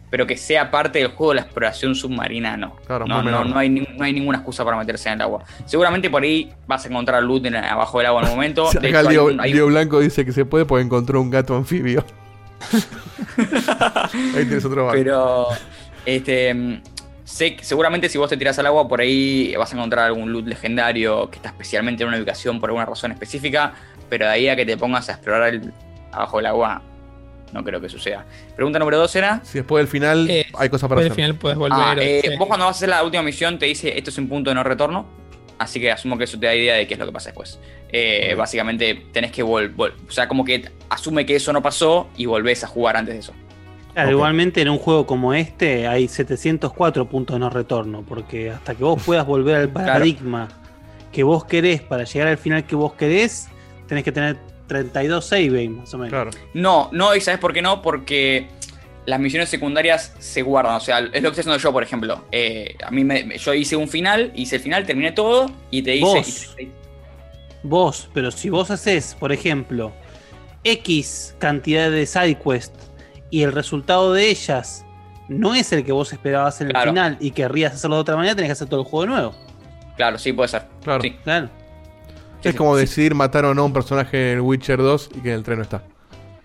[0.09, 2.75] Pero que sea parte del juego de la exploración submarina, no.
[2.87, 5.43] Claro, no, no, no, hay, no hay ninguna excusa para meterse en el agua.
[5.65, 8.69] Seguramente por ahí vas a encontrar loot en- abajo del agua en un momento.
[8.81, 12.03] De hecho, Leo, un- Blanco dice que se puede porque encontró un gato anfibio.
[14.35, 14.97] Ahí tienes otro banco.
[14.97, 15.47] Pero
[16.05, 16.81] este mm,
[17.23, 20.31] sé que seguramente si vos te tirás al agua por ahí vas a encontrar algún
[20.31, 23.73] loot legendario que está especialmente en una ubicación por alguna razón específica,
[24.09, 25.73] pero de ahí a que te pongas a explorar el-
[26.11, 26.81] abajo del agua
[27.53, 28.25] no creo que suceda.
[28.55, 31.15] Pregunta número dos era Si después del final hay cosas para después del hacer.
[31.15, 31.79] final puedes volver.
[31.79, 32.37] Ah, eh, sí.
[32.37, 34.55] vos cuando vas a hacer la última misión te dice esto es un punto de
[34.55, 35.05] no retorno,
[35.57, 37.59] así que asumo que eso te da idea de qué es lo que pasa después.
[37.91, 42.25] Eh, básicamente tenés que volver, o sea, como que asume que eso no pasó y
[42.25, 43.33] volvés a jugar antes de eso.
[43.93, 48.75] Claro, igualmente en un juego como este hay 704 puntos de no retorno, porque hasta
[48.75, 50.47] que vos puedas volver al paradigma
[51.11, 53.47] que vos querés para llegar al final que vos querés,
[53.87, 54.37] tenés que tener
[54.69, 56.33] 32 saving más o menos.
[56.53, 57.81] No, no, y ¿sabes por qué no?
[57.81, 58.47] Porque
[59.05, 60.75] las misiones secundarias se guardan.
[60.75, 62.23] O sea, es lo que estoy haciendo yo, por ejemplo.
[62.31, 65.91] Eh, a mí me, yo hice un final, hice el final, terminé todo y te
[65.91, 66.05] dice.
[66.05, 66.55] Vos.
[66.57, 66.71] y te-
[67.63, 69.91] Vos, pero si vos haces, por ejemplo,
[70.63, 72.73] X cantidad de side quest
[73.29, 74.85] y el resultado de ellas
[75.27, 76.91] no es el que vos esperabas en el Claro.
[76.91, 79.35] final y querrías hacerlo de otra manera, tenés que hacer todo el juego de nuevo.
[79.97, 80.63] Claro, sí, puede ser.
[80.83, 81.01] Claro.
[81.01, 81.11] Sí.
[81.23, 81.49] Claro.
[82.43, 85.29] Es como decidir matar o no a un personaje en el Witcher 2 y que
[85.29, 85.83] en el tren no está.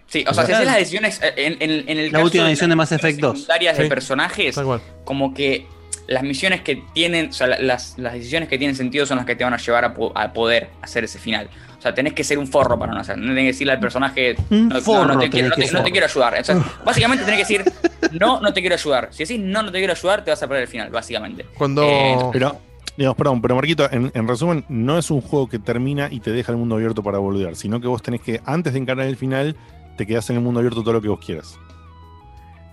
[0.07, 2.49] Sí, o sea, si haces las decisiones eh, en, en- en el La caso última
[2.49, 3.33] edición de las Mass Effect 2.
[3.39, 3.89] secundarias de Sí.
[3.89, 4.61] personajes,
[5.05, 5.67] como que
[6.07, 9.27] las misiones que tienen, o sea, la- las, las decisiones que tienen sentido son las
[9.27, 11.49] que te van a llevar a, po- a poder hacer ese final.
[11.79, 13.17] O sea, tenés que ser un forro para no hacer.
[13.19, 15.73] No tenés que decirle al personaje, Un no, forro no te, quiero, no que te-
[15.73, 15.93] no te ser.
[15.93, 16.41] quiero ayudar.
[16.41, 17.73] O sea, básicamente tenés que decir,
[18.13, 19.09] no, no te quiero ayudar.
[19.11, 21.45] Si decís no, no te quiero ayudar, te vas a perder el final, básicamente.
[21.59, 21.83] Cuando.
[21.85, 22.59] Eh, Pero,
[22.97, 26.31] digamos, perdón, pero Marquito, en, en resumen, no es un juego que termina y te
[26.33, 29.17] deja el mundo abierto para volver, sino que vos tenés que, antes de encarar el
[29.17, 29.57] final,
[29.97, 31.59] te quedás en el mundo abierto todo lo que vos quieras.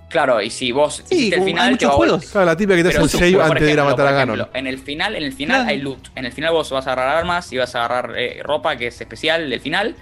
[0.09, 2.25] Claro, y si vos hiciste el hay final, te muchos juegos.
[2.31, 4.47] Claro, la típica que te hace sí, save antes de ir a matar a Ganon.
[4.53, 5.69] En el final, en el final Claro.
[5.69, 6.09] hay loot.
[6.15, 8.87] En el final vos vas a agarrar armas y vas a agarrar eh, ropa que
[8.87, 9.95] es especial del final.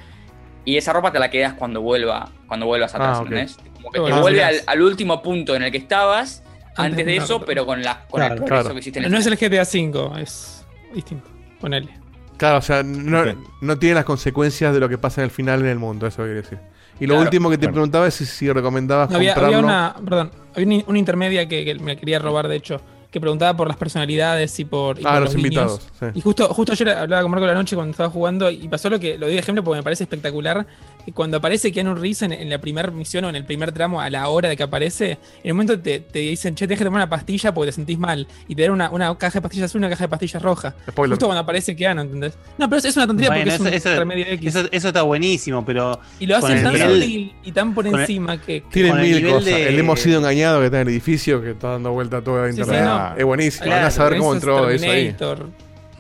[0.66, 3.26] Y esa ropa te la quedas cuando vuelva, cuando vuelvas atrás, Ah, ok.
[3.28, 3.58] ¿entendés?
[3.76, 6.44] Como que Ah, te vuelve al último punto en el que estabas
[6.86, 8.74] antes, de eso, pero con la con Claro, el progreso claro.
[8.76, 11.30] que hiciste en el No es el GTA V, es distinto.
[11.60, 11.90] Ponele.
[12.38, 13.24] Claro, o sea, no,
[13.62, 16.18] no tiene las consecuencias de lo que pasa en el final en el mundo, eso
[16.24, 16.58] quiere decir.
[17.00, 17.24] Y lo Claro.
[17.24, 17.74] último que te Claro.
[17.74, 19.58] preguntaba es si, si recomendabas No, había, comprarlo.
[19.58, 23.20] había una, perdón, había una, una intermedia que, que me quería robar, de hecho, que
[23.20, 26.06] preguntaba por las personalidades y por, y Ah, por los invitados, sí.
[26.14, 29.00] Y justo, justo ayer hablaba con Marco la noche cuando estaba jugando y pasó lo
[29.00, 30.66] que lo di de ejemplo porque me parece espectacular.
[31.14, 34.10] Cuando aparece Keanu Reeves en, en la primera misión o en el primer tramo, a
[34.10, 37.00] la hora de que aparece, en un momento te, te dicen, che, te dejes tomar
[37.00, 38.28] una pastilla porque te sentís mal.
[38.48, 40.76] Y te dan una, una caja de pastillas azul y una caja de pastillas roja.
[40.90, 41.14] Spoiler.
[41.16, 42.38] Justo cuando aparece Keanu, ¿entendés?
[42.58, 44.56] No, pero es, una tontería Bueno, porque eso, es un eso- remedio X.
[44.56, 47.88] eso- eso está buenísimo, pero y lo hacen el tan nivel- sutil y tan por
[47.88, 48.62] el- encima que...
[48.62, 49.46] que- Tiene con el mil cosas.
[49.46, 52.42] de- El hemos sido engañado que está en el edificio, que está dando vuelta toda
[52.44, 52.86] la Sí, sí, internet.
[52.86, 53.16] no.
[53.18, 53.64] Es buenísimo.
[53.66, 55.16] Claro, Andá a saber cómo entró eso ahí.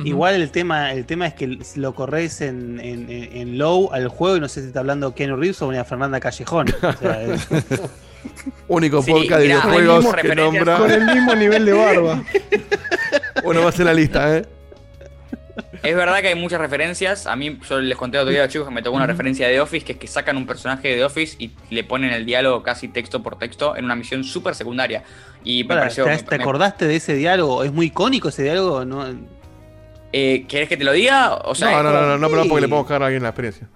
[0.03, 4.07] Igual el tema, el tema es que lo corres en, en, en- en low al
[4.07, 6.67] juego y no sé si está hablando Keanu Reeves o María Fernanda Callejón.
[6.81, 7.47] O sea, es-
[8.67, 10.77] Único Sí, podcast de videojuegos que nombra.
[10.77, 12.23] Con el mismo nivel de barba.
[13.43, 14.45] Uno va a hacer la lista, ¿eh?
[15.83, 17.25] Es verdad que hay muchas referencias.
[17.27, 19.47] A mí, yo les conté otro día a los chicos que me tocó una referencia
[19.47, 22.11] de The Office, que es que sacan un personaje de The Office y le ponen
[22.11, 25.03] el diálogo casi texto por texto en una misión súper secundaria.
[25.43, 26.03] Y me pareció.
[26.03, 27.63] ¿te, me- te me- acordaste de ese diálogo?
[27.63, 28.83] ¿Es muy icónico ese diálogo?
[28.83, 29.05] No,
[30.13, 31.35] eh, ¿Querés que te lo diga?
[31.35, 32.49] O sea, no, no, como- no, no, no, pero sí.
[32.49, 33.67] porque le podemos cagar a alguien la experiencia.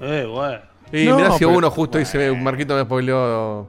[0.00, 0.58] eh, bueno.
[0.92, 3.68] Y No, mirá si pero- uno justo dice, Marquito me spoileó.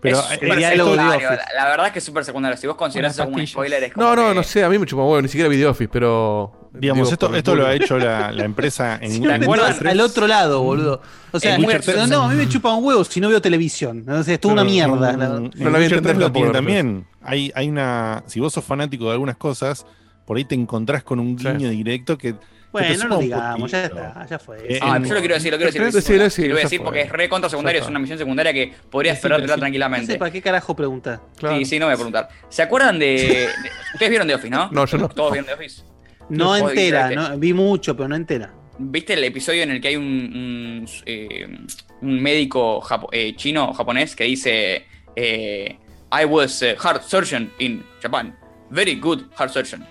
[0.00, 1.42] Pero es eh, súper diálogo de secundario, Office.
[1.54, 2.56] La, la verdad es que es súper secundario.
[2.56, 3.50] Si vos considerás Unas algún pastillas.
[3.50, 5.50] spoiler, es como No, no, que- no sé, a mí me chupa huevo, ni siquiera
[5.50, 6.70] Video Office, pero.
[6.72, 10.26] digamos, digo, esto, el esto lo ha hecho la, la empresa en estás al otro
[10.26, 11.02] lado, boludo.
[11.32, 14.08] O sea, no, no, a mí me chupa un huevo si no veo televisión.
[14.08, 15.12] O sea, es toda una mierda.
[15.12, 17.06] la- en No la voy a Witcher entender 3 lo tampoco, tiene pero- también.
[17.22, 18.22] Hay, hay una.
[18.26, 19.84] Si vos sos fanático de algunas cosas,
[20.30, 21.48] por ahí te encontrás con un Sí.
[21.48, 22.34] guiño directo que.
[22.34, 24.58] que te Bueno, no lo digamos, ya está, ya fue.
[24.74, 26.46] Eh, Ah, en- yo lo quiero decir, lo quiero decir.
[26.48, 28.72] Lo voy a decir porque es re contra secundario, Ya es una misión secundaria que
[28.88, 29.54] podría esperártela.
[29.56, 30.12] No tranquilamente.
[30.12, 31.20] sé para qué carajo preguntar.
[31.36, 31.56] Claro.
[31.58, 32.28] Sí, sí, no voy a preguntar.
[32.48, 33.48] ¿Se acuerdan de, de-
[33.94, 34.70] Ustedes vieron The Office, ¿no?
[34.70, 35.08] No, yo no.
[35.08, 35.82] ¿Todos vieron The Office?
[36.28, 37.16] No Joder, entera, ¿viste?
[37.30, 38.52] no, vi mucho, pero no entera.
[38.78, 41.48] ¿Viste el episodio en el que hay un, un, eh,
[42.02, 44.84] un médico japo- eh, chino o japonés que dice
[45.16, 45.76] eh,
[46.12, 48.36] I was a heart surgeon in Japan.
[48.70, 49.84] Very good heart surgeon.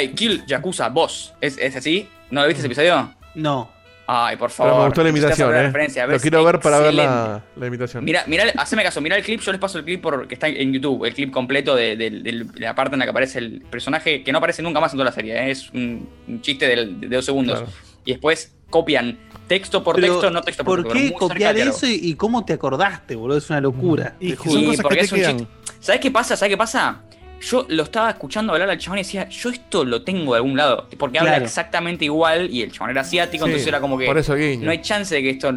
[0.00, 1.34] I kill Yakuza boss.
[1.40, 2.08] ¿Es, es así?
[2.30, 3.14] ¿No lo viste ese episodio?
[3.34, 3.70] No.
[4.06, 4.78] Ay, por Pero favor.
[4.80, 5.72] me gustó la imitación, ¿eh?
[6.08, 8.04] Lo quiero ver para ver la, la imitación.
[8.04, 10.46] Mira, mira, haceme caso, mira el clip, yo les paso el clip por, que está
[10.46, 13.62] en YouTube, el clip completo de, de- de la parte en la que aparece el
[13.62, 15.50] personaje, que no aparece nunca más en toda la serie, ¿eh?
[15.50, 17.60] es un, un chiste de, dos segundos.
[17.60, 17.72] Claro.
[18.04, 20.98] Y después copian texto por Pero, texto, no texto por ¿Por texto.
[20.98, 23.38] qué pero muy cerca copiar eso y, y cómo te acordaste, boludo?
[23.38, 24.16] Es una locura.
[24.20, 25.46] Y sí, porque es un chiste.
[25.80, 26.36] ¿Sabes qué pasa?
[26.36, 27.00] ¿Sabes qué pasa?
[27.46, 30.56] Yo lo estaba escuchando hablar al chabón y decía, yo esto lo tengo de algún
[30.56, 30.88] lado.
[30.98, 34.16] Porque habla exactamente igual y el chabón era asiático, Sí, entonces era como que por
[34.18, 35.48] eso no hay chance de que esto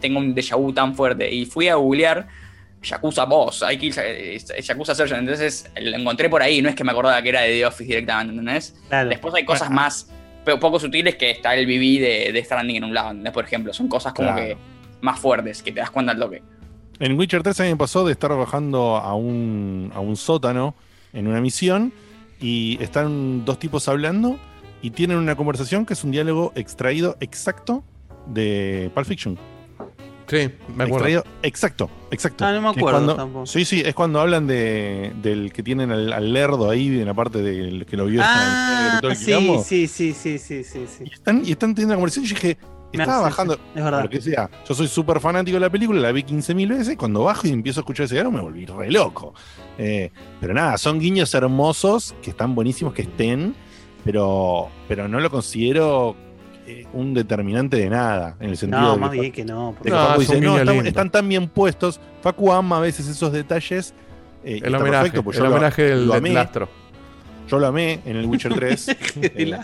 [0.00, 1.32] tenga un déjà vu tan fuerte.
[1.32, 2.26] Y fui a googlear
[2.82, 5.20] Yakuza Boss, hay que ir a Yakuza Surgeon.
[5.20, 7.84] Entonces lo encontré por ahí, no es que me acordaba que era de The Office
[7.84, 8.74] directamente, ¿entendés?
[9.08, 10.10] Después hay cosas más,
[10.44, 13.32] pero poco sutiles que está el BB de, de Stranding en un lado, ¿entendés?
[13.32, 14.44] Por ejemplo, son cosas como Claro.
[14.46, 14.56] que
[15.00, 16.42] más fuertes, que te das cuenta al toque.
[17.00, 20.74] En Witcher 3 a mí me pasó de estar bajando a un, a un sótano
[21.18, 21.92] en una misión
[22.40, 24.38] y están dos tipos hablando
[24.82, 27.82] y tienen una conversación que es un diálogo extraído exacto
[28.26, 29.38] de Pulp Fiction.
[30.28, 30.36] Sí,
[30.76, 31.06] me acuerdo.
[31.06, 32.44] Extraído exacto, exacto.
[32.44, 33.46] Ah, no me acuerdo cuando- tampoco.
[33.46, 37.14] Sí, sí, es cuando hablan de, del que tienen al, al lerdo ahí en la
[37.14, 39.64] parte del que lo vio Ah, y todo el sí, quilombo.
[39.64, 41.04] sí, sí, sí, sí, sí, sí.
[41.10, 42.58] están, y están teniendo una conversación y yo dije,
[42.92, 44.02] estaba bajando, es verdad.
[44.02, 47.24] lo que sea, yo soy súper fanático de la película, la vi 15.000 veces, cuando
[47.24, 49.34] bajo y empiezo a escuchar ese diálogo me volví re loco.
[49.76, 50.10] Eh,
[50.40, 53.54] pero nada, son guiños hermosos, que están buenísimos que estén,
[54.04, 56.16] pero, pero no lo considero
[56.66, 59.74] eh, un determinante de nada, en el sentido No, de más que- bien que no.
[59.74, 60.38] Facu dice,
[60.88, 62.00] están, tan bien puestos.
[62.22, 63.94] Facu ama a veces esos detalles.
[64.44, 66.30] eh, El homenaje, perfecto, pues el yo lo- homenaje del- lo amé.
[66.32, 66.68] lastro.
[67.48, 68.88] Yo lo amé en el Witcher 3.
[69.22, 69.58] eh,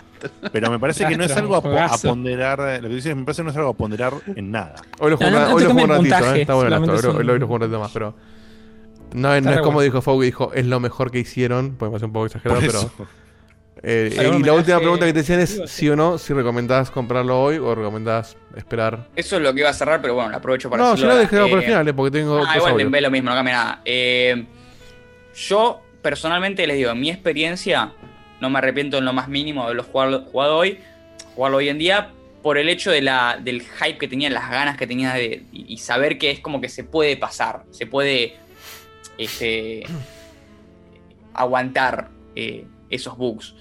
[0.51, 1.61] pero me parece que no es algo a,
[1.97, 2.59] ponderar.
[2.67, 4.75] eh, Lo que dices, me parece que no es algo a ponderar en nada.
[4.99, 6.41] Hoy lo No, no, un- hoy te lo ratito, puntaje, ¿eh?
[6.41, 8.15] está bueno el solamente acto, es hoy lo hoy lo jugué un ratito más, pero.
[9.13, 12.11] No, es- no como dijo que dijo, es lo mejor que hicieron, porque me un
[12.13, 12.91] poco exagerado, pero.
[13.83, 16.89] Eh, Pero y la última pregunta que te decían es sí o no, si recomendás
[16.89, 19.09] comprarlo hoy o recomendás esperar.
[19.15, 21.15] Eso es lo que iba a cerrar, pero bueno, lo aprovecho para No, no ahora.
[21.19, 23.53] dejé por el Eh, final, eh, porque tengo Ah, igual ve lo mismo, no cambia
[23.53, 23.81] nada.
[23.85, 24.45] Eh,
[25.35, 27.91] yo, personalmente, les digo, en mi experiencia,
[28.39, 30.77] no me arrepiento en lo más mínimo de haberlo jugado, jugado hoy,
[31.33, 32.11] jugarlo hoy en día,
[32.43, 35.79] por el hecho de la, del hype que tenía, las ganas que tenía de, y,
[35.79, 38.35] saber que es como que se puede pasar, se puede
[39.17, 39.81] este,
[41.33, 43.55] aguantar eh, esos bugs.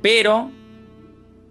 [0.00, 0.50] Pero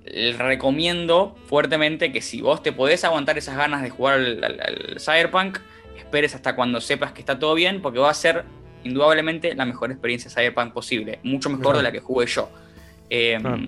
[0.05, 5.59] les recomiendo fuertemente que si vos te podés aguantar esas ganas de jugar al Cyberpunk,
[5.99, 8.43] esperes hasta cuando sepas que está todo bien, porque va a ser
[8.83, 11.77] indudablemente la mejor experiencia Cyberpunk posible, mucho mejor Claro.
[11.77, 12.49] de la que jugué yo.
[13.09, 13.63] Eh, Claro.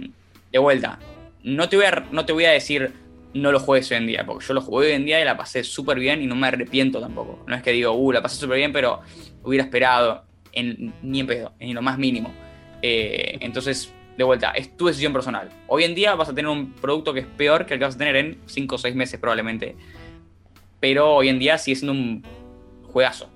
[0.51, 0.99] De vuelta,
[1.43, 2.91] no te, voy a, no te voy a decir
[3.33, 5.35] no lo juegues hoy en día, porque yo lo jugué hoy en día y la
[5.35, 7.43] pasé súper bien y no me arrepiento tampoco.
[7.47, 9.01] No es que digo, uh, la pasé súper bien, pero
[9.43, 12.33] hubiera esperado, en, ni en pedo, en lo más mínimo.
[12.81, 15.49] Eh, entonces, de vuelta, es tu decisión personal.
[15.67, 17.95] Hoy en día vas a tener un producto que es peor que el que vas
[17.95, 19.75] a tener en 5 o 6 meses probablemente.
[20.79, 22.23] Pero hoy en día sigue siendo un
[22.83, 23.29] juegazo.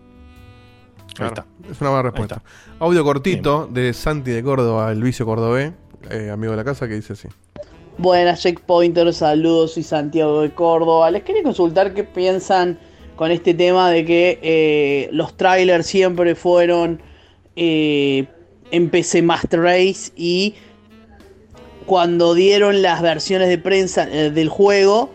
[1.13, 2.41] Claro, Es una buena respuesta.
[2.79, 5.73] Audio cortito de Santi de Córdoba, el vicio cordobés,
[6.09, 7.27] eh, amigo de la casa, que dice así.
[7.97, 11.11] Buenas checkpointers, saludos, soy Santiago de Córdoba.
[11.11, 12.79] Les quería consultar qué piensan
[13.17, 17.01] con este tema de que eh, los trailers siempre fueron
[17.57, 18.25] eh,
[18.71, 20.55] en PC Master Race y
[21.85, 25.09] cuando dieron las versiones de prensa eh, del juego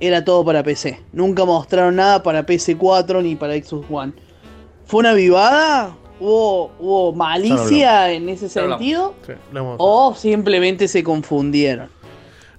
[0.00, 0.98] era todo para PC.
[1.12, 4.14] Nunca mostraron nada para PC4 ni para Xbox One.
[4.90, 5.94] ¿Fue una vivada?
[6.18, 9.14] ¿Hubo, hubo malicia en ese sentido?
[9.26, 9.32] Sí,
[9.78, 11.88] ¿O simplemente se confundieron?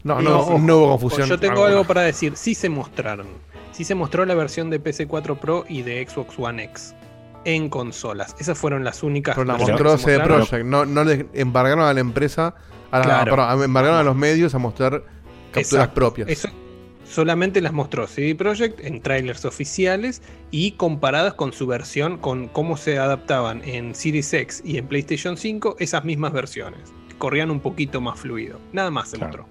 [0.04, 1.28] No, no, no hubo confusión.
[1.30, 1.70] Yo tengo alguna.
[1.72, 2.34] algo para decir.
[2.36, 3.28] Sí se mostraron.
[3.72, 6.96] Sí se mostró la versión de PC4 Pro y de Xbox One X
[7.46, 8.36] en consolas.
[8.40, 9.36] Esas fueron las únicas.
[9.36, 10.20] Pero la mostró CD.
[10.22, 10.66] Projekt.
[10.66, 12.56] No, no le embargaron a la empresa,
[12.92, 13.36] a la- Claro.
[13.36, 15.04] perdón, embargaron a los medios a mostrar
[15.52, 15.94] capturas Exacto.
[15.96, 16.30] propias.
[16.30, 16.48] Eso
[17.12, 22.78] solamente las mostró CD Projekt en trailers oficiales y comparadas con su versión, con cómo
[22.78, 26.80] se adaptaban en Series X y en PlayStation 5 esas mismas versiones.
[27.10, 28.60] que Corrían un poquito más fluido.
[28.74, 29.46] Nada más se mostró.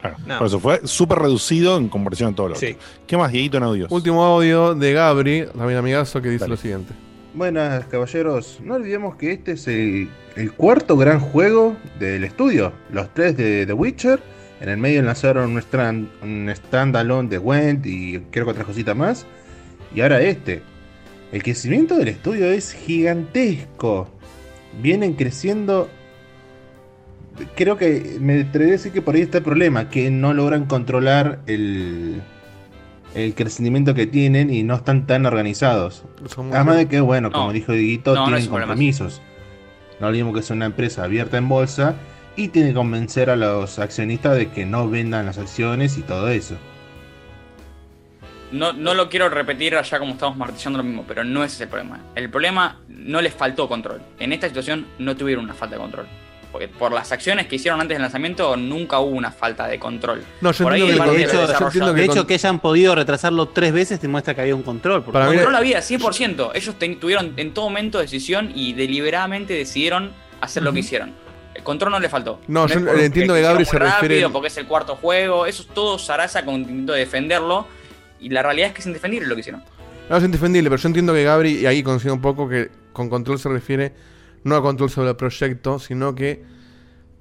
[0.00, 0.38] Claro.
[0.38, 2.72] Por eso fue súper reducido en comparación a todo lo Sí.
[2.72, 2.78] otro.
[3.06, 3.90] ¿Qué más, Dieguito, en audios?
[3.90, 6.92] Último audio de Gabri, también amigazo, que dice lo siguiente.
[7.32, 12.72] Buenas caballeros, no olvidemos que este es el, el cuarto gran juego del estudio.
[12.92, 14.20] Los tres de The Witcher,
[14.60, 18.96] en el medio lanzaron un, stand, un standalone de Went y creo que otras cositas
[18.96, 19.26] más.
[19.94, 20.62] Y ahora este.
[21.32, 24.08] El crecimiento del estudio es gigantesco.
[24.80, 25.88] Vienen creciendo...
[27.56, 30.66] Creo que me atrevería a decir que por ahí está el problema, que no logran
[30.66, 32.22] controlar el,
[33.16, 36.04] el crecimiento que tienen y no están tan organizados.
[36.52, 37.52] Además de que, bueno, como No.
[37.52, 38.66] dijo Dieguito, No, no tienen problema.
[38.68, 39.20] compromisos.
[39.98, 41.96] No olvidemos que es una empresa abierta en bolsa
[42.36, 46.28] y tiene que convencer a los accionistas de que no vendan las acciones y todo
[46.28, 46.56] eso.
[48.52, 51.60] no, no lo quiero repetir allá como estamos martillando lo mismo, pero no ese es
[51.62, 52.00] el problema.
[52.14, 54.00] El problema no les faltó control.
[54.20, 56.06] En esta situación no tuvieron una falta de control.
[56.52, 60.22] Porque por las acciones que hicieron antes del lanzamiento nunca hubo una falta de control.
[60.40, 63.48] No, yo por entiendo ahí que- el De hecho, de hecho, que hayan podido retrasarlo
[63.48, 65.02] tres veces demuestra que había un control.
[65.02, 66.52] porque- Para mí- Control había, 100%.
[66.54, 71.12] Ellos ten- tuvieron en todo momento decisión y deliberadamente decidieron hacer lo que hicieron.
[71.54, 72.40] El control no le faltó.
[72.48, 75.46] No, yo entiendo que hicieron Gabri muy se refiere- rápido, Porque es el cuarto juego.
[75.46, 77.66] Eso es todo Sarasa con intento de defenderlo.
[78.20, 79.62] Y la realidad es que es indefendible lo que hicieron.
[80.10, 83.08] No, es indefendible, pero yo entiendo que Gabri, y ahí coincido un poco, que con
[83.08, 83.92] control se refiere
[84.42, 86.42] no a control sobre el proyecto, sino que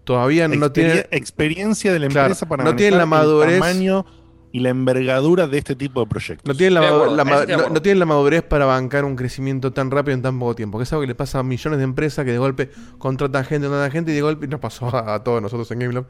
[0.04, 1.08] todavía no tiene...
[1.12, 4.06] experiencia de la Claro, empresa para no tienen la madurez- el tamaño
[4.54, 6.48] y la envergadura de este tipo de proyectos.
[6.48, 9.90] No tienen, la, de acuerdo, de no, tienen la madurez para bancar un crecimiento tan
[9.92, 10.78] rápido en tan poco tiempo.
[10.78, 13.68] Que es algo que le pasa a millones de empresas que de golpe contratan gente,
[13.68, 16.06] contratan gente y de golpe, nos pasó a, a todos nosotros en GameLab,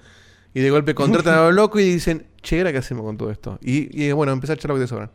[0.53, 3.31] y de golpe contratan a lo loco y dicen, che, ¿ahora ¿qué hacemos con todo
[3.31, 3.57] esto?
[3.61, 5.09] Y, y, bueno, empezar a echar lo que te sobran.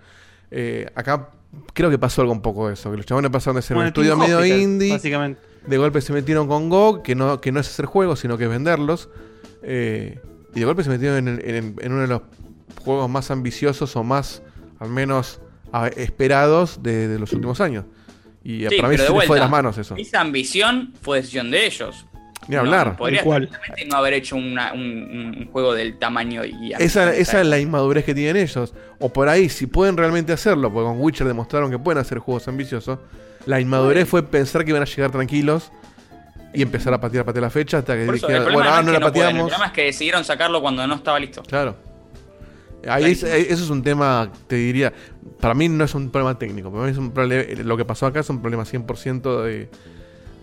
[0.51, 1.29] Eh, acá
[1.75, 3.83] creo que pasó algo un poco de eso, que los chabones pasaron de ser Como
[3.83, 5.41] un estudio medio indie, básicamente.
[5.67, 8.45] de golpe se metieron con Go, que no, que no es hacer juegos, sino que
[8.45, 9.11] es venderlos,
[9.63, 10.19] eh,
[10.55, 12.23] y de golpe se metieron en, en- en uno de los
[12.89, 14.43] juegos más ambiciosos o más,
[14.81, 15.41] al menos,
[15.73, 17.85] a- esperados de, de los últimos años.
[18.43, 19.95] Y Sí, para mí se de fue de las manos eso.
[19.97, 22.07] Esa ambición fue decisión de ellos.
[22.47, 22.87] Ni hablar.
[22.93, 23.23] No, podría
[23.91, 28.07] no haber hecho una- un, un juego del tamaño y Esa, esa es la inmadurez
[28.07, 28.73] que tienen ellos.
[29.01, 32.49] O por ahí, si pueden realmente hacerlo, porque con Witcher demostraron que pueden hacer juegos
[32.49, 33.01] ambiciosos,
[33.45, 35.71] la inmadurez fue pensar que iban a llegar tranquilos
[36.55, 38.99] y empezar a patear, patear la fecha hasta que problema bueno, ahora no es la
[39.01, 39.51] que no pueden, el pateamos.
[39.51, 41.43] problema es que decidieron sacarlo cuando no estaba listo.
[41.43, 41.77] Claro.
[42.87, 44.93] Ahí es- eh, eso es un tema, te diría,
[45.41, 48.07] para mí no es un problema técnico, para mí es un problema, lo que pasó
[48.07, 49.69] acá es un problema 100% de,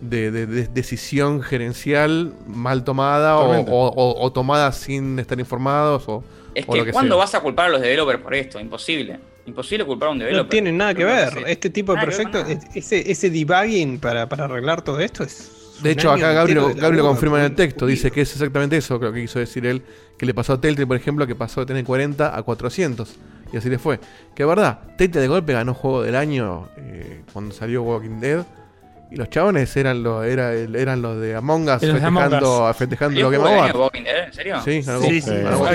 [0.01, 3.71] de, de- de decisión gerencial mal tomada o, Totalmente.
[3.73, 6.23] o- o- o tomada sin estar informados o,
[6.53, 7.19] Es o que, lo que ¿cuándo sea.
[7.23, 8.59] vas a culpar a los developers por esto?
[8.59, 9.19] Imposible.
[9.45, 10.45] Imposible culpar a un developer.
[10.45, 11.43] No tiene nada que ver.
[11.47, 15.51] Este tipo de proyectos, ese, ese debugging para, para arreglar todo esto es.
[15.83, 17.85] De hecho, acá Gabriel, lo confirma en el texto.
[17.85, 19.81] Dice que es exactamente eso, creo que quiso decir él.
[20.17, 23.15] Que le pasó a Telltale, por ejemplo, que pasó de tener 40 a 400.
[23.51, 23.99] Y así le fue.
[24.33, 28.45] Que verdad, Telltale de golpe ganó juego del año eh, cuando salió Walking Dead.
[29.15, 32.69] Y los chabones eran los, era, el- eran los de Among Us los Among festejando,
[32.69, 32.75] Us.
[32.75, 34.25] festejando ¿Salió lo que Walking Dead?
[34.25, 34.61] ¿En serio?
[34.65, 35.31] Sí, ganó Sí, sí.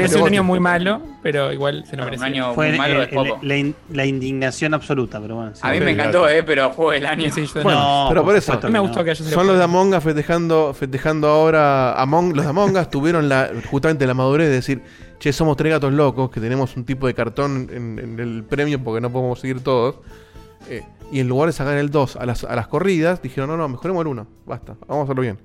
[0.09, 2.27] sido un año muy malo, pero igual se lo Un merecía.
[2.27, 3.39] año Fue muy malo eh, poco.
[3.41, 5.53] el- la, in- la indignación absoluta, pero bueno.
[5.55, 5.61] sí.
[5.65, 7.31] A mí Sí, me encantó, eh, pero juego del año.
[7.33, 8.07] Sí, yo Bueno, no.
[8.11, 11.29] pero por eso me gustó que haya sido son los de Among Us festejando, festejando
[11.29, 14.83] ahora Among, los de Among Us tuvieron la, justamente la madurez de decir,
[15.19, 18.79] che, somos tres gatos locos, que tenemos un tipo de cartón en, en el premio
[18.85, 19.97] porque no podemos seguir todos.
[20.69, 20.83] Eh,
[21.13, 23.69] y en lugar de sacar el 2 a las, a las corridas, dijeron, no, no,
[23.69, 25.39] mejoremos el 1, basta, vamos a hacerlo bien.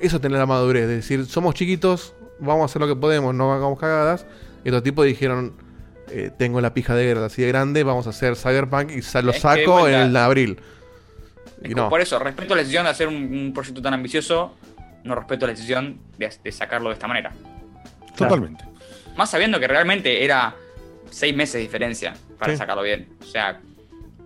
[0.00, 3.34] Eso es tener la madurez, de decir, somos chiquitos, vamos a hacer lo que podemos,
[3.34, 4.26] no hagamos cagadas.
[4.64, 5.52] Y estos tipos dijeron,
[6.10, 9.22] eh, tengo la pija de guerra así de grande, vamos a hacer Cyberpunk y sa-
[9.22, 10.58] lo Es saco en el abril.
[11.62, 11.88] Es Y que no.
[11.88, 14.54] Por eso, respeto la decisión de hacer un, un proyecto tan ambicioso,
[15.04, 17.32] no respeto la decisión de, de sacarlo de esta manera.
[18.16, 18.64] Totalmente.
[19.16, 20.54] Más sabiendo que realmente era
[21.10, 22.58] seis meses de diferencia para Sí.
[22.58, 23.08] sacarlo bien.
[23.22, 23.60] O sea,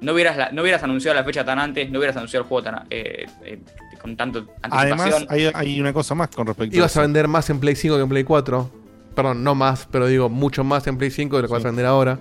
[0.00, 2.62] no hubieras, la- no hubieras anunciado la fecha tan antes, no hubieras anunciado el juego
[2.64, 3.58] tan, eh, eh,
[4.00, 5.26] con tanto Además, anticipación.
[5.30, 8.02] hay, hay una cosa más con respecto Ibas a vender más en Play 5 que
[8.02, 8.70] en Play 4.
[9.14, 11.68] Perdón, no más, pero digo mucho más en Play 5 de lo que vas a
[11.68, 12.18] vender ahora.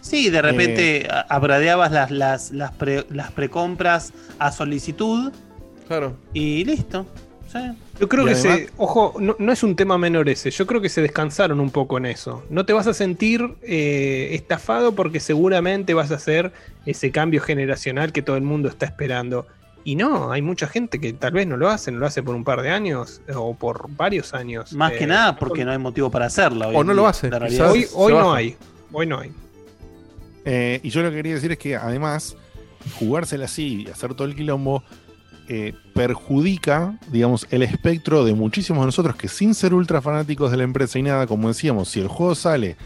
[0.00, 5.32] Sí, de repente a- abradeabas las, las, las, pre- las precompras a solicitud.
[5.88, 6.16] Claro.
[6.32, 7.06] Y listo.
[7.52, 7.58] Sí.
[8.00, 10.66] Yo creo Y que además- se, ojo, no, no es un tema menor ese, yo
[10.66, 12.42] creo que se descansaron un poco en eso.
[12.48, 16.52] No te vas a sentir eh, estafado porque seguramente vas a hacer
[16.86, 19.46] ese cambio generacional que todo el mundo está esperando.
[19.84, 22.34] Y no, hay mucha gente que tal vez no lo hace, no lo hace por
[22.36, 24.72] un par de años eh, o por varios años.
[24.72, 26.68] Más que Eh, nada porque no hay motivo para hacerlo.
[26.68, 27.28] hoy O no lo hace.
[27.94, 28.56] Hoy, no hay,
[28.92, 29.32] hoy no hay.
[30.44, 32.36] Eh, y yo lo que quería decir es que además,
[32.98, 34.82] jugársela así y hacer todo el quilombo
[35.48, 40.56] eh, perjudica, digamos, el espectro de muchísimos de nosotros que sin ser ultra fanáticos de
[40.56, 42.76] la empresa y nada, como decíamos, si el juego sale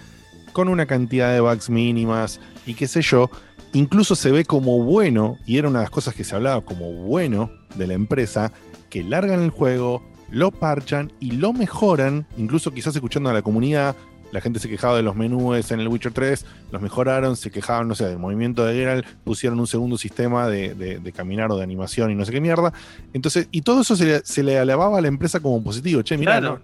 [0.53, 3.31] con una cantidad de bugs mínimas y qué sé yo,
[3.73, 6.93] incluso se ve como bueno, y era una de las cosas que se hablaba como
[6.93, 8.53] bueno de la empresa,
[8.89, 13.97] que largan el juego, lo parchan y lo mejoran, incluso quizás escuchando a la comunidad,
[14.33, 17.89] la gente se quejaba de los menús en el Witcher 3, los mejoraron, se quejaban,
[17.89, 21.57] no sé, del movimiento de Geralt, pusieron un segundo sistema de, de- de caminar o
[21.57, 22.73] de animación y no sé qué mierda.
[23.13, 26.03] Entonces, y todo eso se le, se le alababa a la empresa como positivo.
[26.03, 26.61] Che, mirá, Claro.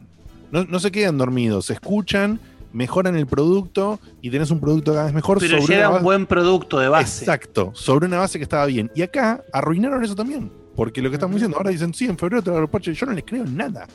[0.51, 2.39] no, no, no se quedan dormidos, se escuchan,
[2.73, 6.27] mejoran el producto y tenés un producto cada vez mejor Pero sobre una un buen
[6.27, 7.25] producto de base.
[7.25, 8.91] Exacto, sobre una base que estaba bien.
[8.95, 10.51] Y acá arruinaron eso también.
[10.75, 12.95] Porque lo que estamos diciendo, ahora dicen, sí, en febrero te dar parche.
[12.95, 13.87] Yo no les creo nada.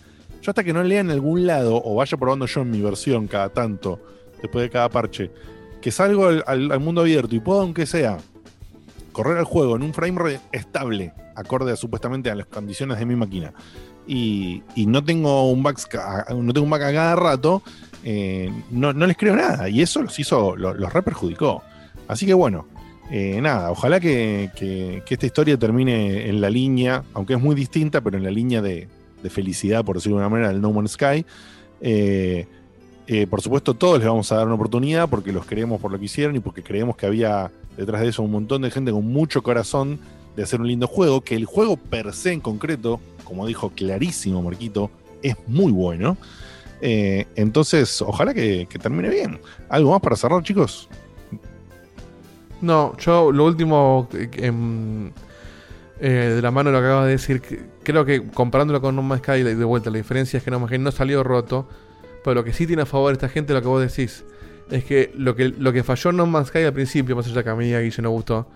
[0.47, 3.27] Yo hasta que no lea en algún lado o vaya probando yo en mi versión
[3.27, 3.99] cada tanto,
[4.41, 5.29] después de cada parche,
[5.81, 8.17] que salgo al, mundo abierto y puedo, aunque sea,
[9.11, 13.05] correr el juego en un frame rate estable, acorde a, supuestamente a las condiciones de
[13.05, 13.51] mi máquina,
[14.07, 15.75] y, y no tengo un bug
[16.37, 17.61] no tengo un bug a cada rato,
[18.05, 19.67] eh, no, no les creo nada.
[19.67, 21.61] Y eso los hizo, lo- los re perjudicó.
[22.07, 22.67] Así que bueno,
[23.11, 27.99] eh, nada, ojalá que- que esta historia termine en la línea, aunque es muy distinta,
[27.99, 28.87] pero en la línea de,
[29.29, 31.25] felicidad, por decirlo de una manera, del No Man's Sky.
[31.81, 32.47] Eh,
[33.07, 35.99] eh, por supuesto, todos les vamos a dar una oportunidad porque los queremos por lo
[35.99, 39.05] que hicieron y porque creemos que había detrás de eso un montón de gente con
[39.05, 39.99] mucho corazón
[40.35, 44.41] de hacer un lindo juego, que el juego per se en concreto, como dijo clarísimo
[44.41, 44.91] Marquito,
[45.23, 46.17] es muy bueno.
[46.81, 49.39] Eh, entonces, ojalá que, termine bien.
[49.69, 50.89] ¿Algo más para cerrar, chicos?
[52.61, 55.11] No, yo lo último em,
[55.99, 58.95] eh, de la mano de lo que acabas de decir, que- creo que comparándolo con
[58.95, 61.67] No Man's Sky, de vuelta, la diferencia es que No Man's Sky no salió roto,
[62.23, 64.23] pero lo que sí tiene a favor esta gente, lo que vos decís,
[64.69, 67.49] es que lo que, lo que falló No Man's Sky al principio, más allá que
[67.49, 68.47] a mí y a Guille no gustó,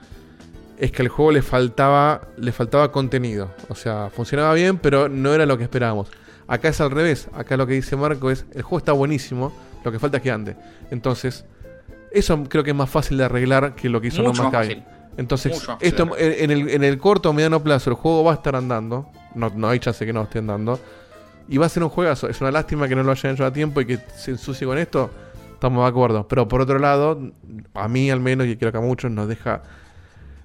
[0.77, 3.51] es que al juego le faltaba, le faltaba contenido.
[3.69, 6.09] O sea, funcionaba bien, pero no era lo que esperábamos.
[6.47, 7.27] Acá es al revés.
[7.33, 9.53] Acá lo que dice Marco es, el juego está buenísimo,
[9.85, 10.55] lo que falta es que ande.
[10.89, 11.45] Entonces,
[12.11, 14.53] eso creo que es más fácil de arreglar que lo que hizo Mucho No Man's
[14.53, 14.75] más Sky.
[14.81, 15.00] fácil.
[15.17, 18.35] Entonces, Mucho esto en, el, en el corto o mediano plazo el juego va a
[18.35, 19.07] estar andando.
[19.35, 20.79] No, no hay chance que no esté andando.
[21.49, 22.29] Y va a ser un juegazo.
[22.29, 24.77] Es una lástima que no lo hayan hecho a tiempo y que se ensucie con
[24.77, 25.09] esto.
[25.53, 26.27] Estamos de acuerdo.
[26.27, 27.19] Pero por otro lado,
[27.73, 29.61] a mí al menos, y creo que a muchos, nos deja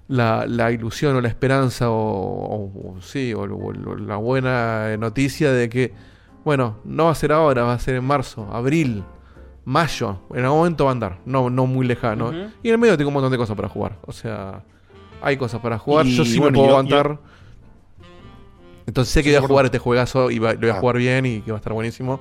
[0.09, 5.69] la, la ilusión o la esperanza o, o- o sí, o la buena noticia de
[5.69, 5.93] que,
[6.45, 9.05] bueno, no va a ser ahora, va a ser en marzo, abril,
[9.67, 10.21] mayo.
[10.33, 11.19] En algún momento va a andar.
[11.27, 12.33] No, no muy lejano.
[12.63, 13.99] Y en el medio tengo un montón de cosas para jugar.
[14.07, 14.63] O sea,
[15.21, 16.07] hay cosas para jugar.
[16.07, 17.19] Y Yo sí bueno, me puedo aguantar.
[18.87, 20.81] Entonces sé que voy a jugar este juegazo y va- lo voy a Ah.
[20.81, 22.21] jugar bien y que va a estar buenísimo.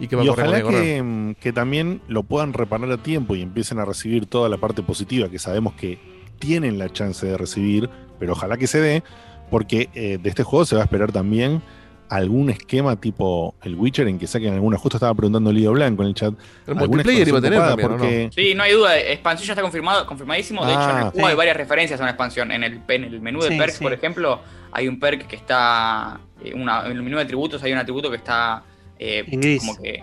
[0.00, 2.96] Y que va y a correr ojalá que mm, que también lo puedan reparar a
[2.98, 5.98] tiempo y empiecen a recibir toda la parte positiva que sabemos que
[6.38, 9.04] tienen la chance de recibir, pero ojalá que se dé,
[9.50, 11.62] porque eh, de este juego se va a esperar también
[12.08, 16.08] algún esquema tipo el Witcher en que saquen alguna, justo estaba preguntando Lido Blanco en
[16.10, 16.34] el chat.
[16.66, 18.98] El multiplayer iba a tener también, porque Sí, no hay duda.
[18.98, 20.64] Expansión ya está confirmado, confirmadísimo.
[20.64, 21.10] De hecho, en el Ah.
[21.12, 22.52] juego hay varias referencias a una expansión.
[22.52, 23.82] En el, en el menú de Sí, perks, sí.
[23.84, 24.40] por ejemplo,
[24.72, 26.20] hay un perk que está.
[26.44, 28.62] eh, una- en el menú de atributos hay un atributo que está.
[28.98, 29.60] eh, En gris.
[29.66, 30.02] Como que.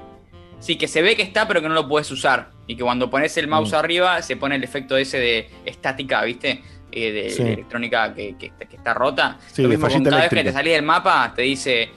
[0.59, 2.49] Sí, que se ve que está, pero que no lo puedes usar.
[2.67, 3.75] Y que cuando pones el mouse Mm.
[3.75, 6.61] arriba, se pone el efecto ese de estática, ¿viste?
[6.91, 7.43] Eh, de, Sí.
[7.43, 9.37] de electrónica que, que está- que está rota.
[9.51, 10.59] Sí, lo mismo con cada vez que te eléctrica.
[10.59, 11.89] salís del mapa, te dice.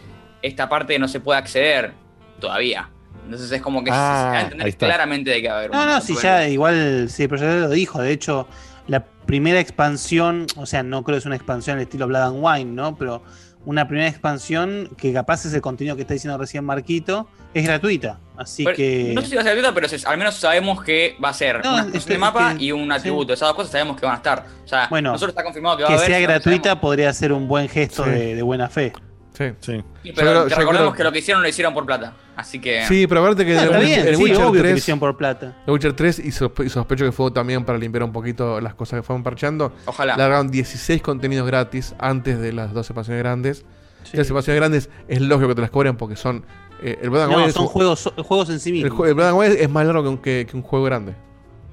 [0.43, 1.93] Esta parte no se puede acceder
[2.41, 2.91] todavía.
[3.25, 4.87] Entonces es como que se- se Ah, va a ahí entender está.
[4.87, 5.71] claramente de qué va a haber.
[5.73, 8.01] No, un- no, un si ya igual, sí, pero ya lo dijo.
[8.03, 8.47] De hecho,
[8.87, 12.39] la primera expansión, o sea, no creo que es una expansión al estilo Blood and
[12.45, 12.97] Wine, ¿no?
[12.97, 13.23] Pero
[13.67, 18.19] una primera expansión que capaz es el contenido que está diciendo recién Marquito, es gratuita.
[18.37, 19.13] Así Pero, que.
[19.15, 21.65] No sé si va a ser gratuita, pero al menos sabemos que va a ser
[21.65, 23.33] No, una es expansión que- de mapa es que- y un atributo.
[23.33, 24.47] Esas dos cosas sabemos que van a estar.
[24.65, 26.07] O sea, Bueno, nosotros está confirmado que va que a haber.
[26.09, 28.11] sea solo no gratuita podría ser un buen gesto Sí.
[28.11, 28.93] de, de buena fe.
[29.37, 29.45] Sí.
[29.61, 29.85] sí.
[30.05, 32.15] Sí, pero yo recordemos creo- que lo que hicieron lo hicieron por plata.
[32.37, 32.85] Así que.
[32.87, 35.01] Sí, pero aparte que Ah, el, bien, el sí, Witcher obvio que lo 3, hicieron
[35.01, 35.57] por plata.
[35.67, 38.75] el Witcher 3 y, sospe- y sospecho que fue también para limpiar un poquito las
[38.75, 39.73] cosas que fueron parcheando.
[39.87, 40.17] Ojalá.
[40.17, 43.65] Largaron 16 contenidos gratis antes de las dos expansiones grandes.
[44.13, 46.45] Y las expansiones grandes es lógico que te las cobren porque son.
[46.83, 48.99] eh, el Blood No, son un- juegos, juegos en sí el, mismos.
[48.99, 51.15] jue- el Blood es más largo que un, que- que un juego grande.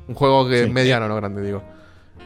[0.07, 0.69] Un juego que Sí.
[0.69, 1.61] mediano, no grande, digo.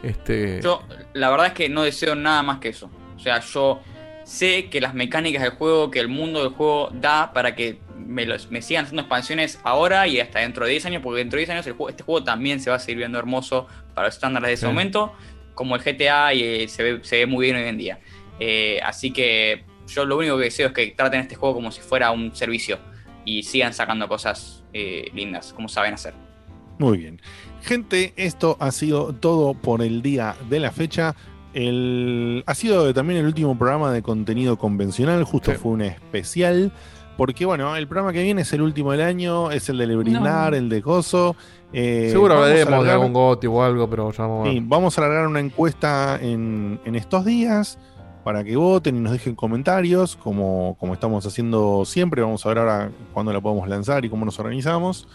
[0.04, 0.62] Este.
[0.62, 0.82] Yo,
[1.14, 2.90] la verdad es que no deseo nada más que eso.
[3.16, 3.80] O sea, yo
[4.26, 8.26] sé que las mecánicas del juego, que el mundo del juego da para que me,
[8.26, 11.42] los- me sigan haciendo expansiones ahora y hasta dentro de 10 años, porque dentro de
[11.46, 14.16] 10 años el juego- este juego también se va a seguir viendo hermoso para los
[14.16, 14.68] estándares de ese Sí.
[14.68, 15.14] momento,
[15.54, 18.00] como el GTA y eh, se, ve, se ve muy bien hoy en día.
[18.40, 21.80] Eh, así que yo lo único que deseo es que traten este juego como si
[21.82, 22.80] fuera un servicio
[23.24, 26.14] y sigan sacando cosas eh, lindas, como saben hacer.
[26.80, 27.22] Muy bien.
[27.62, 31.16] Gente, esto ha sido todo por el día de la fecha.
[31.56, 35.58] El, ha sido también el último programa de contenido convencional, justo Sí.
[35.58, 36.72] fue un especial,
[37.18, 40.54] porque bueno, el programa que viene es el último del año, es el de brindar,
[40.54, 41.36] el de Gozo.
[41.72, 44.54] eh, Seguro hablaremos de algún goti o algo, pero ya vamos a ver.
[44.54, 47.80] Sí, vamos a alargar una encuesta en, en estos días
[48.26, 52.22] para que voten y nos dejen comentarios, como, como estamos haciendo siempre.
[52.22, 55.08] Vamos a ver ahora cuándo la podemos lanzar y cómo nos organizamos.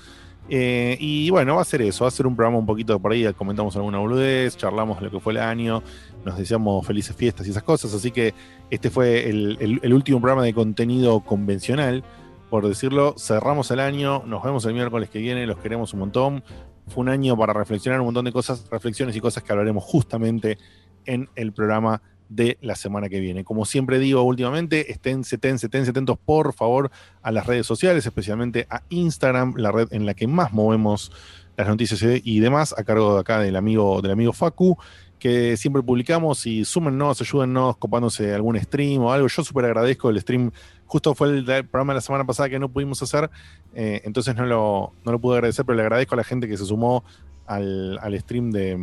[0.52, 3.12] Eh, y bueno, va a ser eso, va a ser un programa un poquito por
[3.12, 5.80] ahí, comentamos alguna boludez, charlamos lo que fue el año,
[6.24, 7.94] nos deseamos felices fiestas y esas cosas.
[7.94, 8.34] Así que
[8.68, 12.02] este fue el último programa de contenido convencional,
[12.50, 13.14] por decirlo.
[13.16, 16.44] Cerramos el año, nos vemos el miércoles que viene, los queremos un montón.
[16.88, 20.58] Fue un año para reflexionar un montón de cosas, reflexiones y cosas que hablaremos justamente
[21.06, 23.44] en el programa de la semana que viene.
[23.44, 26.91] Como siempre digo últimamente, estén, estén, estén atentos por favor
[27.23, 31.12] a las redes sociales, especialmente a Instagram, la red en la que más movemos
[31.57, 34.78] las noticias y demás, a cargo de acá del amigo, del amigo Facu,
[35.18, 39.26] que siempre publicamos y súmennos, ayúdennos, copándose algún stream o algo.
[39.26, 40.52] Yo súper agradezco el stream.
[40.86, 43.28] Justo fue el, programa de la semana pasada que no pudimos hacer,
[43.75, 46.57] eh, entonces no lo, no lo pude agradecer, pero le agradezco a la gente que
[46.57, 47.05] se sumó
[47.47, 48.78] al, al stream de,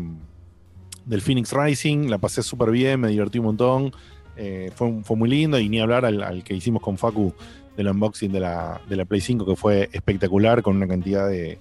[1.08, 2.10] del Phoenix Rising.
[2.10, 3.92] La pasé súper bien, me divertí un montón.
[4.36, 7.34] Eh, fue, fue muy lindo y ni hablar al, al que hicimos con Facu
[7.76, 11.58] del unboxing de la, de la Play 5, que fue espectacular, con una cantidad de,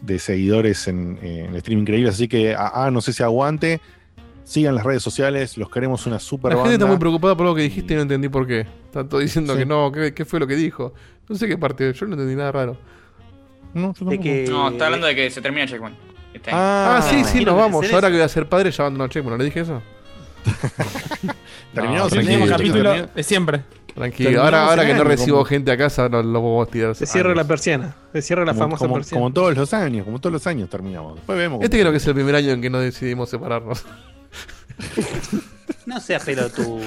[0.00, 2.10] de seguidores en, en el stream increíble.
[2.10, 3.80] Así que, ah, no sé si aguante.
[4.44, 6.70] Sigan las redes sociales, los queremos una super La banda.
[6.70, 8.66] gente está muy preocupada por lo que dijiste y no entendí por qué.
[8.84, 9.60] Están todos diciendo Sí.
[9.60, 10.92] que no, ¿qué, qué fue lo que dijo?
[11.30, 12.76] No sé qué parte, yo no entendí nada raro.
[13.72, 15.96] No, yo De que- No, está hablando de que se termina Checkpoint.
[16.46, 16.52] Año.
[16.52, 17.84] Ah, sí, sí, nos vamos.
[17.86, 18.06] Ahora eso.
[18.08, 19.82] que voy a ser padre, ya abandono Checkpoint, ¿no le dije eso?
[21.74, 23.62] Terminamos No, el tranquilo, capítulo de siempre.
[23.94, 24.30] Tranquilo.
[24.30, 26.94] Terminamos Ahora, ahora que no recibo como- gente a casa, no lo puedo tirar.
[26.94, 27.36] Se cierra años.
[27.38, 27.94] la persiana.
[28.12, 29.20] Se cierra la como, famosa como- persiana.
[29.20, 31.14] como todos los años, como todos los años terminamos.
[31.16, 31.60] Después vemos.
[31.62, 33.84] Este creo que es el primer año en que no decidimos separarnos.
[35.86, 36.80] No seas pelotudo.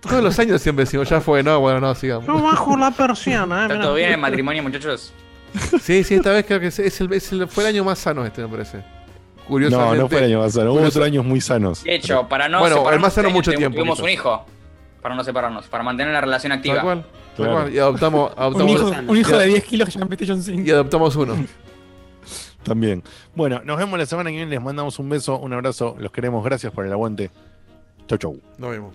[0.00, 2.26] Todos los años siempre decimos, ya fue, no, bueno, no, sigamos.
[2.26, 3.62] Yo bajo la persiana, eh.
[3.64, 3.84] ¿Está mirá.
[3.86, 5.12] todo bien en matrimonio, muchachos?
[5.80, 7.98] Sí, sí, esta vez creo que es, es el, es el- fue el año más
[7.98, 8.82] sano este, me parece.
[9.46, 9.96] Curiosamente.
[9.96, 10.72] No, no fue el año más sano.
[10.72, 11.84] Hubo otros años muy sanos.
[11.84, 14.04] De hecho, para no Bueno, el separarnos, más sano este mucho año tiempo, Tuvimos quizás.
[14.04, 14.44] un hijo.
[15.02, 16.80] Para no separarnos, para mantener la relación activa.
[16.80, 17.02] Cual.
[17.02, 17.52] tal Claro.
[17.52, 17.74] cual.
[17.74, 20.62] Y adoptamos, Un adoptamos, hijo, un hijo de 10 kilos que llama PlayStation 5.
[20.66, 21.36] y adoptamos uno.
[22.64, 23.02] También.
[23.34, 24.50] Bueno, nos vemos la semana que viene.
[24.50, 25.94] Les mandamos un beso, un abrazo.
[25.98, 26.42] Los queremos.
[26.42, 27.30] Gracias por el aguante.
[28.08, 28.40] Chau, chau.
[28.56, 28.94] Nos vemos.